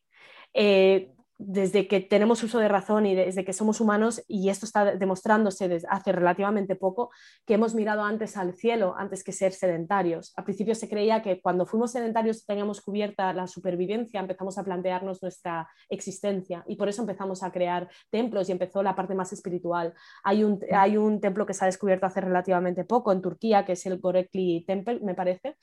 Eh, 0.54 1.12
desde 1.44 1.88
que 1.88 2.00
tenemos 2.00 2.44
uso 2.44 2.60
de 2.60 2.68
razón 2.68 3.06
y 3.06 3.16
desde 3.16 3.44
que 3.44 3.54
somos 3.54 3.82
humanos, 3.82 4.24
y 4.28 4.50
esto 4.50 4.66
está 4.66 4.96
demostrándose 4.96 5.68
desde 5.68 5.88
hace 5.90 6.12
relativamente 6.12 6.76
poco, 6.76 7.10
que 7.46 7.56
hemos 7.56 7.74
mirado 7.74 8.04
antes 8.04 8.38
al 8.38 8.54
cielo 8.54 8.96
antes 8.98 9.24
que 9.24 9.32
ser 9.32 9.54
sedentarios. 9.54 10.34
Al 10.36 10.44
principio 10.44 10.76
se 10.76 10.88
creía 10.88 11.22
que 11.22 11.42
cuando 11.42 11.66
fuimos 11.66 11.92
sedentarios 11.92 12.46
teníamos 12.46 12.82
cubierta 12.82 13.34
la 13.34 13.48
supervivencia, 13.48 14.20
empezamos 14.20 14.58
a 14.58 14.64
plantearnos 14.64 15.22
nuestra 15.22 15.68
existencia 15.90 16.64
y 16.68 16.76
por 16.76 16.90
eso 16.90 17.02
empezamos 17.02 17.44
a 17.44 17.52
crear 17.52 17.90
templos 18.10 18.50
y 18.50 18.52
empezó 18.52 18.84
la 18.84 18.96
parte 18.96 19.16
más 19.16 19.34
espiritual. 19.34 19.94
Hay 20.24 20.44
un, 20.44 20.60
hay 20.72 20.98
un 20.98 21.20
templo 21.20 21.46
que 21.46 21.54
se 21.54 21.66
ha 21.66 21.68
descubierto 21.68 22.06
hace 22.06 22.22
relativamente 22.22 22.84
poco 22.84 23.12
en 23.12 23.22
Turquía, 23.22 23.66
que 23.66 23.74
es 23.74 23.86
el 23.86 24.00
Gorekli 24.00 24.64
Temple, 24.66 25.00
me 25.02 25.16
parece, 25.16 25.58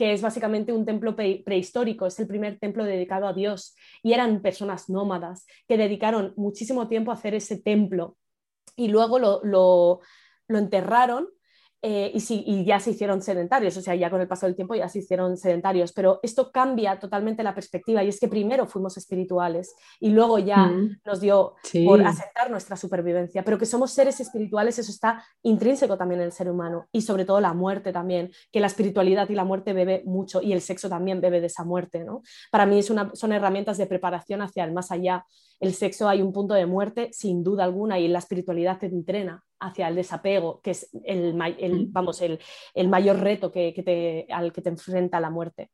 que 0.00 0.14
es 0.14 0.22
básicamente 0.22 0.72
un 0.72 0.86
templo 0.86 1.14
prehistórico, 1.14 2.06
es 2.06 2.18
el 2.18 2.26
primer 2.26 2.58
templo 2.58 2.84
dedicado 2.84 3.26
a 3.26 3.34
Dios. 3.34 3.76
Y 4.02 4.14
eran 4.14 4.40
personas 4.40 4.88
nómadas 4.88 5.44
que 5.68 5.76
dedicaron 5.76 6.32
muchísimo 6.38 6.88
tiempo 6.88 7.10
a 7.10 7.14
hacer 7.16 7.34
ese 7.34 7.60
templo. 7.60 8.16
Y 8.76 8.88
luego 8.88 9.18
lo, 9.18 9.44
lo, 9.44 10.00
lo 10.48 10.58
enterraron 10.58 11.28
eh, 11.82 12.12
y, 12.12 12.64
ya 12.64 12.78
se 12.78 12.90
hicieron 12.90 13.22
sedentarios, 13.22 13.74
o 13.76 13.80
sea, 13.80 13.94
ya 13.94 14.10
con 14.10 14.20
el 14.20 14.28
paso 14.28 14.44
del 14.44 14.54
tiempo 14.54 14.74
ya 14.74 14.86
se 14.88 14.98
hicieron 14.98 15.38
sedentarios, 15.38 15.92
pero 15.92 16.20
esto 16.22 16.52
cambia 16.52 16.98
totalmente 16.98 17.42
la 17.42 17.54
perspectiva 17.54 18.04
y 18.04 18.08
es 18.08 18.20
que 18.20 18.28
primero 18.28 18.66
fuimos 18.66 18.98
espirituales 18.98 19.74
y 19.98 20.10
luego 20.10 20.38
ya 20.38 20.58
mm. 20.58 21.00
nos 21.06 21.20
dio 21.20 21.54
por 21.86 22.02
aceptar 22.02 22.50
nuestra 22.50 22.76
supervivencia, 22.76 23.42
pero 23.42 23.56
que 23.56 23.64
somos 23.64 23.92
seres 23.92 24.20
espirituales, 24.20 24.78
eso 24.78 24.90
está 24.90 25.24
intrínseco 25.42 25.96
también 25.96 26.20
en 26.20 26.26
el 26.26 26.32
ser 26.32 26.50
humano 26.50 26.86
y 26.92 27.00
sobre 27.00 27.24
todo 27.24 27.40
la 27.40 27.54
muerte 27.54 27.92
también, 27.92 28.30
que 28.52 28.60
la 28.60 28.66
espiritualidad 28.66 29.30
y 29.30 29.34
la 29.34 29.44
muerte 29.44 29.72
bebe 29.72 30.02
mucho 30.04 30.42
y 30.42 30.52
el 30.52 30.60
sexo 30.60 30.90
también 30.90 31.22
bebe 31.22 31.40
de 31.40 31.46
esa 31.46 31.64
muerte, 31.64 32.04
¿no? 32.04 32.22
Para 32.50 32.66
mí 32.66 32.78
es 32.78 32.90
una, 32.90 33.10
son 33.14 33.32
herramientas 33.32 33.78
de 33.78 33.86
preparación 33.86 34.42
hacia 34.42 34.64
el 34.64 34.72
más 34.72 34.90
allá. 34.90 35.24
El 35.60 35.74
sexo 35.74 36.08
hay 36.08 36.22
un 36.22 36.32
punto 36.32 36.54
de 36.54 36.66
muerte 36.66 37.10
sin 37.12 37.44
duda 37.44 37.64
alguna 37.64 37.98
y 37.98 38.08
la 38.08 38.18
espiritualidad 38.18 38.78
te 38.78 38.86
entrena 38.86 39.44
hacia 39.60 39.88
el 39.88 39.94
desapego, 39.94 40.60
que 40.62 40.70
es 40.70 40.90
el, 41.04 41.34
mm. 41.34 41.92
vamos, 41.92 42.20
el, 42.22 42.88
mayor 42.88 43.20
reto 43.20 43.52
que, 43.52 43.72
te, 43.84 44.26
al 44.32 44.52
que 44.52 44.62
te 44.62 44.70
enfrenta 44.70 45.20
la 45.20 45.30
muerte. 45.30 45.70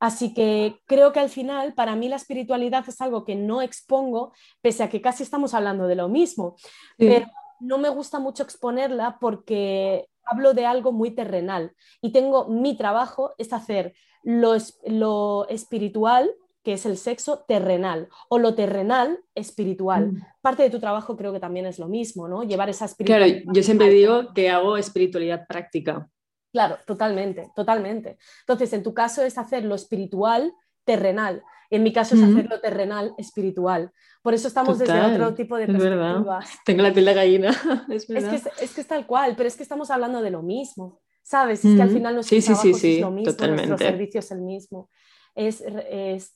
Así 0.00 0.32
que 0.32 0.80
creo 0.86 1.12
que 1.12 1.20
al 1.20 1.28
final, 1.28 1.74
para 1.74 1.94
mí 1.94 2.08
la 2.08 2.16
espiritualidad 2.16 2.84
es 2.88 3.02
algo 3.02 3.26
que 3.26 3.34
no 3.34 3.60
expongo, 3.60 4.32
pese 4.62 4.82
a 4.82 4.88
que 4.88 5.02
casi 5.02 5.22
estamos 5.22 5.52
hablando 5.52 5.86
de 5.86 5.94
lo 5.94 6.08
mismo, 6.08 6.56
pero 6.96 7.26
no 7.60 7.76
me 7.76 7.90
gusta 7.90 8.18
mucho 8.18 8.42
exponerla 8.42 9.18
porque 9.20 10.08
hablo 10.24 10.54
de 10.54 10.64
algo 10.64 10.92
muy 10.92 11.10
terrenal 11.10 11.72
y 12.00 12.12
tengo 12.12 12.48
mi 12.48 12.76
trabajo 12.76 13.34
es 13.36 13.52
hacer 13.52 13.92
lo, 14.22 14.56
lo 14.86 15.46
espiritual 15.48 16.30
que 16.62 16.74
es 16.74 16.84
el 16.86 16.96
sexo 16.96 17.44
terrenal 17.48 18.08
o 18.28 18.38
lo 18.38 18.54
terrenal 18.54 19.20
espiritual. 19.34 20.12
Mm. 20.12 20.22
Parte 20.42 20.62
de 20.62 20.70
tu 20.70 20.78
trabajo 20.78 21.16
creo 21.16 21.32
que 21.32 21.40
también 21.40 21.66
es 21.66 21.78
lo 21.78 21.88
mismo, 21.88 22.28
¿no? 22.28 22.42
Llevar 22.42 22.68
esa 22.68 22.84
espiritualidad. 22.84 23.42
Claro, 23.42 23.52
yo 23.54 23.62
siempre 23.62 23.88
digo 23.88 24.34
que 24.34 24.50
hago 24.50 24.76
espiritualidad 24.76 25.46
práctica. 25.46 26.08
Claro, 26.52 26.78
totalmente, 26.86 27.50
totalmente. 27.54 28.18
Entonces, 28.40 28.72
en 28.72 28.82
tu 28.82 28.92
caso 28.92 29.22
es 29.22 29.38
hacer 29.38 29.64
lo 29.64 29.74
espiritual 29.74 30.52
terrenal. 30.84 31.42
En 31.70 31.84
mi 31.84 31.92
caso 31.92 32.16
es 32.16 32.22
hacer 32.22 32.48
lo 32.50 32.60
terrenal 32.60 33.14
espiritual. 33.16 33.92
Por 34.22 34.34
eso 34.34 34.48
estamos 34.48 34.76
desde 34.78 35.00
otro 35.00 35.34
tipo 35.34 35.56
de 35.56 35.66
perspectiva. 35.66 36.40
Tengo 36.64 36.82
la 36.82 36.92
piel 36.92 37.04
de 37.04 37.14
gallina. 37.14 37.50
es, 37.88 38.06
que 38.06 38.18
es, 38.18 38.74
que 38.74 38.80
es, 38.80 38.86
tal 38.88 39.06
cual, 39.06 39.34
pero 39.36 39.46
es 39.46 39.56
que 39.56 39.62
estamos 39.62 39.90
hablando 39.90 40.20
de 40.20 40.30
lo 40.30 40.42
mismo. 40.42 41.00
¿Sabes? 41.22 41.64
Es 41.64 41.76
que 41.76 41.82
al 41.82 41.90
final 41.90 42.14
nuestro 42.16 42.40
trabajo 42.40 42.68
es 42.68 43.00
lo 43.00 43.10
mismo, 43.12 43.46
nuestro 43.46 43.78
servicio 43.78 44.18
es 44.18 44.30
el 44.32 44.40
mismo 44.40 44.90
es, 45.34 45.62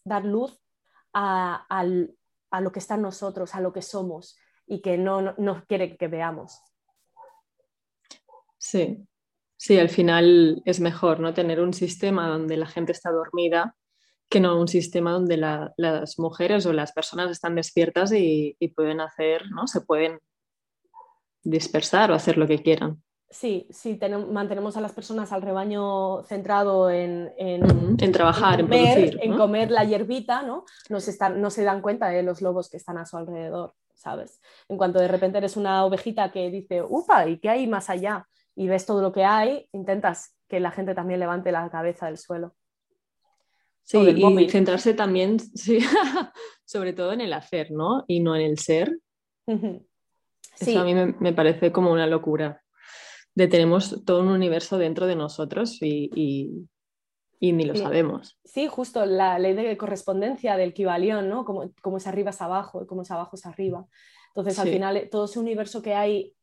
dar 0.05 0.25
luz 0.25 0.61
a, 1.12 1.85
lo 2.61 2.73
que 2.73 2.79
está 2.79 2.95
en 2.95 3.03
nosotros, 3.03 3.55
a 3.55 3.61
lo 3.61 3.73
que 3.73 3.83
somos 3.83 4.37
y 4.66 4.81
que 4.81 4.99
no, 4.99 5.35
quiere 5.66 5.97
que 5.97 6.09
veamos. 6.09 6.61
Sí, 8.59 9.07
sí, 9.57 9.79
al 9.79 9.91
final 9.91 10.62
es 10.65 10.81
mejor 10.81 11.21
no 11.21 11.35
tener 11.35 11.61
un 11.61 11.75
sistema 11.75 12.29
donde 12.29 12.57
la 12.57 12.66
gente 12.66 12.93
está 12.93 13.11
dormida 13.11 13.77
que 14.31 14.41
no 14.41 14.59
un 14.59 14.69
sistema 14.69 15.12
donde 15.12 15.37
las 15.37 16.19
mujeres 16.19 16.65
o 16.66 16.73
las 16.73 16.93
personas 16.93 17.31
están 17.31 17.55
despiertas 17.55 18.11
y, 18.12 18.57
y 18.59 18.69
pueden 18.69 19.01
hacer, 19.01 19.51
¿no? 19.51 19.66
Se 19.66 19.83
pueden 19.83 20.19
dispersar 21.43 22.11
o 22.11 22.15
hacer 22.15 22.39
lo 22.39 22.49
que 22.49 22.62
quieran. 22.62 23.03
Sí, 23.35 23.66
sí, 23.69 23.98
mantenemos 24.31 24.77
a 24.77 24.81
las 24.81 24.93
personas 24.93 25.32
al 25.32 25.43
rebaño 25.43 26.23
centrado 26.23 26.89
en, 26.89 27.32
trabajar, 28.12 28.61
en 28.61 28.66
comer, 28.66 29.19
en, 29.20 29.36
comer 29.36 29.70
la 29.73 29.82
hierbita, 29.82 30.43
¿no? 30.43 30.65
No 30.89 31.01
se, 31.01 31.19
no 31.31 31.51
se 31.51 31.65
dan 31.65 31.82
cuenta 31.82 32.11
de 32.11 32.23
los 32.23 32.40
lobos 32.43 32.70
que 32.70 32.77
están 32.77 32.97
a 32.97 33.06
su 33.06 33.16
alrededor, 33.16 33.74
¿sabes? 33.93 34.40
En 34.69 34.77
cuanto 34.77 35.01
de 35.01 35.09
repente 35.09 35.39
eres 35.39 35.56
una 35.56 35.85
ovejita 35.85 36.31
que 36.31 36.48
dice, 36.48 36.85
upa, 36.89 37.27
¿y 37.27 37.40
qué 37.40 37.48
hay 37.48 37.66
más 37.66 37.90
allá? 37.90 38.28
Y 38.55 38.69
ves 38.69 38.86
todo 38.86 39.02
lo 39.02 39.11
que 39.11 39.24
hay, 39.24 39.69
intentas 39.73 40.36
que 40.47 40.61
la 40.61 40.70
gente 40.70 40.94
también 40.94 41.19
levante 41.19 41.51
la 41.51 41.69
cabeza 41.70 42.06
del 42.06 42.19
suelo. 42.19 42.55
Sí, 43.82 43.98
y 43.98 44.48
centrarse 44.48 44.94
también, 44.94 45.40
sí, 45.56 45.81
sobre 46.65 46.93
todo 46.93 47.12
en 47.12 47.20
el 47.20 47.32
hacer, 47.32 47.73
¿no? 47.73 48.05
Y 48.06 48.20
no 48.20 48.36
en 48.36 48.43
el 48.43 48.61
ser. 48.61 48.97
Eso 49.44 50.78
a 50.78 50.85
mí 50.85 50.94
me 50.94 51.32
parece 51.32 51.73
como 51.73 51.90
una 51.90 52.06
locura 52.06 52.64
de 53.35 53.48
tenemos 53.48 54.05
todo 54.05 54.20
un 54.20 54.28
universo 54.28 54.78
dentro 54.78 55.06
de 55.06 55.16
nosotros 55.16 55.78
y, 55.81 56.69
ni 57.40 57.65
lo 57.65 57.74
sabemos. 57.74 58.39
Sí, 58.44 58.69
justo 58.69 59.05
la 59.05 59.39
ley 59.39 59.55
de 59.55 59.77
correspondencia 59.77 60.56
del 60.56 60.73
Kibalión, 60.73 61.28
¿no? 61.28 61.44
Como, 61.44 61.70
como 61.82 61.98
es 61.98 62.06
arriba 62.06 62.31
es 62.31 62.40
abajo 62.40 62.82
y 62.82 62.86
como 62.86 63.02
es 63.02 63.11
abajo 63.11 63.36
es 63.36 63.44
arriba. 63.44 63.86
Entonces, 64.28 64.59
al 64.59 64.69
final, 64.69 65.09
todo 65.11 65.27
ese 65.27 65.39
universo 65.39 65.82
que 65.82 65.94
hay 65.94 66.35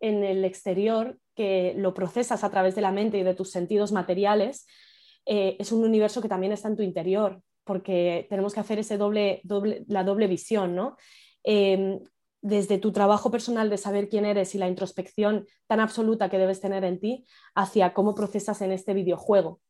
en 0.00 0.24
el 0.24 0.44
exterior, 0.44 1.18
que 1.34 1.74
lo 1.76 1.94
procesas 1.94 2.44
a 2.44 2.50
través 2.50 2.74
de 2.74 2.82
la 2.82 2.92
mente 2.92 3.18
y 3.18 3.22
de 3.22 3.34
tus 3.34 3.50
sentidos 3.50 3.92
materiales, 3.92 4.66
eh, 5.26 5.56
es 5.58 5.72
un 5.72 5.84
universo 5.84 6.20
que 6.20 6.28
también 6.28 6.52
está 6.52 6.68
en 6.68 6.76
tu 6.76 6.82
interior, 6.82 7.40
porque 7.64 8.26
tenemos 8.28 8.54
que 8.54 8.60
hacer 8.60 8.78
ese 8.78 8.96
doble, 8.96 9.40
doble, 9.44 9.84
la 9.88 10.04
doble 10.04 10.26
visión, 10.26 10.74
¿no? 10.74 10.96
Em, 11.44 12.00
desde 12.42 12.78
tu 12.78 12.92
trabajo 12.92 13.30
personal 13.30 13.70
de 13.70 13.78
saber 13.78 14.08
quién 14.08 14.24
eres 14.24 14.54
y 14.54 14.58
la 14.58 14.68
introspección 14.68 15.46
tan 15.68 15.80
absoluta 15.80 16.28
que 16.28 16.38
debes 16.38 16.60
tener 16.60 16.84
en 16.84 16.98
ti 16.98 17.24
hacia 17.54 17.94
cómo 17.94 18.14
procesas 18.14 18.60
en 18.62 18.72
este 18.72 18.94
videojuego, 18.94 19.60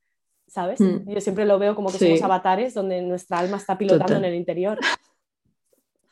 ¿sabes? 0.48 0.80
Mm. 0.80 1.08
Yo 1.10 1.20
siempre 1.20 1.44
lo 1.44 1.58
veo 1.58 1.76
como 1.76 1.92
que 1.92 1.98
somos 1.98 2.22
avatares 2.22 2.72
donde 2.72 3.02
nuestra 3.02 3.38
alma 3.38 3.58
está 3.58 3.76
pilotando 3.76 4.16
en 4.16 4.24
el 4.24 4.34
interior. 4.34 4.80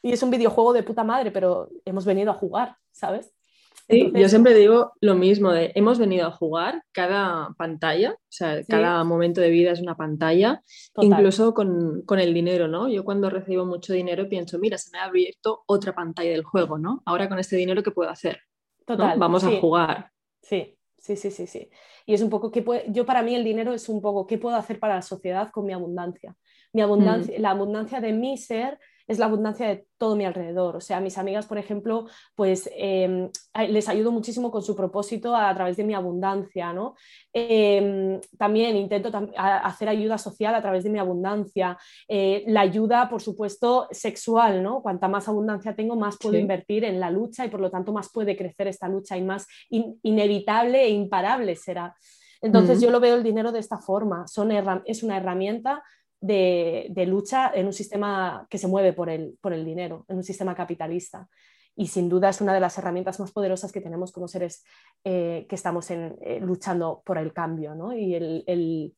Y 0.03 0.13
es 0.13 0.23
un 0.23 0.31
videojuego 0.31 0.73
de 0.73 0.83
puta 0.83 1.03
madre, 1.03 1.31
pero 1.31 1.69
hemos 1.85 2.05
venido 2.05 2.31
a 2.31 2.35
jugar, 2.35 2.77
¿sabes? 2.91 3.33
Sí, 3.91 4.13
yo 4.15 4.29
siempre 4.29 4.55
digo 4.55 4.93
lo 5.01 5.15
mismo, 5.17 5.51
de 5.51 5.73
hemos 5.75 5.99
venido 5.99 6.27
a 6.27 6.31
jugar 6.31 6.85
cada 6.93 7.53
pantalla, 7.59 8.13
o 8.13 8.19
sea, 8.29 8.63
cada 8.65 9.03
momento 9.03 9.41
de 9.41 9.51
vida 9.51 9.73
es 9.73 9.81
una 9.81 9.97
pantalla, 9.97 10.63
incluso 10.97 11.55
con, 11.55 12.05
el 12.19 12.35
dinero, 12.35 12.69
¿no? 12.69 12.89
Yo 12.89 13.05
cuando 13.05 13.31
recibo 13.31 13.67
mucho 13.67 13.93
dinero 13.93 14.29
pienso, 14.29 14.59
mira, 14.59 14.79
se 14.79 14.91
me 14.93 14.99
ha 14.99 15.05
abierto 15.05 15.65
otra 15.67 15.95
pantalla 15.95 16.31
del 16.31 16.45
juego, 16.45 16.79
¿no? 16.79 17.03
Ahora 17.05 17.29
con 17.29 17.39
este 17.39 17.57
dinero, 17.57 17.83
¿qué 17.83 17.91
puedo 17.91 18.11
hacer? 18.11 18.39
Total. 18.87 19.19
Vamos 19.19 19.43
a 19.45 19.51
jugar. 19.61 20.11
Sí, 20.41 20.79
sí, 20.97 21.17
sí, 21.17 21.31
sí, 21.31 21.47
sí. 21.47 21.69
Y 22.07 22.15
es 22.15 22.23
un 22.23 22.31
poco, 22.31 22.53
que 22.53 22.65
yo 22.89 23.05
para 23.05 23.23
mí 23.23 23.35
el 23.35 23.45
dinero 23.45 23.73
es 23.73 23.89
un 23.89 24.01
poco, 24.01 24.27
¿qué 24.27 24.39
puedo 24.39 24.57
hacer 24.57 24.79
para 24.79 24.97
la 24.97 25.03
sociedad 25.03 25.51
con 25.51 25.67
mi 25.67 25.73
abundancia? 25.73 26.37
Mi 26.73 26.83
abundancia, 26.83 27.37
mm. 27.37 27.43
La 27.43 27.51
abundancia 27.51 28.01
de 28.01 28.13
mi 28.13 28.39
ser 28.39 28.79
es 29.11 29.19
la 29.19 29.27
abundancia 29.27 29.67
de 29.67 29.87
todo 29.99 30.15
mi 30.15 30.25
alrededor. 30.25 30.77
O 30.77 30.81
sea, 30.81 31.01
mis 31.01 31.19
amigas, 31.19 31.45
por 31.45 31.59
ejemplo, 31.59 32.07
pues 32.37 32.71
em, 32.77 33.29
les 33.69 33.89
ayudo 33.89 34.13
muchísimo 34.13 34.53
con 34.53 34.63
su 34.63 34.77
propósito 34.77 35.35
a, 35.35 35.53
través 35.53 35.77
de 35.77 35.83
mi 35.83 35.95
abundancia, 35.95 36.73
¿no? 36.73 36.95
Em, 37.33 38.21
también 38.39 38.77
intento 38.77 39.11
hacer 39.37 39.89
ayuda 39.89 40.17
social 40.17 40.55
a 40.55 40.63
través 40.63 40.85
de 40.85 40.91
mi 40.91 41.01
abundancia. 41.01 41.77
Eh, 42.07 42.45
la 42.47 42.61
ayuda, 42.61 43.09
por 43.09 43.21
supuesto, 43.21 43.89
sexual, 43.91 44.63
¿no? 44.63 44.81
Cuanta 44.81 45.09
más 45.09 45.27
abundancia 45.27 45.75
tengo, 45.75 45.97
más 45.97 46.17
puedo 46.17 46.39
invertir 46.39 46.85
en 46.85 47.01
la 47.01 47.11
lucha 47.11 47.45
y 47.45 47.49
por 47.49 47.61
lo 47.61 47.69
tanto 47.69 47.93
más 47.93 48.13
puede 48.13 48.37
crecer 48.37 48.69
esta 48.69 48.87
lucha 48.87 49.17
y 49.17 49.23
más 49.23 49.49
inevitable 49.69 50.85
e 50.85 50.91
imparable 50.91 51.57
será. 51.57 51.97
Entonces 52.43 52.81
yo 52.81 52.91
lo 52.91 53.01
veo 53.01 53.17
el 53.17 53.25
dinero 53.25 53.51
de 53.51 53.59
esta 53.59 53.79
forma. 53.79 54.29
Son 54.29 54.51
es 54.87 55.03
una 55.03 55.17
herramienta 55.17 55.83
de, 56.21 57.05
lucha 57.07 57.51
en 57.55 57.67
un 57.67 57.73
sistema 57.73 58.47
que 58.51 58.59
se 58.59 58.69
mueve 58.69 58.93
por 58.93 59.09
el, 59.09 59.39
por 59.41 59.53
el 59.53 59.65
dinero, 59.65 60.05
en 60.09 60.19
un 60.19 60.25
sistema 60.25 60.55
capitalista. 60.55 61.29
Y 61.77 61.87
sin 61.87 62.09
duda 62.09 62.29
es 62.29 62.41
una 62.41 62.53
de 62.53 62.61
las 62.61 62.77
herramientas 62.79 63.21
más 63.21 63.33
poderosas 63.33 63.73
que 63.73 63.81
tenemos 63.81 64.13
como 64.13 64.29
seres 64.29 64.65
eh, 65.05 65.47
que 65.49 65.55
estamos 65.55 65.91
en, 65.91 66.17
eh, 66.21 66.41
luchando 66.41 67.03
por 67.05 67.17
el 67.17 67.33
cambio 67.33 67.75
¿no? 67.75 67.97
y 67.97 68.15
el, 68.15 68.95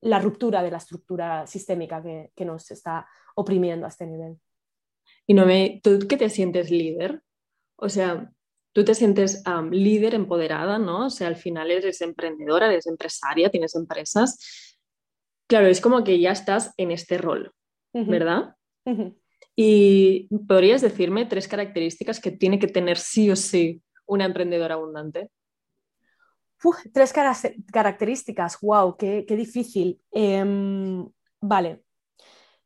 la 0.00 0.18
ruptura 0.18 0.62
de 0.62 0.70
la 0.70 0.78
estructura 0.78 1.46
sistémica 1.46 2.02
que, 2.02 2.44
nos 2.44 2.70
está 2.70 3.06
oprimiendo 3.34 3.86
a 3.86 3.88
este 3.90 4.06
nivel. 4.06 4.38
Y 5.26 5.34
no 5.34 5.44
¿tú 5.82 6.06
qué 6.08 6.16
te 6.16 6.30
sientes 6.30 6.70
líder? 6.70 7.22
O 7.76 7.88
sea, 7.88 8.32
tú 8.72 8.84
te 8.84 8.94
sientes 8.94 9.42
líder, 9.70 10.14
empoderada, 10.14 10.78
¿no? 10.78 11.06
O 11.06 11.10
sea, 11.10 11.26
al 11.26 11.36
final 11.36 11.70
eres 11.70 12.00
emprendedora, 12.00 12.66
eres 12.66 12.86
empresaria, 12.86 13.50
tienes 13.50 13.74
empresas 13.74 14.75
Claro, 15.46 15.66
es 15.66 15.80
como 15.80 16.02
que 16.02 16.18
ya 16.18 16.32
estás 16.32 16.72
en 16.76 16.90
este 16.90 17.18
rol, 17.18 17.52
¿verdad? 17.92 18.56
Y 19.54 20.28
podrías 20.46 20.82
decirme 20.82 21.24
tres 21.24 21.48
características 21.48 22.20
que 22.20 22.30
tiene 22.30 22.58
que 22.58 22.66
tener 22.66 22.98
sí 22.98 23.30
o 23.30 23.36
sí 23.36 23.82
una 24.06 24.24
emprendedora 24.24 24.74
abundante. 24.74 25.30
tres 26.92 27.12
características, 27.72 28.58
wow, 28.60 28.96
qué, 28.96 29.24
difícil. 29.28 30.00
Em, 30.10 31.08
vale, 31.40 31.84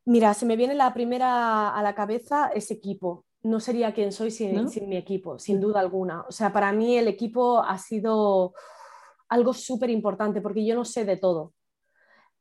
mira, 0.06 0.32
se 0.34 0.46
me 0.46 0.56
viene 0.56 0.74
la 0.74 0.92
primera 0.94 1.70
a 1.74 1.82
la 1.82 1.94
cabeza 1.94 2.50
es 2.54 2.70
equipo. 2.70 3.24
No 3.42 3.60
sería 3.60 3.94
quien 3.94 4.12
soy 4.12 4.30
sin, 4.30 4.68
sin 4.68 4.88
mi 4.88 4.96
equipo, 4.96 5.38
sin 5.38 5.60
duda 5.60 5.80
alguna. 5.80 6.22
O 6.22 6.32
sea, 6.32 6.52
para 6.52 6.72
mí 6.72 6.96
el 6.96 7.08
equipo 7.08 7.62
ha 7.62 7.78
sido 7.78 8.52
algo 9.28 9.54
súper 9.54 9.90
importante 9.90 10.40
porque 10.40 10.64
yo 10.64 10.74
no 10.74 10.84
sé 10.84 11.04
de 11.04 11.16
todo. 11.16 11.54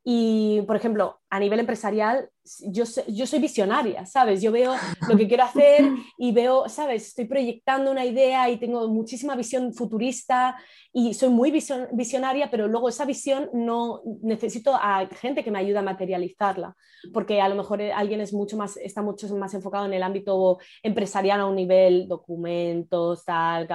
Y, 0.03 0.61
por 0.67 0.75
ejemplo, 0.75 1.21
a 1.29 1.39
nivel 1.39 1.59
empresarial, 1.59 2.29
yo, 2.71 2.83
yo 3.07 3.27
soy 3.27 3.39
visionaria, 3.39 4.05
¿sabes? 4.05 4.41
Yo 4.41 4.51
veo 4.51 4.73
lo 5.07 5.17
que 5.17 5.27
quiero 5.27 5.43
hacer 5.43 5.89
y 6.17 6.31
veo, 6.31 6.67
¿sabes? 6.69 7.07
Estoy 7.07 7.25
proyectando 7.25 7.91
una 7.91 8.05
idea 8.05 8.49
y 8.49 8.57
tengo 8.57 8.87
muchísima 8.87 9.35
visión 9.35 9.73
futurista 9.73 10.57
y 10.91 11.13
soy 11.13 11.29
muy 11.29 11.51
visionaria, 11.51 12.49
pero 12.49 12.67
luego 12.67 12.89
esa 12.89 13.05
visión 13.05 13.49
no 13.53 14.01
necesito 14.21 14.73
a 14.73 15.07
gente 15.07 15.43
que 15.43 15.51
me 15.51 15.59
ayude 15.59 15.77
a 15.77 15.83
materializarla, 15.83 16.75
porque 17.13 17.41
a 17.41 17.49
lo 17.49 17.55
mejor 17.55 17.81
alguien 17.81 18.21
es 18.21 18.33
mucho 18.33 18.57
más, 18.57 18.77
está 18.77 19.01
mucho 19.01 19.27
más 19.35 19.53
enfocado 19.53 19.85
en 19.85 19.93
el 19.93 20.03
ámbito 20.03 20.59
empresarial 20.81 21.41
a 21.41 21.45
un 21.45 21.55
nivel 21.55 22.07
documentos, 22.07 23.23
tal, 23.25 23.67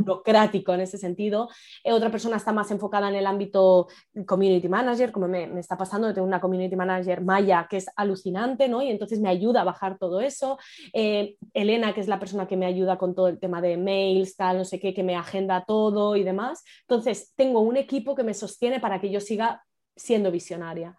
burocrático 0.00 0.72
en 0.72 0.80
ese 0.80 0.98
sentido. 0.98 1.48
Eh, 1.82 1.92
otra 1.92 2.10
persona 2.10 2.36
está 2.36 2.52
más 2.52 2.70
enfocada 2.70 3.08
en 3.08 3.16
el 3.16 3.26
ámbito 3.26 3.88
community 4.26 4.68
manager, 4.68 5.12
como 5.12 5.28
me, 5.28 5.46
me 5.46 5.60
está 5.60 5.76
pasando, 5.76 6.12
tengo 6.14 6.26
una 6.26 6.40
community 6.40 6.76
manager 6.76 7.22
Maya 7.22 7.66
que 7.68 7.78
es 7.78 7.86
alucinante, 8.14 8.68
¿no? 8.68 8.82
Y 8.82 8.90
entonces 8.90 9.20
me 9.20 9.28
ayuda 9.28 9.62
a 9.62 9.64
bajar 9.64 9.98
todo 9.98 10.20
eso. 10.20 10.58
Eh, 10.92 11.36
Elena, 11.52 11.92
que 11.92 12.00
es 12.00 12.08
la 12.08 12.18
persona 12.18 12.46
que 12.46 12.56
me 12.56 12.66
ayuda 12.66 12.96
con 12.96 13.14
todo 13.14 13.28
el 13.28 13.38
tema 13.38 13.60
de 13.60 13.76
mails, 13.76 14.36
tal, 14.36 14.58
no 14.58 14.64
sé 14.64 14.78
qué, 14.78 14.94
que 14.94 15.02
me 15.02 15.16
agenda 15.16 15.64
todo 15.66 16.16
y 16.16 16.22
demás. 16.22 16.62
Entonces, 16.82 17.32
tengo 17.36 17.60
un 17.60 17.76
equipo 17.76 18.14
que 18.14 18.22
me 18.22 18.34
sostiene 18.34 18.80
para 18.80 19.00
que 19.00 19.10
yo 19.10 19.20
siga 19.20 19.64
siendo 19.96 20.30
visionaria. 20.30 20.96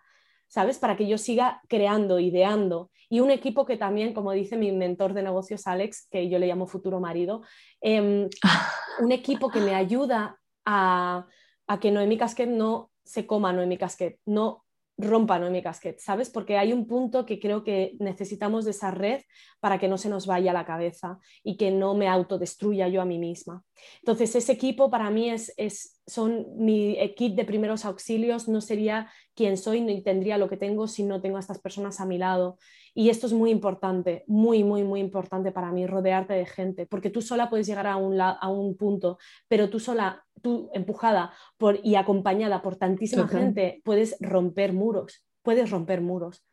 ¿Sabes? 0.47 0.77
Para 0.77 0.95
que 0.95 1.07
yo 1.07 1.17
siga 1.17 1.61
creando, 1.67 2.19
ideando. 2.19 2.91
Y 3.09 3.19
un 3.19 3.31
equipo 3.31 3.65
que 3.65 3.77
también, 3.77 4.13
como 4.13 4.31
dice 4.31 4.57
mi 4.57 4.71
mentor 4.71 5.13
de 5.13 5.23
negocios, 5.23 5.65
Alex, 5.67 6.07
que 6.09 6.29
yo 6.29 6.37
le 6.37 6.47
llamo 6.47 6.67
futuro 6.67 6.99
marido, 6.99 7.41
em, 7.81 8.29
un 9.01 9.11
equipo 9.11 9.49
que 9.49 9.59
me 9.59 9.73
ayuda 9.73 10.39
a, 10.65 11.25
a 11.67 11.79
que 11.79 11.91
Noemi 11.91 12.17
Casquet 12.17 12.49
no 12.49 12.91
se 13.03 13.25
coma 13.25 13.53
Noemi 13.53 13.77
Casquet, 13.77 14.19
no 14.25 14.64
rompa 14.97 15.39
mi 15.39 15.61
casquet, 15.61 15.99
¿sabes? 15.99 16.29
Porque 16.29 16.57
hay 16.57 16.71
un 16.71 16.87
punto 16.87 17.25
que 17.25 17.39
creo 17.39 17.63
que 17.63 17.95
necesitamos 17.99 18.65
de 18.65 18.71
esa 18.71 18.91
red 18.91 19.21
para 19.59 19.77
que 19.77 19.87
no 19.87 19.97
se 19.97 20.09
nos 20.09 20.25
vaya 20.25 20.53
la 20.53 20.65
cabeza 20.65 21.19
y 21.43 21.57
que 21.57 21.71
no 21.71 21.95
me 21.95 22.07
autodestruya 22.07 22.87
yo 22.87 23.01
a 23.01 23.05
mí 23.05 23.19
misma. 23.19 23.63
Entonces, 23.99 24.35
ese 24.35 24.53
equipo 24.53 24.89
para 24.89 25.09
mí 25.09 25.29
es, 25.29 25.53
es 25.57 25.94
son 26.07 26.45
mi 26.57 26.99
equipo 26.99 27.35
de 27.35 27.45
primeros 27.45 27.85
auxilios, 27.85 28.47
no 28.47 28.61
sería 28.61 29.09
quien 29.33 29.57
soy 29.57 29.81
ni 29.81 30.01
tendría 30.01 30.37
lo 30.37 30.47
que 30.47 30.57
tengo 30.57 30.87
si 30.87 31.03
no 31.03 31.21
tengo 31.21 31.37
a 31.37 31.39
estas 31.39 31.59
personas 31.59 31.99
a 31.99 32.05
mi 32.05 32.17
lado. 32.17 32.57
Y 32.93 33.09
esto 33.09 33.27
es 33.27 33.33
muy 33.33 33.49
importante, 33.51 34.23
muy, 34.27 34.63
muy, 34.63 34.83
muy 34.83 34.99
importante 34.99 35.51
para 35.51 35.71
mí, 35.71 35.85
rodearte 35.85 36.33
de 36.33 36.45
gente, 36.45 36.85
porque 36.85 37.09
tú 37.09 37.21
sola 37.21 37.49
puedes 37.49 37.67
llegar 37.67 37.87
a 37.87 37.97
un, 37.97 38.19
a 38.21 38.47
un 38.47 38.77
punto, 38.77 39.17
pero 39.47 39.69
tú 39.69 39.79
sola, 39.79 40.23
tú 40.41 40.69
empujada 40.73 41.33
por, 41.57 41.79
y 41.83 41.95
acompañada 41.95 42.61
por 42.61 42.77
tantísima 42.77 43.27
gente, 43.27 43.81
puedes 43.83 44.15
romper 44.19 44.73
muros, 44.73 45.25
puedes 45.41 45.69
romper 45.71 46.01
muros. 46.01 46.45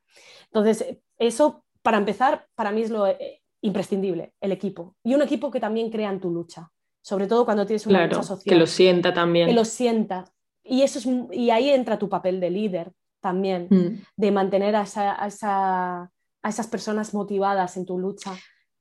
Entonces, 0.47 0.99
eso, 1.19 1.65
para 1.83 1.99
empezar, 1.99 2.49
para 2.55 2.73
mí 2.73 2.83
es 2.83 2.91
lo 2.91 3.07
eh, 3.07 3.43
imprescindible, 3.61 4.35
el 4.41 4.53
equipo. 4.53 4.97
Y 5.05 5.15
un 5.15 5.23
equipo 5.23 5.51
que 5.51 5.61
también 5.61 5.91
crea 5.91 6.11
en 6.11 6.21
tu 6.21 6.31
lucha, 6.31 6.71
sobre 7.03 7.27
todo 7.27 7.45
cuando 7.45 7.67
tienes 7.67 7.87
una 7.87 8.07
lucha 8.07 8.23
social. 8.23 8.55
Que 8.55 8.59
lo 8.59 8.67
sienta 8.67 9.13
también. 9.13 9.49
Que 9.49 9.55
lo 9.55 9.65
sienta. 9.65 10.25
Y, 10.65 10.83
eso 10.83 10.99
es, 10.99 11.09
y 11.33 11.51
ahí 11.51 11.69
entra 11.71 11.99
tu 11.99 12.09
papel 12.09 12.41
de 12.41 12.51
líder 12.51 12.93
también, 13.21 13.67
mm. 13.69 14.05
de 14.17 14.31
mantener 14.31 14.77
a 14.77 14.83
esa 14.83 16.11
a 16.43 16.49
esas 16.49 16.67
personas 16.67 17.15
motivadas 17.15 17.77
en 17.77 17.87
tu 17.87 17.99
lucha. 17.99 18.33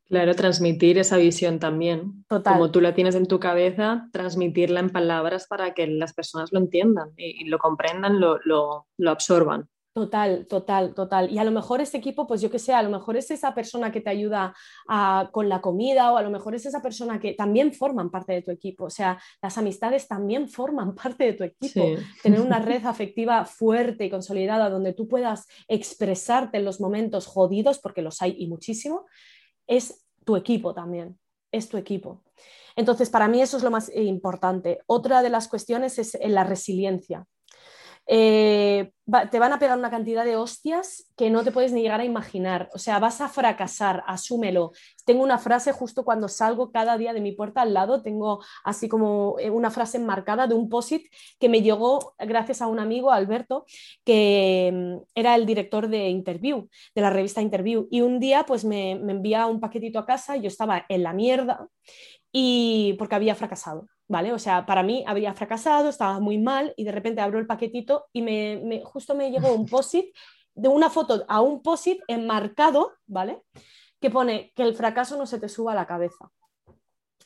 Claro, 0.10 0.36
transmitir 0.36 0.98
esa 0.98 1.16
visión 1.18 1.60
también. 1.60 2.26
Total. 2.28 2.54
Como 2.54 2.72
tú 2.72 2.82
la 2.82 2.94
tienes 2.94 3.16
en 3.16 3.28
tu 3.28 3.40
cabeza, 3.40 4.10
transmitirla 4.12 4.82
en 4.82 4.90
palabras 4.90 5.48
para 5.48 5.74
que 5.74 5.88
las 5.88 6.14
personas 6.14 6.52
lo 6.52 6.60
entiendan 6.60 7.12
y, 7.16 7.46
lo 7.46 7.60
comprendan, 7.60 8.20
lo, 8.20 8.38
lo, 8.44 8.88
lo 8.98 9.12
absorban. 9.12 9.70
Total, 9.94 10.48
total, 10.48 10.94
total. 10.94 11.30
Y 11.32 11.38
a 11.38 11.44
lo 11.44 11.52
mejor 11.52 11.82
ese 11.82 11.98
equipo, 11.98 12.26
pues 12.26 12.40
yo 12.40 12.50
que 12.50 12.60
sé, 12.60 12.74
a 12.74 12.82
lo 12.82 12.90
mejor 12.90 13.18
es 13.18 13.30
esa 13.30 13.54
persona 13.54 13.92
que 13.92 14.00
te 14.00 14.10
ayuda 14.10 14.56
con 15.34 15.50
la 15.50 15.60
comida 15.60 16.14
o 16.14 16.18
a 16.18 16.22
lo 16.22 16.30
mejor 16.30 16.56
es 16.56 16.66
esa 16.66 16.82
persona 16.82 17.20
que 17.20 17.34
también 17.34 17.74
forman 17.74 18.10
parte 18.10 18.32
de 18.32 18.42
tu 18.42 18.52
equipo. 18.52 18.86
O 18.86 18.90
sea, 18.90 19.22
las 19.42 19.58
amistades 19.58 20.08
también 20.08 20.48
forman 20.48 20.96
parte 20.96 21.26
de 21.26 21.34
tu 21.34 21.44
equipo. 21.44 21.86
Tener 22.24 22.40
una 22.40 22.60
red 22.60 22.86
afectiva 22.86 23.44
fuerte 23.44 24.06
y 24.06 24.10
consolidada 24.10 24.70
donde 24.70 24.94
tú 24.94 25.10
puedas 25.10 25.46
expresarte 25.68 26.58
en 26.58 26.66
los 26.66 26.80
momentos 26.80 27.28
jodidos, 27.28 27.80
porque 27.80 28.02
los 28.02 28.22
hay 28.22 28.36
y 28.38 28.48
muchísimo, 28.48 29.08
es 29.68 30.06
tu 30.24 30.38
equipo 30.38 30.74
también, 30.74 31.20
es 31.52 31.68
tu 31.68 31.76
equipo. 31.76 32.24
Entonces, 32.78 33.10
para 33.10 33.28
mí 33.28 33.42
eso 33.42 33.58
es 33.58 33.64
lo 33.64 33.72
más 33.72 33.94
importante. 33.94 34.80
Otra 34.86 35.22
de 35.22 35.30
las 35.30 35.50
cuestiones 35.50 36.00
es 36.00 36.18
la 36.24 36.46
resiliencia. 36.46 37.28
Eh, 38.08 38.92
te 39.30 39.40
van 39.40 39.52
a 39.52 39.60
pegar 39.60 39.78
una 39.78 39.90
cantidad 39.90 40.24
de 40.24 40.38
hostias 40.38 41.12
que 41.18 41.30
no 41.30 41.44
te 41.44 41.52
puedes 41.52 41.72
ni 41.72 41.82
llegar 41.82 42.00
a 42.00 42.06
imaginar. 42.06 42.70
O 42.74 42.80
sea, 42.80 43.00
vas 43.00 43.20
a 43.22 43.30
fracasar, 43.30 44.04
asúmelo. 44.08 44.72
Tengo 45.06 45.24
una 45.24 45.38
frase 45.38 45.72
justo 45.72 46.06
cuando 46.06 46.28
salgo 46.28 46.72
cada 46.72 46.98
día 46.98 47.14
de 47.14 47.22
mi 47.22 47.32
puerta 47.34 47.62
al 47.62 47.74
lado, 47.74 48.02
tengo 48.02 48.44
así 48.64 48.88
como 48.88 49.36
eh, 49.40 49.50
una 49.50 49.72
frase 49.72 49.98
enmarcada 49.98 50.48
de 50.48 50.56
un 50.56 50.70
posit 50.70 51.08
que 51.40 51.50
me 51.50 51.62
llegó 51.62 52.14
gracias 52.20 52.62
a 52.62 52.68
un 52.68 52.80
amigo, 52.80 53.12
Alberto, 53.12 53.66
que 54.06 54.72
mm, 54.74 55.04
era 55.16 55.36
el 55.36 55.46
director 55.46 55.88
de 55.88 56.10
Interview, 56.10 56.70
de 56.96 57.02
la 57.02 57.10
revista 57.10 57.42
Interview. 57.42 57.88
Y 57.92 58.02
un 58.02 58.20
día 58.20 58.46
pues 58.46 58.64
me, 58.64 58.96
me 58.96 59.12
envía 59.14 59.46
un 59.48 59.60
paquetito 59.60 60.00
a 60.00 60.06
casa, 60.06 60.38
yo 60.38 60.48
estaba 60.48 60.86
en 60.90 61.04
la 61.04 61.14
mierda 61.14 61.68
y 62.32 62.94
porque 62.98 63.16
había 63.16 63.36
fracasado. 63.36 63.88
¿Vale? 64.12 64.34
O 64.34 64.40
sea, 64.40 64.66
para 64.66 64.84
mí 64.84 65.06
había 65.08 65.34
fracasado, 65.34 65.88
estaba 65.88 66.20
muy 66.20 66.38
mal 66.38 66.74
y 66.76 66.84
de 66.84 66.92
repente 66.92 67.22
abro 67.22 67.40
el 67.40 67.48
paquetito 67.48 68.08
y 68.12 68.22
me, 68.22 68.82
justo 68.84 69.16
me 69.16 69.32
llegó 69.32 69.54
un 69.54 69.66
posit 69.68 70.14
de 70.54 70.68
una 70.68 70.90
foto 70.90 71.24
a 71.30 71.40
un 71.40 71.64
posit 71.64 72.02
enmarcado, 72.08 72.92
¿vale? 73.08 73.42
Que 74.02 74.10
pone 74.10 74.52
que 74.54 74.64
el 74.64 74.76
fracaso 74.76 75.18
no 75.18 75.26
se 75.26 75.40
te 75.40 75.48
suba 75.48 75.72
a 75.72 75.76
la 75.76 75.88
cabeza. 75.88 76.30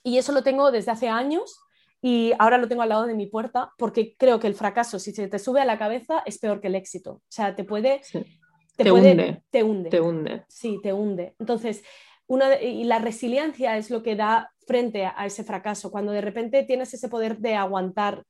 Y 0.04 0.20
eso 0.20 0.32
lo 0.32 0.44
tengo 0.44 0.72
desde 0.72 0.92
hace 0.92 1.10
años 1.10 1.60
y 2.04 2.34
ahora 2.38 2.60
lo 2.60 2.68
tengo 2.68 2.84
al 2.84 2.90
lado 2.90 3.08
de 3.08 3.16
mi 3.16 3.26
puerta 3.26 3.72
porque 3.80 4.16
creo 4.16 4.40
que 4.40 4.46
el 4.46 4.54
fracaso, 4.54 5.00
si 5.00 5.12
se 5.12 5.28
te 5.28 5.40
sube 5.40 5.62
a 5.62 5.66
la 5.66 5.80
cabeza, 5.80 6.22
es 6.28 6.38
peor 6.38 6.62
que 6.62 6.68
el 6.68 6.76
éxito. 6.76 7.14
O 7.14 7.22
sea, 7.30 7.56
te 7.56 7.64
puede... 7.64 8.02
Te, 8.78 8.92
hunde. 8.92 9.42
Te 9.50 9.64
hunde. 9.64 9.90
Te 9.90 10.02
hunde. 10.02 10.46
Sí, 10.50 10.80
te 10.84 10.94
hunde. 10.94 11.34
Entonces, 11.40 11.82
una, 12.28 12.62
y 12.62 12.84
la 12.84 13.00
resiliencia 13.00 13.78
es 13.78 13.90
lo 13.90 14.02
que 14.04 14.16
da 14.16 14.52
frente 14.68 15.06
a, 15.06 15.26
ese 15.26 15.44
fracaso, 15.44 15.92
cuando 15.92 16.12
de 16.12 16.22
repente 16.22 16.64
tienes 16.64 16.94
ese 16.94 17.10
poder 17.10 17.38
de 17.38 17.56
aguantar, 17.56 18.24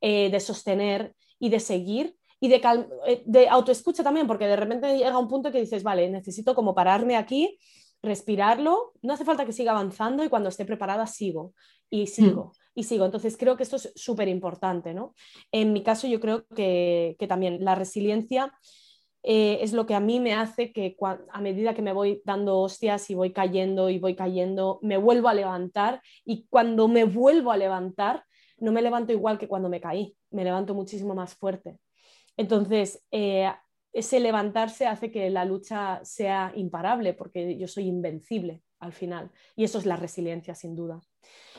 eh, 0.00 0.30
de 0.30 0.40
sostener 0.40 1.14
y 1.38 1.50
de 1.50 1.60
seguir 1.60 2.16
y 2.40 2.48
de, 2.48 2.60
eh, 3.06 3.22
de 3.24 3.48
autoescucha 3.48 4.02
también, 4.02 4.26
porque 4.26 4.46
de 4.46 4.56
repente 4.56 4.96
llega 4.96 5.18
un 5.18 5.28
punto 5.28 5.52
que 5.52 5.60
dices, 5.60 5.82
vale, 5.82 6.08
necesito 6.10 6.54
como 6.54 6.74
pararme 6.74 7.16
aquí, 7.16 7.58
respirarlo, 8.02 8.94
no 9.02 9.12
hace 9.12 9.24
falta 9.24 9.46
que 9.46 9.52
siga 9.52 9.70
avanzando 9.72 10.24
y 10.24 10.28
cuando 10.28 10.48
esté 10.48 10.64
preparada 10.64 11.06
sigo 11.06 11.54
y 11.88 12.08
sigo. 12.08 12.46
Mm. 12.46 12.62
Y 12.74 12.84
sigo. 12.84 13.04
Entonces 13.04 13.36
creo 13.36 13.56
que 13.56 13.64
esto 13.64 13.76
es 13.76 13.92
súper 13.94 14.28
importante, 14.28 14.94
¿no? 14.94 15.14
En 15.52 15.74
mi 15.74 15.82
caso 15.82 16.06
yo 16.06 16.20
creo 16.20 16.46
que, 16.56 17.16
que 17.18 17.26
también 17.26 17.62
la 17.62 17.74
resiliencia 17.74 18.50
eh, 19.22 19.58
es 19.60 19.72
lo 19.72 19.86
que 19.86 19.94
a 19.94 20.00
mí 20.00 20.18
me 20.20 20.34
hace 20.34 20.72
que 20.72 20.96
a 21.00 21.40
medida 21.40 21.74
que 21.74 21.82
me 21.82 21.92
voy 21.92 22.22
dando 22.24 22.58
hostias 22.58 23.08
y 23.10 23.14
voy 23.14 23.32
cayendo 23.32 23.88
y 23.88 23.98
voy 23.98 24.16
cayendo, 24.16 24.78
me 24.82 24.96
vuelvo 24.96 25.28
a 25.28 25.34
levantar 25.34 26.02
y 26.24 26.46
cuando 26.48 26.88
me 26.88 27.04
vuelvo 27.04 27.52
a 27.52 27.56
levantar, 27.56 28.24
no 28.58 28.72
me 28.72 28.82
levanto 28.82 29.12
igual 29.12 29.38
que 29.38 29.48
cuando 29.48 29.68
me 29.68 29.80
caí, 29.80 30.16
me 30.30 30.44
levanto 30.44 30.74
muchísimo 30.74 31.14
más 31.14 31.34
fuerte. 31.34 31.78
Entonces, 32.36 33.04
eh, 33.10 33.50
ese 33.92 34.20
levantarse 34.20 34.86
hace 34.86 35.10
que 35.10 35.28
la 35.30 35.44
lucha 35.44 36.00
sea 36.04 36.52
imparable 36.56 37.14
porque 37.14 37.58
yo 37.58 37.68
soy 37.68 37.86
invencible 37.86 38.62
al 38.80 38.92
final 38.92 39.30
y 39.54 39.64
eso 39.64 39.78
es 39.78 39.86
la 39.86 39.96
resiliencia 39.96 40.54
sin 40.54 40.74
duda. 40.74 41.00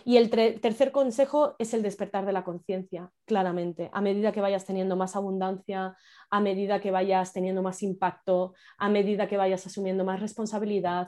Y 0.05 0.17
el 0.17 0.29
tercer 0.29 0.91
consejo 0.91 1.55
es 1.59 1.73
el 1.73 1.81
despertar 1.81 2.25
de 2.25 2.33
la 2.33 2.43
conciencia, 2.43 3.09
claramente. 3.25 3.89
A 3.93 4.01
medida 4.01 4.31
que 4.31 4.41
vayas 4.41 4.65
teniendo 4.65 4.95
más 4.95 5.15
abundancia, 5.15 5.95
a 6.29 6.39
medida 6.41 6.81
que 6.81 6.91
vayas 6.91 7.31
teniendo 7.31 7.61
más 7.61 7.81
impacto, 7.83 8.53
a 8.77 8.89
medida 8.89 9.27
que 9.27 9.37
vayas 9.37 9.65
asumiendo 9.65 10.03
más 10.03 10.19
responsabilidad, 10.19 11.07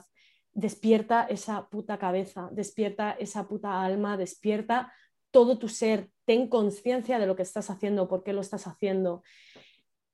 despierta 0.54 1.24
esa 1.28 1.68
puta 1.68 1.98
cabeza, 1.98 2.48
despierta 2.52 3.12
esa 3.12 3.46
puta 3.46 3.84
alma, 3.84 4.16
despierta 4.16 4.90
todo 5.30 5.58
tu 5.58 5.68
ser, 5.68 6.08
ten 6.24 6.48
conciencia 6.48 7.18
de 7.18 7.26
lo 7.26 7.36
que 7.36 7.42
estás 7.42 7.68
haciendo, 7.68 8.08
por 8.08 8.24
qué 8.24 8.32
lo 8.32 8.40
estás 8.40 8.66
haciendo. 8.66 9.22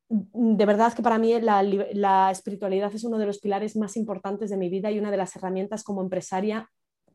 De 0.08 0.66
verdad 0.66 0.92
que 0.92 1.02
para 1.02 1.18
mí 1.18 1.40
la, 1.40 1.62
la, 1.62 2.30
espiritualidad 2.32 2.92
es 2.92 3.04
uno 3.04 3.18
de 3.18 3.26
los 3.26 3.38
pilares 3.38 3.76
más 3.76 3.96
importantes 3.96 4.50
de 4.50 4.56
mi 4.56 4.68
vida 4.68 4.90
y 4.90 4.98
una 4.98 5.12
de 5.12 5.16
las 5.16 5.36
herramientas 5.36 5.84
como 5.84 6.02
empresaria 6.02 6.68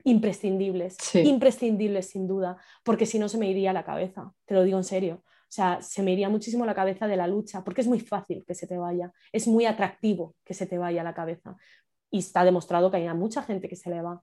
imprescindibles, 0.08 0.98
imprescindibles 1.16 2.10
sin 2.10 2.28
duda, 2.28 2.58
porque 2.84 3.06
si 3.06 3.20
no 3.20 3.28
se 3.28 3.38
me 3.38 3.50
iría 3.50 3.74
la 3.74 3.84
cabeza, 3.84 4.34
te 4.46 4.54
lo 4.54 4.64
digo 4.64 4.78
en 4.78 4.86
serio. 4.86 5.24
O 5.26 5.52
sea, 5.52 5.82
se 5.82 6.02
me 6.02 6.14
iría 6.14 6.30
muchísimo 6.30 6.66
la 6.66 6.74
cabeza 6.74 7.08
de 7.08 7.18
la 7.18 7.28
lucha, 7.28 7.64
porque 7.64 7.82
es 7.82 7.88
muy 7.88 8.00
fácil 8.00 8.44
que 8.46 8.56
se 8.56 8.68
te 8.68 8.78
vaya, 8.78 9.12
es 9.32 9.48
muy 9.48 9.66
atractivo 9.66 10.36
que 10.46 10.54
se 10.54 10.66
te 10.66 10.78
vaya 10.78 11.04
la 11.04 11.14
cabeza. 11.14 11.56
Y 12.10 12.20
está 12.20 12.46
demostrado 12.46 12.90
que 12.90 12.98
hay 12.98 13.14
mucha 13.14 13.44
gente 13.44 13.68
que 13.68 13.76
se 13.76 13.90
le 13.90 14.02
va. 14.02 14.22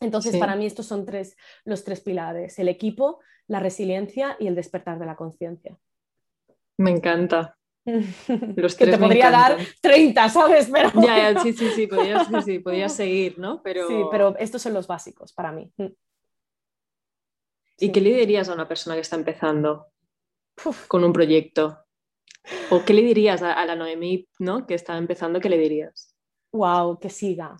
Entonces, 0.00 0.36
para 0.38 0.56
mí 0.56 0.64
estos 0.64 0.86
son 0.86 1.04
tres, 1.04 1.36
los 1.64 1.84
tres 1.84 2.00
pilares, 2.00 2.58
el 2.58 2.68
equipo, 2.68 3.20
la 3.46 3.60
resiliencia 3.60 4.36
y 4.40 4.46
el 4.46 4.54
despertar 4.54 4.98
de 4.98 5.06
la 5.06 5.16
conciencia. 5.16 5.76
Me 6.78 6.90
encanta. 6.90 7.58
Los 8.56 8.74
que 8.74 8.86
te 8.86 8.98
podría 8.98 9.30
dar 9.30 9.58
30, 9.80 10.28
¿sabes? 10.28 10.70
Pero... 10.72 10.90
Ya, 11.02 11.40
sí, 11.40 11.52
sí, 11.52 11.68
sí, 11.74 11.86
podías, 12.62 12.94
seguir, 12.94 13.38
¿no? 13.38 13.62
Pero... 13.62 13.88
Sí, 13.88 13.94
pero 14.10 14.36
estos 14.38 14.62
son 14.62 14.74
los 14.74 14.86
básicos 14.86 15.32
para 15.32 15.52
mí. 15.52 15.70
Mm. 15.76 15.86
¿Y 17.78 17.90
qué 17.90 18.00
le 18.00 18.14
dirías 18.14 18.48
a 18.48 18.54
una 18.54 18.68
persona 18.68 18.94
que 18.94 19.00
está 19.00 19.16
empezando 19.16 19.88
con 20.86 21.02
un 21.02 21.12
proyecto? 21.12 21.78
¿O 22.70 22.84
qué 22.84 22.92
le 22.92 23.02
dirías 23.02 23.42
a, 23.42 23.64
la 23.64 23.74
Noemí, 23.74 24.28
¿no? 24.38 24.66
que 24.66 24.74
está 24.74 24.96
empezando, 24.96 25.40
qué 25.40 25.48
le 25.48 25.58
dirías? 25.58 26.14
Wow, 26.52 26.98
que 26.98 27.10
siga. 27.10 27.56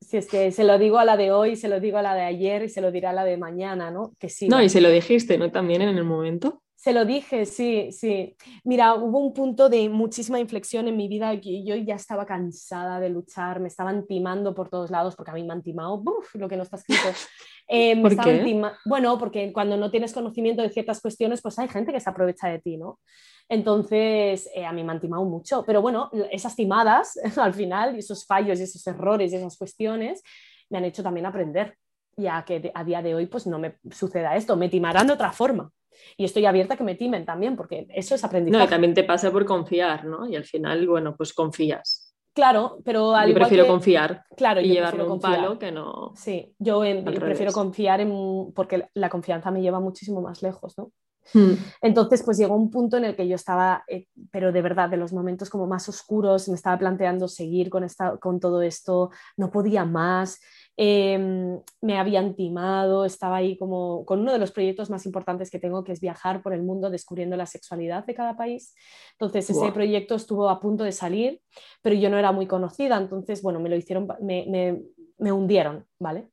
Si 0.00 0.16
es 0.16 0.26
que 0.26 0.50
se 0.52 0.64
lo 0.64 0.78
digo 0.78 0.98
a 0.98 1.04
la 1.04 1.16
de 1.16 1.32
hoy, 1.32 1.56
se 1.56 1.68
lo 1.68 1.80
digo 1.80 1.98
a 1.98 2.02
la 2.02 2.14
de 2.14 2.22
ayer 2.22 2.64
y 2.64 2.68
se 2.68 2.80
lo 2.80 2.90
dirá 2.90 3.10
a 3.10 3.14
la 3.14 3.24
de 3.24 3.36
mañana, 3.36 3.90
¿no? 3.90 4.14
Que 4.18 4.28
siga. 4.28 4.56
No, 4.56 4.62
y 4.62 4.68
se 4.68 4.80
lo 4.80 4.90
dijiste, 4.90 5.38
¿no? 5.38 5.50
También 5.50 5.82
en 5.82 5.96
el 5.96 6.04
momento. 6.04 6.62
Se 6.82 6.92
lo 6.92 7.04
dije, 7.04 7.46
sí, 7.46 7.92
sí. 7.92 8.36
Mira, 8.64 8.94
hubo 8.94 9.20
un 9.20 9.32
punto 9.32 9.68
de 9.68 9.88
muchísima 9.88 10.40
inflexión 10.40 10.88
en 10.88 10.96
mi 10.96 11.06
vida 11.06 11.40
que 11.40 11.62
yo 11.62 11.76
ya 11.76 11.94
estaba 11.94 12.26
cansada 12.26 12.98
de 12.98 13.08
luchar, 13.08 13.60
me 13.60 13.68
estaban 13.68 14.04
timando 14.04 14.52
por 14.52 14.68
todos 14.68 14.90
lados, 14.90 15.14
porque 15.14 15.30
a 15.30 15.34
mí 15.34 15.44
me 15.44 15.52
han 15.52 15.62
timado, 15.62 16.02
lo 16.34 16.48
que 16.48 16.56
no 16.56 16.64
está 16.64 16.76
escrito. 16.76 17.02
Eh, 17.68 18.02
¿Por 18.02 18.16
qué? 18.18 18.60
Bueno, 18.84 19.16
porque 19.18 19.52
cuando 19.52 19.76
no 19.76 19.90
tienes 19.90 20.12
conocimiento 20.12 20.60
de 20.60 20.68
ciertas 20.68 21.00
cuestiones, 21.00 21.40
pues 21.40 21.58
hay 21.60 21.68
gente 21.68 21.92
que 21.92 22.00
se 22.00 22.10
aprovecha 22.10 22.48
de 22.48 22.58
ti, 22.58 22.76
¿no? 22.76 22.98
Entonces, 23.48 24.50
eh, 24.52 24.66
a 24.66 24.72
mí 24.72 24.82
me 24.82 24.92
han 24.92 25.00
timado 25.00 25.24
mucho, 25.24 25.64
pero 25.64 25.80
bueno, 25.80 26.10
esas 26.32 26.56
timadas 26.56 27.16
al 27.38 27.54
final, 27.54 27.94
y 27.94 28.00
esos 28.00 28.26
fallos 28.26 28.58
y 28.58 28.64
esos 28.64 28.84
errores 28.88 29.32
y 29.32 29.36
esas 29.36 29.56
cuestiones, 29.56 30.22
me 30.68 30.78
han 30.78 30.84
hecho 30.84 31.04
también 31.04 31.24
aprender, 31.24 31.78
ya 32.16 32.44
que 32.44 32.72
a 32.74 32.84
día 32.84 33.00
de 33.00 33.14
hoy 33.14 33.26
pues 33.26 33.46
no 33.46 33.60
me 33.60 33.76
suceda 33.92 34.36
esto, 34.36 34.56
me 34.56 34.68
timarán 34.68 35.06
de 35.06 35.12
otra 35.12 35.32
forma, 35.32 35.70
y 36.16 36.24
estoy 36.24 36.46
abierta 36.46 36.74
a 36.74 36.76
que 36.76 36.84
me 36.84 36.94
timen 36.94 37.24
también, 37.24 37.56
porque 37.56 37.86
eso 37.90 38.14
es 38.14 38.24
aprendizaje. 38.24 38.64
No, 38.64 38.68
también 38.68 38.94
te 38.94 39.04
pasa 39.04 39.30
por 39.30 39.44
confiar, 39.44 40.04
¿no? 40.04 40.28
Y 40.28 40.36
al 40.36 40.44
final, 40.44 40.86
bueno, 40.86 41.16
pues 41.16 41.32
confías. 41.32 42.12
Claro, 42.34 42.78
pero 42.84 43.14
al 43.14 43.28
Yo 43.28 43.34
prefiero 43.34 43.66
confiar 43.66 44.24
claro, 44.36 44.62
y 44.62 44.68
llevarme 44.68 45.04
un 45.04 45.20
palo 45.20 45.58
que 45.58 45.70
no. 45.70 46.12
Sí, 46.16 46.54
yo, 46.58 46.80
prefiero 47.04 47.52
confiar 47.52 48.00
en. 48.00 48.52
porque 48.54 48.88
la 48.94 49.10
confianza 49.10 49.50
me 49.50 49.60
lleva 49.60 49.80
muchísimo 49.80 50.22
más 50.22 50.42
lejos, 50.42 50.78
¿no? 50.78 50.92
Hmm. 51.32 51.52
Entonces, 51.80 52.22
pues 52.22 52.38
llegó 52.38 52.56
un 52.56 52.70
punto 52.70 52.96
en 52.96 53.04
el 53.04 53.16
que 53.16 53.28
yo 53.28 53.36
estaba, 53.36 53.84
eh, 53.88 54.06
pero 54.30 54.52
de 54.52 54.62
verdad, 54.62 54.88
de 54.88 54.96
los 54.96 55.12
momentos 55.12 55.50
como 55.50 55.66
más 55.66 55.88
oscuros, 55.88 56.48
me 56.48 56.54
estaba 56.54 56.78
planteando 56.78 57.28
seguir 57.28 57.70
con, 57.70 57.84
esta, 57.84 58.16
con 58.18 58.40
todo 58.40 58.62
esto, 58.62 59.10
no 59.36 59.50
podía 59.50 59.84
más. 59.84 60.40
Em, 60.76 61.60
me 61.82 61.98
habían 61.98 62.34
timado, 62.34 63.04
estaba 63.04 63.36
ahí 63.36 63.58
como 63.58 64.06
con 64.06 64.20
uno 64.20 64.32
de 64.32 64.38
los 64.38 64.52
proyectos 64.52 64.88
más 64.88 65.04
importantes 65.04 65.50
que 65.50 65.58
tengo, 65.58 65.84
que 65.84 65.92
es 65.92 66.00
viajar 66.00 66.42
por 66.42 66.54
el 66.54 66.62
mundo 66.62 66.88
descubriendo 66.88 67.36
la 67.36 67.46
sexualidad 67.46 68.06
de 68.06 68.14
cada 68.14 68.36
país. 68.36 68.74
Entonces, 69.12 69.50
ese 69.50 69.70
proyecto 69.72 70.14
estuvo 70.14 70.48
a 70.48 70.60
punto 70.60 70.84
de 70.84 70.92
salir, 70.92 71.42
pero 71.82 71.94
yo 71.94 72.08
no 72.08 72.18
era 72.18 72.32
muy 72.32 72.46
conocida, 72.46 72.96
entonces, 72.96 73.42
bueno, 73.42 73.60
me 73.60 73.68
lo 73.68 73.76
hicieron, 73.76 74.08
me, 74.22 74.82
me, 75.18 75.32
hundieron, 75.32 75.86
¿vale? 75.98 76.30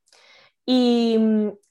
Y, 0.66 1.18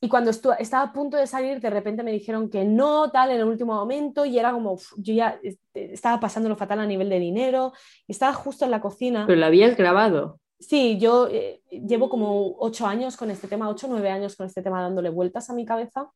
y, 0.02 0.10
cuando 0.10 0.32
estaba 0.32 0.84
a 0.84 0.91
punto 0.91 1.16
de 1.16 1.28
salir, 1.28 1.61
de 1.61 1.70
repente 1.70 2.03
me 2.03 2.11
dijeron 2.11 2.49
que 2.49 2.66
no, 2.66 3.11
tal, 3.11 3.32
en 3.32 3.38
el 3.38 3.45
último 3.45 3.74
momento, 3.74 4.26
y 4.26 4.38
era 4.38 4.52
como, 4.52 4.78
yo 4.98 5.14
ya 5.14 5.40
estaba 5.74 6.20
pasándolo 6.20 6.57
fatal 6.57 6.80
a 6.80 6.86
nivel 6.86 7.10
de 7.10 7.20
dinero, 7.20 7.72
y 8.07 8.11
estaba 8.11 8.34
justo 8.34 8.66
en 8.66 8.72
la 8.72 8.82
cocina. 8.82 9.26
Pero 9.26 9.40
lo 9.40 9.45
habías 9.45 9.78
grabado. 9.78 10.40
Sí, 10.60 10.98
yo 10.99 11.28
eh, 11.30 11.61
llevo 11.72 12.10
como 12.10 12.57
ocho 12.60 12.86
años 12.86 13.16
con 13.16 13.32
este 13.32 13.48
tema, 13.48 13.70
ocho 13.70 13.88
o 13.88 13.90
nueve 13.90 14.10
años 14.10 14.36
con 14.36 14.48
este 14.48 14.61
tema 14.61 14.82
dándole 14.82 15.10
vueltas 15.10 15.49
a 15.49 15.53
mi 15.53 15.66
cabeza 15.66 16.10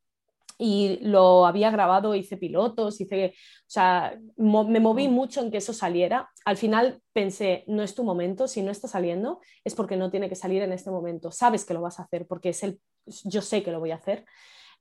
y 0.57 0.99
lo 1.01 1.45
había 1.45 1.71
grabado, 1.71 2.15
hice 2.15 2.37
pilotos, 2.37 2.99
hice, 3.01 3.33
o 3.35 3.69
sea, 3.69 4.17
me 4.37 4.79
moví 4.79 5.07
mucho 5.07 5.41
en 5.41 5.51
que 5.51 5.57
eso 5.57 5.73
saliera. 5.73 6.29
Al 6.45 6.57
final 6.57 7.01
pensé, 7.13 7.63
no 7.67 7.83
es 7.83 7.95
tu 7.95 8.03
momento, 8.03 8.47
si 8.47 8.61
no 8.61 8.71
está 8.71 8.87
saliendo 8.87 9.39
es 9.63 9.75
porque 9.75 9.97
no 9.97 10.11
tiene 10.11 10.29
que 10.29 10.35
salir 10.35 10.61
en 10.61 10.71
este 10.71 10.91
momento. 10.91 11.31
Sabes 11.31 11.65
que 11.65 11.73
lo 11.73 11.81
vas 11.81 11.99
a 11.99 12.03
hacer 12.03 12.27
porque 12.27 12.49
es 12.49 12.63
el, 12.63 12.79
yo 13.05 13.41
sé 13.41 13.63
que 13.63 13.71
lo 13.71 13.79
voy 13.79 13.91
a 13.91 13.95
hacer, 13.95 14.25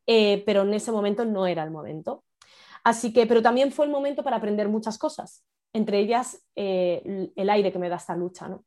eh, 0.07 0.43
pero 0.45 0.63
en 0.63 0.75
ese 0.75 0.93
momento 0.93 1.25
no 1.25 1.47
era 1.47 1.63
el 1.63 1.71
momento. 1.71 2.25
Así 2.85 3.13
que, 3.13 3.27
pero 3.27 3.43
también 3.43 3.73
fue 3.73 3.87
el 3.87 3.93
momento 3.93 4.25
para 4.25 4.37
aprender 4.37 4.69
muchas 4.69 4.99
cosas, 4.99 5.45
entre 5.73 6.01
ellas 6.01 6.45
eh, 6.57 7.31
el 7.37 7.51
aire 7.51 7.73
que 7.73 7.79
me 7.79 7.89
da 7.89 7.97
esta 7.97 8.17
lucha, 8.17 8.49
¿no? 8.49 8.65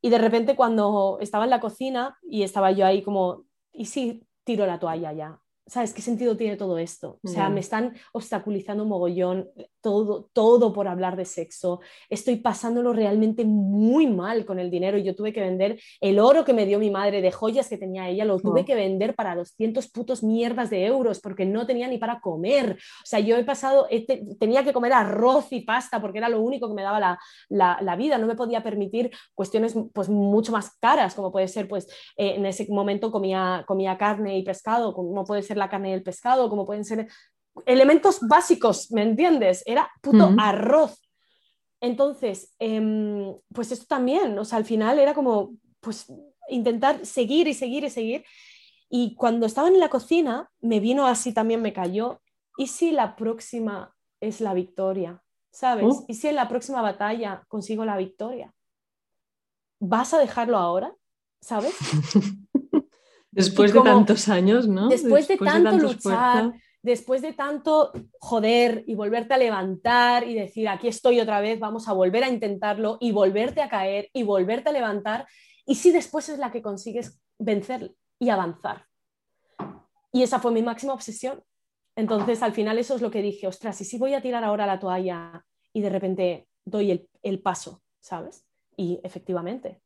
Y 0.00 0.10
de 0.10 0.18
repente 0.18 0.54
cuando 0.54 1.18
estaba 1.20 1.44
en 1.44 1.50
la 1.50 1.60
cocina 1.60 2.16
y 2.22 2.42
estaba 2.42 2.70
yo 2.70 2.86
ahí 2.86 3.02
como, 3.02 3.44
¿y 3.72 3.86
si 3.86 4.24
tiro 4.44 4.64
la 4.66 4.78
toalla 4.78 5.12
ya? 5.12 5.40
¿Sabes 5.68 5.92
qué 5.92 6.02
sentido 6.02 6.36
tiene 6.36 6.56
todo 6.56 6.78
esto? 6.78 7.20
O 7.22 7.28
sea, 7.28 7.48
me 7.50 7.60
están 7.60 7.94
obstaculizando 8.12 8.82
un 8.82 8.88
mogollón, 8.88 9.48
todo, 9.80 10.28
todo 10.32 10.72
por 10.72 10.88
hablar 10.88 11.16
de 11.16 11.24
sexo. 11.24 11.80
Estoy 12.08 12.36
pasándolo 12.36 12.92
realmente 12.92 13.44
muy 13.44 14.06
mal 14.06 14.44
con 14.44 14.58
el 14.58 14.70
dinero. 14.70 14.98
Yo 14.98 15.14
tuve 15.14 15.32
que 15.32 15.40
vender 15.40 15.80
el 16.00 16.18
oro 16.18 16.44
que 16.44 16.52
me 16.52 16.66
dio 16.66 16.78
mi 16.78 16.90
madre 16.90 17.20
de 17.20 17.32
joyas 17.32 17.68
que 17.68 17.78
tenía 17.78 18.08
ella, 18.08 18.24
lo 18.24 18.38
tuve 18.38 18.64
que 18.64 18.74
vender 18.74 19.14
para 19.14 19.34
200 19.34 19.88
putos 19.88 20.22
mierdas 20.22 20.70
de 20.70 20.86
euros 20.86 21.20
porque 21.20 21.44
no 21.44 21.66
tenía 21.66 21.88
ni 21.88 21.98
para 21.98 22.20
comer. 22.20 22.78
O 23.02 23.06
sea, 23.06 23.20
yo 23.20 23.36
he 23.36 23.44
pasado, 23.44 23.86
tenía 24.38 24.64
que 24.64 24.72
comer 24.72 24.92
arroz 24.92 25.46
y 25.50 25.60
pasta 25.60 26.00
porque 26.00 26.18
era 26.18 26.28
lo 26.28 26.40
único 26.40 26.68
que 26.68 26.74
me 26.74 26.82
daba 26.82 27.00
la, 27.00 27.18
la, 27.48 27.78
la, 27.80 27.96
vida. 27.96 28.18
No 28.18 28.26
me 28.26 28.36
podía 28.36 28.62
permitir 28.62 29.10
cuestiones 29.34 29.74
pues 29.92 30.08
mucho 30.08 30.52
más 30.52 30.76
caras, 30.80 31.14
como 31.14 31.32
puede 31.32 31.48
ser, 31.48 31.68
pues 31.68 31.86
eh, 32.16 32.34
en 32.36 32.46
ese 32.46 32.66
momento 32.70 33.10
comía, 33.10 33.64
comía 33.66 33.98
carne 33.98 34.38
y 34.38 34.42
pescado, 34.42 34.94
como 34.94 35.24
puede 35.24 35.42
ser 35.42 35.56
la 35.56 35.68
carne 35.68 35.90
y 35.90 35.92
el 35.92 36.02
pescado, 36.02 36.48
como 36.48 36.66
pueden 36.66 36.84
ser 36.84 37.08
elementos 37.66 38.20
básicos, 38.20 38.90
¿me 38.90 39.02
entiendes? 39.02 39.62
Era 39.66 39.90
puto 40.00 40.34
arroz. 40.38 41.00
Entonces, 41.80 42.54
em, 42.58 43.34
pues 43.54 43.72
esto 43.72 43.86
también, 43.86 44.38
o 44.38 44.44
sea, 44.44 44.58
al 44.58 44.64
final 44.64 44.98
era 44.98 45.14
como, 45.14 45.52
pues 45.80 46.12
intentar 46.48 47.04
seguir 47.06 47.46
y 47.48 47.54
seguir 47.54 47.84
y 47.84 47.90
seguir. 47.90 48.24
Y 48.88 49.14
cuando 49.14 49.46
estaba 49.46 49.68
en 49.68 49.78
la 49.78 49.90
cocina, 49.90 50.50
me 50.60 50.80
vino 50.80 51.06
así 51.06 51.32
también, 51.32 51.62
me 51.62 51.72
cayó. 51.72 52.20
¿Y 52.56 52.68
si 52.68 52.90
la 52.90 53.16
próxima 53.16 53.94
es 54.20 54.40
la 54.40 54.54
victoria? 54.54 55.22
¿Sabes? 55.50 55.86
Oh. 55.88 56.04
¿Y 56.08 56.14
si 56.14 56.28
en 56.28 56.36
la 56.36 56.48
próxima 56.48 56.82
batalla 56.82 57.44
consigo 57.48 57.84
la 57.84 57.96
victoria? 57.96 58.54
¿Vas 59.80 60.14
a 60.14 60.18
dejarlo 60.18 60.56
ahora? 60.56 60.94
¿Sabes? 61.40 61.74
Después 63.30 63.72
de 63.72 63.80
tantos 63.82 64.28
años, 64.28 64.66
¿no? 64.66 64.88
Después, 64.88 65.28
de 65.28 65.36
tanto 65.36 65.78
luchar, 65.78 66.52
después 66.82 67.22
de 67.22 67.32
tanto 67.32 67.92
joder 68.20 68.84
y 68.86 68.94
volverte 68.94 69.34
a 69.34 69.38
levantar 69.38 70.26
y 70.26 70.34
decir, 70.34 70.68
aquí 70.68 70.88
estoy 70.88 71.20
otra 71.20 71.40
vez, 71.40 71.58
vamos 71.58 71.88
a 71.88 71.92
volver 71.92 72.24
a 72.24 72.28
intentarlo 72.28 72.98
y 73.00 73.12
volverte 73.12 73.62
a 73.62 73.68
caer 73.68 74.08
y 74.12 74.22
volverte 74.22 74.70
a 74.70 74.72
levantar, 74.72 75.26
y 75.66 75.74
si 75.74 75.90
después 75.90 76.28
es 76.28 76.38
la 76.38 76.50
que 76.50 76.62
consigues 76.62 77.20
vencer 77.38 77.94
y 78.18 78.30
avanzar. 78.30 78.86
Y 80.12 80.22
esa 80.22 80.40
fue 80.40 80.52
mi 80.52 80.62
máxima 80.62 80.94
obsesión. 80.94 81.42
Entonces, 81.94 82.42
al 82.42 82.52
final 82.52 82.78
eso 82.78 82.94
es 82.94 83.02
lo 83.02 83.10
que 83.10 83.22
dije, 83.22 83.46
ostras, 83.46 83.80
¿y 83.80 83.84
si 83.84 83.98
voy 83.98 84.14
a 84.14 84.22
tirar 84.22 84.44
ahora 84.44 84.66
la 84.66 84.78
toalla 84.78 85.44
y 85.72 85.80
de 85.80 85.90
repente 85.90 86.48
doy 86.64 86.92
el, 86.92 87.08
el 87.22 87.42
paso, 87.42 87.82
¿sabes? 88.00 88.46
Y 88.76 89.00
efectivamente, 89.02 89.82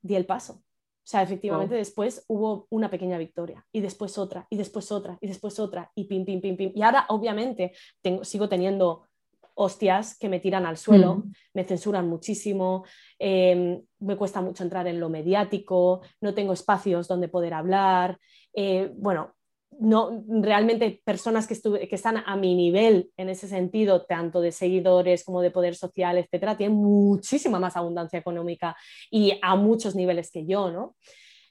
di 0.00 0.14
el 0.14 0.26
paso. 0.26 0.62
O 1.06 1.08
sea, 1.08 1.22
efectivamente 1.22 1.76
después 1.76 2.24
hubo 2.26 2.66
una 2.68 2.90
pequeña 2.90 3.16
victoria 3.16 3.64
y 3.70 3.80
después 3.80 4.18
otra 4.18 4.48
y 4.50 4.56
después 4.56 4.90
otra 4.90 5.16
y 5.20 5.28
después 5.28 5.60
otra 5.60 5.92
y 5.94 6.08
pim, 6.08 6.24
pim, 6.24 6.40
pim, 6.40 6.56
pim. 6.56 6.72
Y 6.74 6.82
ahora 6.82 7.06
obviamente 7.10 7.74
tengo, 8.02 8.24
sigo 8.24 8.48
teniendo 8.48 9.06
hostias 9.54 10.18
que 10.18 10.28
me 10.28 10.40
tiran 10.40 10.66
al 10.66 10.76
suelo, 10.76 11.18
mm. 11.18 11.32
me 11.54 11.62
censuran 11.62 12.08
muchísimo, 12.08 12.84
em, 13.20 13.80
me 14.00 14.16
cuesta 14.16 14.40
mucho 14.40 14.64
entrar 14.64 14.88
en 14.88 14.98
lo 14.98 15.08
mediático, 15.08 16.00
no 16.20 16.34
tengo 16.34 16.52
espacios 16.52 17.06
donde 17.06 17.28
poder 17.28 17.54
hablar. 17.54 18.18
Eh, 18.52 18.90
bueno, 18.96 19.35
no, 19.78 20.24
realmente 20.28 21.02
personas 21.04 21.46
que, 21.46 21.88
que 21.88 21.94
están 21.94 22.22
a 22.24 22.36
mi 22.36 22.54
nivel 22.54 23.10
en 23.16 23.28
ese 23.28 23.48
sentido, 23.48 24.04
tanto 24.04 24.40
de 24.40 24.52
seguidores 24.52 25.24
como 25.24 25.42
de 25.42 25.50
poder 25.50 25.74
social, 25.74 26.18
etcétera, 26.18 26.56
tienen 26.56 26.76
muchísima 26.76 27.58
más 27.58 27.76
abundancia 27.76 28.18
económica 28.18 28.76
y 29.10 29.38
a 29.42 29.56
muchos 29.56 29.94
niveles 29.94 30.30
que 30.30 30.46
yo, 30.46 30.70
¿no? 30.70 30.96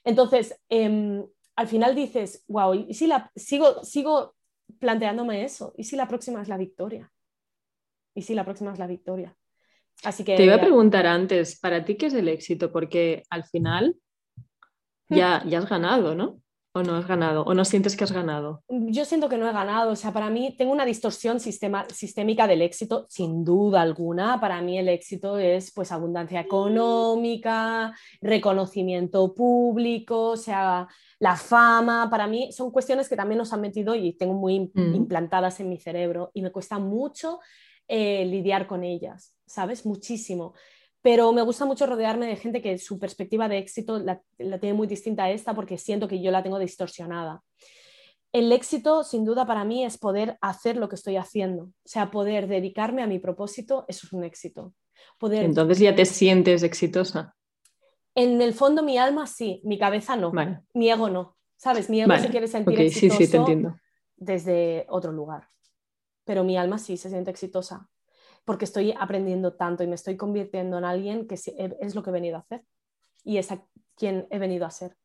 Entonces, 0.04 0.60
em, 0.68 1.24
al 1.56 1.68
final 1.68 1.94
dices, 1.94 2.44
wow, 2.48 2.74
y 2.74 2.94
si 2.94 3.06
la, 3.06 3.30
sigo, 3.34 3.82
sigo 3.82 4.34
planteándome 4.78 5.44
eso, 5.44 5.74
¿y 5.76 5.84
si 5.84 5.96
la 5.96 6.08
próxima 6.08 6.42
es 6.42 6.48
la 6.48 6.56
victoria? 6.56 7.10
¿Y 8.14 8.22
si 8.22 8.34
la 8.34 8.44
próxima 8.44 8.72
es 8.72 8.78
la 8.78 8.86
victoria? 8.86 9.36
Así 10.04 10.24
que... 10.24 10.36
Te 10.36 10.44
iba 10.44 10.56
a 10.56 10.60
preguntar 10.60 11.06
antes, 11.06 11.58
¿para 11.58 11.84
ti 11.84 11.96
qué 11.96 12.06
es 12.06 12.14
el 12.14 12.28
éxito? 12.28 12.70
Porque 12.70 13.24
al 13.30 13.44
final 13.44 13.96
ya, 15.08 15.42
ya 15.46 15.58
has 15.58 15.68
ganado, 15.68 16.14
¿no? 16.14 16.40
¿O 16.76 16.82
no 16.82 16.96
has 16.96 17.06
ganado? 17.06 17.42
¿O 17.44 17.54
no 17.54 17.64
sientes 17.64 17.96
que 17.96 18.04
has 18.04 18.12
ganado? 18.12 18.62
Yo 18.68 19.06
siento 19.06 19.30
que 19.30 19.38
no 19.38 19.48
he 19.48 19.52
ganado. 19.54 19.92
O 19.92 19.96
sea, 19.96 20.12
para 20.12 20.28
mí 20.28 20.54
tengo 20.58 20.72
una 20.72 20.84
distorsión 20.84 21.40
sistema, 21.40 21.86
sistémica 21.88 22.46
del 22.46 22.60
éxito, 22.60 23.06
sin 23.08 23.46
duda 23.46 23.80
alguna. 23.80 24.38
Para 24.42 24.60
mí 24.60 24.78
el 24.78 24.90
éxito 24.90 25.38
es 25.38 25.72
pues 25.72 25.90
abundancia 25.90 26.38
económica, 26.38 27.96
reconocimiento 28.20 29.32
público, 29.32 30.32
o 30.32 30.36
sea, 30.36 30.86
la 31.18 31.36
fama. 31.36 32.10
Para 32.10 32.26
mí 32.26 32.52
son 32.52 32.70
cuestiones 32.70 33.08
que 33.08 33.16
también 33.16 33.38
nos 33.38 33.54
han 33.54 33.62
metido 33.62 33.94
y 33.94 34.12
tengo 34.12 34.34
muy 34.34 34.70
mm. 34.74 34.94
implantadas 34.96 35.58
en 35.60 35.70
mi 35.70 35.78
cerebro 35.78 36.30
y 36.34 36.42
me 36.42 36.52
cuesta 36.52 36.78
mucho 36.78 37.40
eh, 37.88 38.26
lidiar 38.26 38.66
con 38.66 38.84
ellas, 38.84 39.34
¿sabes? 39.46 39.86
Muchísimo 39.86 40.52
pero 41.06 41.32
me 41.32 41.42
gusta 41.42 41.64
mucho 41.64 41.86
rodearme 41.86 42.26
de 42.26 42.34
gente 42.34 42.60
que 42.60 42.78
su 42.78 42.98
perspectiva 42.98 43.48
de 43.48 43.58
éxito 43.58 44.00
la, 44.00 44.20
tiene 44.58 44.74
muy 44.74 44.88
distinta 44.88 45.22
a 45.22 45.30
esta 45.30 45.54
porque 45.54 45.78
siento 45.78 46.08
que 46.08 46.20
yo 46.20 46.32
la 46.32 46.42
tengo 46.42 46.58
distorsionada. 46.58 47.44
El 48.32 48.50
éxito, 48.50 49.04
sin 49.04 49.24
duda, 49.24 49.46
para 49.46 49.64
mí 49.64 49.84
es 49.84 49.98
poder 49.98 50.36
hacer 50.40 50.76
lo 50.76 50.88
que 50.88 50.96
estoy 50.96 51.14
haciendo, 51.16 51.62
o 51.62 51.72
sea, 51.84 52.10
poder 52.10 52.48
dedicarme 52.48 53.04
a 53.04 53.06
mi 53.06 53.20
propósito, 53.20 53.84
eso 53.86 54.08
es 54.08 54.12
un 54.12 54.24
éxito. 54.24 54.74
Poder... 55.16 55.44
Entonces 55.44 55.78
ya 55.78 55.94
te 55.94 56.06
sientes 56.06 56.64
exitosa. 56.64 57.36
En 58.16 58.42
el 58.42 58.52
fondo 58.52 58.82
mi 58.82 58.98
alma 58.98 59.28
sí, 59.28 59.60
mi 59.62 59.78
cabeza 59.78 60.16
no, 60.16 60.32
mi 60.74 60.90
ego 60.90 61.08
no, 61.08 61.36
¿sabes? 61.56 61.88
Mi 61.88 62.00
ego 62.00 62.18
se 62.18 62.30
quiere 62.30 62.48
sentir 62.48 62.80
exitoso 62.80 63.18
sí, 63.18 63.26
sí, 63.26 63.30
te 63.30 63.36
entiendo. 63.36 63.76
desde 64.16 64.86
otro 64.88 65.12
lugar, 65.12 65.50
pero 66.24 66.42
mi 66.42 66.56
alma 66.56 66.78
sí 66.78 66.96
se 66.96 67.10
siente 67.10 67.30
exitosa 67.30 67.88
porque 68.46 68.64
estoy 68.64 68.94
aprendiendo 68.98 69.54
tanto 69.54 69.82
y 69.82 69.88
me 69.88 69.96
estoy 69.96 70.16
convirtiendo 70.16 70.78
en 70.78 70.84
alguien 70.84 71.26
que 71.26 71.34
es 71.34 71.94
lo 71.94 72.02
que 72.02 72.10
he 72.10 72.12
venido 72.12 72.36
a 72.36 72.40
hacer 72.40 72.62
y 73.24 73.36
es 73.38 73.50
a 73.52 73.62
quien 73.96 74.26
he 74.30 74.38
venido 74.38 74.64
a 74.64 74.70
ser. 74.70 74.96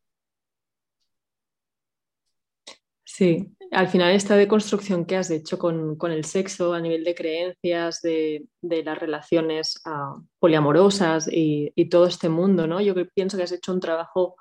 Sí, 3.04 3.54
al 3.72 3.90
final 3.90 4.14
esta 4.14 4.38
deconstrucción 4.38 5.06
que 5.06 5.18
has 5.18 5.30
hecho 5.32 5.58
con, 5.60 5.98
el 6.12 6.24
sexo 6.24 6.74
a 6.74 6.80
nivel 6.80 7.04
de 7.04 7.16
creencias, 7.16 8.02
de, 8.02 8.48
las 8.62 8.98
relaciones 8.98 9.82
ah, 9.86 10.16
poliamorosas 10.40 11.28
y, 11.30 11.74
todo 11.90 12.06
este 12.06 12.30
mundo, 12.30 12.68
¿no? 12.68 12.80
Yo 12.80 12.94
pienso 13.14 13.36
que 13.36 13.44
has 13.44 13.52
hecho 13.52 13.74
un 13.74 13.82
trabajo 13.82 14.36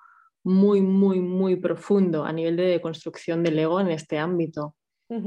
muy, 0.44 0.82
muy, 0.82 1.20
muy 1.20 1.56
profundo 1.56 2.24
a 2.24 2.32
nivel 2.32 2.56
de 2.56 2.64
deconstrucción 2.64 3.42
del 3.42 3.58
ego 3.58 3.80
en 3.80 3.90
este 3.90 4.18
ámbito. 4.18 4.76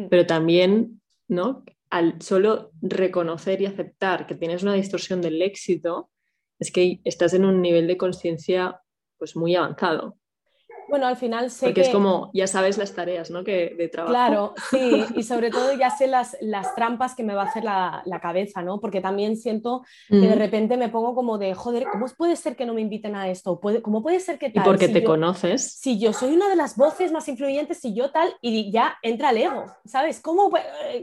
Pero 0.10 0.26
también, 0.26 1.02
¿no? 1.28 1.66
Al 1.94 2.20
solo 2.24 2.72
reconocer 2.82 3.62
y 3.62 3.68
aceptar 3.68 4.26
que 4.26 4.34
tienes 4.34 4.64
una 4.64 4.74
distorsión 4.74 5.22
del 5.22 5.40
éxito, 5.44 6.10
es 6.58 6.72
que 6.72 7.02
estás 7.04 7.36
en 7.36 7.46
un 7.46 7.62
nivel 7.62 7.86
de 7.86 7.98
conciencia 7.98 8.82
pues 9.20 9.36
muy 9.36 9.56
avanzado. 9.56 10.18
Bueno, 10.94 11.08
al 11.08 11.18
final 11.18 11.50
sé 11.50 11.66
Porque 11.66 11.82
es 11.82 11.90
como, 11.90 12.30
ya 12.36 12.46
sabes 12.46 12.78
las 12.78 12.94
tareas, 12.94 13.32
¿no? 13.32 13.44
Que 13.44 13.74
de 13.76 13.88
trabajo. 13.88 14.14
Claro, 14.14 14.54
sí, 14.70 15.04
y 15.16 15.24
sobre 15.24 15.50
todo 15.50 15.74
ya 15.74 15.90
sé 15.90 16.06
las, 16.06 16.38
las 16.40 16.76
trampas 16.76 17.16
que 17.16 17.24
me 17.24 17.34
va 17.34 17.42
a 17.42 17.46
hacer 17.46 17.64
la, 17.64 18.20
cabeza, 18.22 18.62
¿no? 18.62 18.80
Porque 18.80 19.02
también 19.02 19.36
siento 19.36 19.84
que 20.08 20.18
de 20.18 20.36
mm. 20.36 20.38
repente 20.38 20.78
me 20.78 20.90
pongo 20.90 21.16
como 21.16 21.40
de, 21.40 21.56
joder, 21.56 21.88
¿cómo 21.92 22.06
puede 22.16 22.36
ser 22.36 22.56
que 22.56 22.68
no 22.68 22.76
me 22.76 22.82
inviten 22.82 23.16
a 23.16 23.28
esto? 23.28 23.60
¿Cómo 23.82 24.04
puede 24.04 24.20
ser 24.20 24.38
que 24.38 24.52
tal? 24.52 24.62
Y 24.62 24.66
porque 24.68 24.88
te 24.88 25.04
conoces. 25.04 25.64
Si 25.80 25.98
yo 25.98 26.14
soy 26.14 26.36
una 26.36 26.48
de 26.48 26.58
las 26.58 26.78
voces 26.78 27.12
más 27.12 27.28
influyentes 27.28 27.84
y 27.86 27.96
yo 27.96 28.12
tal, 28.12 28.32
y 28.40 28.72
ya 28.72 28.96
entra 29.02 29.32
el 29.32 29.38
ego, 29.38 29.66
¿sabes? 29.86 30.20
¿Cómo? 30.20 30.52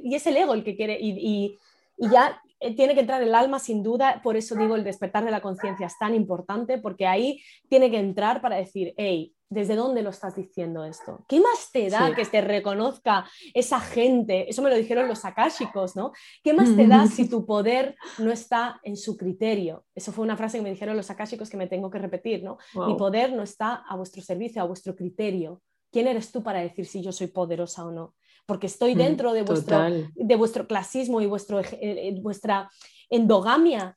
Y 0.04 0.14
es 0.14 0.24
el 0.24 0.36
ego 0.36 0.54
el 0.54 0.62
que 0.62 0.76
quiere, 0.76 0.98
y, 1.00 1.58
y 1.98 2.08
ya 2.08 2.40
tiene 2.76 2.94
que 2.94 3.00
entrar 3.00 3.22
el 3.22 3.34
alma 3.34 3.58
sin 3.58 3.82
duda, 3.82 4.20
por 4.22 4.36
eso 4.36 4.54
digo 4.54 4.76
el 4.76 4.84
despertar 4.84 5.24
de 5.24 5.30
la 5.30 5.40
conciencia 5.40 5.86
es 5.86 5.98
tan 5.98 6.14
importante, 6.14 6.78
porque 6.78 7.06
ahí 7.06 7.40
tiene 7.68 7.90
que 7.90 7.98
entrar 7.98 8.40
para 8.40 8.56
decir, 8.56 8.94
hey, 8.96 9.34
¿desde 9.48 9.74
dónde 9.74 10.02
lo 10.02 10.10
estás 10.10 10.36
diciendo 10.36 10.84
esto? 10.84 11.24
¿Qué 11.26 11.40
más 11.40 11.70
te 11.72 11.90
da 11.90 12.14
que 12.14 12.24
te 12.24 12.40
reconozca 12.40 13.26
esa 13.52 13.80
gente? 13.80 14.48
Eso 14.48 14.62
me 14.62 14.70
lo 14.70 14.76
dijeron 14.76 15.08
los 15.08 15.24
akáshicos, 15.24 15.96
¿no? 15.96 16.12
¿Qué 16.44 16.52
más 16.52 16.74
te 16.76 16.86
da 16.86 17.06
si 17.06 17.28
tu 17.28 17.44
poder 17.44 17.96
no 18.18 18.30
está 18.30 18.80
en 18.84 18.96
su 18.96 19.16
criterio? 19.16 19.84
Eso 19.94 20.12
fue 20.12 20.24
una 20.24 20.36
frase 20.36 20.58
que 20.58 20.62
me 20.62 20.70
dijeron 20.70 20.96
los 20.96 21.10
akáshicos 21.10 21.50
que 21.50 21.56
me 21.56 21.66
tengo 21.66 21.90
que 21.90 21.98
repetir, 21.98 22.44
¿no? 22.44 22.58
Mi 22.86 22.94
poder 22.94 23.32
no 23.32 23.42
está 23.42 23.74
a 23.88 23.96
vuestro 23.96 24.22
servicio, 24.22 24.62
a 24.62 24.66
vuestro 24.66 24.94
criterio. 24.94 25.62
¿Quién 25.90 26.06
eres 26.06 26.30
tú 26.30 26.42
para 26.42 26.60
decir 26.60 26.86
si 26.86 27.02
yo 27.02 27.10
soy 27.10 27.26
poderosa 27.26 27.84
o 27.84 27.90
no? 27.90 28.14
Porque 28.46 28.66
estoy 28.66 28.94
mm, 28.94 28.98
dentro 28.98 29.32
de 29.32 29.42
vuestro, 29.42 29.78
de 30.14 30.36
vuestro 30.36 30.66
clasismo 30.66 31.20
y 31.20 31.26
vuestro, 31.26 31.60
eh, 31.60 31.68
eh, 31.80 32.18
vuestra 32.20 32.70
endogamia, 33.08 33.96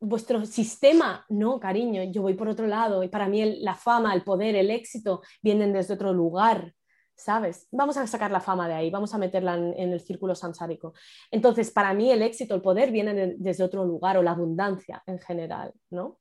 vuestro 0.00 0.44
sistema. 0.46 1.24
No, 1.28 1.60
cariño, 1.60 2.02
yo 2.04 2.22
voy 2.22 2.34
por 2.34 2.48
otro 2.48 2.66
lado 2.66 3.02
y 3.02 3.08
para 3.08 3.28
mí 3.28 3.58
la 3.60 3.74
fama, 3.74 4.14
el 4.14 4.22
poder, 4.22 4.56
el 4.56 4.70
éxito 4.70 5.22
vienen 5.42 5.72
desde 5.72 5.94
otro 5.94 6.12
lugar. 6.12 6.74
¿Sabes? 7.14 7.68
Vamos 7.70 7.96
a 7.98 8.06
sacar 8.06 8.30
la 8.30 8.40
fama 8.40 8.66
de 8.66 8.74
ahí, 8.74 8.90
vamos 8.90 9.14
a 9.14 9.18
meterla 9.18 9.54
en, 9.54 9.92
el 9.92 10.00
círculo 10.00 10.34
sansárico. 10.34 10.94
Entonces, 11.30 11.70
para 11.70 11.94
mí 11.94 12.10
el 12.10 12.22
éxito, 12.22 12.54
el 12.54 12.62
poder 12.62 12.90
viene 12.90 13.34
desde 13.36 13.62
otro 13.62 13.84
lugar 13.84 14.16
o 14.16 14.22
la 14.22 14.32
abundancia 14.32 15.02
en 15.06 15.18
general, 15.20 15.72
¿no? 15.90 16.18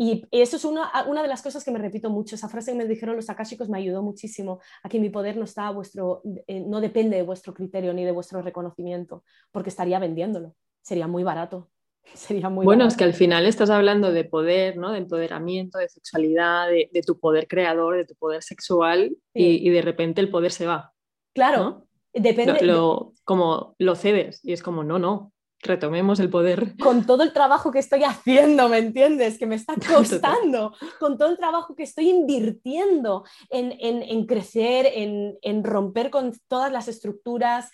Y 0.00 0.24
eso 0.30 0.56
es 0.56 0.64
una, 0.64 0.92
una, 1.08 1.22
de 1.22 1.28
las 1.28 1.42
cosas 1.42 1.64
que 1.64 1.72
me 1.72 1.80
repito 1.80 2.08
mucho. 2.08 2.36
Esa 2.36 2.48
frase 2.48 2.70
que 2.70 2.78
me 2.78 2.86
dijeron 2.86 3.16
los 3.16 3.28
akáshicos 3.30 3.68
me 3.68 3.78
ayudó 3.78 4.00
muchísimo 4.00 4.60
a 4.84 4.88
que 4.88 5.00
mi 5.00 5.10
poder 5.10 5.36
no 5.36 5.42
está 5.42 5.66
a 5.66 5.72
vuestro, 5.72 6.22
eh, 6.46 6.60
no 6.60 6.80
depende 6.80 7.16
de 7.16 7.24
vuestro 7.24 7.52
criterio 7.52 7.92
ni 7.92 8.04
de 8.04 8.12
vuestro 8.12 8.40
reconocimiento, 8.40 9.24
porque 9.50 9.70
estaría 9.70 9.98
vendiéndolo. 9.98 10.54
Sería 10.82 11.08
muy 11.08 11.24
barato. 11.24 11.68
Sería 12.14 12.48
muy 12.48 12.64
bueno, 12.64 12.86
es 12.86 12.96
que 12.96 13.02
al 13.02 13.12
final 13.12 13.44
estás 13.44 13.70
hablando 13.70 14.12
de 14.12 14.22
poder, 14.22 14.76
¿no? 14.76 14.92
de 14.92 14.98
empoderamiento, 14.98 15.78
de 15.78 15.88
sexualidad, 15.88 16.68
de, 16.68 17.02
tu 17.04 17.18
poder 17.18 17.48
creador, 17.48 17.96
de 17.96 18.04
tu 18.04 18.14
poder 18.14 18.44
sexual 18.44 19.16
y, 19.34 19.68
de 19.68 19.82
repente 19.82 20.20
el 20.20 20.30
poder 20.30 20.52
se 20.52 20.66
va. 20.66 20.92
Claro, 21.34 21.88
depende. 22.12 22.64
Lo, 22.64 23.14
como 23.24 23.74
lo 23.78 23.96
cedes 23.96 24.44
y 24.44 24.52
es 24.52 24.62
como, 24.62 24.84
no, 24.84 25.00
no, 25.00 25.32
retomemos 25.60 26.20
el 26.20 26.30
poder. 26.30 26.76
Con 26.78 27.04
todo 27.04 27.22
el 27.22 27.32
trabajo 27.32 27.70
que 27.70 27.78
estoy 27.78 28.04
haciendo, 28.04 28.68
¿me 28.68 28.78
entiendes? 28.78 29.38
Que 29.38 29.46
me 29.46 29.56
está 29.56 29.74
costando, 29.94 30.74
con 30.98 31.18
todo 31.18 31.28
el 31.28 31.36
trabajo 31.36 31.74
que 31.74 31.82
estoy 31.82 32.08
invirtiendo 32.08 33.24
en, 33.50 34.26
crecer, 34.26 34.86
en, 34.94 35.64
romper 35.64 36.10
con 36.10 36.32
todas 36.48 36.72
las 36.72 36.88
estructuras 36.88 37.70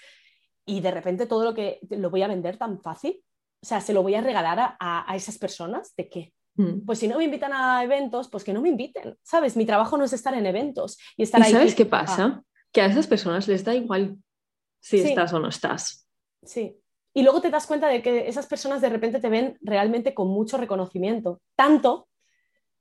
y 0.66 0.81
de 0.81 0.90
repente 0.90 1.27
todo 1.27 1.44
lo 1.44 1.55
que 1.55 1.81
lo 1.90 2.11
voy 2.11 2.23
a 2.23 2.28
vender 2.28 2.56
tan 2.56 2.81
fácil. 2.81 3.23
O 3.62 3.66
sea, 3.66 3.81
se 3.81 3.94
lo 3.94 4.02
voy 4.02 4.15
a 4.15 4.20
regalar 4.20 4.77
a, 4.78 5.16
esas 5.16 5.39
personas, 5.39 5.94
¿de 5.97 6.09
qué? 6.09 6.32
Mm. 6.56 6.85
Pues 6.85 6.98
si 6.98 7.09
no 7.09 7.19
me 7.19 7.24
invitan 7.24 7.52
a 7.52 7.82
eventos, 7.82 8.28
pues 8.28 8.44
que 8.44 8.52
no 8.52 8.61
me 8.61 8.69
inviten, 8.69 9.16
¿sabes? 9.23 9.56
Mi 9.56 9.66
trabajo 9.66 9.97
no 9.97 10.05
es 10.05 10.12
estar 10.12 10.35
en 10.35 10.47
eventos 10.47 10.98
y 11.16 11.24
estar 11.24 11.43
ahí. 11.43 11.52
¿Sabes 11.52 11.74
qué 11.74 11.85
pasa? 11.85 12.43
Que 12.73 12.81
a 12.81 12.86
esas 12.86 13.06
personas 13.06 13.48
les 13.48 13.65
da 13.65 13.74
igual 13.74 14.19
si 14.81 15.01
estás 15.01 15.32
o 15.32 15.40
no 15.40 15.48
estás. 15.48 16.06
Sí, 16.43 16.77
y 17.15 17.23
luego 17.23 17.41
te 17.41 17.51
das 17.51 17.66
cuenta 17.66 17.89
de 17.89 18.03
que 18.03 18.28
esas 18.28 18.47
personas 18.47 18.81
de 18.81 18.89
repente 18.89 19.20
te 19.20 19.28
ven 19.28 19.57
realmente 19.62 20.12
con 20.15 20.28
mucho 20.28 20.59
reconocimiento, 20.59 21.41
tanto 21.55 22.09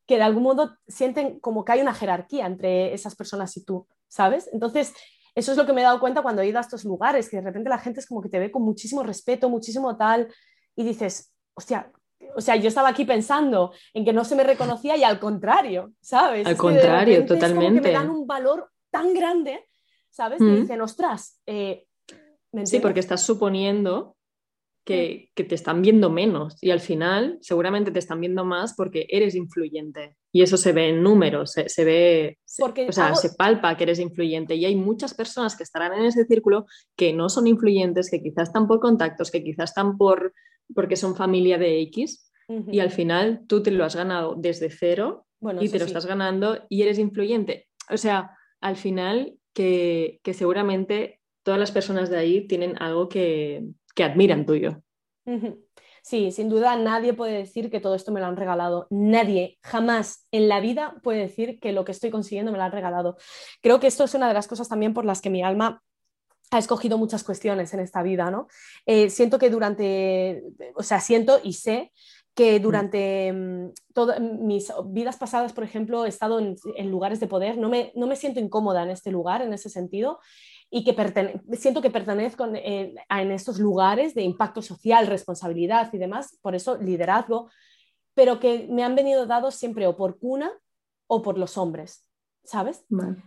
que 0.07 0.17
de 0.17 0.23
algún 0.23 0.43
modo 0.43 0.75
sienten 0.87 1.39
como 1.39 1.63
que 1.63 1.73
hay 1.73 1.81
una 1.81 1.93
jerarquía 1.93 2.47
entre 2.47 2.93
esas 2.93 3.15
personas 3.15 3.55
y 3.55 3.63
tú, 3.63 3.87
¿sabes? 4.07 4.49
Entonces, 4.51 4.93
eso 5.35 5.51
es 5.51 5.57
lo 5.57 5.65
que 5.65 5.73
me 5.73 5.81
he 5.81 5.83
dado 5.83 5.99
cuenta 5.99 6.23
cuando 6.23 6.41
he 6.41 6.47
ido 6.47 6.57
a 6.57 6.61
estos 6.61 6.83
lugares, 6.83 7.29
que 7.29 7.37
de 7.37 7.43
repente 7.43 7.69
la 7.69 7.77
gente 7.77 7.99
es 7.99 8.07
como 8.07 8.21
que 8.21 8.29
te 8.29 8.39
ve 8.39 8.51
con 8.51 8.63
muchísimo 8.63 9.03
respeto, 9.03 9.49
muchísimo 9.49 9.95
tal, 9.95 10.27
y 10.75 10.83
dices, 10.83 11.33
hostia, 11.53 11.91
o 12.35 12.41
sea, 12.41 12.55
yo 12.55 12.67
estaba 12.67 12.89
aquí 12.89 13.05
pensando 13.05 13.71
en 13.93 14.03
que 14.03 14.13
no 14.13 14.25
se 14.25 14.35
me 14.35 14.43
reconocía 14.43 14.97
y 14.97 15.03
al 15.03 15.19
contrario, 15.19 15.93
¿sabes? 16.01 16.47
Al 16.47 16.57
contrario, 16.57 17.25
totalmente. 17.25 17.81
que 17.81 17.87
me 17.87 17.93
dan 17.93 18.09
un 18.09 18.25
valor 18.25 18.71
tan 18.89 19.13
grande, 19.13 19.69
¿sabes? 20.09 20.39
Que 20.39 20.55
dicen, 20.55 20.81
ostras, 20.81 21.39
eh, 21.45 21.85
sí, 22.63 22.79
porque 22.79 22.99
estás 22.99 23.21
suponiendo 23.21 24.15
que, 24.85 25.29
te 25.33 25.55
están 25.55 25.81
viendo 25.81 26.09
menos 26.09 26.57
y 26.61 26.71
al 26.71 26.79
final 26.79 27.37
seguramente 27.41 27.91
te 27.91 27.99
están 27.99 28.19
viendo 28.19 28.43
más 28.43 28.73
porque 28.75 29.05
eres 29.09 29.35
influyente 29.35 30.17
y 30.31 30.41
eso 30.41 30.57
se 30.57 30.73
ve 30.73 30.89
en 30.89 31.01
números, 31.01 31.53
se, 31.53 31.85
ve, 31.85 32.37
o 32.87 32.91
sea, 32.91 33.15
se 33.15 33.33
palpa 33.35 33.77
que 33.77 33.83
eres 33.83 33.99
influyente 33.99 34.55
y 34.55 34.65
hay 34.65 34.75
muchas 34.75 35.13
personas 35.13 35.55
que 35.55 35.63
estarán 35.63 35.93
en 35.93 36.05
ese 36.05 36.25
círculo 36.25 36.65
que 36.97 37.13
no 37.13 37.29
son 37.29 37.47
influyentes, 37.47 38.09
que 38.09 38.21
quizás 38.21 38.49
están 38.49 38.67
por 38.67 38.79
contactos, 38.79 39.31
que 39.31 39.43
quizás 39.43 39.71
están 39.71 39.97
por 39.97 40.33
porque 40.73 40.95
son 40.95 41.15
familia 41.15 41.57
de 41.57 41.81
X 41.81 42.31
y 42.47 42.79
al 42.79 42.91
final 42.91 43.43
tú 43.47 43.63
te 43.63 43.71
lo 43.71 43.85
has 43.85 43.95
ganado 43.95 44.35
desde 44.37 44.69
cero 44.69 45.27
y 45.59 45.69
te 45.69 45.79
lo 45.79 45.85
estás 45.85 46.05
ganando 46.05 46.65
y 46.67 46.81
eres 46.81 46.99
influyente. 46.99 47.67
O 47.89 47.97
sea, 47.97 48.31
al 48.59 48.75
final 48.75 49.35
que, 49.53 50.19
que 50.23 50.33
seguramente 50.33 51.21
todas 51.43 51.59
las 51.59 51.71
personas 51.71 52.09
de 52.09 52.17
ahí 52.17 52.47
tienen 52.47 52.81
algo 52.81 53.09
que, 53.09 53.63
que 53.93 54.03
admiran 54.03 54.45
tuyo. 54.45 54.81
Sí, 56.03 56.31
sin 56.31 56.49
duda 56.49 56.75
nadie 56.75 57.13
puede 57.13 57.37
decir 57.37 57.71
que 57.71 57.79
todo 57.79 57.95
esto 57.95 58.11
me 58.11 58.19
lo 58.19 58.25
han 58.25 58.35
regalado. 58.35 58.87
Nadie, 58.89 59.57
jamás 59.61 60.27
en 60.31 60.49
la 60.49 60.59
vida 60.59 60.95
puede 61.01 61.19
decir 61.19 61.59
que 61.61 61.71
lo 61.71 61.85
que 61.85 61.93
estoy 61.93 62.11
consiguiendo 62.11 62.51
me 62.51 62.57
lo 62.57 62.65
han 62.65 62.73
regalado. 62.73 63.15
Creo 63.61 63.79
que 63.79 63.87
esto 63.87 64.03
es 64.03 64.13
una 64.13 64.27
de 64.27 64.33
las 64.33 64.47
cosas 64.47 64.67
también 64.67 64.93
por 64.93 65.05
las 65.05 65.21
que 65.21 65.29
mi 65.29 65.43
alma 65.43 65.81
ha 66.51 66.57
escogido 66.59 66.97
muchas 66.97 67.23
cuestiones 67.23 67.73
en 67.73 67.79
esta 67.79 68.03
vida, 68.03 68.29
¿no? 68.29 68.47
Eh, 68.85 69.09
siento 69.09 69.39
que 69.39 69.49
durante, 69.49 70.43
o 70.75 70.83
sea, 70.83 70.99
siento 70.99 71.39
y 71.41 71.53
sé 71.53 71.91
que 72.35 72.59
mm. 72.59 72.63
durante 72.63 73.33
mm, 73.33 73.69
todas 73.93 74.19
mis 74.19 74.71
vidas 74.87 75.17
pasadas, 75.17 75.53
por 75.53 75.63
ejemplo, 75.63 76.05
he 76.05 76.09
estado 76.09 76.39
en, 76.39 76.91
lugares 76.91 77.19
de 77.19 77.27
poder, 77.27 77.57
no 77.57 77.69
me, 77.69 77.91
no 77.95 78.07
me, 78.07 78.15
siento 78.15 78.39
incómoda 78.39 78.83
en 78.83 78.89
este 78.89 79.09
lugar, 79.09 79.41
en 79.41 79.53
ese 79.53 79.69
sentido, 79.69 80.19
y 80.75 80.83
que 80.83 80.95
siento 81.51 81.83
que 81.83 81.91
pertenezco 81.91 82.45
en, 82.45 82.95
en, 83.07 83.31
estos 83.31 83.59
lugares 83.59 84.15
de 84.15 84.23
impacto 84.23 84.63
social, 84.63 85.05
responsabilidad 85.05 85.93
y 85.93 85.99
demás, 85.99 86.39
por 86.41 86.55
eso 86.55 86.77
liderazgo, 86.77 87.51
pero 88.15 88.39
que 88.39 88.67
me 88.71 88.83
han 88.83 88.95
venido 88.95 89.27
dados 89.27 89.53
siempre 89.53 89.85
o 89.85 89.95
por 89.95 90.17
cuna 90.17 90.51
o 91.05 91.21
por 91.21 91.37
los 91.37 91.59
hombres, 91.59 92.09
¿sabes? 92.43 92.83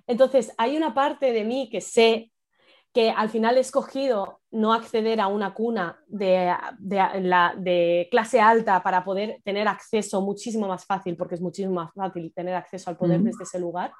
Entonces, 0.09 0.52
hay 0.59 0.77
una 0.77 0.93
parte 0.93 1.32
de 1.32 1.44
mí 1.44 1.70
que 1.70 1.81
sé 1.81 2.32
que 2.93 3.10
al 3.10 3.28
final 3.28 3.59
he 3.59 3.60
escogido 3.60 4.40
no 4.51 4.73
acceder 4.73 5.20
a 5.20 5.28
una 5.28 5.55
cuna 5.55 6.02
de, 6.09 6.52
la, 6.81 7.55
de, 7.56 8.09
clase 8.10 8.40
alta 8.40 8.82
para 8.82 9.05
poder 9.05 9.40
tener 9.44 9.68
acceso 9.68 10.20
muchísimo 10.20 10.66
más 10.66 10.85
fácil, 10.85 11.16
porque 11.16 11.36
es 11.36 11.40
muchísimo 11.40 11.74
más 11.74 11.93
fácil 11.94 12.32
tener 12.35 12.56
acceso 12.56 12.90
al 12.90 12.97
poder 12.97 13.20
desde 13.20 13.44
ese 13.44 13.60
lugar, 13.60 13.93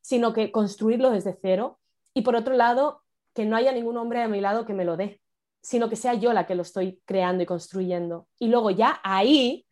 sino 0.00 0.32
que 0.32 0.50
construirlo 0.50 1.10
desde 1.10 1.36
cero 1.38 1.80
y 2.14 2.22
por 2.22 2.36
otro 2.36 2.54
lado, 2.54 3.02
que 3.34 3.44
no 3.46 3.56
haya 3.56 3.72
ningún 3.72 3.96
hombre 3.96 4.22
a 4.22 4.28
mi 4.28 4.40
lado 4.40 4.66
que 4.66 4.74
me 4.74 4.84
lo 4.84 4.96
dé, 4.96 5.20
sino 5.62 5.88
que 5.88 5.96
sea 5.96 6.14
yo 6.14 6.32
la 6.32 6.46
que 6.46 6.54
lo 6.54 6.62
estoy 6.62 7.00
creando 7.04 7.42
y 7.42 7.46
construyendo. 7.46 8.28
Y 8.38 8.48
luego 8.48 8.70
ya 8.70 9.00
ahí 9.02 9.66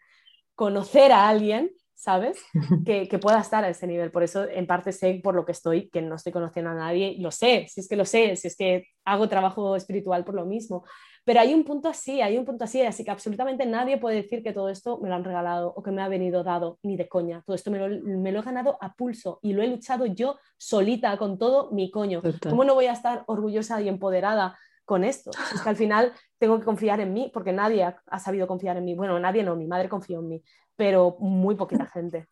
conocer 0.54 1.12
a 1.12 1.28
alguien 1.28 1.70
¿sabes? 2.00 2.42
Que, 2.86 3.08
que, 3.08 3.18
pueda 3.18 3.40
estar 3.40 3.62
a 3.62 3.68
ese 3.68 3.86
nivel. 3.86 4.10
Por 4.10 4.22
eso, 4.22 4.48
en 4.48 4.66
parte, 4.66 4.92
sé 4.92 5.20
por 5.22 5.34
lo 5.34 5.44
que 5.44 5.52
estoy, 5.52 5.90
que 5.90 6.00
no 6.00 6.14
estoy 6.14 6.32
conociendo 6.32 6.70
a 6.70 6.74
nadie, 6.74 7.16
lo 7.18 7.30
sé, 7.30 7.66
si 7.68 7.80
es 7.80 7.88
que 7.88 7.96
lo 7.96 8.06
sé, 8.06 8.36
si 8.36 8.48
es 8.48 8.56
que 8.56 8.86
hago 9.04 9.28
trabajo 9.28 9.76
espiritual 9.76 10.24
por 10.24 10.34
lo 10.34 10.46
mismo. 10.46 10.84
Pero 11.24 11.40
hay 11.40 11.54
un 11.54 11.64
punto 11.64 11.88
así, 11.88 12.20
hay 12.20 12.38
un 12.38 12.44
punto 12.44 12.64
así, 12.64 12.82
así 12.82 13.04
que 13.04 13.10
absolutamente 13.10 13.66
nadie 13.66 13.98
puede 13.98 14.16
decir 14.16 14.42
que 14.42 14.52
todo 14.52 14.68
esto 14.68 14.98
me 14.98 15.08
lo 15.08 15.14
han 15.14 15.24
regalado 15.24 15.72
o 15.76 15.82
que 15.82 15.90
me 15.90 16.02
ha 16.02 16.08
venido 16.08 16.42
dado, 16.42 16.78
ni 16.82 16.96
de 16.96 17.08
coña. 17.08 17.42
Todo 17.46 17.54
esto 17.54 17.70
me 17.70 17.78
lo, 17.78 18.02
me 18.18 18.32
lo 18.32 18.40
he 18.40 18.42
ganado 18.42 18.78
a 18.80 18.94
pulso 18.94 19.38
y 19.42 19.52
lo 19.52 19.62
he 19.62 19.66
luchado 19.68 20.06
yo 20.06 20.38
solita, 20.56 21.16
con 21.18 21.38
todo 21.38 21.70
mi 21.72 21.90
coño. 21.90 22.22
¿Cómo 22.48 22.64
no 22.64 22.74
voy 22.74 22.86
a 22.86 22.92
estar 22.92 23.24
orgullosa 23.26 23.80
y 23.80 23.88
empoderada 23.88 24.56
con 24.90 25.04
esto. 25.04 25.30
Es 25.54 25.62
que 25.62 25.68
al 25.68 25.76
final 25.76 26.12
tengo 26.36 26.58
que 26.58 26.64
confiar 26.64 26.98
en 26.98 27.12
mí 27.12 27.30
porque 27.32 27.52
nadie 27.52 27.84
ha, 27.84 28.18
sabido 28.18 28.48
confiar 28.48 28.76
en 28.76 28.84
mí. 28.84 28.96
Bueno, 28.96 29.20
nadie 29.20 29.44
no, 29.44 29.54
mi 29.54 29.68
madre 29.68 29.88
confió 29.88 30.18
en 30.18 30.28
mí, 30.28 30.42
pero 30.74 31.16
muy 31.20 31.54
poquita 31.54 31.86
gente. 31.86 32.26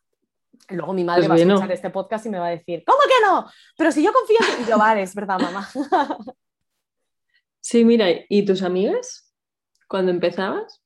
Luego 0.70 0.92
mi 0.92 1.04
madre 1.04 1.28
pues 1.28 1.30
va 1.30 1.34
a 1.36 1.46
escuchar 1.46 1.70
este 1.70 1.90
podcast 1.90 2.26
y 2.26 2.30
me 2.30 2.40
va 2.40 2.48
a 2.48 2.50
decir, 2.50 2.82
¿cómo 2.84 2.98
que 3.06 3.24
no? 3.24 3.46
Pero 3.76 3.92
si 3.92 4.02
yo 4.02 4.12
confío 4.12 4.38
en 4.40 4.56
ti. 4.56 4.62
Y 4.64 4.70
yo, 4.70 4.76
vale, 4.76 5.02
es 5.02 5.14
verdad, 5.14 5.38
mamá. 5.38 5.68
Sí, 7.60 7.84
mira, 7.84 8.06
¿y 8.28 8.44
tus 8.44 8.62
amigas? 8.62 9.34
Cuando 9.88 10.10
empezabas. 10.10 10.82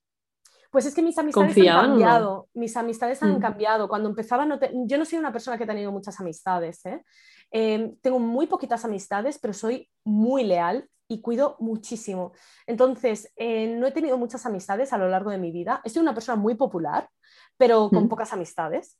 Pues 0.71 0.87
es 0.87 0.95
que 0.95 1.03
mis 1.03 1.17
amistades 1.17 1.55
han 1.55 1.89
cambiado. 1.89 2.49
Mis 2.55 2.75
amistades 2.75 3.21
han 3.21 3.37
mm. 3.37 3.39
cambiado. 3.39 3.87
Cuando 3.87 4.09
empezaba, 4.09 4.45
no 4.45 4.59
yo 4.85 4.97
no 4.97 5.05
soy 5.05 5.19
una 5.19 5.31
persona 5.31 5.57
que 5.57 5.65
ha 5.65 5.67
tenido 5.67 5.91
muchas 5.91 6.19
amistades. 6.19 6.83
¿eh? 6.85 7.03
Eh, 7.51 7.93
tengo 8.01 8.19
muy 8.19 8.47
poquitas 8.47 8.83
amistades, 8.83 9.37
pero 9.37 9.53
soy 9.53 9.87
muy 10.03 10.43
leal 10.43 10.89
y 11.07 11.21
cuido 11.21 11.57
muchísimo. 11.59 12.33
Entonces, 12.65 13.31
eh, 13.35 13.67
no 13.67 13.85
he 13.85 13.91
tenido 13.91 14.17
muchas 14.17 14.47
amistades 14.47 14.93
a 14.93 14.97
lo 14.97 15.07
largo 15.09 15.29
de 15.29 15.37
mi 15.37 15.51
vida. 15.51 15.79
Soy 15.85 16.01
una 16.01 16.15
persona 16.15 16.37
muy 16.37 16.55
popular, 16.55 17.07
pero 17.55 17.89
con 17.91 18.09
pocas 18.09 18.33
amistades 18.33 18.97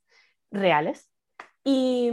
reales. 0.52 1.10
Y, 1.64 2.12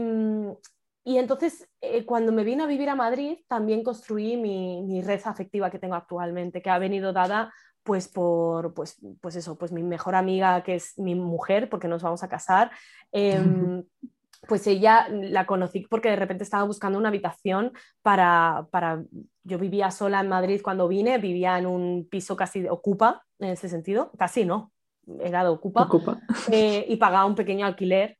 y 1.04 1.18
entonces, 1.18 1.68
eh, 1.80 2.04
cuando 2.04 2.30
me 2.32 2.44
vine 2.44 2.62
a 2.62 2.66
vivir 2.66 2.88
a 2.90 2.94
Madrid, 2.94 3.38
también 3.48 3.82
construí 3.82 4.36
mi, 4.36 4.82
mi, 4.82 5.02
red 5.02 5.20
afectiva 5.24 5.70
que 5.70 5.78
tengo 5.78 5.94
actualmente, 5.94 6.60
que 6.60 6.70
ha 6.70 6.78
venido 6.78 7.12
dada 7.12 7.52
pues 7.82 8.08
por, 8.08 8.74
pues, 8.74 8.98
pues 9.20 9.36
eso, 9.36 9.56
pues 9.56 9.72
mi 9.72 9.82
mejor 9.82 10.14
amiga, 10.14 10.62
que 10.62 10.74
es 10.74 10.98
mi 10.98 11.14
mujer, 11.14 11.70
porque 11.70 11.88
nos 11.88 12.02
vamos 12.02 12.22
a 12.22 12.28
casar. 12.28 12.70
Em, 13.12 13.82
pues 14.48 14.66
ella 14.66 15.08
la 15.10 15.46
conocí 15.46 15.86
porque 15.88 16.10
de 16.10 16.16
repente 16.16 16.44
estaba 16.44 16.64
buscando 16.64 16.98
una 16.98 17.08
habitación 17.08 17.72
para, 18.02 18.66
para, 18.70 19.02
yo 19.44 19.58
vivía 19.58 19.90
sola 19.90 20.20
en 20.20 20.28
Madrid 20.28 20.60
cuando 20.62 20.88
vine, 20.88 21.18
vivía 21.18 21.58
en 21.58 21.66
un 21.66 22.06
piso 22.10 22.36
casi 22.36 22.60
de 22.60 22.70
ocupa, 22.70 23.22
en 23.38 23.50
ese 23.50 23.68
sentido, 23.68 24.12
casi 24.18 24.44
no, 24.44 24.72
era 25.18 25.42
de 25.44 25.50
ocupa, 25.50 25.88
eh, 26.50 26.84
y 26.88 26.96
pagaba 26.96 27.26
un 27.26 27.34
pequeño 27.34 27.66
alquiler 27.66 28.19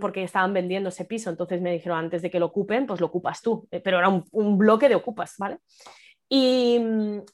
porque 0.00 0.22
estaban 0.22 0.52
vendiendo 0.52 0.88
ese 0.88 1.04
piso, 1.04 1.30
entonces 1.30 1.60
me 1.60 1.72
dijeron 1.72 1.98
antes 1.98 2.22
de 2.22 2.30
que 2.30 2.38
lo 2.38 2.46
ocupen, 2.46 2.86
pues 2.86 3.00
lo 3.00 3.06
ocupas 3.06 3.42
tú, 3.42 3.66
eh, 3.70 3.80
pero 3.80 3.98
era 3.98 4.08
un, 4.08 4.58
bloque 4.58 4.88
de 4.88 4.94
ocupas, 4.94 5.34
¿vale? 5.38 5.58
Y, 6.28 6.80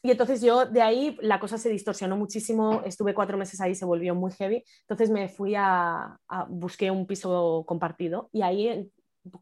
y, 0.02 0.10
entonces 0.10 0.42
yo 0.42 0.66
de 0.66 0.82
ahí 0.82 1.16
la 1.20 1.38
cosa 1.38 1.58
se 1.58 1.68
distorsionó 1.68 2.16
muchísimo, 2.16 2.82
estuve 2.84 3.14
cuatro 3.14 3.38
meses 3.38 3.60
ahí, 3.60 3.74
se 3.74 3.84
volvió 3.84 4.14
muy 4.14 4.32
heavy, 4.32 4.64
entonces 4.82 5.10
me 5.10 5.28
fui 5.28 5.54
a, 5.54 6.18
a 6.28 6.44
busqué 6.48 6.90
un 6.90 7.06
piso 7.06 7.64
compartido 7.66 8.28
y 8.32 8.42
ahí 8.42 8.90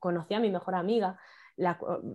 conocí 0.00 0.34
a 0.34 0.40
mi 0.40 0.50
mejor 0.50 0.74
amiga 0.74 1.18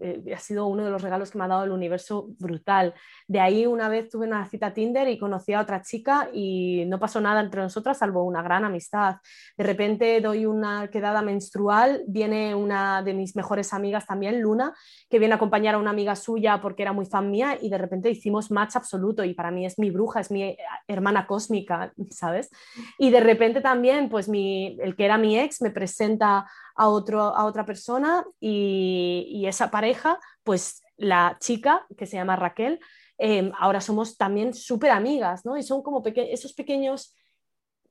eh, 0.01 0.33
ha 0.33 0.39
sido 0.39 0.67
uno 0.67 0.85
de 0.85 0.91
los 0.91 1.01
regalos 1.01 1.31
que 1.31 1.37
me 1.37 1.43
ha 1.43 1.47
dado 1.47 1.63
el 1.63 1.71
universo 1.71 2.27
brutal. 2.39 2.93
De 3.27 3.39
ahí 3.39 3.65
una 3.65 3.89
vez 3.89 4.09
tuve 4.09 4.27
una 4.27 4.45
cita 4.45 4.73
Tinder 4.73 5.07
y 5.07 5.19
conocí 5.19 5.53
a 5.53 5.61
otra 5.61 5.81
chica 5.81 6.29
y 6.33 6.85
no 6.87 6.99
pasó 6.99 7.19
nada 7.21 7.41
entre 7.41 7.61
nosotras 7.61 7.97
salvo 7.97 8.23
una 8.23 8.41
gran 8.41 8.65
amistad. 8.65 9.17
De 9.57 9.63
repente 9.63 10.21
doy 10.21 10.45
una 10.45 10.87
quedada 10.89 11.21
menstrual, 11.21 12.03
viene 12.07 12.55
una 12.55 13.01
de 13.01 13.13
mis 13.13 13.35
mejores 13.35 13.73
amigas 13.73 14.05
también, 14.05 14.41
Luna, 14.41 14.73
que 15.09 15.19
viene 15.19 15.33
a 15.33 15.37
acompañar 15.37 15.75
a 15.75 15.77
una 15.77 15.91
amiga 15.91 16.15
suya 16.15 16.61
porque 16.61 16.83
era 16.83 16.93
muy 16.93 17.05
fan 17.05 17.29
mía 17.29 17.57
y 17.61 17.69
de 17.69 17.77
repente 17.77 18.09
hicimos 18.09 18.51
match 18.51 18.75
absoluto 18.75 19.23
y 19.23 19.33
para 19.33 19.51
mí 19.51 19.65
es 19.65 19.77
mi 19.79 19.91
bruja, 19.91 20.19
es 20.19 20.31
mi 20.31 20.55
hermana 20.87 21.27
cósmica, 21.27 21.93
¿sabes? 22.09 22.49
Y 22.97 23.09
de 23.09 23.19
repente 23.19 23.61
también, 23.61 24.09
pues 24.09 24.27
el 24.27 24.95
que 24.95 25.05
era 25.05 25.17
mi 25.17 25.39
ex 25.39 25.61
me 25.61 25.71
presenta 25.71 26.45
a, 26.75 26.89
otro, 26.89 27.21
a 27.21 27.45
otra 27.45 27.65
persona 27.65 28.25
y, 28.39 29.43
esa 29.47 29.71
pareja, 29.71 30.19
pues 30.43 30.81
la 30.97 31.37
chica, 31.39 31.85
que 31.97 32.05
se 32.05 32.17
llama 32.17 32.35
Raquel, 32.35 32.79
em, 33.17 33.51
ahora 33.59 33.81
somos 33.81 34.17
también 34.17 34.53
súper 34.53 34.91
amigas, 34.91 35.45
¿no? 35.45 35.57
Y 35.57 35.63
son 35.63 35.83
como 35.83 36.01
esos 36.05 36.53
pequeños 36.53 37.15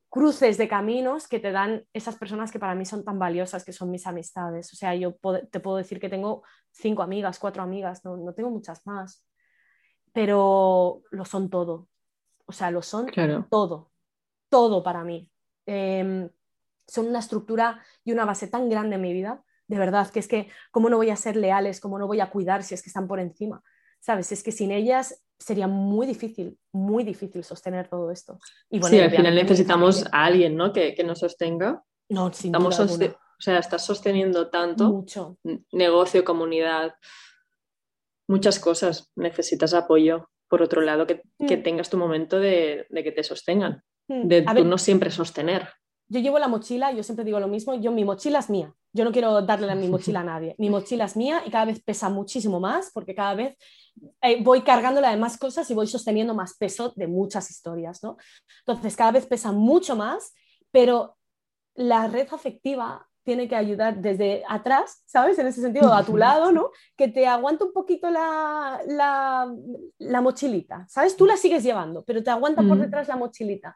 cruces 0.09 0.59
de 0.59 0.67
caminos 0.67 1.27
que 1.27 1.39
te 1.39 1.51
dan 1.51 1.85
esas 1.91 2.17
personas 2.17 2.51
que 2.51 2.59
para 2.59 2.75
mí 2.75 2.85
son 2.85 3.03
tan 3.03 3.17
valiosas, 3.17 3.65
que 3.65 3.73
son 3.73 3.89
mis 3.89 4.05
amistades. 4.05 4.71
O 4.71 4.75
sea, 4.75 4.93
yo 4.93 5.15
te 5.51 5.59
puedo 5.59 5.77
decir 5.77 5.99
que 5.99 6.07
tengo 6.07 6.43
cinco 6.71 7.01
amigas, 7.01 7.39
cuatro 7.39 7.63
amigas, 7.63 8.05
no, 8.05 8.15
no 8.17 8.31
tengo 8.33 8.51
muchas 8.51 8.85
más, 8.85 9.25
pero 10.11 11.01
lo 11.09 11.25
son 11.25 11.49
todo. 11.49 11.87
O 12.45 12.51
sea, 12.51 12.69
lo 12.69 12.81
son 12.81 13.07
todo, 13.49 13.91
todo 14.49 14.83
para 14.83 15.03
mí. 15.03 15.31
Em, 15.65 16.29
son 16.87 17.07
una 17.07 17.19
estructura 17.19 17.81
y 18.03 18.11
una 18.11 18.25
base 18.25 18.47
tan 18.47 18.69
grande 18.69 18.95
en 18.95 19.01
mi 19.01 19.13
vida, 19.13 19.43
de 19.67 19.77
verdad, 19.77 20.09
que 20.11 20.19
es 20.19 20.27
que 20.27 20.49
cómo 20.71 20.89
no 20.89 20.97
voy 20.97 21.09
a 21.09 21.15
ser 21.15 21.35
leales, 21.35 21.79
cómo 21.79 21.97
no 21.97 22.07
voy 22.07 22.19
a 22.19 22.29
cuidar 22.29 22.63
si 22.63 22.73
es 22.73 22.81
que 22.83 22.89
están 22.89 23.07
por 23.07 23.19
encima, 23.19 23.63
¿sabes? 23.99 24.31
Es 24.31 24.43
que 24.43 24.51
sin 24.51 24.71
ellas 24.71 25.23
sería 25.39 25.67
muy 25.67 26.05
difícil, 26.05 26.57
muy 26.71 27.03
difícil 27.03 27.43
sostener 27.43 27.87
todo 27.89 28.11
esto. 28.11 28.37
Y 28.69 28.79
bueno, 28.79 28.95
sí, 28.95 29.01
al 29.01 29.11
final 29.11 29.35
necesitamos 29.35 30.05
a 30.11 30.25
alguien, 30.25 30.55
¿no? 30.55 30.71
Que, 30.73 30.93
que 30.95 31.03
nos 31.03 31.19
sostenga. 31.19 31.83
No, 32.09 32.31
sin 32.31 32.51
duda 32.51 32.67
O 32.69 33.41
sea, 33.41 33.57
estás 33.59 33.85
sosteniendo 33.85 34.49
tanto 34.49 34.89
Mucho. 34.89 35.37
negocio, 35.71 36.23
comunidad, 36.23 36.93
muchas 38.27 38.59
cosas. 38.59 39.11
Necesitas 39.15 39.73
apoyo. 39.73 40.29
Por 40.47 40.61
otro 40.61 40.81
lado, 40.81 41.07
que, 41.07 41.23
que 41.47 41.57
Mm. 41.57 41.63
tengas 41.63 41.89
tu 41.89 41.97
momento 41.97 42.39
de, 42.39 42.85
de 42.89 43.03
que 43.03 43.11
te 43.11 43.23
sostengan, 43.23 43.83
Mm. 44.07 44.27
de 44.27 44.37
A 44.45 44.51
tú 44.51 44.53
ver, 44.55 44.65
no 44.65 44.77
siempre 44.77 45.09
sostener. 45.09 45.67
Yo 46.13 46.19
llevo 46.21 46.39
la 46.39 46.47
mochila, 46.47 46.91
yo 46.91 47.03
siempre 47.03 47.25
digo 47.25 47.39
lo 47.39 47.47
mismo, 47.47 47.73
yo 47.75 47.91
mi 47.91 48.05
mochila 48.05 48.39
es 48.39 48.49
mía. 48.49 48.73
Yo 48.93 49.03
no 49.03 49.11
quiero 49.11 49.41
darle 49.41 49.65
la- 49.67 49.75
mi 49.75 49.87
mochila 49.89 50.19
a 50.21 50.23
nadie. 50.23 50.55
Mi 50.59 50.69
mochila 50.69 51.05
es 51.05 51.15
mía 51.17 51.41
y 51.45 51.49
cada 51.51 51.65
vez 51.65 51.81
pesa 51.83 52.09
muchísimo 52.09 52.59
más 52.59 52.91
porque 52.93 53.15
cada 53.15 53.33
vez 53.35 53.57
eh, 54.21 54.41
voy 54.43 54.61
cargándola 54.61 55.09
de 55.09 55.17
más 55.17 55.37
cosas 55.37 55.69
y 55.69 55.73
voy 55.73 55.87
sosteniendo 55.87 56.33
más 56.33 56.55
peso 56.57 56.93
de 56.95 57.07
muchas 57.07 57.49
historias, 57.49 58.03
¿no? 58.03 58.17
Entonces, 58.65 58.95
cada 58.95 59.11
vez 59.11 59.25
pesa 59.25 59.51
mucho 59.51 59.95
más, 59.95 60.33
pero 60.71 61.17
la 61.75 62.07
red 62.07 62.27
afectiva 62.31 63.07
tiene 63.23 63.47
que 63.47 63.55
ayudar 63.55 64.01
desde 64.01 64.43
atrás, 64.49 65.01
¿sabes? 65.05 65.39
En 65.39 65.47
ese 65.47 65.61
sentido, 65.61 65.93
a 65.93 66.03
tu 66.05 66.17
lado, 66.17 66.51
¿no? 66.51 66.69
Que 66.97 67.07
te 67.07 67.25
aguanta 67.25 67.63
un 67.65 67.71
poquito 67.73 68.09
la, 68.11 68.81
la, 68.85 69.51
la 69.99 70.21
mochilita, 70.21 70.85
¿sabes? 70.89 71.15
Tú 71.15 71.25
la 71.25 71.37
sigues 71.37 71.63
llevando, 71.63 72.03
pero 72.03 72.21
te 72.21 72.29
aguanta 72.31 72.61
por 72.69 72.77
detrás 72.79 73.07
la 73.07 73.15
mochilita. 73.15 73.75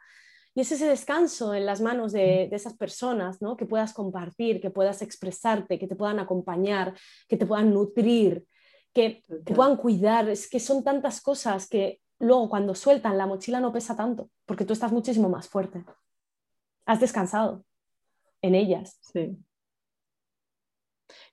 Y 0.58 0.62
es 0.62 0.72
ese 0.72 0.88
descanso 0.88 1.54
en 1.54 1.68
las 1.68 1.82
manos 1.82 2.12
de, 2.14 2.48
de 2.50 2.56
esas 2.56 2.76
personas, 2.76 3.44
¿no? 3.44 3.56
Que 3.56 3.68
puedas 3.68 3.94
compartir, 3.94 4.60
que 4.60 4.72
puedas 4.72 5.04
expresarte, 5.04 5.78
que 5.78 5.86
te 5.88 5.96
puedan 5.96 6.18
acompañar, 6.18 6.98
que 7.28 7.38
te 7.38 7.46
puedan 7.46 7.72
nutrir, 7.72 8.44
que 8.92 9.24
te 9.46 9.54
puedan 9.54 9.78
cuidar. 9.78 10.28
Es 10.30 10.50
que 10.50 10.60
son 10.60 10.84
tantas 10.84 11.22
cosas 11.22 11.70
que 11.70 12.02
luego 12.18 12.50
cuando 12.50 12.74
sueltan 12.74 13.20
la 13.20 13.28
mochila 13.28 13.60
no 13.60 13.72
pesa 13.72 13.96
tanto, 13.96 14.32
porque 14.48 14.66
tú 14.66 14.74
estás 14.74 14.92
muchísimo 14.92 15.30
más 15.30 15.48
fuerte. 15.48 15.86
Has 16.88 17.00
descansado 17.02 17.64
en 18.42 18.56
ellas. 18.56 18.98
Sí. 19.14 19.38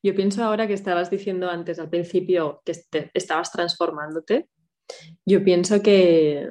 Yo 0.02 0.14
pienso 0.14 0.44
ahora 0.44 0.66
que 0.66 0.74
estabas 0.74 1.08
diciendo 1.08 1.48
antes 1.48 1.78
al 1.78 1.88
principio 1.88 2.60
que 2.62 2.74
te- 2.90 3.10
estabas 3.14 3.50
transformándote. 3.50 4.50
Yo 5.24 5.42
pienso 5.42 5.80
que, 5.80 6.50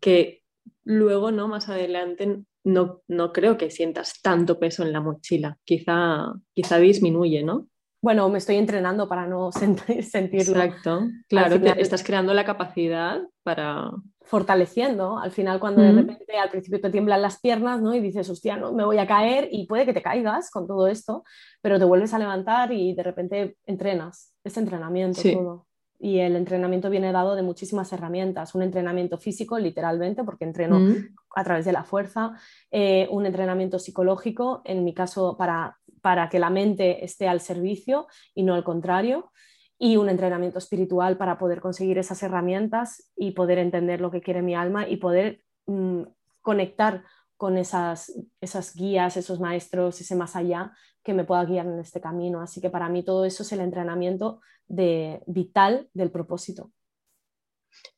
que 0.00 0.42
luego, 0.86 1.30
¿no? 1.30 1.46
Más 1.48 1.68
adelante, 1.68 2.42
no, 2.64 3.02
no 3.08 3.32
creo 3.32 3.58
que 3.58 3.70
sientas 3.70 4.20
tanto 4.22 4.58
peso 4.58 4.82
en 4.82 4.92
la 4.92 5.00
mochila. 5.00 5.58
Quizá, 5.64 6.32
quizá 6.54 6.78
disminuye, 6.78 7.42
¿no? 7.42 7.66
Bueno, 8.02 8.28
me 8.28 8.38
estoy 8.38 8.56
entrenando 8.56 9.08
para 9.08 9.26
no 9.26 9.50
sentir- 9.52 10.02
sentirlo. 10.02 10.62
Exacto. 10.62 11.08
Claro, 11.28 11.58
final- 11.58 11.74
te- 11.74 11.82
estás 11.82 12.02
creando 12.02 12.32
la 12.34 12.44
capacidad 12.44 13.20
para... 13.42 13.90
fortaleciendo. 14.22 15.18
Al 15.18 15.30
final, 15.32 15.58
cuando 15.60 15.82
de 15.82 15.92
repente 15.92 16.36
al 16.38 16.50
principio 16.50 16.80
te 16.80 16.90
tiemblan 16.90 17.22
las 17.22 17.40
piernas, 17.40 17.80
¿no? 17.80 17.94
Y 17.94 18.00
dices, 18.00 18.28
hostia, 18.30 18.56
no, 18.56 18.72
me 18.72 18.84
voy 18.84 18.98
a 18.98 19.06
caer 19.06 19.48
y 19.50 19.66
puede 19.66 19.86
que 19.86 19.92
te 19.94 20.02
caigas 20.02 20.50
con 20.50 20.66
todo 20.66 20.86
esto, 20.88 21.24
pero 21.62 21.78
te 21.78 21.84
vuelves 21.84 22.12
a 22.14 22.18
levantar 22.18 22.72
y 22.72 22.94
de 22.94 23.02
repente 23.02 23.56
entrenas. 23.66 24.34
Es 24.44 24.56
entrenamiento 24.56 25.20
Sí. 25.20 25.32
todo. 25.34 25.66
Y 25.98 26.18
el 26.20 26.36
entrenamiento 26.36 26.90
viene 26.90 27.12
dado 27.12 27.34
de 27.34 27.42
muchísimas 27.42 27.92
herramientas. 27.92 28.54
Un 28.54 28.62
entrenamiento 28.62 29.18
físico, 29.18 29.58
literalmente, 29.58 30.24
porque 30.24 30.44
entreno 30.44 30.80
Mm, 30.86 31.14
a 31.34 31.44
través 31.44 31.64
de 31.64 31.72
la 31.72 31.84
fuerza, 31.84 32.32
eh, 32.70 33.08
un 33.10 33.26
entrenamiento 33.26 33.78
psicológico, 33.78 34.62
en 34.64 34.84
mi 34.84 34.94
caso, 34.94 35.36
para, 35.36 35.78
para 36.00 36.28
que 36.28 36.38
la 36.38 36.50
mente 36.50 37.04
esté 37.04 37.28
al 37.28 37.40
servicio 37.40 38.06
y 38.34 38.42
no 38.42 38.54
al 38.54 38.64
contrario, 38.64 39.30
y 39.78 39.98
un 39.98 40.08
entrenamiento 40.08 40.58
espiritual 40.58 41.18
para 41.18 41.36
poder 41.36 41.60
conseguir 41.60 41.98
esas 41.98 42.22
herramientas 42.22 43.10
y 43.16 43.32
poder 43.32 43.58
entender 43.58 44.00
lo 44.00 44.10
que 44.10 44.22
quiere 44.22 44.40
mi 44.40 44.54
alma 44.54 44.88
y 44.88 44.96
poder 44.96 45.42
mm, 45.66 46.02
conectar 46.40 47.04
con 47.36 47.58
esas, 47.58 48.12
esas 48.40 48.74
guías, 48.74 49.16
esos 49.16 49.40
maestros, 49.40 50.00
ese 50.00 50.16
más 50.16 50.36
allá 50.36 50.72
que 51.02 51.14
me 51.14 51.24
pueda 51.24 51.44
guiar 51.44 51.66
en 51.66 51.78
este 51.78 52.00
camino. 52.00 52.40
Así 52.40 52.60
que 52.60 52.70
para 52.70 52.88
mí 52.88 53.04
todo 53.04 53.24
eso 53.24 53.42
es 53.42 53.52
el 53.52 53.60
entrenamiento 53.60 54.40
de, 54.66 55.22
vital 55.26 55.88
del 55.92 56.10
propósito. 56.10 56.72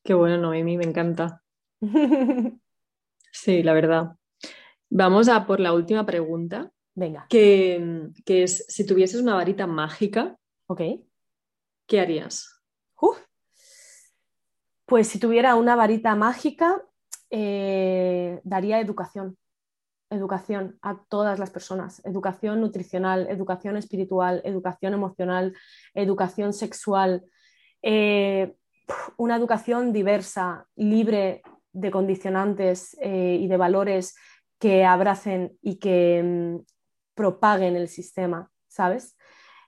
Qué 0.03 0.15
bueno, 0.15 0.39
Noemi, 0.39 0.77
me 0.77 0.85
encanta. 0.85 1.43
Sí, 3.31 3.63
la 3.63 3.75
verdad. 3.75 4.17
Vamos 4.91 5.29
a 5.29 5.47
por 5.47 5.61
la 5.61 5.73
última 5.75 6.07
pregunta, 6.07 6.73
Venga, 6.95 7.27
que, 7.29 8.09
que 8.25 8.43
es, 8.43 8.65
si 8.69 8.87
tuvieses 8.87 9.21
una 9.21 9.35
varita 9.35 9.67
mágica, 9.67 10.37
ok. 10.67 10.81
¿qué 11.87 12.01
harías? 12.01 12.61
Uf. 13.01 13.19
Pues 14.87 15.09
si 15.09 15.21
tuviera 15.21 15.55
una 15.55 15.77
varita 15.77 16.15
mágica, 16.17 16.83
eh, 17.31 18.41
daría 18.45 18.81
educación. 18.81 19.37
Educación 20.11 20.79
a 20.83 21.03
todas 21.09 21.39
las 21.39 21.51
personas. 21.51 22.05
Educación 22.05 22.61
nutricional, 22.61 23.27
educación 23.29 23.77
espiritual, 23.77 24.41
educación 24.45 24.95
emocional, 24.95 25.55
educación 25.95 26.53
sexual. 26.53 27.25
eh, 27.83 28.55
una 29.19 29.37
educación 29.37 29.93
diversa, 29.93 30.67
libre 30.75 31.43
de 31.73 31.91
condicionantes 31.91 32.97
eh, 33.03 33.39
y 33.39 33.47
de 33.47 33.57
valores 33.59 34.15
que 34.59 34.85
abracen 34.87 35.59
y 35.61 35.79
que 35.79 36.23
mm, 36.25 36.65
propaguen 37.15 37.77
el 37.77 37.89
sistema, 37.89 38.51
¿sabes? 38.69 39.15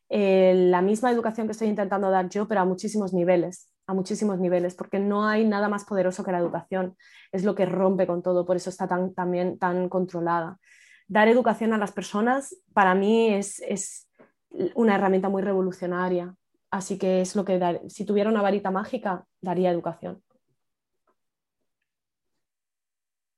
la 0.09 0.83
misma 0.83 1.13
educación 1.13 1.47
que 1.47 1.53
estoy 1.53 1.69
intentando 1.69 2.11
dar 2.11 2.29
yo, 2.29 2.49
pero 2.49 2.63
a 2.63 2.65
muchísimos 2.65 3.13
niveles, 3.13 3.70
a 3.91 3.95
muchísimos 3.95 4.39
niveles, 4.39 4.75
porque 4.75 5.01
no 5.01 5.27
hay 5.27 5.45
nada 5.45 5.69
más 5.69 5.85
poderoso 5.85 6.23
que 6.23 6.31
la 6.33 6.39
educación. 6.39 6.97
Es 7.33 7.45
lo 7.45 7.55
que 7.55 7.67
rompe 7.67 8.07
con 8.07 8.23
todo, 8.23 8.47
por 8.47 8.57
eso 8.57 8.71
está 8.71 8.87
tan, 8.87 9.15
también 9.15 9.59
tan 9.59 9.89
controlada. 9.89 10.59
Dar 11.09 11.27
educación 11.27 11.73
a 11.73 11.79
las 11.79 11.91
personas 11.91 12.57
para 12.73 12.95
mí 12.95 13.35
es, 13.35 13.61
es 13.67 14.09
una 14.75 14.95
herramienta 14.95 15.29
muy 15.29 15.43
revolucionaria. 15.43 16.35
Así 16.71 16.99
que 16.99 17.21
es 17.21 17.35
lo 17.35 17.45
que 17.45 17.59
dar, 17.59 17.81
si 17.89 18.05
tuviera 18.05 18.31
una 18.31 18.43
varita 18.43 18.71
mágica, 18.71 19.27
daría 19.41 19.73
educación. 19.73 20.23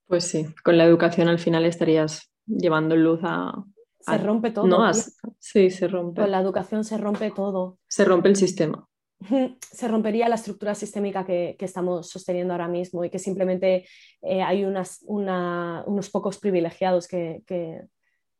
Pues 0.06 0.24
sí, 0.24 0.54
con 0.62 0.76
la 0.76 0.84
educación 0.84 1.28
al 1.28 1.38
final 1.38 1.64
estarías 1.64 2.30
llevando 2.44 2.94
luz 2.94 3.20
a... 3.22 3.64
Se 4.00 4.18
rompe 4.18 4.50
todo. 4.50 4.66
no, 4.66 4.92
sí, 5.38 5.70
se 5.70 5.88
rompe. 5.88 6.20
Con 6.20 6.30
la 6.30 6.40
educación 6.40 6.84
se 6.84 6.98
rompe 6.98 7.30
todo. 7.30 7.78
Se 7.88 8.04
rompe 8.04 8.28
el 8.28 8.36
sistema. 8.36 8.86
se 9.60 9.88
rompería 9.88 10.28
la 10.28 10.34
estructura 10.36 10.74
sistémica 10.74 11.24
que, 11.24 11.56
que 11.58 11.64
estamos 11.64 12.08
sosteniendo 12.08 12.52
ahora 12.54 12.68
mismo 12.68 13.04
y 13.04 13.10
que 13.10 13.18
simplemente 13.18 13.86
eh, 14.22 14.42
hay 14.42 14.64
unas, 14.64 15.00
una- 15.06 15.84
unos 15.86 16.10
pocos 16.10 16.38
privilegiados 16.38 17.06
que, 17.08 17.42
que- 17.46 17.82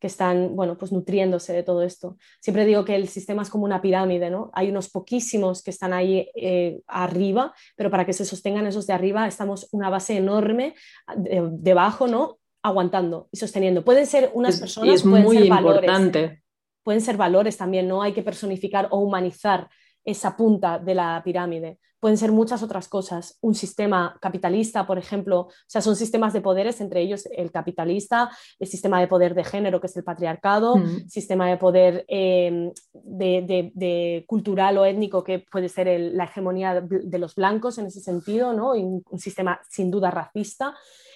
que 0.00 0.08
están 0.08 0.56
bueno, 0.56 0.76
pues 0.76 0.90
nutriéndose 0.90 1.52
de 1.52 1.62
todo 1.62 1.84
esto. 1.84 2.16
Siempre 2.40 2.64
digo 2.66 2.84
que 2.84 2.96
el 2.96 3.06
sistema 3.06 3.42
es 3.42 3.50
como 3.50 3.64
una 3.64 3.80
pirámide, 3.80 4.30
¿no? 4.30 4.50
Hay 4.52 4.68
unos 4.68 4.90
poquísimos 4.90 5.62
que 5.62 5.70
están 5.70 5.92
ahí 5.92 6.28
eh, 6.34 6.80
arriba, 6.88 7.54
pero 7.76 7.88
para 7.88 8.04
que 8.04 8.12
se 8.12 8.24
sostengan 8.24 8.66
esos 8.66 8.88
de 8.88 8.94
arriba 8.94 9.28
estamos 9.28 9.68
una 9.70 9.90
base 9.90 10.16
enorme 10.16 10.74
de- 11.16 11.48
debajo, 11.52 12.08
¿no? 12.08 12.40
Aguantando 12.64 13.28
y 13.30 13.36
sosteniendo. 13.36 13.84
Pueden 13.84 14.06
ser 14.06 14.32
unas 14.34 14.54
Es- 14.54 14.60
personas, 14.60 14.92
es 14.96 15.02
pueden 15.04 15.24
muy 15.24 15.38
ser 15.38 15.48
valores 15.48 15.84
importante. 15.84 16.42
pueden 16.82 17.00
ser 17.00 17.16
valores 17.16 17.56
también, 17.56 17.86
no 17.86 18.02
hay 18.02 18.12
que 18.12 18.24
personificar 18.24 18.88
o 18.90 18.98
humanizar 18.98 19.68
esa 20.04 20.36
punta 20.36 20.78
de 20.78 20.94
la 20.94 21.20
pirámide. 21.24 21.78
Pueden 22.00 22.18
ser 22.18 22.32
muchas 22.32 22.64
otras 22.64 22.88
cosas. 22.88 23.38
Un 23.42 23.54
sistema 23.54 24.18
capitalista, 24.20 24.84
por 24.88 24.98
ejemplo, 24.98 25.42
o 25.42 25.50
sea, 25.68 25.80
son 25.80 25.94
sistemas 25.94 26.32
de 26.32 26.40
poderes, 26.40 26.80
entre 26.80 27.00
ellos 27.00 27.26
el 27.26 27.52
capitalista, 27.52 28.28
el 28.58 28.66
sistema 28.66 28.98
de 28.98 29.06
poder 29.06 29.34
de 29.36 29.44
género, 29.44 29.80
que 29.80 29.86
es 29.86 29.96
el 29.96 30.02
patriarcado, 30.02 30.76
Mm. 30.78 31.08
sistema 31.08 31.48
de 31.48 31.58
poder 31.58 32.04
eh, 32.08 32.72
de, 32.92 33.42
de- 33.42 33.70
de 33.74 34.24
cultural 34.26 34.78
o 34.78 34.84
étnico, 34.84 35.22
que 35.22 35.44
puede 35.48 35.68
ser 35.68 35.86
el- 35.86 36.16
la 36.16 36.24
hegemonía 36.24 36.80
de, 36.80 37.18
los 37.18 37.36
blancos 37.36 37.78
en 37.78 37.86
ese 37.86 38.00
sentido, 38.00 38.52
¿no? 38.52 38.74
Y 38.74 38.82
un, 38.82 39.04
un 39.08 39.18
sistema 39.20 39.60
sin 39.70 39.88
duda 39.92 40.10
racista, 40.10 40.74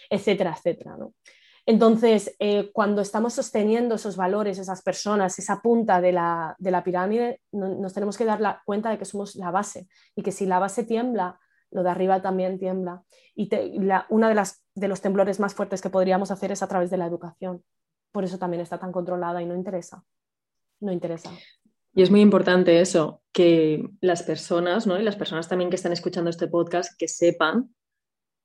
etcétera, 0.08 0.54
etcétera, 0.56 0.96
¿no? 0.96 1.14
Entonces, 1.68 2.36
eh, 2.38 2.70
cuando 2.72 3.02
estamos 3.02 3.34
sosteniendo 3.34 3.96
esos 3.96 4.16
valores, 4.16 4.58
esas 4.58 4.82
personas, 4.82 5.36
esa 5.40 5.60
punta 5.60 6.00
de 6.00 6.12
la, 6.12 6.54
de 6.58 6.70
la 6.70 6.84
pirámide, 6.84 7.40
no- 7.50 7.68
nos 7.68 7.92
tenemos 7.92 8.16
que 8.16 8.24
dar 8.24 8.40
la 8.40 8.62
cuenta 8.64 8.88
de 8.90 8.98
que 8.98 9.04
somos 9.04 9.34
la 9.34 9.50
base 9.50 9.88
y 10.14 10.22
que 10.22 10.30
si 10.30 10.46
la 10.46 10.60
base 10.60 10.84
tiembla, 10.84 11.40
lo 11.72 11.82
de 11.82 11.90
arriba 11.90 12.22
también 12.22 12.60
tiembla. 12.60 13.02
Y 13.34 13.48
te- 13.48 13.68
la- 13.80 14.06
una 14.10 14.28
de, 14.28 14.36
las, 14.36 14.62
de 14.76 14.86
los 14.86 15.00
temblores 15.00 15.40
más 15.40 15.54
fuertes 15.54 15.82
que 15.82 15.90
podríamos 15.90 16.30
hacer 16.30 16.52
es 16.52 16.62
a 16.62 16.68
través 16.68 16.88
de 16.90 16.98
la 16.98 17.06
educación. 17.06 17.64
Por 18.12 18.22
eso 18.22 18.38
también 18.38 18.60
está 18.62 18.78
tan 18.78 18.92
controlada 18.92 19.42
y 19.42 19.46
no 19.46 19.56
interesa. 19.56 20.04
No 20.78 20.92
interesa. 20.92 21.30
Y 21.94 22.02
es 22.02 22.10
muy 22.12 22.20
importante 22.20 22.80
eso, 22.80 23.22
que 23.32 23.88
las 24.00 24.22
personas, 24.22 24.86
¿no? 24.86 25.00
Y 25.00 25.02
las 25.02 25.16
personas 25.16 25.48
también 25.48 25.70
que 25.70 25.76
están 25.76 25.92
escuchando 25.92 26.30
este 26.30 26.46
podcast, 26.46 26.92
que 26.96 27.08
sepan 27.08 27.74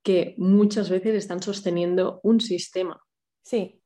que 0.03 0.33
muchas 0.37 0.89
veces 0.89 1.13
están 1.15 1.43
sosteniendo 1.43 2.19
un 2.23 2.41
sistema. 2.41 2.99
Sí. 3.43 3.81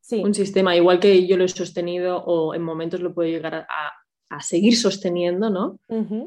Sí. 0.00 0.22
Un 0.22 0.34
sistema, 0.34 0.76
igual 0.76 1.00
que 1.00 1.26
yo 1.26 1.36
lo 1.36 1.44
he 1.44 1.48
sostenido 1.48 2.22
o 2.24 2.54
en 2.54 2.62
momentos 2.62 3.00
lo 3.00 3.14
puedo 3.14 3.28
llegar 3.28 3.54
a, 3.54 3.92
a 4.28 4.40
seguir 4.40 4.76
sosteniendo, 4.76 5.50
¿no? 5.50 5.78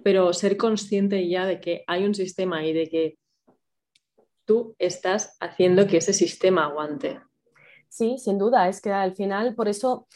Pero 0.03 0.33
ser 0.33 0.57
consciente 0.57 1.27
ya 1.27 1.45
de 1.45 1.59
que 1.59 1.83
hay 1.87 2.05
un 2.05 2.15
sistema 2.15 2.65
y 2.65 2.73
de 2.73 2.87
que 2.87 3.17
tú 4.45 4.75
estás 4.79 5.35
haciendo 5.39 5.87
que 5.87 5.97
ese 5.97 6.13
sistema 6.13 6.65
aguante. 6.65 7.19
Sí, 7.89 8.17
sin 8.17 8.37
duda, 8.37 8.69
es 8.69 8.81
que 8.81 8.91
al 8.91 9.15
final, 9.15 9.55
por 9.55 9.67
eso, 9.67 10.07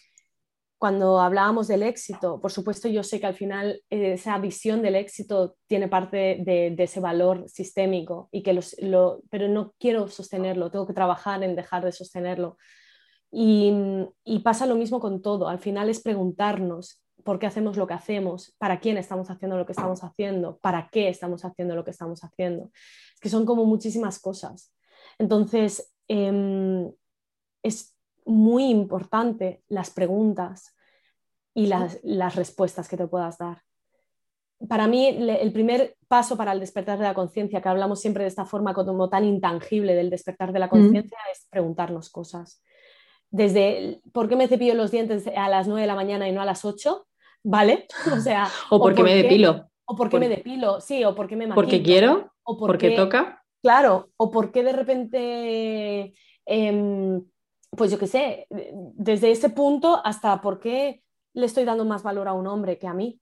cuando 0.81 1.19
hablábamos 1.19 1.67
del 1.67 1.83
éxito, 1.83 2.41
por 2.41 2.51
supuesto 2.51 2.87
yo 2.87 3.03
sé 3.03 3.19
que 3.19 3.27
al 3.27 3.35
final 3.35 3.83
eh, 3.91 4.13
esa 4.13 4.35
visión 4.39 4.81
del 4.81 4.95
éxito 4.95 5.55
tiene 5.67 5.87
parte 5.87 6.39
de, 6.43 6.73
ese 6.75 6.99
valor 6.99 7.47
sistémico, 7.47 8.29
y 8.31 8.41
que 8.41 8.59
lo, 8.79 9.21
pero 9.29 9.47
no 9.47 9.75
quiero 9.77 10.07
sostenerlo, 10.07 10.71
tengo 10.71 10.87
que 10.87 10.95
trabajar 10.95 11.43
en 11.43 11.55
dejar 11.55 11.85
de 11.85 11.91
sostenerlo. 11.91 12.57
Y, 13.31 13.71
y 14.23 14.39
pasa 14.39 14.65
lo 14.65 14.73
mismo 14.73 14.99
con 14.99 15.21
todo, 15.21 15.49
al 15.49 15.59
final 15.59 15.87
es 15.87 16.01
preguntarnos 16.01 16.99
por 17.23 17.37
qué 17.37 17.45
hacemos 17.45 17.77
lo 17.77 17.85
que 17.85 17.93
hacemos, 17.93 18.55
para 18.57 18.79
quién 18.79 18.97
estamos 18.97 19.29
haciendo 19.29 19.57
lo 19.57 19.67
que 19.67 19.73
estamos 19.73 20.03
haciendo, 20.03 20.57
para 20.63 20.89
qué 20.91 21.09
estamos 21.09 21.45
haciendo 21.45 21.75
lo 21.75 21.85
que 21.85 21.91
estamos 21.91 22.23
haciendo. 22.23 22.71
Es 23.13 23.19
que 23.21 23.29
son 23.29 23.45
como 23.45 23.65
muchísimas 23.65 24.17
cosas. 24.17 24.73
Entonces, 25.19 25.93
em, 26.07 26.91
es 27.61 27.95
muy 28.25 28.65
importante 28.65 29.63
las 29.67 29.89
preguntas 29.89 30.75
y 31.53 31.67
las, 31.67 32.35
respuestas 32.35 32.87
que 32.87 32.97
te 32.97 33.07
puedas 33.07 33.37
dar. 33.37 33.61
Para 34.69 34.87
mí, 34.87 35.07
el 35.07 35.51
primer 35.51 35.97
paso 36.07 36.37
para 36.37 36.51
el 36.51 36.59
despertar 36.59 36.99
de 36.99 37.05
la 37.05 37.13
conciencia, 37.13 37.61
que 37.61 37.69
hablamos 37.69 37.99
siempre 37.99 38.23
de 38.23 38.29
esta 38.29 38.45
forma 38.45 38.73
como 38.73 39.09
tan 39.09 39.25
intangible 39.25 39.95
del 39.95 40.09
despertar 40.09 40.53
de 40.53 40.59
la 40.59 40.69
conciencia, 40.69 41.17
es 41.31 41.47
preguntarnos 41.49 42.09
cosas. 42.09 42.63
Desde, 43.31 44.01
¿por 44.11 44.29
qué 44.29 44.35
me 44.35 44.47
cepillo 44.47 44.75
los 44.75 44.91
dientes 44.91 45.25
a 45.35 45.49
las 45.49 45.67
9 45.67 45.81
de 45.81 45.87
la 45.87 45.95
mañana 45.95 46.27
y 46.27 46.31
no 46.31 46.41
a 46.41 46.45
las 46.45 46.63
8? 46.65 47.07
¿Vale? 47.43 47.87
O 48.13 48.19
sea, 48.19 48.47
o 48.69 48.79
porque 48.79 49.03
me 49.03 49.15
depilo. 49.15 49.69
O 49.85 49.95
porque 49.95 50.19
me 50.19 50.29
depilo, 50.29 50.79
sí, 50.79 51.03
o 51.03 51.15
porque 51.15 51.35
me 51.35 51.47
maquillo. 51.47 51.55
Porque 51.55 51.83
quiero, 51.83 52.31
o 52.43 52.57
porque, 52.57 52.91
toca. 52.91 53.43
Claro, 53.61 54.09
o 54.17 54.31
porque 54.31 54.63
de 54.63 54.73
repente 54.73 56.13
em, 56.45 57.21
pues 57.75 57.89
yo 57.89 57.97
qué 57.97 58.07
sé, 58.07 58.47
desde 58.49 59.31
ese 59.31 59.49
punto 59.49 60.01
hasta 60.03 60.41
por 60.41 60.59
qué 60.59 61.03
le 61.33 61.45
estoy 61.45 61.63
dando 61.63 61.85
más 61.85 62.03
valor 62.03 62.27
a 62.27 62.33
un 62.33 62.47
hombre 62.47 62.77
que 62.77 62.87
a 62.87 62.93
mí. 62.93 63.19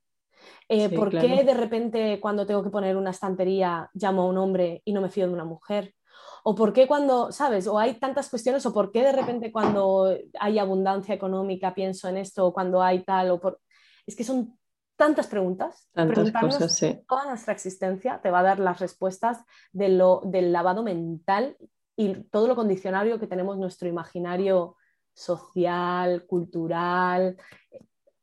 Eh, 0.68 0.88
¿Por 0.88 1.10
qué 1.10 1.44
de 1.44 1.54
repente 1.54 2.18
cuando 2.20 2.46
tengo 2.46 2.62
que 2.62 2.70
poner 2.70 2.96
una 2.96 3.10
estantería 3.10 3.90
llamo 3.94 4.22
a 4.22 4.26
un 4.26 4.38
hombre 4.38 4.82
y 4.84 4.92
no 4.92 5.00
me 5.00 5.10
fío 5.10 5.26
de 5.26 5.32
una 5.32 5.44
mujer? 5.44 5.94
¿O 6.42 6.54
por 6.54 6.72
qué 6.72 6.86
cuando, 6.86 7.30
sabes, 7.32 7.66
o 7.66 7.78
hay 7.78 7.94
tantas 7.94 8.30
cuestiones, 8.30 8.64
o 8.64 8.72
por 8.72 8.90
qué 8.90 9.02
de 9.02 9.12
repente 9.12 9.52
cuando 9.52 10.16
hay 10.38 10.58
abundancia 10.58 11.14
económica 11.14 11.74
pienso 11.74 12.08
en 12.08 12.16
esto, 12.16 12.46
o 12.46 12.52
cuando 12.52 12.82
hay 12.82 13.04
tal, 13.04 13.30
o 13.30 13.40
por... 13.40 13.60
Es 14.06 14.16
que 14.16 14.24
son 14.24 14.58
tantas 14.96 15.26
preguntas. 15.26 15.88
Tantas 15.92 16.32
cosas, 16.32 16.74
sí. 16.74 17.04
Toda 17.06 17.26
nuestra 17.26 17.52
existencia 17.52 18.20
te 18.22 18.30
va 18.30 18.40
a 18.40 18.44
dar 18.44 18.58
las 18.58 18.80
respuestas 18.80 19.44
de 19.72 19.90
lo, 19.90 20.22
del 20.24 20.52
lavado 20.52 20.82
mental 20.82 21.56
y 22.00 22.14
todo 22.30 22.48
lo 22.48 22.56
condicionario 22.56 23.20
que 23.20 23.26
tenemos 23.26 23.58
nuestro 23.58 23.86
imaginario 23.86 24.76
social, 25.12 26.24
cultural, 26.26 27.36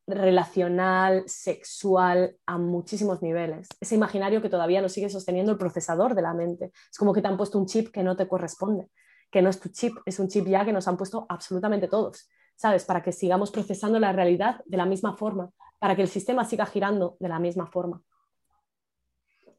relacional, 0.07 1.23
sexual, 1.27 2.35
a 2.47 2.57
muchísimos 2.57 3.21
niveles. 3.21 3.67
Ese 3.79 3.93
imaginario 3.93 4.41
que 4.41 4.49
todavía 4.49 4.81
nos 4.81 4.93
sigue 4.93 5.09
sosteniendo 5.09 5.51
el 5.51 5.59
procesador 5.59 6.15
de 6.15 6.23
la 6.23 6.33
mente. 6.33 6.71
Es 6.91 6.97
como 6.97 7.13
que 7.13 7.21
te 7.21 7.27
han 7.27 7.37
puesto 7.37 7.59
un 7.59 7.67
chip 7.67 7.91
que 7.91 8.01
no 8.01 8.15
te 8.15 8.27
corresponde, 8.27 8.89
que 9.29 9.43
no 9.43 9.49
es 9.51 9.59
tu 9.59 9.69
chip, 9.69 9.95
es 10.07 10.17
un 10.17 10.27
chip 10.27 10.47
ya 10.47 10.65
que 10.65 10.73
nos 10.73 10.87
han 10.87 10.97
puesto 10.97 11.27
absolutamente 11.29 11.87
todos, 11.87 12.27
¿sabes? 12.55 12.83
Para 12.83 13.03
que 13.03 13.11
sigamos 13.11 13.51
procesando 13.51 13.99
la 13.99 14.11
realidad 14.11 14.61
de 14.65 14.77
la 14.77 14.87
misma 14.87 15.15
forma, 15.15 15.51
para 15.77 15.95
que 15.95 16.01
el 16.01 16.07
sistema 16.07 16.45
siga 16.45 16.65
girando 16.65 17.15
de 17.19 17.29
la 17.29 17.37
misma 17.37 17.67
forma. 17.67 18.01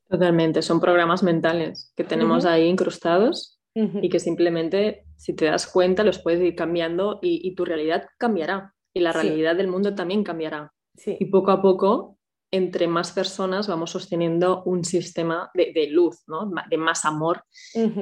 Totalmente, 0.08 0.62
son 0.62 0.80
programas 0.80 1.22
mentales 1.22 1.92
que 1.94 2.02
tenemos 2.02 2.46
ahí 2.46 2.66
incrustados 2.66 3.57
y 4.02 4.08
que 4.08 4.18
simplemente, 4.18 5.04
si 5.16 5.34
te 5.34 5.46
das 5.46 5.66
cuenta, 5.66 6.04
los 6.04 6.18
puedes 6.18 6.40
ir 6.40 6.54
cambiando 6.54 7.18
y, 7.22 7.54
tu 7.54 7.64
realidad 7.64 8.08
cambiará 8.18 8.74
y 8.92 9.00
la 9.00 9.12
realidad 9.12 9.56
del 9.56 9.68
mundo 9.68 9.94
también 9.94 10.24
cambiará. 10.24 10.72
Y 11.06 11.26
poco 11.26 11.50
a 11.50 11.62
poco, 11.62 12.18
entre 12.50 12.88
más 12.88 13.12
personas, 13.12 13.68
vamos 13.68 13.90
sosteniendo 13.90 14.62
un 14.64 14.84
sistema 14.84 15.50
de, 15.54 15.88
luz, 15.90 16.24
¿no? 16.26 16.50
de 16.68 16.76
más 16.76 17.04
amor 17.04 17.44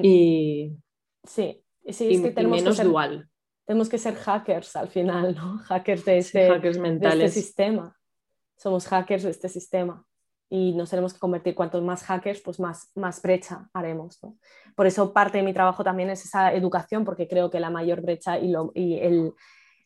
y, 0.02 0.72
sí. 1.24 1.62
Sí, 1.88 2.14
es 2.14 2.20
que 2.20 2.30
tenemos 2.32 2.58
menos 2.58 2.74
que 2.74 2.82
ser, 2.82 2.86
dual. 2.86 3.28
Tenemos 3.64 3.88
que 3.88 3.98
ser 3.98 4.14
hackers 4.16 4.74
al 4.74 4.88
final, 4.88 5.36
¿no? 5.36 5.58
Hackers 5.68 6.04
de 6.04 6.18
este, 6.18 6.48
hackers 6.48 6.78
mentales. 6.78 7.18
de 7.18 7.24
este 7.26 7.40
sistema. 7.42 7.96
Somos 8.56 8.88
hackers 8.88 9.22
de 9.22 9.30
este 9.30 9.48
sistema 9.48 10.05
y 10.48 10.72
nos 10.74 10.90
tenemos 10.90 11.12
que 11.12 11.18
convertir 11.18 11.54
cuantos 11.54 11.82
más 11.82 12.04
hackers, 12.04 12.40
pues 12.40 12.60
más, 12.60 12.90
más 12.94 13.20
brecha 13.20 13.68
haremos. 13.72 14.20
Por 14.74 14.86
eso 14.86 15.12
parte 15.12 15.38
de 15.38 15.44
mi 15.44 15.52
trabajo 15.52 15.82
también 15.82 16.10
es 16.10 16.24
esa 16.24 16.52
educación, 16.52 17.04
porque 17.04 17.28
creo 17.28 17.50
que 17.50 17.60
la 17.60 17.70
mayor 17.70 18.00
brecha 18.00 18.38
y, 18.38 18.48
lo, 18.48 18.70
y 18.74 18.98
el, 18.98 19.34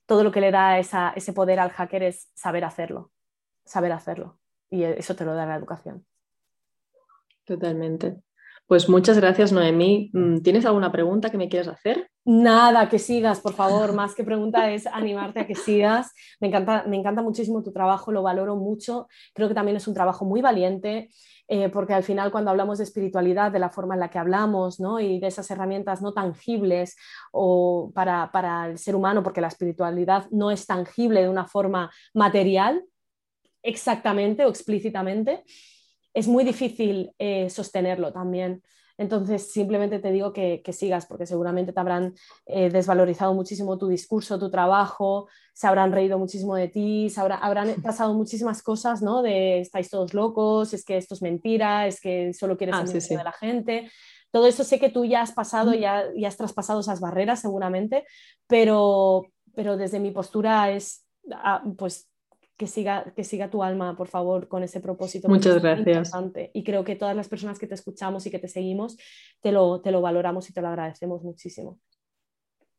todo 0.07 0.23
lo 0.23 0.33
que 0.33 0.41
le 0.41 0.51
da 0.51 0.79
esa, 0.79 1.13
ese 1.17 1.33
poder 1.33 1.61
al 1.61 1.71
hacker 1.71 2.03
es 2.03 2.31
saber 2.35 2.65
hacerlo, 2.65 3.11
saber 3.65 3.93
hacerlo. 3.93 4.39
Y 4.69 4.85
eso 4.85 5.17
te 5.17 5.25
lo 5.25 5.35
da 5.35 5.47
la 5.47 5.57
educación. 5.57 6.07
Totalmente. 7.45 8.21
Pues 8.71 8.89
muchas 8.89 9.17
gracias, 9.17 9.51
Noemí. 9.51 10.11
Mm, 10.13 10.43
¿Tienes 10.43 10.65
alguna 10.65 10.93
pregunta 10.93 11.29
que 11.29 11.37
me 11.37 11.49
quieras 11.49 11.67
hacer? 11.67 12.09
Nada, 12.25 12.89
que 12.89 13.01
sigas, 13.01 13.41
por 13.41 13.53
favor. 13.55 13.93
Más 13.95 14.15
que 14.15 14.23
pregunta 14.23 14.71
es 14.71 14.87
animarte 14.87 15.41
a 15.41 15.47
que 15.49 15.57
sigas. 15.57 16.13
Me 16.39 16.47
encanta, 16.47 16.85
me 16.87 16.97
encanta 16.97 17.21
muchísimo 17.21 17.65
tu 17.65 17.73
trabajo, 17.73 18.13
lo 18.13 18.23
valoro 18.23 18.55
mucho. 18.55 19.09
Creo 19.35 19.49
que 19.49 19.57
también 19.57 19.77
es 19.77 19.89
un 19.89 19.95
trabajo 19.95 20.25
muy 20.25 20.41
valiente, 20.41 21.11
eh, 21.49 21.69
porque 21.69 21.95
al 21.95 22.05
final 22.05 22.31
cuando 22.31 22.53
hablamos 22.53 22.79
de 22.79 22.85
espiritualidad, 22.85 23.51
de 23.51 23.59
la 23.59 23.71
forma 23.71 23.95
en 23.95 24.01
la 24.01 24.09
que 24.09 24.21
hablamos 24.21 24.79
¿no? 24.79 25.01
y 25.01 25.19
de 25.19 25.27
esas 25.27 25.51
herramientas 25.51 26.01
no 26.01 26.13
tangibles 26.13 26.95
o 27.33 27.91
para, 27.93 28.31
para 28.31 28.69
el 28.69 28.79
ser 28.79 28.95
humano, 28.95 29.25
porque 29.25 29.41
la 29.41 29.49
espiritualidad 29.49 30.29
no 30.31 30.53
es 30.53 30.65
tangible 30.65 31.23
de 31.23 31.29
una 31.29 31.49
forma 31.49 31.91
material, 32.15 32.85
exactamente 33.65 34.45
o 34.45 34.49
explícitamente 34.49 35.43
es 36.15 36.29
muy 36.29 36.45
difícil 36.45 37.13
eh, 37.19 37.51
sostenerlo 37.51 38.13
también. 38.13 38.63
Entonces, 39.01 39.51
simplemente 39.51 39.99
te 39.99 40.13
digo 40.13 40.31
que, 40.35 40.63
sigas, 40.73 41.07
porque 41.07 41.25
seguramente 41.25 41.73
te 41.73 41.81
habrán 41.81 42.15
eh, 42.45 42.69
desvalorizado 42.69 43.33
muchísimo 43.33 43.79
tu 43.79 43.89
discurso, 43.89 44.39
tu 44.39 44.51
trabajo, 44.51 45.27
se 45.55 45.67
habrán 45.67 45.91
reído 45.91 46.19
muchísimo 46.19 46.55
de 46.55 46.69
ti, 46.69 47.09
se 47.09 47.19
habrán 47.19 47.75
pasado 47.83 48.13
muchísimas 48.13 48.63
cosas, 48.63 49.01
¿no? 49.01 49.23
De 49.23 49.61
estáis 49.61 49.89
todos 49.89 50.13
locos, 50.13 50.75
es 50.75 50.85
que 50.85 50.99
esto 50.99 51.15
es 51.15 51.23
mentira, 51.23 51.87
es 51.87 51.99
que 51.99 52.35
solo 52.35 52.59
quieres 52.59 52.77
ah, 52.77 52.85
el 52.87 53.17
de 53.19 53.25
la 53.25 53.33
gente. 53.33 53.91
Todo 54.31 54.47
eso 54.47 54.65
sé 54.65 54.79
que 54.79 54.91
tú 54.91 55.07
ya 55.07 55.23
has 55.23 55.33
pasado, 55.33 55.73
ya, 55.73 56.05
ya 56.15 56.29
has 56.29 56.37
traspasado 56.37 56.81
esas 56.81 57.01
barreras 57.01 57.41
seguramente, 57.41 58.05
pero, 58.47 59.23
pero 59.55 59.79
desde 59.79 59.99
mi 59.99 60.11
postura 60.11 60.73
es, 60.73 61.07
ah, 61.33 61.63
pues 61.79 62.10
que 62.61 62.67
siga, 62.67 63.11
que 63.17 63.25
siga 63.25 63.49
tu 63.49 63.63
alma, 63.63 63.97
por 63.97 64.09
favor, 64.09 64.47
con 64.47 64.63
ese 64.63 64.81
propósito. 64.81 65.31
Muchas 65.31 65.63
gracias. 65.63 66.13
Y 66.53 66.63
creo 66.63 66.85
que 66.85 66.95
todas 66.95 67.17
las 67.17 67.27
personas 67.27 67.59
que 67.59 67.67
te 67.67 67.75
escuchamos 67.75 68.27
y 68.27 68.31
que 68.31 68.39
te 68.39 68.49
seguimos, 68.49 68.99
te 69.41 69.51
lo, 69.51 69.81
te 69.81 69.91
lo 69.91 70.03
valoramos 70.03 70.51
y 70.51 70.53
te 70.53 70.61
lo 70.61 70.69
agradecemos 70.69 71.23
muchísimo. 71.23 71.81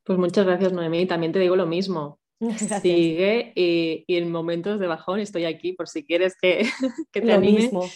Pues 0.03 0.19
muchas 0.19 0.45
gracias, 0.45 0.71
Noemí. 0.71 0.99
Y 0.99 1.05
también 1.07 1.31
te 1.31 1.39
digo 1.39 1.55
lo 1.55 1.65
mismo. 1.65 2.19
Sigue 2.83 3.53
y, 3.55 4.05
en 4.07 4.31
momentos 4.31 4.79
de 4.79 4.85
bajón 4.85 5.19
estoy 5.19 5.45
aquí 5.45 5.73
por 5.73 5.87
si 5.87 6.05
quieres 6.05 6.35
que, 6.39 6.61
que 7.11 7.21
te 7.21 7.33
lo 7.33 7.39
Mismo. 7.39 7.89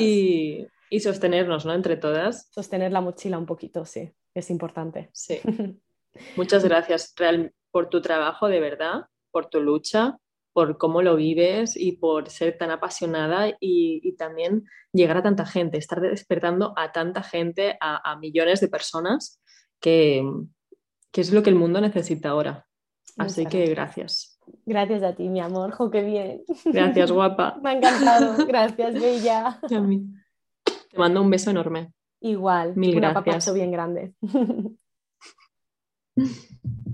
Y, 0.00 0.66
y, 0.90 1.00
sostenernos, 1.00 1.66
¿no? 1.66 1.74
Entre 1.74 1.98
todas. 1.98 2.48
Sostener 2.54 2.90
la 2.90 3.02
mochila 3.02 3.36
un 3.36 3.44
poquito, 3.44 3.84
sí, 3.84 4.10
es 4.32 4.48
importante. 4.48 5.10
Sí. 5.12 5.40
Muchas 6.36 6.64
gracias 6.64 7.12
Real, 7.18 7.52
por 7.70 7.90
tu 7.90 8.00
trabajo, 8.00 8.48
de 8.48 8.60
verdad, 8.60 9.02
por 9.30 9.50
tu 9.50 9.60
lucha 9.60 10.18
por 10.58 10.76
cómo 10.76 11.02
lo 11.02 11.14
vives 11.14 11.76
y 11.76 11.92
por 11.92 12.30
ser 12.30 12.58
tan 12.58 12.72
apasionada 12.72 13.46
y, 13.60 14.16
también 14.18 14.64
llegar 14.92 15.18
a 15.18 15.22
tanta 15.22 15.46
gente, 15.46 15.78
estar 15.78 16.00
despertando 16.00 16.74
a 16.76 16.90
tanta 16.90 17.22
gente, 17.22 17.78
a, 17.80 18.16
millones 18.16 18.60
de 18.60 18.66
personas, 18.66 19.40
que, 19.78 20.28
es 21.12 21.32
lo 21.32 21.44
que 21.44 21.50
el 21.50 21.54
mundo 21.54 21.80
necesita 21.80 22.30
ahora. 22.30 22.66
Así 23.16 23.46
que 23.46 23.66
gracias. 23.66 24.40
Gracias 24.66 25.04
a 25.04 25.14
ti, 25.14 25.28
mi 25.28 25.38
amor. 25.38 25.70
Jo, 25.70 25.92
qué 25.92 26.02
bien. 26.02 26.42
Gracias, 26.64 27.12
guapa. 27.12 27.56
Me 27.62 27.70
ha 27.70 27.72
encantado. 27.74 28.44
Gracias, 28.44 28.94
bella. 28.94 29.60
Te 29.68 30.98
mando 30.98 31.22
un 31.22 31.30
beso 31.30 31.52
enorme. 31.52 31.92
Igual. 32.20 32.74
Mil 32.74 32.96
un 32.96 33.02
gracias. 33.02 33.54
bien 33.54 33.70
grande. 33.70 34.12